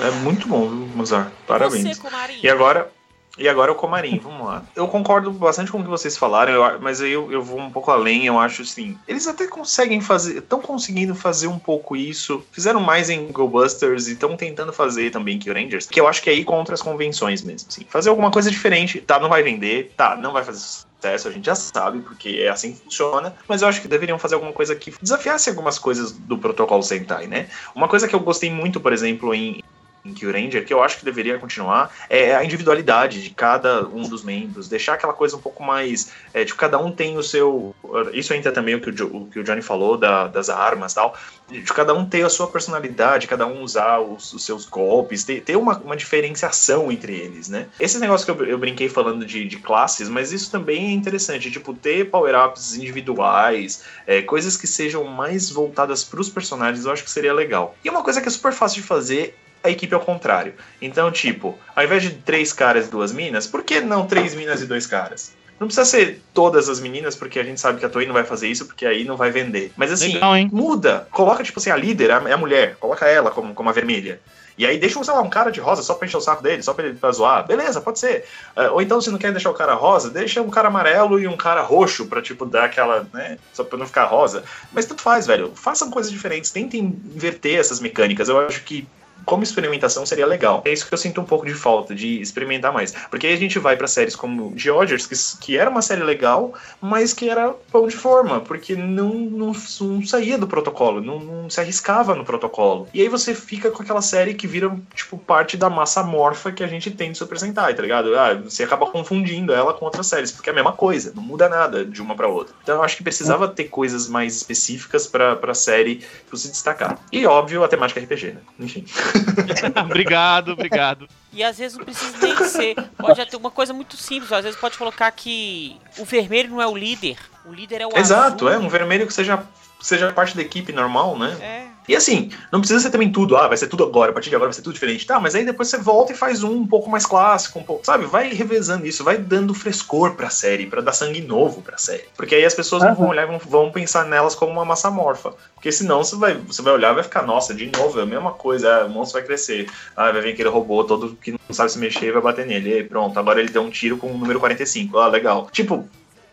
É 0.00 0.10
muito 0.22 0.48
bom, 0.48 0.68
viu, 0.68 0.86
Mozart? 0.94 1.32
Parabéns. 1.46 1.98
Você. 1.98 2.40
E 2.42 2.48
agora, 2.48 2.90
e 3.36 3.48
agora 3.48 3.72
o 3.72 3.74
Comarim, 3.74 4.18
vamos 4.18 4.46
lá. 4.46 4.62
Eu 4.76 4.86
concordo 4.86 5.30
bastante 5.30 5.70
com 5.70 5.78
o 5.78 5.82
que 5.82 5.88
vocês 5.88 6.16
falaram, 6.16 6.78
mas 6.80 7.00
aí 7.00 7.12
eu, 7.12 7.30
eu 7.32 7.42
vou 7.42 7.58
um 7.58 7.70
pouco 7.70 7.90
além, 7.90 8.26
eu 8.26 8.38
acho 8.38 8.62
assim. 8.62 8.96
Eles 9.08 9.26
até 9.26 9.46
conseguem 9.46 10.00
fazer, 10.00 10.38
estão 10.38 10.60
conseguindo 10.60 11.14
fazer 11.14 11.48
um 11.48 11.58
pouco 11.58 11.96
isso. 11.96 12.44
Fizeram 12.52 12.80
mais 12.80 13.10
em 13.10 13.26
Go 13.32 13.50
e 13.64 13.96
estão 13.96 14.36
tentando 14.36 14.72
fazer 14.72 15.10
também 15.10 15.36
em 15.36 15.38
Kill 15.38 15.54
Rangers, 15.54 15.86
que 15.86 16.00
eu 16.00 16.06
acho 16.06 16.22
que 16.22 16.30
é 16.30 16.34
ir 16.34 16.44
contra 16.44 16.74
as 16.74 16.82
convenções 16.82 17.42
mesmo. 17.42 17.68
Assim. 17.68 17.84
Fazer 17.88 18.10
alguma 18.10 18.30
coisa 18.30 18.50
diferente, 18.50 19.00
tá? 19.00 19.18
Não 19.18 19.28
vai 19.28 19.42
vender, 19.42 19.92
tá? 19.96 20.16
Não 20.16 20.32
vai 20.32 20.44
fazer 20.44 20.60
sucesso, 20.60 21.28
a 21.28 21.30
gente 21.30 21.44
já 21.44 21.54
sabe, 21.54 22.00
porque 22.00 22.40
é 22.40 22.48
assim 22.48 22.72
que 22.72 22.80
funciona, 22.80 23.34
mas 23.46 23.62
eu 23.62 23.68
acho 23.68 23.82
que 23.82 23.88
deveriam 23.88 24.18
fazer 24.18 24.34
alguma 24.36 24.52
coisa 24.52 24.74
que 24.74 24.94
desafiasse 25.02 25.50
algumas 25.50 25.78
coisas 25.78 26.12
do 26.12 26.38
protocolo 26.38 26.82
Sentai, 26.82 27.26
né? 27.26 27.48
Uma 27.74 27.88
coisa 27.88 28.08
que 28.08 28.14
eu 28.14 28.20
gostei 28.20 28.50
muito, 28.50 28.80
por 28.80 28.92
exemplo, 28.92 29.34
em, 29.34 29.62
em 30.04 30.12
Kill 30.12 30.30
Ranger, 30.32 30.64
que 30.66 30.72
eu 30.74 30.82
acho 30.82 30.98
que 30.98 31.04
deveria 31.04 31.38
continuar, 31.38 31.90
é 32.10 32.34
a 32.34 32.44
individualidade 32.44 33.22
de 33.22 33.30
cada 33.30 33.86
um 33.88 34.02
dos 34.02 34.22
membros, 34.22 34.68
deixar 34.68 34.94
aquela 34.94 35.12
coisa 35.14 35.36
um 35.36 35.40
pouco 35.40 35.62
mais. 35.62 36.12
É, 36.32 36.44
tipo, 36.44 36.58
cada 36.58 36.78
um 36.78 36.92
tem 36.92 37.16
o 37.16 37.22
seu. 37.22 37.74
Isso 38.12 38.34
entra 38.34 38.52
também 38.52 38.74
o 38.74 38.80
que 38.80 38.90
o, 38.90 38.92
Jo- 38.92 39.10
o 39.12 39.26
que 39.26 39.38
o 39.40 39.44
Johnny 39.44 39.62
falou 39.62 39.96
da- 39.96 40.26
das 40.28 40.48
armas 40.50 40.92
e 40.92 40.94
tal. 40.96 41.16
De 41.50 41.62
cada 41.72 41.94
um 41.94 42.04
ter 42.06 42.22
a 42.24 42.28
sua 42.28 42.46
personalidade, 42.46 43.26
cada 43.26 43.46
um 43.46 43.62
usar 43.62 43.98
os, 44.00 44.32
os 44.32 44.44
seus 44.44 44.64
golpes, 44.66 45.24
ter, 45.24 45.40
ter 45.42 45.56
uma, 45.56 45.78
uma 45.78 45.96
diferenciação 45.96 46.90
entre 46.90 47.14
eles, 47.14 47.48
né? 47.48 47.66
Esse 47.78 47.98
negócio 47.98 48.24
que 48.24 48.42
eu, 48.42 48.46
eu 48.46 48.58
brinquei 48.58 48.88
falando 48.88 49.24
de, 49.24 49.44
de 49.46 49.56
classes, 49.58 50.08
mas 50.08 50.32
isso 50.32 50.50
também 50.50 50.86
é 50.86 50.90
interessante, 50.92 51.50
tipo, 51.50 51.74
ter 51.74 52.10
power-ups 52.10 52.74
individuais, 52.76 53.82
é, 54.06 54.22
coisas 54.22 54.56
que 54.56 54.66
sejam 54.66 55.04
mais 55.04 55.50
voltadas 55.50 56.02
para 56.04 56.20
os 56.20 56.28
personagens, 56.28 56.84
eu 56.84 56.92
acho 56.92 57.04
que 57.04 57.10
seria 57.10 57.32
legal. 57.32 57.74
E 57.84 57.90
uma 57.90 58.02
coisa 58.02 58.20
que 58.20 58.28
é 58.28 58.30
super 58.30 58.52
fácil 58.52 58.80
de 58.80 58.86
fazer 58.86 59.36
a 59.64 59.70
equipe 59.70 59.94
ao 59.94 60.00
contrário. 60.00 60.54
Então, 60.80 61.10
tipo, 61.10 61.58
ao 61.74 61.82
invés 61.82 62.02
de 62.02 62.10
três 62.10 62.52
caras 62.52 62.86
e 62.86 62.90
duas 62.90 63.12
minas, 63.12 63.46
por 63.46 63.64
que 63.64 63.80
não 63.80 64.06
três 64.06 64.34
minas 64.34 64.60
e 64.60 64.66
dois 64.66 64.86
caras? 64.86 65.32
Não 65.58 65.68
precisa 65.68 65.84
ser 65.86 66.20
todas 66.34 66.68
as 66.68 66.80
meninas, 66.80 67.14
porque 67.14 67.38
a 67.38 67.44
gente 67.44 67.60
sabe 67.60 67.78
que 67.78 67.86
a 67.86 67.88
Toei 67.88 68.06
não 68.06 68.12
vai 68.12 68.24
fazer 68.24 68.48
isso, 68.48 68.66
porque 68.66 68.84
aí 68.84 69.04
não 69.04 69.16
vai 69.16 69.30
vender. 69.30 69.72
Mas 69.76 69.92
assim, 69.92 70.14
Legal, 70.14 70.34
muda. 70.52 71.08
Coloca, 71.10 71.42
tipo 71.42 71.58
assim, 71.58 71.70
a 71.70 71.76
líder, 71.76 72.10
a, 72.10 72.28
é 72.28 72.32
a 72.32 72.36
mulher. 72.36 72.76
Coloca 72.76 73.06
ela 73.06 73.30
como, 73.30 73.54
como 73.54 73.70
a 73.70 73.72
vermelha. 73.72 74.20
E 74.58 74.66
aí 74.66 74.78
deixa, 74.78 75.02
sei 75.02 75.14
lá, 75.14 75.20
um 75.20 75.30
cara 75.30 75.50
de 75.50 75.60
rosa 75.60 75.82
só 75.82 75.94
pra 75.94 76.06
encher 76.06 76.16
o 76.16 76.20
saco 76.20 76.42
dele, 76.42 76.62
só 76.62 76.74
pra 76.74 76.86
ele 76.86 76.96
pra 76.96 77.10
zoar. 77.12 77.46
Beleza, 77.46 77.80
pode 77.80 77.98
ser. 77.98 78.24
Ah, 78.54 78.70
ou 78.72 78.82
então, 78.82 79.00
se 79.00 79.10
não 79.10 79.18
quer 79.18 79.32
deixar 79.32 79.50
o 79.50 79.54
cara 79.54 79.74
rosa, 79.74 80.10
deixa 80.10 80.42
um 80.42 80.50
cara 80.50 80.68
amarelo 80.68 81.18
e 81.18 81.26
um 81.26 81.36
cara 81.36 81.62
roxo 81.62 82.06
pra, 82.06 82.20
tipo, 82.20 82.44
dar 82.44 82.64
aquela, 82.64 83.06
né? 83.12 83.38
Só 83.52 83.64
pra 83.64 83.78
não 83.78 83.86
ficar 83.86 84.04
rosa. 84.04 84.44
Mas 84.72 84.86
tanto 84.86 85.02
faz, 85.02 85.26
velho. 85.26 85.52
Façam 85.54 85.90
coisas 85.90 86.10
diferentes. 86.10 86.50
Tentem 86.50 86.80
inverter 87.14 87.58
essas 87.58 87.80
mecânicas. 87.80 88.28
Eu 88.28 88.38
acho 88.40 88.62
que 88.62 88.86
como 89.24 89.42
experimentação 89.42 90.04
seria 90.06 90.26
legal. 90.26 90.62
É 90.64 90.72
isso 90.72 90.86
que 90.86 90.94
eu 90.94 90.98
sinto 90.98 91.20
um 91.20 91.24
pouco 91.24 91.46
de 91.46 91.54
falta, 91.54 91.94
de 91.94 92.20
experimentar 92.20 92.72
mais. 92.72 92.92
Porque 93.10 93.26
aí 93.26 93.32
a 93.34 93.38
gente 93.38 93.58
vai 93.58 93.76
pra 93.76 93.86
séries 93.86 94.16
como 94.16 94.52
Georgers, 94.56 95.06
que, 95.06 95.14
que 95.40 95.56
era 95.56 95.70
uma 95.70 95.82
série 95.82 96.02
legal, 96.02 96.54
mas 96.80 97.12
que 97.12 97.28
era 97.28 97.50
pão 97.70 97.86
de 97.86 97.96
forma, 97.96 98.40
porque 98.40 98.74
não, 98.74 99.14
não, 99.14 99.52
não 99.80 100.06
saía 100.06 100.38
do 100.38 100.46
protocolo, 100.46 101.00
não, 101.00 101.20
não 101.20 101.50
se 101.50 101.60
arriscava 101.60 102.14
no 102.14 102.24
protocolo. 102.24 102.88
E 102.92 103.00
aí 103.00 103.08
você 103.08 103.34
fica 103.34 103.70
com 103.70 103.82
aquela 103.82 104.02
série 104.02 104.34
que 104.34 104.46
vira, 104.46 104.74
tipo, 104.94 105.18
parte 105.18 105.56
da 105.56 105.70
massa 105.70 106.02
morfa 106.02 106.52
que 106.52 106.62
a 106.62 106.66
gente 106.66 106.90
tem 106.90 107.12
de 107.12 107.18
Super 107.18 107.38
Sentai, 107.38 107.74
tá 107.74 107.82
ligado? 107.82 108.16
Ah, 108.16 108.34
você 108.34 108.64
acaba 108.64 108.86
confundindo 108.86 109.52
ela 109.52 109.72
com 109.74 109.84
outras 109.84 110.06
séries, 110.06 110.30
porque 110.30 110.50
é 110.50 110.52
a 110.52 110.54
mesma 110.54 110.72
coisa, 110.72 111.12
não 111.14 111.22
muda 111.22 111.48
nada 111.48 111.84
de 111.84 112.00
uma 112.02 112.14
pra 112.14 112.28
outra. 112.28 112.54
Então 112.62 112.76
eu 112.76 112.82
acho 112.82 112.96
que 112.96 113.02
precisava 113.02 113.48
ter 113.48 113.64
coisas 113.64 114.08
mais 114.08 114.36
específicas 114.36 115.06
pra, 115.06 115.54
série 115.54 116.04
pra 116.28 116.38
se 116.38 116.48
destacar. 116.48 116.98
E 117.12 117.26
óbvio, 117.26 117.64
a 117.64 117.68
temática 117.68 118.00
RPG, 118.00 118.32
né? 118.32 118.40
Enfim. 118.58 118.84
obrigado, 119.84 120.52
obrigado. 120.52 121.08
E 121.32 121.42
às 121.42 121.58
vezes 121.58 121.76
não 121.76 121.84
precisa 121.84 122.16
nem 122.18 122.36
ser. 122.44 122.74
Pode 122.96 123.26
ter 123.26 123.36
uma 123.36 123.50
coisa 123.50 123.72
muito 123.72 123.96
simples. 123.96 124.32
Às 124.32 124.44
vezes 124.44 124.58
pode 124.58 124.78
colocar 124.78 125.10
que 125.10 125.76
o 125.98 126.04
vermelho 126.04 126.50
não 126.50 126.62
é 126.62 126.66
o 126.66 126.76
líder. 126.76 127.18
O 127.44 127.52
líder 127.52 127.80
é 127.80 127.86
o 127.86 127.96
Exato, 127.96 128.46
azul. 128.46 128.62
é 128.62 128.64
um 128.64 128.68
vermelho 128.68 129.06
que 129.06 129.12
seja, 129.12 129.42
seja 129.80 130.12
parte 130.12 130.36
da 130.36 130.42
equipe 130.42 130.72
normal, 130.72 131.18
né? 131.18 131.36
É. 131.40 131.73
E 131.88 131.94
assim, 131.94 132.30
não 132.50 132.60
precisa 132.60 132.80
ser 132.80 132.90
também 132.90 133.12
tudo, 133.12 133.36
ah, 133.36 133.46
vai 133.46 133.56
ser 133.56 133.66
tudo 133.66 133.84
agora, 133.84 134.10
a 134.10 134.14
partir 134.14 134.30
de 134.30 134.36
agora 134.36 134.48
vai 134.48 134.54
ser 134.54 134.62
tudo 134.62 134.72
diferente. 134.72 135.06
Tá, 135.06 135.20
mas 135.20 135.34
aí 135.34 135.44
depois 135.44 135.68
você 135.68 135.78
volta 135.78 136.12
e 136.12 136.16
faz 136.16 136.42
um 136.42 136.54
um 136.54 136.66
pouco 136.66 136.88
mais 136.88 137.04
clássico, 137.04 137.58
um 137.58 137.62
pouco, 137.62 137.84
sabe? 137.84 138.06
Vai 138.06 138.32
revezando 138.32 138.86
isso, 138.86 139.04
vai 139.04 139.18
dando 139.18 139.52
frescor 139.52 140.14
pra 140.14 140.30
série, 140.30 140.66
pra 140.66 140.80
dar 140.80 140.92
sangue 140.92 141.20
novo 141.20 141.60
pra 141.60 141.76
série. 141.76 142.04
Porque 142.16 142.34
aí 142.34 142.44
as 142.44 142.54
pessoas 142.54 142.82
não 142.82 142.94
vão 142.94 143.08
olhar 143.08 143.24
e 143.24 143.26
vão, 143.26 143.38
vão 143.38 143.70
pensar 143.70 144.06
nelas 144.06 144.34
como 144.34 144.52
uma 144.52 144.64
massa 144.64 144.90
morfa. 144.90 145.34
Porque 145.54 145.70
senão 145.70 146.02
você 146.02 146.16
vai, 146.16 146.34
você 146.34 146.62
vai 146.62 146.72
olhar 146.72 146.92
e 146.92 146.94
vai 146.94 147.02
ficar, 147.02 147.22
nossa, 147.22 147.52
de 147.52 147.70
novo, 147.76 147.98
é 147.98 148.02
a 148.02 148.06
mesma 148.06 148.32
coisa, 148.32 148.82
ah, 148.82 148.86
o 148.86 148.90
monstro 148.90 149.18
vai 149.18 149.26
crescer. 149.26 149.68
Ah, 149.96 150.10
vai 150.10 150.22
vir 150.22 150.32
aquele 150.32 150.48
robô 150.48 150.84
todo 150.84 151.16
que 151.16 151.32
não 151.32 151.38
sabe 151.50 151.72
se 151.72 151.78
mexer 151.78 152.06
e 152.06 152.12
vai 152.12 152.22
bater 152.22 152.46
nele. 152.46 152.70
E 152.70 152.74
aí, 152.74 152.84
pronto, 152.84 153.18
agora 153.18 153.40
ele 153.40 153.50
deu 153.50 153.62
um 153.62 153.70
tiro 153.70 153.96
com 153.96 154.10
o 154.10 154.16
número 154.16 154.40
45. 154.40 154.98
Ah, 154.98 155.08
legal. 155.08 155.48
Tipo, 155.52 155.88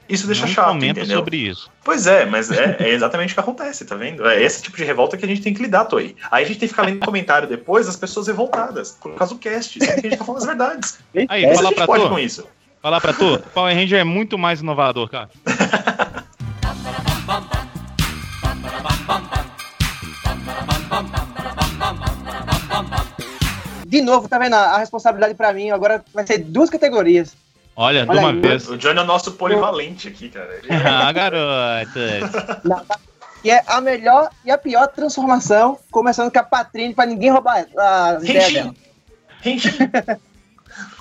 isso 0.09 0.27
deixa 0.27 0.45
Não 0.45 0.53
chato, 0.53 0.67
comenta 0.67 0.99
entendeu? 0.99 1.17
sobre 1.19 1.37
isso. 1.37 1.69
Pois 1.83 2.05
é, 2.05 2.25
mas 2.25 2.51
é, 2.51 2.75
é 2.79 2.89
exatamente 2.89 3.31
o 3.31 3.33
que 3.33 3.39
acontece, 3.39 3.85
tá 3.85 3.95
vendo? 3.95 4.27
É 4.27 4.41
esse 4.41 4.61
tipo 4.61 4.75
de 4.75 4.83
revolta 4.83 5.15
que 5.17 5.23
a 5.23 5.27
gente 5.27 5.41
tem 5.41 5.53
que 5.53 5.61
lidar, 5.61 5.85
Toei. 5.85 6.15
Aí 6.29 6.43
a 6.43 6.47
gente 6.47 6.59
tem 6.59 6.67
que 6.67 6.73
ficar 6.73 6.83
lendo 6.85 6.99
comentário 7.05 7.47
depois 7.47 7.85
das 7.85 7.95
pessoas 7.95 8.27
revoltadas, 8.27 8.97
por 9.01 9.13
causa 9.15 9.33
do 9.33 9.39
cast, 9.39 9.79
que 9.79 9.85
a 9.85 9.95
gente 9.95 10.17
tá 10.17 10.25
falando 10.25 10.41
as 10.41 10.47
verdades. 10.47 10.99
Aí, 11.29 11.45
a 11.45 11.55
fala 11.55 11.67
gente 11.69 11.75
pra 11.75 11.85
pode 11.85 12.03
tu. 12.03 12.09
com 12.09 12.19
isso. 12.19 12.45
Falar 12.81 12.99
pra 12.99 13.13
tu, 13.13 13.39
Power 13.53 13.75
Ranger 13.75 13.99
é 13.99 14.03
muito 14.03 14.37
mais 14.37 14.59
inovador, 14.59 15.07
cara. 15.09 15.29
De 23.85 24.01
novo, 24.01 24.27
tá 24.29 24.37
vendo? 24.39 24.53
A 24.53 24.75
a 24.75 24.77
responsabilidade 24.77 25.35
pra 25.35 25.51
mim 25.53 25.69
agora 25.69 26.03
vai 26.13 26.25
ser 26.25 26.37
duas 26.39 26.69
categorias. 26.69 27.35
Olha, 27.81 28.05
de 28.05 28.17
uma 28.17 28.29
aí. 28.29 28.39
vez. 28.39 28.69
O 28.69 28.77
Johnny 28.77 28.99
é 28.99 29.01
o 29.01 29.05
nosso 29.05 29.31
polivalente 29.33 30.07
aqui, 30.07 30.29
cara. 30.29 30.53
Ele- 30.55 30.67
Ah, 30.85 31.11
garota. 31.11 31.99
Que 33.41 33.49
é 33.49 33.63
a 33.67 33.81
melhor 33.81 34.29
e 34.45 34.51
a 34.51 34.57
pior 34.57 34.87
transformação, 34.87 35.79
começando 35.89 36.31
com 36.31 36.37
a 36.39 36.43
Patrine, 36.43 36.93
pra 36.93 37.07
ninguém 37.07 37.31
roubar 37.31 37.65
a 37.75 38.19
ideia 38.21 38.51
dela. 38.51 38.75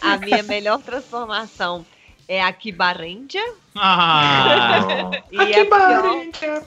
A 0.02 0.16
minha 0.16 0.42
melhor 0.42 0.78
transformação 0.80 1.84
é 2.26 2.42
a 2.42 2.52
Kibarendia. 2.52 3.44
Ah, 3.76 5.10
E 5.30 5.38
a 5.38 5.64
pior, 5.64 6.62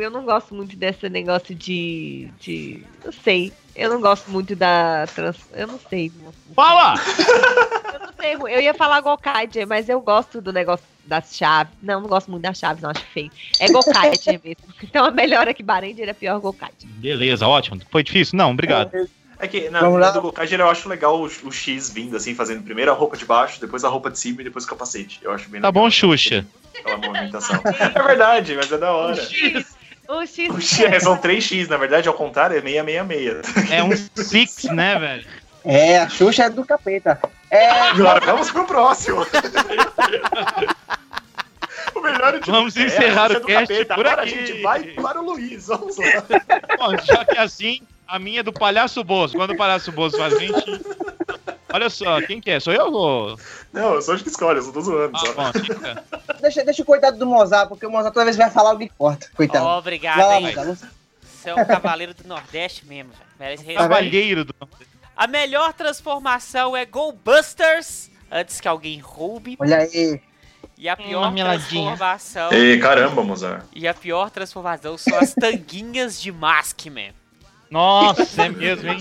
eu 0.00 0.10
não 0.10 0.24
gosto 0.24 0.54
muito 0.54 0.76
desse 0.76 1.08
negócio 1.08 1.54
de. 1.54 2.28
de. 2.40 2.82
Não 3.04 3.12
sei. 3.12 3.52
Eu 3.74 3.88
não 3.90 4.00
gosto 4.00 4.30
muito 4.30 4.54
da. 4.54 5.06
Trans, 5.14 5.36
eu 5.54 5.66
não 5.66 5.80
sei. 5.88 6.12
fala! 6.54 6.94
Eu 7.92 7.98
não 8.00 8.12
sei. 8.20 8.34
Eu 8.56 8.60
ia 8.60 8.74
falar 8.74 9.00
Gokaiger, 9.00 9.66
mas 9.66 9.88
eu 9.88 10.00
gosto 10.00 10.40
do 10.40 10.52
negócio 10.52 10.84
das 11.04 11.34
chaves. 11.36 11.72
Não, 11.82 12.00
não 12.00 12.08
gosto 12.08 12.30
muito 12.30 12.42
das 12.42 12.58
chaves, 12.58 12.82
não, 12.82 12.90
acho 12.90 13.04
feio. 13.06 13.30
É 13.58 13.68
Gokaiger 13.68 14.40
mesmo. 14.44 14.62
Então 14.82 15.04
a 15.06 15.10
melhor 15.10 15.48
é 15.48 15.54
Kibarendia, 15.54 16.04
é 16.08 16.12
pior 16.12 16.38
Gokaiger. 16.40 16.88
Beleza, 16.96 17.46
ótimo. 17.46 17.80
Foi 17.90 18.02
difícil? 18.02 18.36
Não, 18.36 18.50
obrigado. 18.50 18.90
É 19.38 19.48
que 19.48 19.68
na, 19.70 19.80
Vamos 19.80 19.98
lá. 19.98 20.10
do 20.12 20.32
eu 20.38 20.70
acho 20.70 20.88
legal 20.88 21.18
o, 21.20 21.24
o 21.24 21.50
X 21.50 21.90
vindo 21.90 22.16
assim, 22.16 22.32
fazendo 22.32 22.62
primeiro 22.62 22.92
a 22.92 22.94
roupa 22.94 23.16
de 23.16 23.24
baixo, 23.24 23.60
depois 23.60 23.82
a 23.82 23.88
roupa 23.88 24.08
de 24.08 24.16
cima 24.16 24.40
e 24.40 24.44
depois 24.44 24.64
o 24.64 24.68
capacete. 24.68 25.18
Eu 25.20 25.32
acho 25.32 25.48
bem 25.48 25.60
Tá 25.60 25.66
legal 25.68 25.82
bom, 25.82 25.90
Xuxa. 25.90 26.46
aquela 26.78 26.96
movimentação. 26.98 27.60
é 27.64 28.02
verdade, 28.02 28.54
mas 28.54 28.70
é 28.70 28.78
da 28.78 28.92
hora. 28.92 29.20
O 30.08 30.26
X. 30.26 30.50
O 30.50 30.60
X, 30.60 30.80
é, 30.80 31.00
são 31.00 31.16
3X, 31.16 31.68
na 31.68 31.76
verdade, 31.76 32.08
ao 32.08 32.14
contrário, 32.14 32.56
é 32.56 32.60
666. 32.60 33.70
É 33.70 33.82
um 33.82 33.90
Six, 33.96 34.64
né, 34.64 34.98
velho? 34.98 35.26
É, 35.64 36.00
a 36.00 36.08
Xuxa 36.08 36.44
é 36.44 36.50
do 36.50 36.64
capeta. 36.64 37.20
É, 37.50 37.68
Agora 37.70 38.20
vamos 38.24 38.50
pro 38.50 38.64
próximo. 38.64 39.24
o 41.94 42.00
melhor 42.00 42.34
é 42.34 42.38
tipo, 42.40 42.50
Vamos 42.50 42.76
é, 42.76 42.82
encerrar 42.82 43.30
a 43.30 43.36
o 43.36 43.40
do 43.40 43.46
cast 43.46 43.84
por 43.84 43.92
Agora 43.92 44.22
aqui. 44.22 44.34
a 44.34 44.46
gente 44.46 44.60
vai 44.62 44.82
para 44.82 45.20
o 45.20 45.24
Luiz. 45.24 45.68
Vamos 45.68 45.96
lá. 45.98 46.04
Bom, 46.78 46.96
já 47.04 47.24
que 47.24 47.36
é 47.38 47.40
assim, 47.40 47.80
a 48.08 48.18
minha 48.18 48.40
é 48.40 48.42
do 48.42 48.52
Palhaço 48.52 49.04
Bozo. 49.04 49.36
Quando 49.36 49.52
o 49.52 49.56
Palhaço 49.56 49.92
Bozo 49.92 50.18
faz 50.18 50.36
20... 50.38 50.52
Olha 51.72 51.90
só, 51.90 52.20
quem 52.22 52.40
que 52.40 52.50
é? 52.50 52.60
Sou 52.60 52.72
eu 52.72 52.92
ou... 52.92 53.38
Não, 53.72 53.94
eu 53.94 54.02
sou 54.02 54.16
de 54.16 54.22
que 54.22 54.28
escolhe, 54.28 54.58
eu 54.58 54.62
só 54.62 54.72
tô 54.72 54.80
zoando. 54.80 55.16
Ah, 55.16 55.20
só. 55.20 55.32
bom, 55.32 56.36
deixa, 56.40 56.64
deixa 56.64 56.82
o 56.82 56.84
coitado 56.84 57.18
do 57.18 57.26
Mozart, 57.26 57.68
porque 57.68 57.86
o 57.86 57.90
Mozart 57.90 58.12
toda 58.12 58.24
vez 58.24 58.36
vai 58.36 58.50
falar 58.50 58.70
alguém 58.70 58.90
corta. 58.98 59.28
Coitado. 59.34 59.64
Obrigado, 59.66 60.16
Vai 60.18 60.40
lá, 60.42 60.50
hein? 60.50 60.78
Você 61.22 61.50
é 61.50 61.54
um 61.54 61.64
cavaleiro 61.64 62.14
do 62.14 62.26
Nordeste 62.28 62.86
mesmo, 62.86 63.12
velho. 63.12 63.24
Merece 63.38 63.62
respeito. 63.64 63.78
Cavalheiro 63.88 64.44
do... 64.44 64.54
A 65.16 65.26
melhor 65.26 65.72
transformação 65.72 66.76
é 66.76 66.84
Go 66.84 67.12
Busters, 67.12 68.10
antes 68.30 68.60
que 68.60 68.68
alguém 68.68 68.98
roube. 68.98 69.56
Olha 69.58 69.78
aí. 69.78 70.20
E 70.78 70.88
a 70.88 70.94
Hum, 70.94 70.96
pior 70.96 71.34
transformação. 71.34 72.52
Ei, 72.52 72.78
caramba, 72.78 73.22
Mozart. 73.22 73.64
E 73.74 73.86
a 73.86 73.94
pior 73.94 74.30
transformação 74.30 74.98
são 74.98 75.18
as 75.18 75.32
tanguinhas 75.34 76.20
de 76.20 76.32
Maskman. 76.32 77.12
Nossa, 77.70 78.42
é 78.42 78.48
mesmo, 78.48 78.88
hein? 78.90 78.98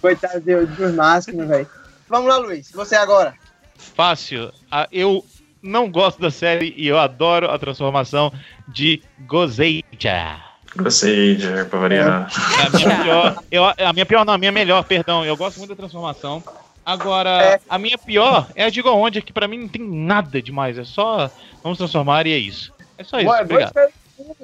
Coitado 0.00 0.40
de- 0.40 0.66
dos 0.66 0.94
máximos, 0.94 1.46
velho. 1.46 1.66
Vamos 2.08 2.28
lá, 2.28 2.36
Luiz. 2.38 2.70
Você 2.72 2.94
agora. 2.96 3.34
Fácil. 3.76 4.52
Ah, 4.70 4.88
eu 4.90 5.24
não 5.62 5.90
gosto 5.90 6.20
da 6.20 6.30
série 6.30 6.72
e 6.76 6.86
eu 6.88 6.98
adoro 6.98 7.50
a 7.50 7.58
transformação 7.58 8.32
de 8.66 9.02
Gozeija. 9.26 10.40
Gostei, 10.76 11.36
de 11.36 11.64
pra 11.64 11.78
variar. 11.78 12.30
É 12.60 12.66
a 12.66 12.70
minha 12.70 13.02
pior. 13.02 13.42
Eu, 13.50 13.64
a 13.64 13.92
minha 13.92 14.06
pior 14.06 14.24
não, 14.24 14.34
a 14.34 14.38
minha 14.38 14.52
melhor, 14.52 14.84
perdão. 14.84 15.24
Eu 15.24 15.36
gosto 15.36 15.58
muito 15.58 15.70
da 15.70 15.76
transformação. 15.76 16.42
Agora, 16.84 17.30
É. 17.42 17.60
a 17.68 17.78
minha 17.78 17.98
pior 17.98 18.48
é 18.54 18.64
a 18.64 18.70
de 18.70 18.80
Goondia, 18.80 19.20
que 19.20 19.32
pra 19.32 19.46
mim 19.48 19.58
não 19.58 19.68
tem 19.68 19.82
nada 19.82 20.40
demais. 20.40 20.78
É 20.78 20.84
só 20.84 21.30
vamos 21.62 21.78
transformar 21.78 22.26
e 22.26 22.32
é 22.32 22.38
isso. 22.38 22.72
É 22.96 23.04
só 23.04 23.18
isso. 23.20 23.30
Escolha. 23.34 23.70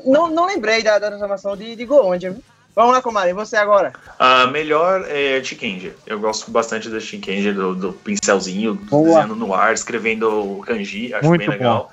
não, 0.04 0.28
não 0.30 0.46
lembrei 0.46 0.82
da, 0.82 0.98
da 0.98 1.08
transformação 1.08 1.56
de, 1.56 1.74
de 1.74 1.84
Goondia, 1.86 2.30
viu? 2.32 2.42
Vamos 2.74 2.92
lá, 2.92 3.00
Comari. 3.00 3.32
Você 3.32 3.56
agora. 3.56 3.92
A 4.18 4.46
melhor 4.48 5.04
é 5.08 5.42
Chikenja. 5.42 5.94
Eu 6.06 6.18
gosto 6.18 6.50
bastante 6.50 6.88
da 6.88 6.98
Chikenja, 6.98 7.52
do, 7.52 7.74
do 7.74 7.92
pincelzinho, 7.92 8.74
Boa. 8.74 9.04
desenhando 9.04 9.36
no 9.36 9.54
ar, 9.54 9.72
escrevendo 9.72 10.58
o 10.58 10.60
kanji, 10.60 11.14
acho 11.14 11.28
Muito 11.28 11.38
bem 11.38 11.48
legal. 11.48 11.92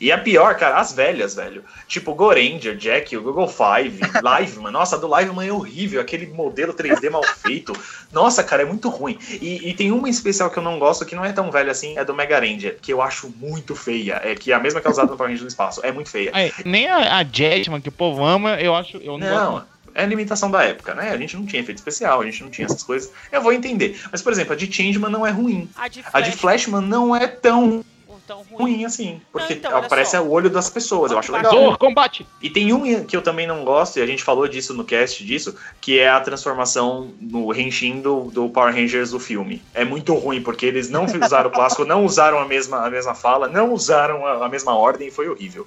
E 0.00 0.12
a 0.12 0.18
pior, 0.18 0.54
cara, 0.54 0.76
as 0.76 0.92
velhas, 0.92 1.34
velho. 1.34 1.64
Tipo, 1.88 2.14
Goranger, 2.14 2.76
Jack, 2.76 3.16
o 3.16 3.22
Google 3.22 3.48
Five, 3.48 3.98
Liveman. 4.22 4.70
Nossa, 4.70 4.94
a 4.94 4.98
do 4.98 5.08
Liveman 5.12 5.48
é 5.48 5.52
horrível. 5.52 6.00
Aquele 6.00 6.26
modelo 6.28 6.72
3D 6.72 7.10
mal 7.10 7.24
feito. 7.24 7.72
Nossa, 8.12 8.44
cara, 8.44 8.62
é 8.62 8.64
muito 8.64 8.88
ruim. 8.88 9.18
E, 9.28 9.68
e 9.68 9.74
tem 9.74 9.90
uma 9.90 10.06
em 10.06 10.10
especial 10.10 10.50
que 10.50 10.58
eu 10.58 10.62
não 10.62 10.78
gosto, 10.78 11.04
que 11.04 11.16
não 11.16 11.24
é 11.24 11.32
tão 11.32 11.50
velha 11.50 11.72
assim, 11.72 11.98
é 11.98 12.04
do 12.04 12.14
Mega 12.14 12.38
Ranger, 12.38 12.78
que 12.80 12.92
eu 12.92 13.02
acho 13.02 13.28
muito 13.38 13.74
feia. 13.74 14.20
É 14.22 14.36
que 14.36 14.52
é 14.52 14.54
a 14.54 14.60
mesma 14.60 14.80
que 14.80 14.86
é 14.86 14.90
usada 14.90 15.10
no 15.10 15.16
Power 15.16 15.30
Ranger 15.30 15.42
no 15.42 15.48
espaço. 15.48 15.80
É 15.84 15.90
muito 15.90 16.10
feia. 16.10 16.30
Aí, 16.32 16.52
nem 16.64 16.86
a, 16.86 17.18
a 17.18 17.24
Jetman, 17.24 17.80
que 17.80 17.88
o 17.88 17.92
povo 17.92 18.24
ama, 18.24 18.60
eu 18.60 18.76
acho. 18.76 18.98
Eu 18.98 19.18
não, 19.18 19.26
Não, 19.28 19.52
gosto. 19.52 19.77
É 19.98 20.04
a 20.04 20.06
limitação 20.06 20.50
da 20.50 20.62
época, 20.62 20.94
né? 20.94 21.10
A 21.10 21.16
gente 21.16 21.36
não 21.36 21.44
tinha 21.44 21.60
efeito 21.60 21.78
especial, 21.78 22.20
a 22.20 22.24
gente 22.24 22.42
não 22.42 22.50
tinha 22.50 22.66
essas 22.66 22.82
coisas. 22.82 23.10
Eu 23.32 23.42
vou 23.42 23.52
entender. 23.52 24.00
Mas, 24.12 24.22
por 24.22 24.32
exemplo, 24.32 24.52
a 24.52 24.56
de 24.56 24.72
Changeman 24.72 25.10
não 25.10 25.26
é 25.26 25.30
ruim. 25.30 25.68
A 25.76 25.88
de 25.88 26.04
A 26.12 26.20
de 26.20 26.30
Flash, 26.30 26.64
Flashman 26.64 26.82
não 26.82 27.14
é 27.14 27.26
tão 27.26 27.84
tão 28.28 28.42
ruim. 28.42 28.74
ruim 28.74 28.84
assim. 28.84 29.20
Porque 29.32 29.54
Não, 29.54 29.58
então, 29.58 29.76
aparece 29.78 30.16
só. 30.16 30.22
o 30.22 30.30
olho 30.30 30.50
das 30.50 30.68
pessoas, 30.68 31.10
eu 31.10 31.18
acho 31.18 31.32
legal. 31.32 31.50
Zor, 31.50 31.78
combate! 31.78 32.26
E 32.42 32.50
tem 32.50 32.72
um 32.72 33.04
que 33.04 33.16
eu 33.16 33.22
também 33.22 33.46
não 33.46 33.64
gosto, 33.64 33.98
e 33.98 34.02
a 34.02 34.06
gente 34.06 34.22
falou 34.22 34.46
disso 34.46 34.74
no 34.74 34.84
cast 34.84 35.24
disso, 35.24 35.56
que 35.80 35.98
é 35.98 36.08
a 36.08 36.20
transformação 36.20 37.10
no 37.18 37.52
Henshin 37.54 38.02
do, 38.02 38.24
do 38.24 38.50
Power 38.50 38.74
Rangers 38.74 39.10
do 39.10 39.18
filme. 39.18 39.62
É 39.72 39.84
muito 39.84 40.14
ruim, 40.14 40.42
porque 40.42 40.66
eles 40.66 40.90
não 40.90 41.06
usaram 41.06 41.48
o 41.48 41.52
clássico, 41.52 41.84
não 41.86 42.04
usaram 42.04 42.38
a 42.38 42.44
mesma, 42.44 42.86
a 42.86 42.90
mesma 42.90 43.14
fala, 43.14 43.48
não 43.48 43.72
usaram 43.72 44.26
a, 44.26 44.44
a 44.44 44.48
mesma 44.48 44.76
ordem, 44.76 45.08
e 45.08 45.10
foi 45.10 45.28
horrível. 45.28 45.66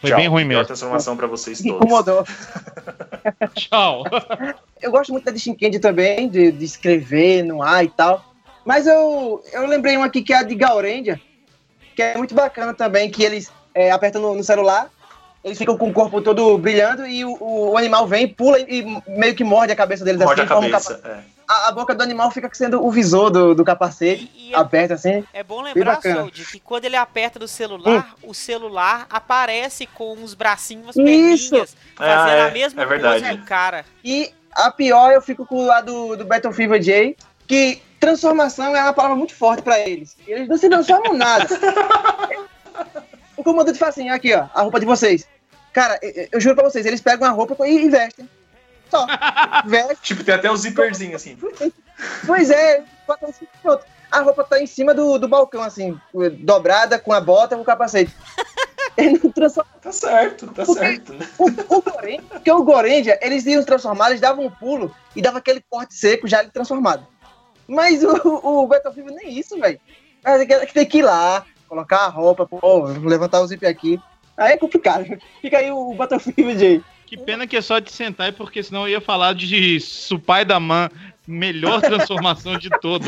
Foi 0.00 0.10
Tchau. 0.10 0.18
bem 0.18 0.28
ruim 0.28 0.44
Melhor 0.44 0.60
mesmo. 0.60 0.66
transformação 0.68 1.16
pra 1.16 1.26
vocês 1.26 1.60
Me 1.60 1.70
todos. 1.70 1.84
incomodou. 1.84 2.24
Tchau. 3.54 4.04
Eu 4.80 4.90
gosto 4.90 5.12
muito 5.12 5.24
da 5.24 5.32
de 5.32 5.40
Shinkendi 5.40 5.78
também, 5.78 6.28
de, 6.28 6.52
de 6.52 6.64
escrever 6.64 7.42
no 7.42 7.62
ar 7.62 7.84
e 7.84 7.88
tal. 7.88 8.24
Mas 8.64 8.86
eu, 8.86 9.42
eu 9.52 9.66
lembrei 9.66 9.96
uma 9.96 10.06
aqui 10.06 10.22
que 10.22 10.32
é 10.32 10.36
a 10.36 10.42
de 10.42 10.54
Gaurendia, 10.54 11.20
que 11.96 12.02
é 12.02 12.16
muito 12.16 12.34
bacana 12.34 12.72
também, 12.74 13.10
que 13.10 13.22
eles 13.24 13.50
é, 13.74 13.90
apertam 13.90 14.20
no, 14.22 14.34
no 14.36 14.44
celular, 14.44 14.90
eles 15.44 15.56
ficam 15.58 15.76
com 15.78 15.88
o 15.88 15.92
corpo 15.92 16.20
todo 16.20 16.58
brilhando 16.58 17.06
e 17.06 17.24
o, 17.24 17.36
o 17.40 17.76
animal 17.78 18.06
vem, 18.06 18.26
pula 18.28 18.58
e 18.60 18.84
meio 19.06 19.34
que 19.34 19.44
morde 19.44 19.72
a 19.72 19.76
cabeça 19.76 20.04
deles 20.04 20.20
Morde 20.20 20.40
a 20.40 20.44
assim, 20.44 20.52
forma 20.52 20.68
um 20.68 20.70
cabeça. 20.70 20.94
capa- 20.96 21.08
é. 21.08 21.20
a, 21.48 21.68
a 21.68 21.72
boca 21.72 21.94
do 21.94 22.02
animal 22.02 22.30
fica 22.30 22.50
sendo 22.52 22.84
o 22.84 22.90
visor 22.90 23.30
do, 23.30 23.54
do 23.54 23.64
capacete, 23.64 24.30
E, 24.36 24.50
e 24.50 24.54
é, 24.54 24.56
aberto 24.58 24.92
assim. 24.92 25.24
é 25.32 25.42
bom 25.42 25.62
lembrar. 25.62 26.00
Sold, 26.02 26.44
que 26.44 26.60
quando 26.60 26.84
ele 26.86 26.96
aperta 26.96 27.38
no 27.38 27.46
celular, 27.48 28.14
o 28.22 28.34
celular 28.34 29.06
aparece 29.08 29.86
com 29.86 30.12
uns 30.14 30.34
bracinhos, 30.34 30.96
Isso. 30.96 31.04
perninhas, 31.50 31.76
fazendo 31.96 32.20
Ah, 32.20 32.30
é, 32.30 32.48
a 32.48 32.50
mesma 32.50 32.82
é 32.82 32.86
verdade. 32.86 33.20
coisa 33.24 33.36
do 33.38 33.44
cara. 33.46 33.84
E 34.04 34.30
a 34.52 34.70
pior 34.70 35.12
eu 35.12 35.22
fico 35.22 35.46
com 35.46 35.70
a 35.70 35.80
do, 35.80 36.16
do 36.16 36.24
Battle 36.24 36.52
Fever 36.52 36.80
J, 36.80 37.16
que 37.46 37.80
transformação 38.00 38.74
é 38.76 38.82
uma 38.82 38.92
palavra 38.92 39.16
muito 39.16 39.34
forte 39.34 39.62
pra 39.62 39.78
eles. 39.80 40.16
Eles 40.26 40.48
não 40.48 40.56
se 40.58 40.68
transformam 40.68 41.14
nada. 41.14 41.46
o 43.38 43.44
comandante 43.44 43.78
fala 43.78 43.90
assim, 43.90 44.08
aqui 44.10 44.34
ó, 44.34 44.46
a 44.54 44.62
roupa 44.62 44.78
de 44.80 44.86
vocês. 44.86 45.26
Cara, 45.72 45.98
eu, 46.02 46.28
eu 46.32 46.40
juro 46.40 46.54
pra 46.56 46.64
vocês, 46.68 46.84
eles 46.84 47.00
pegam 47.00 47.26
a 47.26 47.30
roupa 47.30 47.56
e, 47.66 47.84
e 47.84 47.88
vestem. 47.88 48.28
Só. 48.90 49.06
Vestem. 49.66 49.96
Tipo, 50.02 50.24
tem 50.24 50.34
até 50.34 50.50
o 50.50 50.56
zíperzinho 50.56 51.14
assim. 51.16 51.36
Pois 52.26 52.50
é, 52.50 52.82
pronto. 53.62 53.84
A 54.10 54.20
roupa 54.20 54.42
tá 54.44 54.58
em 54.60 54.66
cima 54.66 54.94
do, 54.94 55.18
do 55.18 55.28
balcão, 55.28 55.62
assim, 55.62 55.98
dobrada, 56.38 56.98
com 56.98 57.12
a 57.12 57.20
bota 57.20 57.54
e 57.54 57.60
o 57.60 57.64
capacete. 57.64 58.14
Ele 58.96 59.20
não 59.22 59.30
transforma 59.30 59.70
Tá 59.80 59.92
certo, 59.92 60.46
tá 60.48 60.64
Porque- 60.64 60.80
certo. 60.80 61.14
O, 61.38 61.44
o 61.76 61.82
porque 61.82 62.50
o 62.50 62.64
Gorendia, 62.64 63.16
eles 63.22 63.46
iam 63.46 63.62
transformar, 63.62 64.08
eles 64.08 64.20
davam 64.20 64.46
um 64.46 64.50
pulo 64.50 64.92
e 65.14 65.22
dava 65.22 65.38
aquele 65.38 65.62
corte 65.70 65.94
seco 65.94 66.26
já 66.26 66.40
ele 66.40 66.50
transformado. 66.50 67.06
Mas 67.68 68.02
o, 68.02 68.10
o 68.42 68.66
Battlefield 68.66 69.14
nem 69.14 69.38
isso, 69.38 69.56
velho. 69.60 69.78
Que- 70.48 70.72
tem 70.72 70.86
que 70.86 70.98
ir 70.98 71.02
lá, 71.02 71.44
colocar 71.68 72.06
a 72.06 72.08
roupa, 72.08 72.46
pô, 72.46 72.84
levantar 72.86 73.40
o 73.40 73.46
zip 73.46 73.64
aqui. 73.66 74.00
Aí 74.36 74.52
é 74.52 74.56
complicado. 74.56 75.04
Fica 75.42 75.58
aí 75.58 75.70
o 75.70 75.94
Battlefield 75.94 76.64
aí. 76.64 76.82
Que 77.06 77.16
pena 77.16 77.46
que 77.46 77.56
é 77.56 77.60
só 77.60 77.78
de 77.78 77.90
sentar, 77.90 78.32
porque 78.32 78.62
senão 78.62 78.82
eu 78.82 78.88
ia 78.88 79.00
falar 79.00 79.34
de 79.34 79.80
Supai 79.80 80.44
da 80.44 80.60
Man, 80.60 80.90
melhor 81.26 81.80
transformação 81.82 82.58
de 82.58 82.68
todo. 82.80 83.06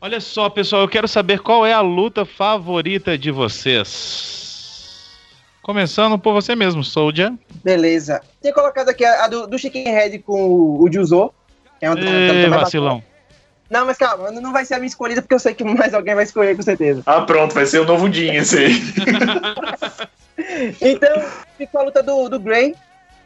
Olha 0.00 0.20
só, 0.20 0.48
pessoal, 0.48 0.82
eu 0.82 0.88
quero 0.88 1.08
saber 1.08 1.40
qual 1.40 1.66
é 1.66 1.72
a 1.72 1.80
luta 1.80 2.24
favorita 2.24 3.18
de 3.18 3.30
vocês. 3.30 4.36
Começando 5.62 6.18
por 6.18 6.32
você 6.32 6.54
mesmo, 6.54 6.82
Soldier. 6.84 7.32
Beleza. 7.66 8.20
Tinha 8.40 8.54
colocado 8.54 8.90
aqui 8.90 9.04
a, 9.04 9.24
a 9.24 9.26
do, 9.28 9.44
do 9.48 9.58
Chicken 9.58 9.88
Head 9.88 10.20
com 10.20 10.40
o, 10.40 10.84
o 10.84 10.92
Juzo. 10.92 11.32
Que 11.80 11.86
é 11.86 11.90
uma 11.90 12.58
vacilão. 12.60 13.02
Não, 13.68 13.84
mas 13.84 13.98
calma, 13.98 14.30
não 14.30 14.52
vai 14.52 14.64
ser 14.64 14.74
a 14.74 14.78
minha 14.78 14.86
escolhida 14.86 15.20
porque 15.20 15.34
eu 15.34 15.40
sei 15.40 15.52
que 15.52 15.64
mais 15.64 15.92
alguém 15.92 16.14
vai 16.14 16.22
escolher 16.22 16.54
com 16.54 16.62
certeza. 16.62 17.02
Ah, 17.04 17.22
pronto, 17.22 17.52
vai 17.52 17.66
ser 17.66 17.80
o 17.80 17.84
novo 17.84 18.08
Jin 18.10 18.36
esse 18.36 18.56
aí. 18.58 18.74
Então, 20.80 21.24
ficou 21.56 21.80
a 21.80 21.84
luta 21.84 22.02
do, 22.02 22.28
do 22.28 22.38
Grey 22.38 22.74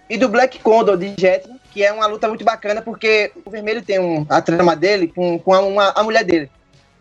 e 0.09 0.16
do 0.16 0.28
Black 0.28 0.61
Condor 0.61 0.97
de 0.97 1.12
Jetman, 1.18 1.59
que 1.72 1.84
é 1.84 1.93
uma 1.93 2.07
luta 2.07 2.28
muito 2.28 2.45
bacana, 2.45 2.80
porque 2.80 3.32
o 3.45 3.51
vermelho 3.51 3.82
tem 3.82 3.99
um, 3.99 4.24
a 4.28 4.41
trama 4.41 4.74
dele 4.76 5.09
com, 5.09 5.36
com 5.38 5.53
a, 5.53 5.61
uma- 5.61 5.91
a 5.91 6.03
mulher 6.05 6.24
dele, 6.24 6.49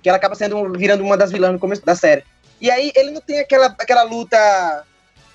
que 0.01 0.09
ela 0.09 0.17
acaba 0.17 0.33
sendo 0.35 0.71
virando 0.73 1.03
uma 1.03 1.15
das 1.15 1.31
vilãs 1.31 1.53
no 1.53 1.59
começo 1.59 1.85
da 1.85 1.95
série. 1.95 2.23
E 2.59 2.69
aí 2.71 2.91
ele 2.95 3.11
não 3.11 3.21
tem 3.21 3.39
aquela, 3.39 3.67
aquela 3.67 4.01
luta 4.03 4.83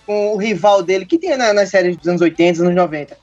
com 0.06 0.34
o 0.34 0.36
rival 0.36 0.82
dele, 0.82 1.06
que 1.06 1.18
tinha 1.18 1.36
na- 1.36 1.52
nas 1.52 1.70
séries 1.70 1.96
dos 1.96 2.06
anos 2.08 2.20
80, 2.20 2.52
dos 2.52 2.60
anos 2.62 2.74
90. 2.74 3.16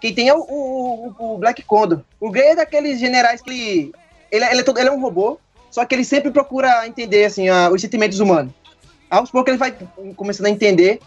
Quem 0.00 0.14
tem 0.14 0.28
é 0.28 0.34
o, 0.34 0.40
o, 0.40 1.14
o- 1.18 1.38
Black 1.38 1.62
Condor. 1.62 2.00
O 2.20 2.30
Grey 2.30 2.48
é 2.50 2.56
daqueles 2.56 3.00
generais 3.00 3.40
que 3.40 3.50
ele, 3.50 3.92
ele, 4.30 4.44
é- 4.44 4.50
ele 4.52 4.60
é 4.60 4.62
todo- 4.62 4.78
ele 4.78 4.88
é 4.88 4.92
um 4.92 5.00
robô, 5.00 5.38
só 5.70 5.84
que 5.84 5.94
ele 5.94 6.04
sempre 6.04 6.30
procura 6.30 6.86
entender 6.86 7.24
assim, 7.24 7.48
a- 7.48 7.70
os 7.70 7.80
sentimentos 7.80 8.20
humanos. 8.20 8.52
Aos 9.10 9.30
poucos 9.30 9.50
ele 9.50 9.58
vai 9.58 9.74
começando 10.16 10.46
a 10.46 10.50
entender. 10.50 11.00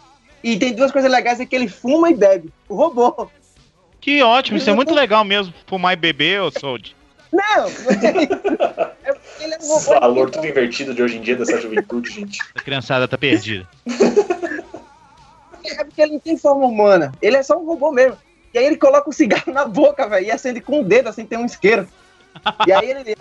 E 0.44 0.58
tem 0.58 0.74
duas 0.74 0.92
coisas 0.92 1.12
legais, 1.12 1.40
é 1.40 1.46
que 1.46 1.54
ele 1.56 1.68
fuma 1.68 2.10
e 2.10 2.16
bebe. 2.16 2.50
O 2.70 2.76
robô. 2.76 3.28
Que 4.00 4.24
ótimo, 4.24 4.58
isso 4.58 4.70
é 4.70 4.74
muito 4.74 4.94
legal 4.94 5.26
mesmo, 5.26 5.54
fumar 5.68 5.94
e 5.94 5.98
beber, 5.98 6.42
ô 6.42 6.50
Soldier. 6.50 6.96
Não! 7.32 7.68
É 7.68 7.70
porque 7.84 9.44
ele 9.44 9.54
é 9.54 9.58
um 9.62 9.68
robô. 9.68 10.00
Valor 10.00 10.30
tudo 10.32 10.48
invertido 10.48 10.94
de 10.96 11.04
hoje 11.04 11.18
em 11.18 11.22
dia 11.22 11.36
dessa 11.36 11.60
juventude, 11.60 12.10
gente. 12.10 12.40
A 12.56 12.62
criançada 12.62 13.08
tá 13.08 13.18
perdida. 13.18 13.68
É 15.66 15.84
porque 15.84 16.02
ele 16.02 16.14
não 16.14 16.20
tem 16.20 16.38
forma 16.38 16.66
humana. 16.66 17.12
Ele 17.22 17.38
é 17.38 17.44
só 17.44 17.58
um 17.58 17.66
robô 17.66 17.92
mesmo. 17.92 18.18
E 18.54 18.58
aí 18.58 18.66
ele 18.66 18.78
coloca 18.78 19.10
o 19.10 19.14
cigarro 19.14 19.52
na 19.54 19.66
boca, 19.66 20.08
velho, 20.08 20.26
e 20.26 20.32
acende 20.32 20.62
com 20.62 20.82
o 20.82 20.84
dedo, 20.84 21.10
assim, 21.10 21.26
tem 21.26 21.38
um 21.38 21.46
isqueiro. 21.46 21.88
E 22.66 22.72
aí 22.72 22.90
ele 22.90 23.16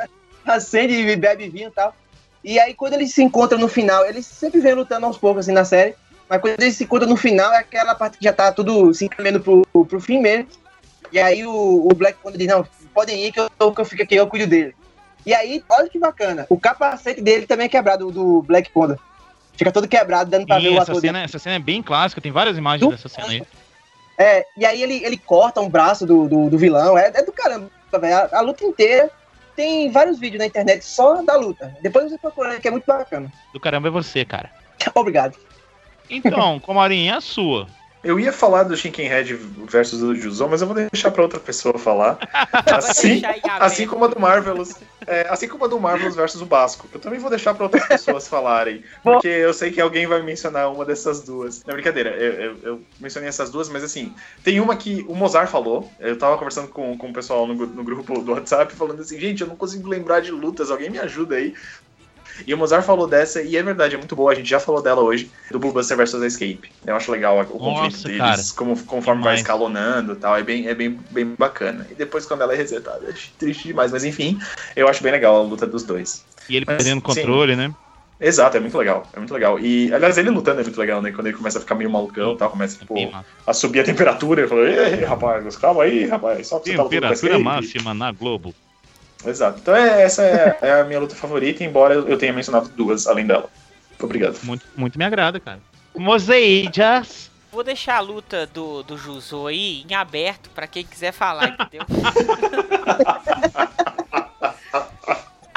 acende 0.44 0.94
e 0.94 1.16
bebe 1.16 1.48
vinho 1.48 1.68
e 1.68 1.72
tal. 1.72 1.94
E 2.42 2.58
aí 2.58 2.74
quando 2.74 2.94
eles 2.94 3.12
se 3.12 3.22
encontram 3.22 3.58
no 3.58 3.68
final, 3.68 4.06
eles 4.06 4.24
sempre 4.26 4.60
vêm 4.60 4.74
lutando 4.74 5.06
aos 5.06 5.18
poucos, 5.18 5.40
assim, 5.40 5.52
na 5.52 5.64
série. 5.64 5.94
Mas 6.28 6.40
quando 6.40 6.60
eles 6.60 6.76
se 6.76 6.84
encontram 6.84 7.08
no 7.08 7.16
final, 7.16 7.52
é 7.52 7.58
aquela 7.58 7.94
parte 7.94 8.18
que 8.18 8.24
já 8.24 8.32
tá 8.32 8.52
tudo 8.52 8.92
se 8.94 9.04
encaminhando 9.04 9.40
pro, 9.40 9.84
pro 9.84 10.00
fim 10.00 10.20
mesmo. 10.20 10.48
E 11.10 11.18
aí 11.18 11.44
o, 11.46 11.88
o 11.90 11.94
Black 11.94 12.18
Panther 12.22 12.38
diz, 12.38 12.48
não, 12.48 12.66
podem 12.94 13.26
ir 13.26 13.32
que 13.32 13.40
eu, 13.40 13.72
que 13.72 13.80
eu 13.80 13.84
fico 13.84 14.02
aqui, 14.02 14.14
eu 14.14 14.26
cuido 14.26 14.46
dele. 14.46 14.74
E 15.24 15.34
aí, 15.34 15.62
olha 15.68 15.88
que 15.88 15.98
bacana, 15.98 16.46
o 16.48 16.58
capacete 16.58 17.20
dele 17.20 17.46
também 17.46 17.66
é 17.66 17.68
quebrado, 17.68 18.10
do 18.10 18.42
Black 18.42 18.70
Panther. 18.70 18.98
Fica 19.58 19.72
todo 19.72 19.88
quebrado, 19.88 20.30
dando 20.30 20.46
pra 20.46 20.56
ver 20.60 20.68
Sim, 20.68 20.68
o 20.68 20.72
essa 20.80 20.92
ator 20.92 21.02
dele. 21.02 21.14
cena, 21.14 21.24
essa 21.24 21.38
cena 21.40 21.56
é 21.56 21.58
bem 21.58 21.82
clássica, 21.82 22.20
tem 22.20 22.30
várias 22.30 22.56
imagens 22.56 22.88
Do- 22.88 22.92
dessa 22.92 23.08
cena 23.08 23.26
aí. 23.28 23.42
É, 24.16 24.46
e 24.56 24.64
aí 24.64 24.80
ele, 24.82 25.04
ele 25.04 25.16
corta 25.16 25.60
um 25.60 25.68
braço 25.68 26.06
do, 26.06 26.28
do, 26.28 26.48
do 26.48 26.56
vilão. 26.58 26.96
É, 26.96 27.08
é 27.14 27.22
do 27.24 27.32
caramba, 27.32 27.68
velho. 28.00 28.16
A, 28.16 28.38
a 28.38 28.40
luta 28.40 28.64
inteira 28.64 29.10
tem 29.56 29.90
vários 29.90 30.18
vídeos 30.20 30.38
na 30.38 30.46
internet 30.46 30.84
só 30.84 31.22
da 31.22 31.34
luta. 31.36 31.76
Depois 31.82 32.08
você 32.10 32.18
procura, 32.18 32.60
que 32.60 32.68
é 32.68 32.70
muito 32.70 32.84
bacana. 32.86 33.30
Do 33.52 33.58
caramba 33.58 33.88
é 33.88 33.90
você, 33.90 34.24
cara. 34.24 34.50
Obrigado. 34.94 35.36
Então, 36.08 36.60
Comarinha, 36.60 37.14
é 37.14 37.16
a 37.16 37.20
sua. 37.20 37.66
Eu 38.04 38.18
ia 38.20 38.32
falar 38.32 38.62
do 38.62 38.76
Shinkenhead 38.76 39.34
versus 39.34 40.02
o 40.02 40.14
Juzon, 40.14 40.48
mas 40.48 40.60
eu 40.62 40.68
vou 40.68 40.76
deixar 40.76 41.10
pra 41.10 41.22
outra 41.22 41.40
pessoa 41.40 41.78
falar. 41.78 42.18
Assim, 42.72 43.22
assim 43.58 43.86
como 43.86 44.04
a 44.04 44.08
do 44.08 44.20
Marvelous. 44.20 44.74
é, 45.06 45.26
assim 45.28 45.48
como 45.48 45.64
a 45.64 45.68
do 45.68 45.80
Marvelous 45.80 46.14
versus 46.14 46.40
o 46.40 46.46
Basco. 46.46 46.88
Eu 46.92 47.00
também 47.00 47.18
vou 47.18 47.28
deixar 47.30 47.54
pra 47.54 47.64
outras 47.64 47.86
pessoas 47.86 48.28
falarem. 48.28 48.84
Porque 49.02 49.26
eu 49.28 49.52
sei 49.52 49.70
que 49.72 49.80
alguém 49.80 50.06
vai 50.06 50.22
mencionar 50.22 50.72
uma 50.72 50.84
dessas 50.84 51.20
duas. 51.22 51.62
Não, 51.64 51.74
brincadeira, 51.74 52.10
eu, 52.10 52.32
eu- 52.32 52.56
eu 52.62 52.82
mencionei 53.00 53.28
essas 53.28 53.50
duas, 53.50 53.68
mas 53.68 53.82
assim, 53.82 54.14
tem 54.44 54.60
uma 54.60 54.76
que 54.76 55.04
o 55.08 55.14
Mozart 55.14 55.50
falou. 55.50 55.90
Eu 55.98 56.16
tava 56.18 56.36
conversando 56.38 56.68
com, 56.68 56.96
com 56.96 57.10
o 57.10 57.12
pessoal 57.12 57.46
no, 57.46 57.54
no 57.54 57.82
grupo 57.84 58.20
do 58.20 58.32
WhatsApp, 58.32 58.72
falando 58.74 59.00
assim, 59.00 59.18
gente, 59.18 59.40
eu 59.40 59.46
não 59.48 59.56
consigo 59.56 59.88
lembrar 59.88 60.20
de 60.20 60.30
lutas, 60.30 60.70
alguém 60.70 60.90
me 60.90 60.98
ajuda 60.98 61.34
aí. 61.36 61.54
E 62.46 62.54
o 62.54 62.58
Mozart 62.58 62.84
falou 62.84 63.06
dessa, 63.06 63.42
e 63.42 63.56
é 63.56 63.62
verdade, 63.62 63.94
é 63.94 63.98
muito 63.98 64.16
boa, 64.16 64.32
a 64.32 64.34
gente 64.34 64.48
já 64.48 64.60
falou 64.60 64.82
dela 64.82 65.02
hoje, 65.02 65.30
do 65.50 65.58
Bullbuster 65.58 65.96
versus 65.96 66.22
Escape. 66.22 66.70
Eu 66.86 66.96
acho 66.96 67.10
legal 67.10 67.40
o 67.40 67.44
conflito 67.44 67.92
Nossa, 67.92 68.08
deles, 68.08 68.20
cara. 68.20 68.42
como, 68.56 68.84
conforme 68.84 69.22
vai 69.22 69.34
escalonando 69.36 70.12
e 70.12 70.16
tal, 70.16 70.36
é 70.36 70.42
bem, 70.42 70.68
é 70.68 70.74
bem, 70.74 70.98
bem 71.10 71.34
bacana. 71.38 71.86
E 71.90 71.94
depois 71.94 72.26
quando 72.26 72.42
ela 72.42 72.54
é 72.54 72.56
resetada, 72.56 73.08
é 73.08 73.14
triste 73.38 73.68
demais, 73.68 73.92
mas 73.92 74.04
enfim, 74.04 74.38
eu 74.76 74.88
acho 74.88 75.02
bem 75.02 75.12
legal 75.12 75.36
a 75.36 75.42
luta 75.42 75.66
dos 75.66 75.82
dois. 75.82 76.24
E 76.48 76.56
ele 76.56 76.64
Mas, 76.66 76.76
perdendo 76.76 77.02
controle, 77.02 77.54
né? 77.56 77.72
Exato, 78.20 78.56
é 78.56 78.60
muito 78.60 78.76
legal, 78.76 79.06
é 79.12 79.18
muito 79.18 79.32
legal. 79.32 79.60
E, 79.60 79.92
aliás, 79.94 80.18
ele 80.18 80.30
lutando 80.30 80.60
é 80.60 80.64
muito 80.64 80.78
legal, 80.78 81.00
né? 81.00 81.12
Quando 81.12 81.28
ele 81.28 81.36
começa 81.36 81.58
a 81.58 81.60
ficar 81.60 81.76
meio 81.76 81.88
malucão 81.88 82.32
e 82.32 82.36
tal, 82.36 82.50
começa 82.50 82.78
tipo, 82.78 82.94
Bem 82.94 83.10
massa. 83.12 83.26
a 83.46 83.52
subir 83.52 83.80
a 83.80 83.84
temperatura, 83.84 84.40
ele 84.40 84.48
falou, 84.48 84.66
ei, 84.66 85.04
rapaz, 85.04 85.56
calma 85.56 85.84
aí, 85.84 86.06
rapaz, 86.06 86.48
só 86.48 86.58
que 86.58 86.70
você 86.70 86.76
tá 86.76 86.82
Temperatura 86.84 87.12
escape." 87.12 87.44
máxima 87.44 87.94
na 87.94 88.10
Globo. 88.10 88.52
Exato. 89.24 89.58
Então 89.60 89.74
é, 89.74 90.02
essa 90.02 90.22
é, 90.22 90.58
é 90.62 90.80
a 90.80 90.84
minha 90.84 91.00
luta 91.00 91.14
favorita, 91.14 91.64
embora 91.64 91.94
eu 91.94 92.16
tenha 92.16 92.32
mencionado 92.32 92.68
duas 92.70 93.06
além 93.06 93.26
dela. 93.26 93.50
Obrigado. 94.00 94.38
Muito, 94.44 94.64
muito 94.76 94.98
me 94.98 95.04
agrada, 95.04 95.40
cara. 95.40 95.60
Moseijas. 95.96 97.30
Vou 97.50 97.64
deixar 97.64 97.96
a 97.96 98.00
luta 98.00 98.46
do, 98.46 98.82
do 98.82 98.96
Juzo 98.96 99.46
aí 99.46 99.84
em 99.88 99.94
aberto 99.94 100.50
pra 100.50 100.66
quem 100.66 100.84
quiser 100.84 101.12
falar, 101.12 101.48
entendeu? 101.48 101.82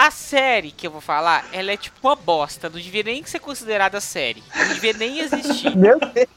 A 0.01 0.09
série 0.09 0.71
que 0.71 0.87
eu 0.87 0.89
vou 0.89 0.99
falar, 0.99 1.45
ela 1.53 1.71
é 1.71 1.77
tipo 1.77 1.95
uma 2.01 2.15
bosta. 2.15 2.67
Não 2.67 2.79
devia 2.79 3.03
nem 3.03 3.23
ser 3.23 3.37
considerada 3.37 4.01
série. 4.01 4.41
Não 4.55 4.73
devia 4.73 4.93
nem 4.93 5.19
existir. 5.19 5.77
Meu 5.77 5.99
Deus. 5.99 6.27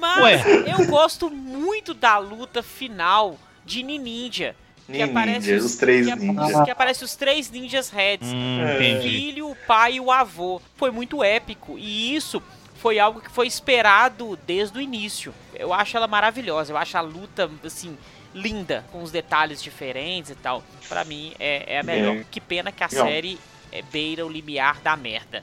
Mas 0.00 0.22
Ué. 0.22 0.64
eu 0.66 0.86
gosto 0.86 1.28
muito 1.28 1.92
da 1.92 2.16
luta 2.16 2.62
final 2.62 3.38
de 3.66 3.82
Ninja. 3.82 4.56
Que 4.90 5.02
aparece 5.02 5.50
Ninjas, 5.50 5.64
os 5.64 5.76
três 5.76 6.06
que, 6.06 6.14
ninjas. 6.14 6.64
que 6.64 6.70
aparece 6.70 7.04
os 7.04 7.16
três 7.16 7.50
ninjas 7.50 7.90
heads. 7.90 8.28
Hum, 8.32 8.60
o 8.64 9.02
filho, 9.02 9.50
o 9.50 9.56
pai 9.66 9.94
e 9.94 10.00
o 10.00 10.10
avô. 10.12 10.60
Foi 10.76 10.90
muito 10.92 11.24
épico. 11.24 11.76
E 11.78 12.14
isso 12.14 12.40
foi 12.76 12.98
algo 13.00 13.20
que 13.20 13.30
foi 13.30 13.46
esperado 13.48 14.38
desde 14.46 14.78
o 14.78 14.80
início. 14.80 15.34
Eu 15.54 15.72
acho 15.72 15.96
ela 15.96 16.06
maravilhosa. 16.06 16.72
Eu 16.72 16.76
acho 16.76 16.96
a 16.96 17.00
luta, 17.00 17.50
assim, 17.64 17.98
linda. 18.32 18.84
Com 18.92 19.02
os 19.02 19.10
detalhes 19.10 19.60
diferentes 19.60 20.30
e 20.30 20.34
tal. 20.36 20.62
Pra 20.88 21.04
mim, 21.04 21.32
é, 21.38 21.74
é 21.74 21.78
a 21.80 21.82
melhor. 21.82 22.16
É. 22.18 22.24
Que 22.30 22.40
pena 22.40 22.70
que 22.70 22.84
a 22.84 22.88
Legal. 22.88 23.06
série 23.06 23.38
é 23.72 23.82
beira 23.82 24.24
o 24.24 24.28
limiar 24.28 24.80
da 24.80 24.96
merda. 24.96 25.42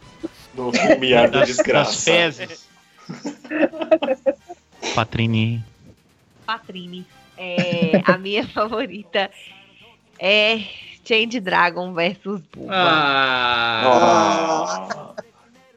No 0.53 0.71
limiar 0.71 1.29
da 1.29 1.43
desgraça. 1.43 1.99
fezes. 1.99 2.65
Patrini. 4.95 5.61
Patrine. 6.45 7.05
É, 7.43 8.01
a 8.05 8.17
minha 8.17 8.47
favorita 8.47 9.29
é 10.17 10.61
Change 11.03 11.41
Dragon 11.41 11.93
versus 11.93 12.41
Bulma. 12.53 12.73
Ah. 12.73 13.93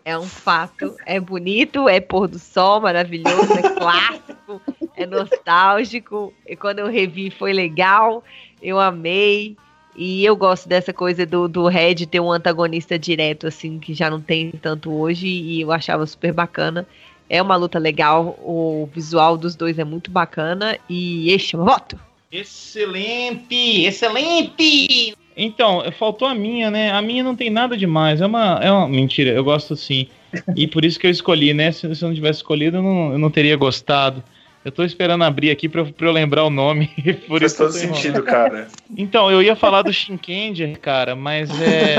É 0.04 0.16
um 0.16 0.22
fato. 0.22 0.94
É 1.04 1.18
bonito, 1.18 1.88
é 1.88 2.00
pôr 2.00 2.28
do 2.28 2.38
sol, 2.38 2.80
maravilhoso, 2.80 3.52
é 3.52 3.62
clássico, 3.74 4.62
é 4.96 5.04
nostálgico. 5.04 6.32
E 6.46 6.54
quando 6.54 6.78
eu 6.78 6.86
revi 6.86 7.28
foi 7.32 7.52
legal, 7.52 8.22
eu 8.62 8.78
amei. 8.78 9.56
E 9.96 10.24
eu 10.24 10.36
gosto 10.36 10.68
dessa 10.68 10.92
coisa 10.92 11.26
do, 11.26 11.48
do 11.48 11.66
Red 11.66 12.06
ter 12.06 12.20
um 12.20 12.30
antagonista 12.30 12.96
direto, 12.96 13.48
assim, 13.48 13.80
que 13.80 13.94
já 13.94 14.08
não 14.08 14.20
tem 14.20 14.52
tanto 14.52 14.92
hoje, 14.92 15.26
e 15.26 15.62
eu 15.62 15.72
achava 15.72 16.06
super 16.06 16.32
bacana. 16.32 16.86
É 17.28 17.42
uma 17.42 17.56
luta 17.56 17.78
legal, 17.78 18.38
o 18.42 18.88
visual 18.92 19.36
dos 19.36 19.56
dois 19.56 19.78
é 19.78 19.84
muito 19.84 20.10
bacana, 20.10 20.78
e 20.88 21.30
este 21.32 21.56
é 21.56 21.58
o 21.58 21.64
voto. 21.64 21.98
Excelente! 22.30 23.84
Excelente! 23.84 25.14
Então, 25.36 25.84
faltou 25.98 26.26
a 26.26 26.34
minha, 26.34 26.70
né? 26.70 26.90
A 26.92 27.02
minha 27.02 27.22
não 27.22 27.36
tem 27.36 27.50
nada 27.50 27.76
demais. 27.76 28.20
É 28.20 28.26
uma, 28.26 28.58
é 28.62 28.70
uma 28.70 28.88
mentira, 28.88 29.30
eu 29.30 29.44
gosto 29.44 29.76
sim. 29.76 30.08
E 30.56 30.66
por 30.66 30.84
isso 30.84 30.98
que 30.98 31.06
eu 31.06 31.10
escolhi, 31.10 31.52
né? 31.52 31.70
Se, 31.72 31.94
se 31.94 32.02
eu 32.02 32.08
não 32.08 32.14
tivesse 32.14 32.38
escolhido, 32.38 32.78
eu 32.78 32.82
não, 32.82 33.12
eu 33.12 33.18
não 33.18 33.30
teria 33.30 33.56
gostado. 33.56 34.22
Eu 34.64 34.72
tô 34.72 34.82
esperando 34.82 35.22
abrir 35.24 35.50
aqui 35.50 35.68
pra, 35.68 35.82
eu- 35.82 35.92
pra 35.92 36.08
eu 36.08 36.12
lembrar 36.12 36.44
o 36.44 36.50
nome. 36.50 36.88
Por 37.28 37.38
Faz 37.40 37.52
isso 37.52 37.62
todo 37.62 37.72
sentido, 37.72 38.22
cara. 38.22 38.66
Então, 38.96 39.30
eu 39.30 39.40
ia 39.42 39.54
falar 39.54 39.82
do 39.82 39.92
Shinkenger, 39.92 40.78
cara, 40.80 41.14
mas 41.14 41.50
é. 41.60 41.96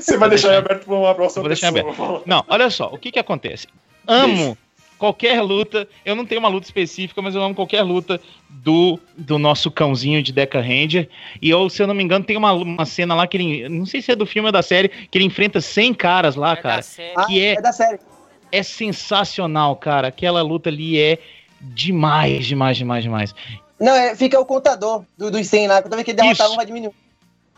Você 0.00 0.16
vai 0.16 0.28
deixar 0.28 0.56
aberto 0.56 0.84
pra 0.86 0.94
uma 0.94 1.14
próxima 1.14 1.42
Vou 1.42 1.48
deixar 1.48 1.72
pessoa. 1.72 2.22
Não, 2.26 2.44
olha 2.48 2.68
só, 2.70 2.88
o 2.92 2.98
que 2.98 3.12
que 3.12 3.18
acontece? 3.18 3.68
Amo 4.08 4.56
qualquer 4.98 5.40
luta, 5.40 5.88
eu 6.04 6.16
não 6.16 6.26
tenho 6.26 6.40
uma 6.40 6.48
luta 6.48 6.66
específica, 6.66 7.22
mas 7.22 7.34
eu 7.34 7.42
amo 7.42 7.54
qualquer 7.54 7.82
luta 7.82 8.20
do, 8.50 8.98
do 9.16 9.38
nosso 9.38 9.70
cãozinho 9.70 10.20
de 10.22 10.32
Deca 10.32 10.60
Ranger. 10.60 11.08
E 11.40 11.48
eu, 11.48 11.70
se 11.70 11.80
eu 11.80 11.86
não 11.86 11.94
me 11.94 12.02
engano, 12.02 12.24
tem 12.24 12.36
uma, 12.36 12.52
uma 12.52 12.84
cena 12.84 13.14
lá 13.14 13.26
que 13.26 13.36
ele. 13.36 13.68
Não 13.68 13.86
sei 13.86 14.02
se 14.02 14.10
é 14.10 14.16
do 14.16 14.26
filme 14.26 14.48
ou 14.48 14.52
da 14.52 14.60
série, 14.62 14.88
que 14.88 15.16
ele 15.16 15.24
enfrenta 15.24 15.60
100 15.60 15.94
caras 15.94 16.34
lá, 16.34 16.52
É 16.52 16.56
da 16.56 16.62
cara. 16.62 16.82
série. 16.82 17.12
Ah, 17.16 17.24
Que 17.26 17.40
é- 17.44 17.52
é 17.54 17.62
da 17.62 17.72
série. 17.72 17.98
É 18.50 18.62
sensacional, 18.62 19.76
cara. 19.76 20.08
Aquela 20.08 20.42
luta 20.42 20.68
ali 20.68 20.98
é 20.98 21.18
demais, 21.60 22.46
demais, 22.46 22.76
demais, 22.76 23.04
demais. 23.04 23.34
Não, 23.78 23.94
é, 23.94 24.16
fica 24.16 24.40
o 24.40 24.44
contador 24.44 25.04
do, 25.16 25.30
dos 25.30 25.46
100 25.46 25.68
lá. 25.68 25.82
Toda 25.82 25.94
vez 25.96 26.04
que 26.04 26.10
ele 26.10 26.22
um, 26.22 26.56
vai 26.56 26.66
diminuir. 26.66 26.92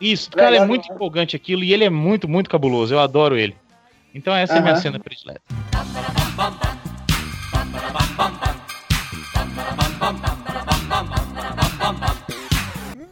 Isso, 0.01 0.31
cara, 0.31 0.57
é 0.57 0.65
muito 0.67 0.83
demais. 0.83 0.97
empolgante 0.97 1.37
aquilo 1.37 1.63
e 1.63 1.73
ele 1.73 1.85
é 1.85 1.91
muito, 1.91 2.29
muito 2.29 2.51
cabuloso. 2.51 2.93
Eu 2.93 3.01
adoro 3.01 3.39
ele. 3.39 3.57
Então 4.15 4.35
essa 4.35 4.55
é 4.55 4.59
a 4.59 4.63
minha 4.63 4.77
cena 4.77 4.99
predileta. 4.99 5.41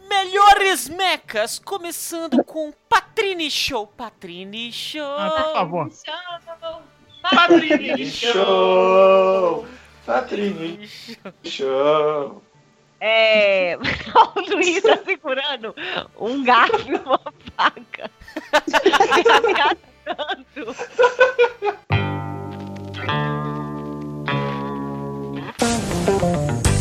Melhores 0.07 0.89
mechas, 0.89 1.59
começando 1.59 2.43
com 2.43 2.71
Patrini 2.87 3.51
Show. 3.51 3.87
Patrini 3.87 4.71
Show. 4.71 5.15
Ah, 5.17 5.31
por 5.31 5.53
favor. 5.53 5.91
Patrini 7.21 8.05
Show! 8.09 9.65
Patrini 10.05 10.89
Show! 11.43 12.41
É. 12.99 13.77
O 14.35 14.41
Luiz 14.41 14.81
tá 14.81 14.97
segurando 15.05 15.73
um 16.17 16.43
garfo 16.43 16.91
e 16.91 16.95
uma 16.95 17.19
faca. 17.55 18.11
Tanto. 20.03 20.75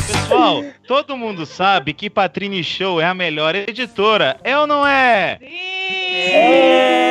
Pessoal, 0.07 0.65
todo 0.87 1.17
mundo 1.17 1.47
sabe 1.47 1.93
que 1.93 2.11
Patrini 2.11 2.63
Show 2.63 3.01
é 3.01 3.07
a 3.07 3.15
melhor 3.15 3.55
editora, 3.55 4.39
é 4.45 4.59
ou 4.59 4.67
não 4.67 4.87
é? 4.87 5.39
É. 6.31 7.09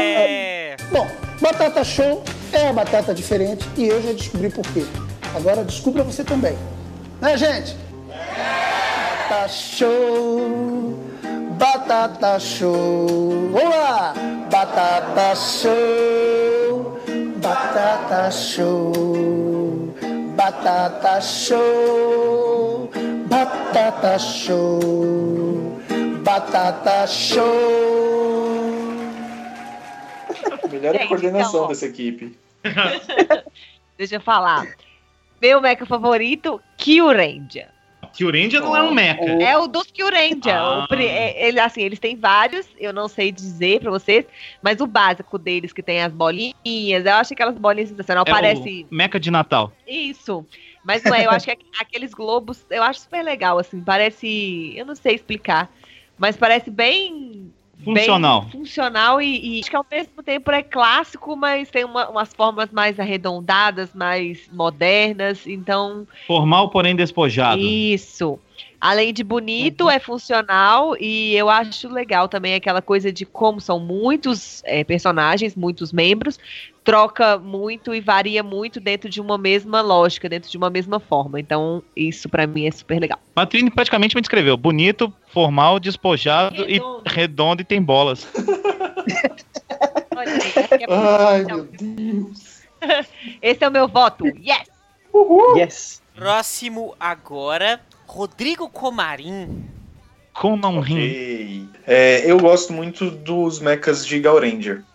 Bom, 0.91 1.07
batata 1.41 1.83
show 1.83 2.23
é 2.51 2.67
a 2.67 2.73
batata 2.73 3.13
diferente 3.13 3.67
e 3.75 3.87
eu 3.87 4.01
já 4.01 4.13
descobri 4.13 4.49
por 4.49 4.65
quê. 4.73 4.85
Agora 5.35 5.63
descubra 5.63 6.03
você 6.03 6.23
também. 6.23 6.57
Né, 7.19 7.35
gente? 7.37 7.75
Batata 8.07 9.47
show, 9.49 11.03
batata 11.57 12.39
show. 12.39 13.49
Vamos 13.51 13.75
lá! 13.75 14.13
Batata 14.51 15.35
show, 15.35 16.99
batata 17.47 18.29
show, 18.29 18.91
batata 20.35 21.21
show, 21.21 22.89
batata 23.29 24.19
show, 24.19 25.79
batata 26.23 27.07
show. 27.07 27.47
Melhor 30.69 30.93
Gente, 30.93 31.07
coordenação 31.07 31.51
então, 31.51 31.67
dessa 31.69 31.85
equipe. 31.85 32.37
Deixa 33.97 34.15
eu 34.15 34.21
falar. 34.21 34.67
Meu 35.41 35.61
mecha 35.61 35.85
favorito, 35.85 36.61
Kyurendia. 36.75 37.69
Kyurendia 38.17 38.59
não 38.59 38.75
é 38.75 38.81
um 38.81 38.91
mecha. 38.93 39.21
É 39.23 39.55
o 39.57 39.67
dos 39.67 39.85
Kyurendia. 39.91 40.59
Ah. 40.59 40.87
É- 40.91 41.47
ele, 41.47 41.59
assim, 41.59 41.81
eles 41.81 41.99
têm 41.99 42.15
vários, 42.15 42.65
eu 42.79 42.91
não 42.91 43.07
sei 43.07 43.31
dizer 43.31 43.79
pra 43.79 43.91
vocês, 43.91 44.25
mas 44.61 44.81
o 44.81 44.87
básico 44.87 45.37
deles 45.37 45.71
que 45.71 45.83
tem 45.83 46.01
as 46.01 46.11
bolinhas, 46.11 46.55
eu 47.05 47.13
acho 47.13 47.29
que 47.29 47.33
aquelas 47.35 47.57
bolinhas 47.57 47.89
sensacional, 47.89 48.23
É 48.27 48.31
parece 48.31 48.87
mecha 48.89 49.19
de 49.19 49.29
Natal. 49.29 49.71
isso. 49.87 50.45
Mas 50.83 51.03
não 51.03 51.13
é, 51.13 51.25
eu 51.25 51.29
acho 51.31 51.45
que 51.45 51.51
aqu- 51.51 51.65
aqueles 51.79 52.13
globos, 52.13 52.65
eu 52.71 52.81
acho 52.81 53.01
super 53.01 53.21
legal, 53.23 53.59
assim, 53.59 53.79
parece, 53.81 54.73
eu 54.75 54.85
não 54.85 54.95
sei 54.95 55.13
explicar, 55.15 55.69
mas 56.17 56.35
parece 56.35 56.71
bem 56.71 57.46
Funcional. 57.95 58.41
bem 58.41 58.51
funcional 58.51 59.21
e, 59.21 59.57
e 59.57 59.59
acho 59.61 59.69
que 59.69 59.75
ao 59.75 59.85
mesmo 59.89 60.23
tempo 60.23 60.51
é 60.51 60.61
clássico, 60.63 61.35
mas 61.35 61.69
tem 61.69 61.85
uma- 61.85 62.09
umas 62.09 62.33
formas 62.33 62.69
mais 62.71 62.99
arredondadas, 62.99 63.93
mais 63.93 64.49
modernas, 64.51 65.45
então 65.47 66.07
Formal, 66.25 66.69
porém 66.69 66.95
despojado. 66.95 67.61
isso. 67.61 68.39
Além 68.79 69.11
de 69.11 69.23
bonito, 69.23 69.89
é 69.89 69.97
funcional 69.99 70.95
e 70.99 71.35
eu 71.35 71.49
acho 71.49 71.89
legal 71.89 72.27
também 72.27 72.53
aquela 72.53 72.81
coisa 72.81 73.11
de 73.11 73.25
como 73.25 73.59
são 73.59 73.79
muitos 73.79 74.61
é, 74.65 74.83
personagens, 74.83 75.55
muitos 75.55 75.91
membros, 75.91 76.39
troca 76.87 77.37
muito 77.37 77.93
e 77.93 77.99
varia 77.99 78.41
muito 78.41 78.79
dentro 78.79 79.09
de 79.09 79.19
uma 79.19 79.37
mesma 79.37 79.81
lógica, 79.81 80.29
dentro 80.29 80.49
de 80.49 80.55
uma 80.55 80.69
mesma 80.69 81.01
forma. 81.01 81.37
Então, 81.37 81.83
isso 81.93 82.29
pra 82.29 82.47
mim 82.47 82.65
é 82.65 82.71
super 82.71 82.97
legal. 82.97 83.19
Matrine 83.35 83.69
praticamente 83.69 84.15
me 84.15 84.21
descreveu. 84.21 84.55
Bonito, 84.55 85.13
formal, 85.33 85.81
despojado 85.81 86.63
Redondo. 86.63 87.03
e 87.05 87.09
redondo 87.09 87.61
e 87.61 87.65
tem 87.65 87.81
bolas. 87.81 88.25
Olha 90.15 90.29
é 90.29 90.85
Ai, 90.89 91.43
meu 91.43 91.65
Deus. 91.65 92.61
Esse 93.41 93.65
é 93.65 93.67
o 93.67 93.71
meu 93.71 93.89
voto. 93.89 94.25
Yes! 94.25 94.69
Yes. 95.57 96.01
Próximo 96.15 96.95
agora, 96.97 97.81
Rodrigo 98.05 98.69
Comarim. 98.69 99.65
Com 100.33 100.55
não 100.55 100.79
rim. 100.79 100.95
Ok. 100.95 101.69
É, 101.85 102.31
eu 102.31 102.39
gosto 102.39 102.71
muito 102.71 103.11
dos 103.11 103.59
mechas 103.59 104.07
de 104.07 104.21
Gauranger. 104.21 104.77
Eu 104.77 104.85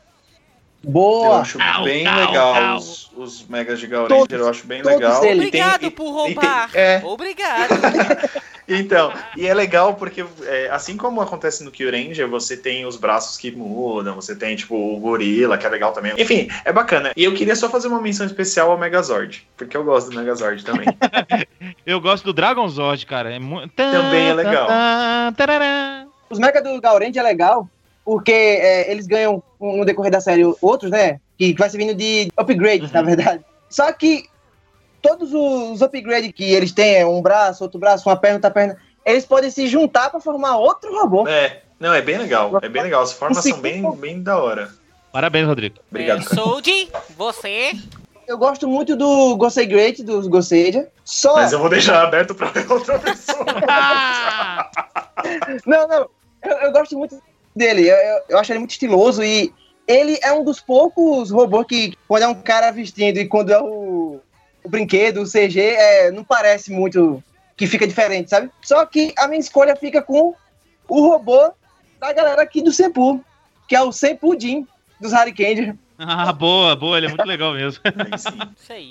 Boa. 0.85 1.41
acho 1.41 1.59
Au, 1.63 1.85
bem 1.85 2.07
au, 2.07 2.17
legal 2.19 2.55
au. 2.65 2.77
Os, 2.79 3.11
os 3.17 3.47
megas 3.47 3.79
de 3.79 3.87
Gauranger, 3.87 4.19
Todos, 4.19 4.41
eu 4.41 4.49
acho 4.49 4.67
bem 4.67 4.83
legal. 4.83 5.25
eles. 5.25 5.47
E 5.49 5.51
tem- 5.51 5.61
Obrigado 5.63 5.85
e- 5.87 5.91
por 5.91 6.05
e 6.05 6.07
tem- 6.07 6.15
roubar. 6.35 6.71
é, 6.75 7.01
Obrigado. 7.05 7.71
Então, 8.69 9.13
e 9.37 9.45
é 9.47 9.53
legal 9.53 9.95
porque, 9.95 10.25
é, 10.45 10.69
assim 10.71 10.97
como 10.97 11.21
acontece 11.21 11.65
no 11.65 11.71
Kyuranger, 11.71 12.29
você 12.29 12.57
tem 12.57 12.87
os 12.87 12.97
braços 12.97 13.37
que 13.37 13.51
mudam, 13.51 14.15
você 14.15 14.37
tem, 14.37 14.55
tipo, 14.55 14.75
o 14.77 14.99
gorila, 15.01 15.59
que 15.59 15.67
é 15.67 15.69
legal 15.69 15.93
também. 15.93 16.13
Enfim, 16.17 16.49
é 16.65 16.73
bacana. 16.73 17.11
E 17.17 17.25
eu 17.25 17.35
queria 17.35 17.57
só 17.57 17.69
fazer 17.69 17.89
uma 17.89 18.01
menção 18.01 18.25
especial 18.25 18.71
ao 18.71 18.79
Megazord, 18.79 19.47
porque 19.57 19.77
eu 19.77 19.83
gosto 19.83 20.11
do 20.11 20.17
Megazord 20.17 20.65
também. 20.65 20.87
Eu 21.85 22.01
gosto 22.01 22.25
do 22.25 22.33
Dragon 22.33 22.67
Zord, 22.69 23.05
cara. 23.05 23.35
É 23.35 23.39
mu- 23.41 23.69
Também 23.69 24.29
é 24.29 24.35
legal. 24.35 24.69
Tá. 24.69 25.35
Os 26.31 26.39
mechas 26.39 26.63
do 26.63 26.81
Gaurend 26.81 27.19
é 27.19 27.23
legal, 27.23 27.69
porque 28.05 28.33
é, 28.33 28.91
eles 28.91 29.07
ganham 29.07 29.43
no 29.61 29.85
decorrer 29.85 30.11
da 30.11 30.21
série 30.21 30.43
outros, 30.61 30.91
né? 30.91 31.21
Que 31.39 31.55
vai 31.55 31.71
servindo 31.71 31.95
de 31.95 32.31
upgrade, 32.37 32.93
na 32.93 33.03
verdade. 33.03 33.45
Só 33.69 33.91
que 33.93 34.25
todos 35.01 35.33
os 35.33 35.83
upgrades 35.83 36.33
que 36.33 36.45
eles 36.45 36.73
têm, 36.73 36.97
é 36.97 37.07
um 37.07 37.21
braço, 37.23 37.65
outro 37.65 37.79
braço, 37.79 38.09
uma 38.09 38.17
perna, 38.17 38.37
outra 38.37 38.51
perna, 38.51 38.77
eles 39.05 39.25
podem 39.25 39.51
se 39.51 39.67
juntar 39.67 40.11
pra 40.11 40.21
formar 40.21 40.57
outro 40.57 40.93
robô. 40.93 41.27
é, 41.27 41.63
não, 41.79 41.93
é 41.93 42.01
bem 42.01 42.19
legal. 42.19 42.59
É 42.63 42.69
bem 42.69 42.83
legal. 42.83 43.03
As 43.03 43.13
formas 43.13 43.43
são 43.43 43.61
bem, 43.61 43.91
bem 43.97 44.23
da 44.23 44.39
hora. 44.39 44.71
Parabéns, 45.13 45.47
Rodrigo. 45.47 45.77
Obrigado. 45.91 46.21
É, 46.21 46.35
Soldi, 46.35 46.89
você. 47.17 47.73
Eu 48.27 48.39
gosto 48.39 48.69
muito 48.69 48.95
do 48.97 49.37
Gosei 49.37 49.67
Great, 49.67 50.03
dos 50.03 50.29
Goseija. 50.29 50.89
Só. 51.05 51.35
Mas 51.35 51.53
eu 51.53 51.59
vou 51.59 51.69
deixar 51.69 52.03
aberto 52.03 52.35
pra 52.35 52.53
outra 52.71 52.99
pessoa. 53.01 53.45
Não, 55.67 55.87
não. 55.89 56.09
Eu, 56.43 56.57
eu 56.59 56.73
gosto 56.73 56.97
muito 56.97 57.21
dele. 57.55 57.89
Eu, 57.89 57.97
eu, 57.97 58.23
eu 58.31 58.39
acho 58.39 58.53
ele 58.53 58.59
muito 58.59 58.73
estiloso 58.73 59.23
e 59.23 59.53
ele 59.87 60.19
é 60.23 60.33
um 60.33 60.45
dos 60.45 60.61
poucos 60.61 61.31
robôs 61.31 61.67
que, 61.67 61.95
quando 62.09 62.23
é 62.23 62.29
um 62.29 62.35
cara 62.35 62.71
vestindo 62.71 63.19
e 63.19 63.27
quando 63.27 63.53
é 63.53 63.61
o, 63.61 64.21
o 64.65 64.69
brinquedo, 64.69 65.23
o 65.23 65.31
CG, 65.31 65.61
é, 65.61 66.11
não 66.11 66.25
parece 66.25 66.71
muito 66.73 67.23
que 67.57 67.67
fica 67.67 67.87
diferente, 67.87 68.31
sabe? 68.31 68.51
Só 68.63 68.85
que 68.87 69.13
a 69.17 69.29
minha 69.29 69.41
escolha 69.41 69.77
fica 69.77 70.01
com 70.01 70.35
o 70.89 71.01
robô 71.09 71.53
da 72.01 72.13
galera 72.13 72.43
aqui 72.43 72.63
do 72.63 72.73
Senpu, 72.73 73.23
que 73.69 73.77
é 73.77 73.83
o 73.83 73.93
Senpu 73.93 74.39
Jin, 74.39 74.67
dos 75.01 75.13
Hurricane. 75.13 75.79
Ah, 75.99 76.33
boa, 76.33 76.75
boa. 76.75 76.97
Ele 76.97 77.07
é 77.07 77.09
muito 77.11 77.25
legal 77.25 77.53
mesmo. 77.53 77.81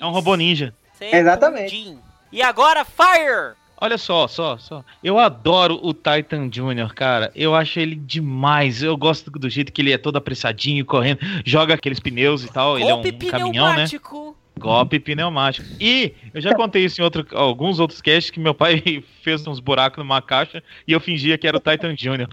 É 0.00 0.06
um 0.06 0.10
robô 0.10 0.34
ninja. 0.34 0.72
Exatamente. 1.00 1.98
E 2.30 2.40
agora, 2.40 2.84
Fire! 2.84 3.54
Olha 3.82 3.98
só, 3.98 4.28
só, 4.28 4.56
só. 4.58 4.84
Eu 5.02 5.18
adoro 5.18 5.76
o 5.82 5.92
Titan 5.92 6.48
Jr., 6.48 6.94
cara. 6.94 7.32
Eu 7.34 7.52
acho 7.52 7.80
ele 7.80 7.96
demais. 7.96 8.80
Eu 8.80 8.96
gosto 8.96 9.28
do 9.28 9.50
jeito 9.50 9.72
que 9.72 9.82
ele 9.82 9.90
é 9.90 9.98
todo 9.98 10.14
apressadinho, 10.14 10.84
correndo, 10.84 11.18
joga 11.44 11.74
aqueles 11.74 11.98
pneus 11.98 12.44
e 12.44 12.52
tal. 12.52 12.78
ele 12.78 12.88
é 12.88 12.94
um 12.94 13.02
Golpe 13.02 13.26
caminhão, 13.26 13.66
né? 13.66 13.72
pneumático. 13.72 14.36
Golpe 14.56 15.00
pneumático. 15.00 15.66
E 15.80 16.14
eu 16.32 16.40
já 16.40 16.54
contei 16.54 16.84
isso 16.84 17.00
em 17.00 17.04
outro, 17.04 17.26
alguns 17.32 17.80
outros 17.80 18.00
casts 18.00 18.30
que 18.30 18.38
meu 18.38 18.54
pai 18.54 19.02
fez 19.20 19.44
uns 19.48 19.58
buracos 19.58 19.98
numa 19.98 20.22
caixa 20.22 20.62
e 20.86 20.92
eu 20.92 21.00
fingia 21.00 21.36
que 21.36 21.48
era 21.48 21.56
o 21.56 21.60
Titan 21.60 21.96
Jr. 21.96 22.28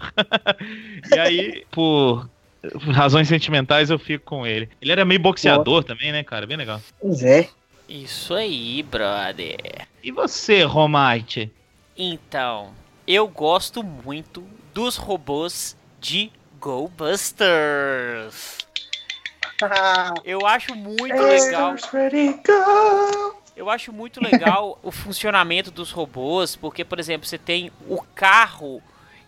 e 1.12 1.18
aí, 1.18 1.64
por 1.72 2.30
razões 2.92 3.26
sentimentais, 3.26 3.90
eu 3.90 3.98
fico 3.98 4.24
com 4.24 4.46
ele. 4.46 4.68
Ele 4.80 4.92
era 4.92 5.04
meio 5.04 5.18
boxeador 5.18 5.82
também, 5.82 6.12
né, 6.12 6.22
cara? 6.22 6.46
Bem 6.46 6.56
legal. 6.56 6.80
Pois 7.00 7.24
é. 7.24 7.48
Isso 7.90 8.34
aí, 8.34 8.84
brother. 8.84 9.88
E 10.00 10.12
você, 10.12 10.62
Romite? 10.62 11.52
Então, 11.98 12.72
eu 13.04 13.26
gosto 13.26 13.82
muito 13.82 14.46
dos 14.72 14.96
robôs 14.96 15.76
de 16.00 16.30
GoBusters. 16.60 18.58
Eu 20.24 20.46
acho 20.46 20.72
muito 20.76 21.16
legal. 21.16 21.74
Eu 23.56 23.68
acho 23.68 23.92
muito 23.92 24.22
legal 24.22 24.78
o 24.84 24.92
funcionamento 24.92 25.72
dos 25.72 25.90
robôs, 25.90 26.54
porque, 26.54 26.84
por 26.84 27.00
exemplo, 27.00 27.26
você 27.26 27.38
tem 27.38 27.72
o 27.88 28.00
carro 28.14 28.80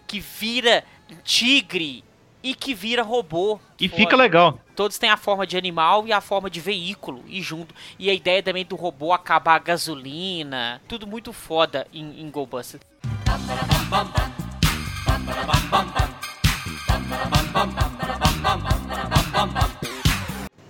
que 0.07 0.21
vira 0.21 0.85
tigre 1.25 2.05
e 2.43 2.55
que 2.55 2.75
vira 2.75 3.03
robô. 3.03 3.59
E 3.81 3.89
Foda. 3.89 4.01
fica 4.03 4.17
legal. 4.17 4.59
Todos 4.75 4.99
têm 4.99 5.11
a 5.11 5.17
forma 5.17 5.47
de 5.47 5.57
animal 5.57 6.07
e 6.07 6.13
a 6.13 6.21
forma 6.21 6.49
de 6.51 6.61
veículo 6.61 7.23
e 7.27 7.41
junto. 7.43 7.75
E 7.99 8.09
a 8.11 8.15
ideia 8.15 8.43
também 8.43 8.65
do 8.65 8.77
robô 8.77 9.13
acabar 9.13 9.57
a 9.57 9.59
gasolina. 9.59 10.81
Tudo 10.89 11.07
muito 11.07 11.33
foda 11.33 11.87
em, 11.93 12.21
em 12.21 12.31
GoBusters. 12.31 12.83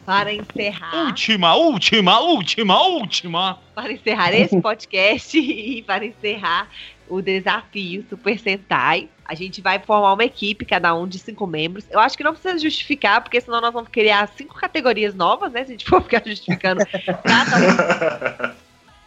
Para 0.04 0.32
encerrar, 0.34 1.06
Última, 1.06 1.54
última, 1.54 2.20
última, 2.20 2.82
última. 2.82 3.58
para 3.72 3.92
encerrar 3.92 4.32
esse 4.34 4.60
podcast 4.60 5.38
e 5.38 5.80
para 5.82 6.04
encerrar 6.04 6.68
o 7.12 7.20
desafio 7.20 8.06
Super 8.08 8.38
Sentai, 8.38 9.06
a 9.26 9.34
gente 9.34 9.60
vai 9.60 9.78
formar 9.78 10.14
uma 10.14 10.24
equipe, 10.24 10.64
cada 10.64 10.94
um 10.94 11.06
de 11.06 11.18
cinco 11.18 11.46
membros. 11.46 11.84
Eu 11.90 12.00
acho 12.00 12.16
que 12.16 12.24
não 12.24 12.32
precisa 12.32 12.58
justificar, 12.58 13.20
porque 13.20 13.38
senão 13.38 13.60
nós 13.60 13.72
vamos 13.72 13.90
criar 13.90 14.26
cinco 14.28 14.54
categorias 14.54 15.14
novas, 15.14 15.52
né? 15.52 15.62
Se 15.62 15.72
a 15.72 15.72
gente 15.72 15.84
for 15.84 16.02
ficar 16.02 16.22
justificando 16.24 16.80
cada 17.22 17.56
um. 17.58 18.52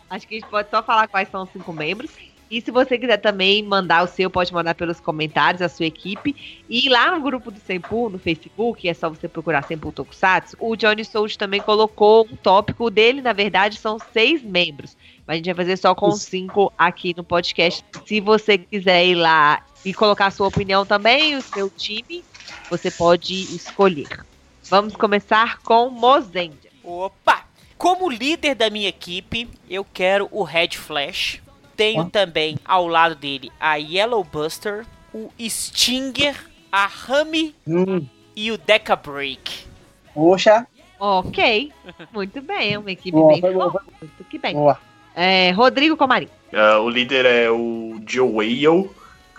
Acho 0.07 0.27
que 0.27 0.35
a 0.35 0.39
gente 0.39 0.49
pode 0.49 0.69
só 0.69 0.83
falar 0.83 1.07
quais 1.07 1.29
são 1.29 1.43
os 1.43 1.49
cinco 1.49 1.73
membros. 1.73 2.11
E 2.49 2.61
se 2.61 2.69
você 2.69 2.95
quiser 2.95 3.17
também 3.17 3.63
mandar 3.63 4.03
o 4.03 4.07
seu, 4.07 4.29
pode 4.29 4.53
mandar 4.53 4.75
pelos 4.75 4.99
comentários 4.99 5.63
a 5.63 5.67
sua 5.67 5.87
equipe. 5.87 6.63
E 6.69 6.87
lá 6.89 7.09
no 7.09 7.21
grupo 7.21 7.49
do 7.49 7.59
Senpu, 7.59 8.07
no 8.07 8.19
Facebook, 8.19 8.87
é 8.87 8.93
só 8.93 9.09
você 9.09 9.27
procurar 9.27 9.63
Senpu 9.63 9.91
Tokusatsu. 9.91 10.55
O 10.59 10.75
Johnny 10.75 11.03
Souls 11.03 11.35
também 11.35 11.59
colocou 11.59 12.27
um 12.31 12.35
tópico 12.35 12.91
dele, 12.91 13.19
na 13.19 13.33
verdade, 13.33 13.79
são 13.79 13.97
seis 14.13 14.43
membros. 14.43 14.95
Mas 15.27 15.33
a 15.35 15.37
gente 15.37 15.45
vai 15.47 15.55
fazer 15.65 15.77
só 15.77 15.95
com 15.95 16.11
cinco 16.11 16.71
aqui 16.77 17.13
no 17.15 17.23
podcast. 17.23 17.83
Se 18.05 18.19
você 18.21 18.57
quiser 18.57 19.05
ir 19.05 19.15
lá 19.15 19.63
e 19.83 19.93
colocar 19.93 20.27
a 20.27 20.31
sua 20.31 20.47
opinião 20.47 20.85
também, 20.85 21.35
o 21.35 21.41
seu 21.41 21.69
time, 21.69 22.23
você 22.69 22.91
pode 22.91 23.33
escolher. 23.55 24.23
Vamos 24.69 24.95
começar 24.95 25.59
com 25.59 25.89
Mozendia. 25.89 26.71
Opa! 26.83 27.43
Como 27.77 28.09
líder 28.09 28.55
da 28.55 28.69
minha 28.69 28.87
equipe, 28.87 29.49
eu 29.69 29.83
quero 29.83 30.29
o 30.31 30.43
Red 30.43 30.69
Flash. 30.77 31.41
Tenho 31.75 32.05
também 32.09 32.57
ao 32.63 32.87
lado 32.87 33.15
dele 33.15 33.51
a 33.59 33.75
Yellow 33.75 34.23
Buster, 34.23 34.85
o 35.13 35.29
Stinger, 35.49 36.35
a 36.71 36.85
Rami 36.85 37.53
Hum, 37.67 38.05
e 38.35 38.49
o 38.51 38.57
Deca 38.57 38.95
Break. 38.95 39.65
poxa. 40.13 40.65
Ok, 40.97 41.73
muito 42.13 42.41
bem, 42.41 42.73
é 42.73 42.79
uma 42.79 42.89
equipe 42.91 43.11
Boa, 43.11 43.33
bem 43.33 43.41
forte. 43.41 43.85
Muito 44.01 44.23
que 44.23 44.37
bem. 44.39 44.53
Boa. 44.53 44.79
É, 45.15 45.51
Rodrigo 45.51 45.95
Comarim. 45.95 46.29
Ah, 46.53 46.79
o 46.79 46.89
líder 46.89 47.25
é 47.25 47.49
o 47.49 48.01
Joe 48.05 48.29
Whale, 48.29 48.89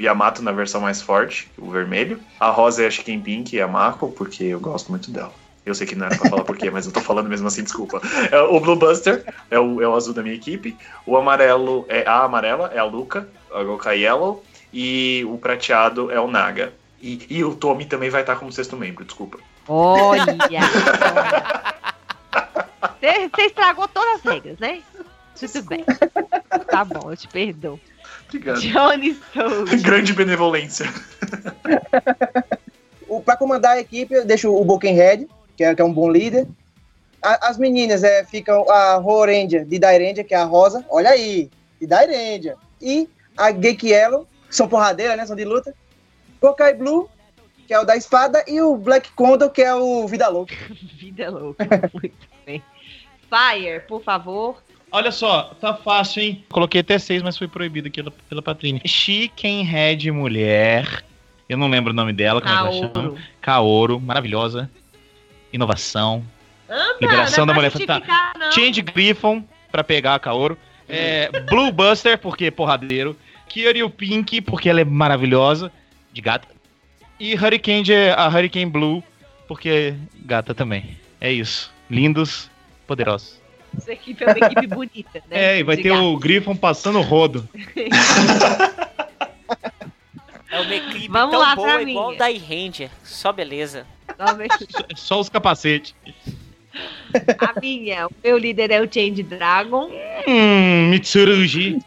Yamato 0.00 0.42
na 0.42 0.52
versão 0.52 0.80
mais 0.80 1.02
forte, 1.02 1.50
o 1.58 1.70
vermelho. 1.70 2.18
A 2.40 2.50
rosa 2.50 2.82
é 2.82 2.86
a 2.86 2.90
Chicken 2.90 3.20
Pink 3.20 3.56
e 3.56 3.60
a 3.60 3.68
Mako, 3.68 4.10
porque 4.12 4.44
eu 4.44 4.60
gosto 4.60 4.90
muito 4.90 5.10
dela. 5.10 5.32
Eu 5.64 5.74
sei 5.74 5.86
que 5.86 5.96
não 5.96 6.06
era 6.06 6.16
pra 6.16 6.30
falar 6.30 6.44
porquê, 6.44 6.70
mas 6.72 6.86
eu 6.86 6.92
tô 6.92 7.00
falando 7.00 7.28
mesmo 7.28 7.48
assim, 7.48 7.62
desculpa. 7.62 8.00
É, 8.30 8.38
o 8.40 8.60
Blue 8.60 8.76
Buster 8.76 9.24
é 9.50 9.58
o, 9.58 9.82
é 9.82 9.88
o 9.88 9.94
azul 9.94 10.14
da 10.14 10.22
minha 10.22 10.34
equipe. 10.34 10.76
O 11.04 11.16
amarelo 11.16 11.84
é 11.88 12.06
a 12.06 12.22
amarela, 12.24 12.70
é 12.72 12.78
a 12.78 12.84
Luca, 12.84 13.28
a 13.52 13.62
Goka 13.62 13.94
Yellow. 13.94 14.44
E 14.72 15.24
o 15.28 15.38
prateado 15.38 16.10
é 16.10 16.20
o 16.20 16.28
Naga. 16.28 16.72
E, 17.00 17.26
e 17.28 17.44
o 17.44 17.54
Tommy 17.54 17.84
também 17.84 18.10
vai 18.10 18.22
estar 18.22 18.36
como 18.36 18.52
sexto 18.52 18.76
membro, 18.76 19.04
desculpa. 19.04 19.38
Olha! 19.68 20.26
Você 23.00 23.28
você 23.28 23.42
estragou 23.42 23.86
todas 23.88 24.16
as 24.16 24.22
regras, 24.22 24.58
né? 24.58 24.80
Tudo 25.38 25.62
bem. 25.64 25.84
Tá 26.68 26.84
bom, 26.84 27.10
eu 27.10 27.16
te 27.16 27.28
perdoo. 27.28 27.78
Obrigado. 28.28 28.60
Johnny 28.60 29.16
Souza. 29.32 29.76
Grande 29.82 30.12
benevolência. 30.12 30.86
o, 33.08 33.20
pra 33.20 33.36
comandar 33.36 33.72
a 33.76 33.80
equipe, 33.80 34.14
eu 34.14 34.24
deixo 34.26 34.52
o 34.54 34.64
Bokenhead, 34.64 35.26
que 35.56 35.64
é, 35.64 35.74
que 35.74 35.80
é 35.80 35.84
um 35.84 35.92
bom 35.92 36.10
líder. 36.10 36.46
A- 37.22 37.48
as 37.48 37.56
meninas 37.58 38.02
é, 38.04 38.24
ficam 38.24 38.68
a 38.70 38.96
Roranger 38.96 39.64
de 39.64 39.78
Dairendia, 39.78 40.24
que 40.24 40.34
é 40.34 40.38
a 40.38 40.44
Rosa. 40.44 40.84
Olha 40.90 41.10
aí, 41.10 41.50
de 41.80 41.86
Dairendia. 41.86 42.56
E 42.80 43.08
a 43.36 43.50
Geek 43.50 43.86
Yellow, 43.88 44.26
que 44.48 44.54
são 44.56 44.68
porradeiras, 44.68 45.16
né? 45.16 45.24
São 45.26 45.36
de 45.36 45.44
luta. 45.44 45.74
Kokai 46.40 46.74
Blue, 46.74 47.08
que 47.66 47.72
é 47.72 47.80
o 47.80 47.84
da 47.84 47.96
espada. 47.96 48.44
E 48.46 48.60
o 48.60 48.76
Black 48.76 49.12
Condor, 49.12 49.50
que 49.50 49.62
é 49.62 49.74
o 49.74 50.06
Vida 50.06 50.28
Louca. 50.28 50.54
Vida 50.98 51.30
louca. 51.30 51.64
Muito 51.94 52.28
bem. 52.44 52.62
Fire, 53.30 53.80
por 53.88 54.02
favor. 54.02 54.62
Olha 54.90 55.10
só, 55.10 55.54
tá 55.60 55.74
fácil, 55.74 56.22
hein? 56.22 56.44
Coloquei 56.48 56.80
até 56.80 56.98
seis, 56.98 57.22
mas 57.22 57.36
foi 57.36 57.48
proibido 57.48 57.88
aqui 57.88 58.02
pela, 58.02 58.14
pela 58.28 58.42
Patrícia. 58.42 58.80
Chickenhead 58.84 60.10
Mulher. 60.10 61.04
Eu 61.48 61.58
não 61.58 61.68
lembro 61.68 61.92
o 61.92 61.96
nome 61.96 62.12
dela, 62.12 62.40
como 62.40 62.52
é 62.52 62.56
que 62.56 62.62
ela 62.62 62.72
chama. 62.72 62.88
Kaoru. 62.90 63.18
Kaoru, 63.40 64.00
maravilhosa. 64.00 64.70
Inovação. 65.52 66.24
Anda, 66.68 66.96
Liberação 67.00 67.46
não 67.46 67.46
da 67.46 67.52
é 67.52 67.56
mulher 67.56 67.70
fantástica. 67.70 68.14
Change 68.52 68.82
Griffon 68.82 69.44
pra 69.70 69.84
pegar 69.84 70.14
a 70.14 70.18
Kaoru. 70.18 70.58
É, 70.88 71.30
Blue 71.42 71.72
Buster, 71.72 72.18
porque 72.18 72.46
é 72.46 72.50
porradeiro. 72.50 73.16
Kyoryu 73.48 73.88
Pink, 73.88 74.40
porque 74.40 74.68
ela 74.68 74.80
é 74.80 74.84
maravilhosa, 74.84 75.72
de 76.12 76.20
gata. 76.20 76.48
E 77.18 77.34
Hurricane, 77.34 77.92
é 77.92 78.12
a 78.12 78.28
Hurricane 78.28 78.66
Blue, 78.66 79.02
porque 79.48 79.68
é 79.68 79.94
gata 80.24 80.54
também. 80.54 80.96
É 81.20 81.32
isso. 81.32 81.72
Lindos, 81.88 82.50
poderosos. 82.86 83.40
Essa 83.76 83.92
equipe 83.92 84.24
é 84.24 84.26
uma 84.26 84.38
equipe 84.46 84.66
bonita, 84.66 85.22
né? 85.28 85.36
É, 85.56 85.58
e 85.58 85.62
vai 85.62 85.76
De 85.76 85.82
ter 85.82 85.92
o 85.92 86.16
Griffon 86.16 86.56
passando 86.56 86.98
o 86.98 87.02
rodo. 87.02 87.48
É 90.48 90.60
uma 90.60 90.74
equipe 90.74 91.08
Vamos 91.08 91.32
tão 91.32 91.40
lá 91.40 91.54
boa 91.54 91.72
pra 91.72 91.82
igual 91.82 92.06
minha. 92.08 92.18
da 92.18 92.26
Ranger. 92.26 92.90
Só 93.04 93.32
beleza. 93.32 93.86
gato. 94.16 94.66
É 94.90 94.96
Só 94.96 95.20
os 95.20 95.28
capacetes. 95.28 95.94
A 97.38 97.60
minha, 97.60 98.06
o 98.06 98.10
meu 98.22 98.38
líder 98.38 98.70
é 98.70 98.80
o 98.80 98.84
Change 98.90 99.22
Dragon. 99.22 99.90
Hum, 100.26 100.88
Mitsurugi. 100.90 101.78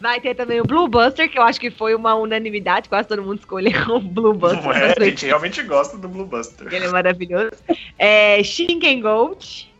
Vai 0.00 0.20
ter 0.20 0.34
também 0.34 0.60
o 0.60 0.64
Blue 0.64 0.88
Buster, 0.88 1.30
que 1.30 1.38
eu 1.38 1.42
acho 1.44 1.60
que 1.60 1.70
foi 1.70 1.94
uma 1.94 2.14
unanimidade, 2.16 2.88
quase 2.88 3.06
todo 3.06 3.22
mundo 3.22 3.38
escolheu 3.38 3.72
o 3.88 4.00
Blue 4.00 4.34
Buster. 4.34 4.70
É, 4.76 4.94
a 5.00 5.04
gente 5.04 5.26
realmente 5.26 5.62
gosta 5.62 5.96
do 5.96 6.08
Blue 6.08 6.26
Buster. 6.26 6.66
Ele 6.74 6.86
é 6.86 6.90
maravilhoso. 6.90 7.52
É, 7.96 8.42
Shinken 8.42 9.00
Gold, 9.00 9.71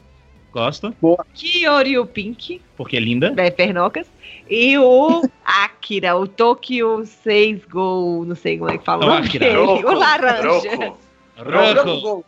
Gosto, 0.52 0.94
Kyoryu 1.34 2.04
Pink, 2.06 2.60
porque 2.76 2.96
é 2.96 3.00
linda. 3.00 3.30
da 3.30 3.50
Pernocas, 3.50 4.06
e 4.50 4.76
o 4.78 5.22
Akira, 5.44 6.16
o 6.16 6.26
Tokyo 6.26 7.04
6 7.06 7.64
Go, 7.70 8.24
não 8.26 8.34
sei 8.34 8.58
como 8.58 8.70
é 8.70 8.76
que 8.78 8.84
fala 8.84 9.06
o 9.06 9.12
Akira. 9.12 9.56
Roku, 9.56 9.88
o 9.88 9.94
laranja. 9.94 10.76
Roku. 10.76 10.98
Roku. 11.38 12.00
Gol. 12.00 12.24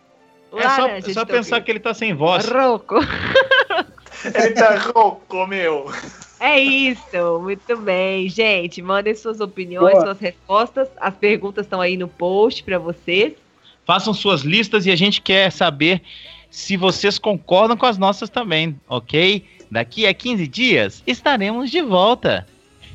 O 0.51 0.59
É 0.59 0.62
só, 0.62 0.82
laranja 0.82 1.10
é 1.10 1.12
só 1.12 1.24
pensar 1.24 1.60
que 1.60 1.70
ele 1.70 1.80
tá 1.80 1.92
sem 1.92 2.14
voz. 2.14 2.46
Roku. 2.48 2.96
Ele 4.24 4.51
tá 4.52 4.76
rouco, 4.78 5.46
meu. 5.46 5.92
É 6.40 6.59
isso, 6.59 7.40
muito 7.42 7.76
bem. 7.76 8.26
Gente, 8.28 8.80
mandem 8.80 9.14
suas 9.14 9.38
opiniões, 9.38 9.92
Boa. 9.92 10.05
suas 10.05 10.18
respostas. 10.18 10.88
As 10.96 11.14
perguntas 11.14 11.66
estão 11.66 11.78
aí 11.78 11.94
no 11.96 12.09
post 12.09 12.62
pra 12.62 12.78
vocês. 12.78 13.34
Façam 13.84 14.14
suas 14.14 14.40
listas 14.40 14.86
e 14.86 14.90
a 14.90 14.96
gente 14.96 15.20
quer 15.20 15.52
saber 15.52 16.01
se 16.55 16.76
vocês 16.76 17.18
concordam 17.18 17.76
com 17.76 17.85
as 17.85 17.98
nossas 17.98 18.31
também, 18.31 18.78
ok? 18.89 19.44
Daqui 19.68 20.06
a 20.06 20.14
15 20.14 20.47
dias 20.47 21.02
estaremos 21.05 21.68
de 21.68 21.82
volta. 21.82 22.47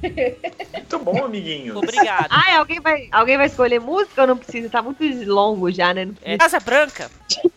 Muito 0.02 0.99
bom, 0.99 1.26
amiguinho. 1.26 1.77
Obrigado. 1.77 2.27
Ai, 2.30 2.56
alguém 2.56 2.80
vai, 2.80 3.10
alguém 3.11 3.36
vai 3.36 3.48
escolher 3.48 3.81
música 3.81 4.22
ou 4.22 4.27
não 4.27 4.38
precisa? 4.38 4.69
Tá 4.69 4.81
muito 4.81 5.03
longo 5.30 5.69
já, 5.69 5.94
né? 5.94 6.07
É, 6.23 6.38
Casa 6.38 6.61
Branca. 6.61 7.11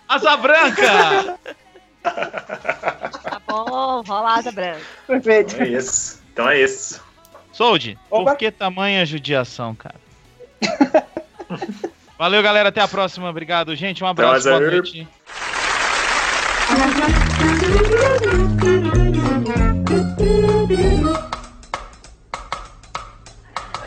Asa 0.08 0.36
Branca! 0.36 1.38
Tá 2.02 3.40
bom, 3.46 4.02
rola 4.04 4.38
asa 4.38 4.50
branca. 4.50 4.82
Perfeito. 5.06 5.54
Então 5.54 5.64
é 5.64 5.68
isso. 5.68 6.22
Então 6.32 6.48
é 6.48 6.60
isso. 6.60 7.00
Sold, 7.52 7.96
Opa. 8.10 8.32
por 8.32 8.38
que 8.38 8.50
tamanha 8.50 9.06
judiação, 9.06 9.72
cara? 9.76 10.00
Valeu, 12.18 12.42
galera. 12.42 12.70
Até 12.70 12.80
a 12.80 12.88
próxima. 12.88 13.30
Obrigado, 13.30 13.76
gente. 13.76 14.02
Um 14.02 14.08
abraço. 14.08 14.48
mais, 14.50 14.60
Boa 14.60 14.70
noite. 14.72 15.06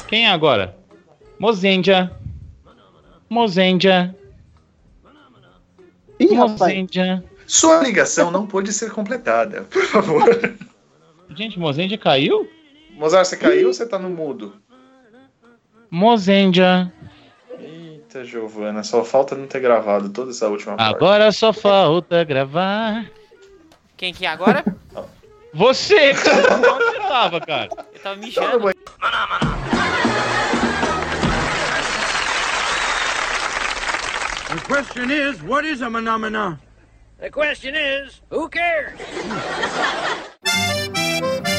Quem 0.08 0.26
é 0.26 0.30
agora? 0.30 0.78
Mozendia. 1.38 2.12
Mozendia. 3.30 4.16
Ih, 6.20 6.34
rapaz. 6.34 6.60
Mozendia. 6.60 7.24
Sua 7.46 7.82
ligação 7.82 8.32
não 8.32 8.48
pôde 8.48 8.72
ser 8.72 8.92
completada, 8.92 9.64
por 9.64 9.84
favor. 9.84 10.56
Gente, 11.36 11.60
Mozendia 11.60 11.98
caiu? 11.98 12.50
Mozart, 12.92 13.28
você 13.28 13.36
caiu 13.36 13.68
ou 13.68 13.74
você 13.74 13.86
tá 13.86 14.00
no 14.00 14.10
mudo? 14.10 14.56
Mozendia. 15.92 16.92
Eita, 18.16 18.24
Giovana, 18.24 18.82
só 18.82 19.04
falta 19.04 19.36
não 19.36 19.46
ter 19.46 19.60
gravado 19.60 20.08
toda 20.08 20.32
essa 20.32 20.48
última 20.48 20.78
parte. 20.78 20.96
Agora 20.96 21.30
só 21.34 21.52
falta 21.52 22.24
gravar. 22.24 23.06
Quem 23.98 24.14
que 24.14 24.26
é 24.26 24.30
agora? 24.30 24.64
Você! 25.54 26.12
Onde 26.12 26.84
você 26.84 27.00
tava, 27.00 27.42
cara? 27.42 27.70
Eu 27.94 28.00
tava 28.02 28.16
mijando. 28.18 28.72
The 34.50 34.62
question 34.68 35.10
is, 35.10 35.42
what 35.42 35.66
is 35.66 35.82
a 35.82 35.90
phenomena? 35.90 36.60
The 37.20 37.30
question 37.30 37.74
is, 37.76 38.22
who 38.30 38.50
cares? 38.50 39.00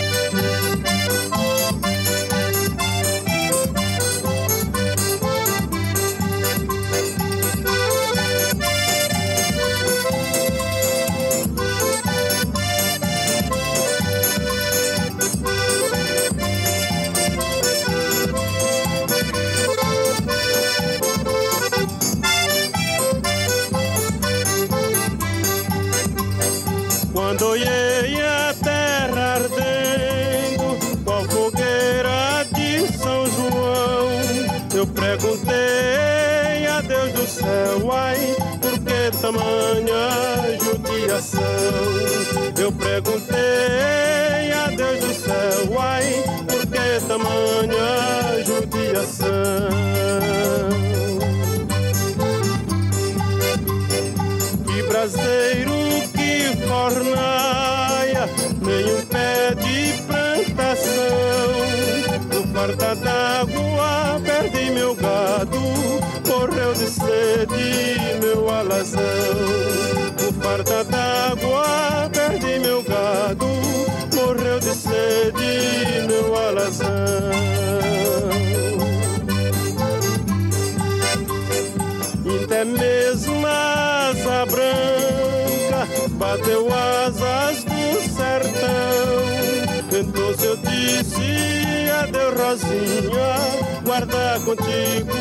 contigo 94.46 95.12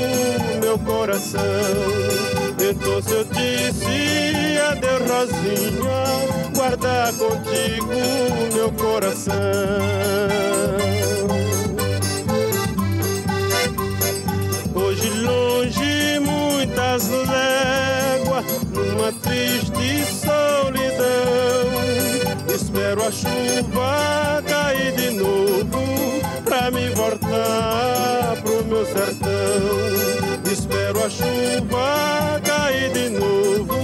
meu 0.61 0.77
coração. 0.77 1.41
Então 2.59 3.01
se 3.01 3.11
eu 3.11 3.23
disse 3.25 4.59
adeus, 4.69 5.09
Rosinha, 5.09 6.53
guarda 6.55 7.11
contigo 7.17 7.87
meu 8.53 8.71
coração. 8.73 9.33
Hoje 14.75 15.09
longe 15.09 16.19
muitas 16.19 17.09
léguas 17.09 18.45
numa 18.75 19.11
triste 19.11 20.05
solidão. 20.05 21.65
Espero 22.53 23.03
a 23.03 23.11
chuva 23.11 24.24
a 31.05 31.09
chuva 31.09 32.41
cair 32.43 32.91
de 32.91 33.09
novo 33.09 33.77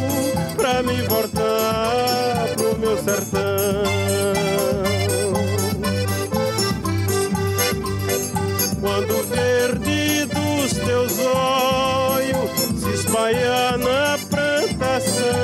pra 0.55 0.81
me 0.81 1.03
voltar 1.03 2.47
pro 2.55 2.79
meu 2.79 2.97
sertão. 2.97 3.83
Quando 8.79 9.23
verde 9.29 10.25
dos 10.25 10.73
teus 10.73 11.19
olhos 11.19 12.79
se 12.79 12.89
espalhar 12.89 13.77
na 13.77 14.17
plantação, 14.27 15.35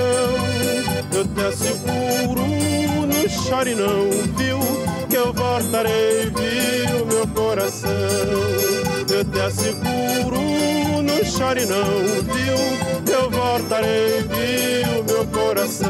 eu 1.14 1.28
te 1.28 1.42
asseguro, 1.42 2.42
não 3.06 3.30
chore 3.30 3.76
não, 3.76 4.10
viu? 4.36 4.60
Que 5.08 5.16
eu 5.16 5.32
voltarei, 5.32 6.32
viu, 6.32 7.06
meu 7.06 7.28
coração. 7.28 7.92
Eu 9.10 9.24
te 9.24 9.40
asseguro, 9.40 10.38
chore 11.28 11.66
não, 11.66 11.84
viu? 12.24 13.14
Eu 13.14 13.30
voltarei, 13.30 14.22
viu, 14.22 15.04
meu 15.04 15.26
coração. 15.28 15.88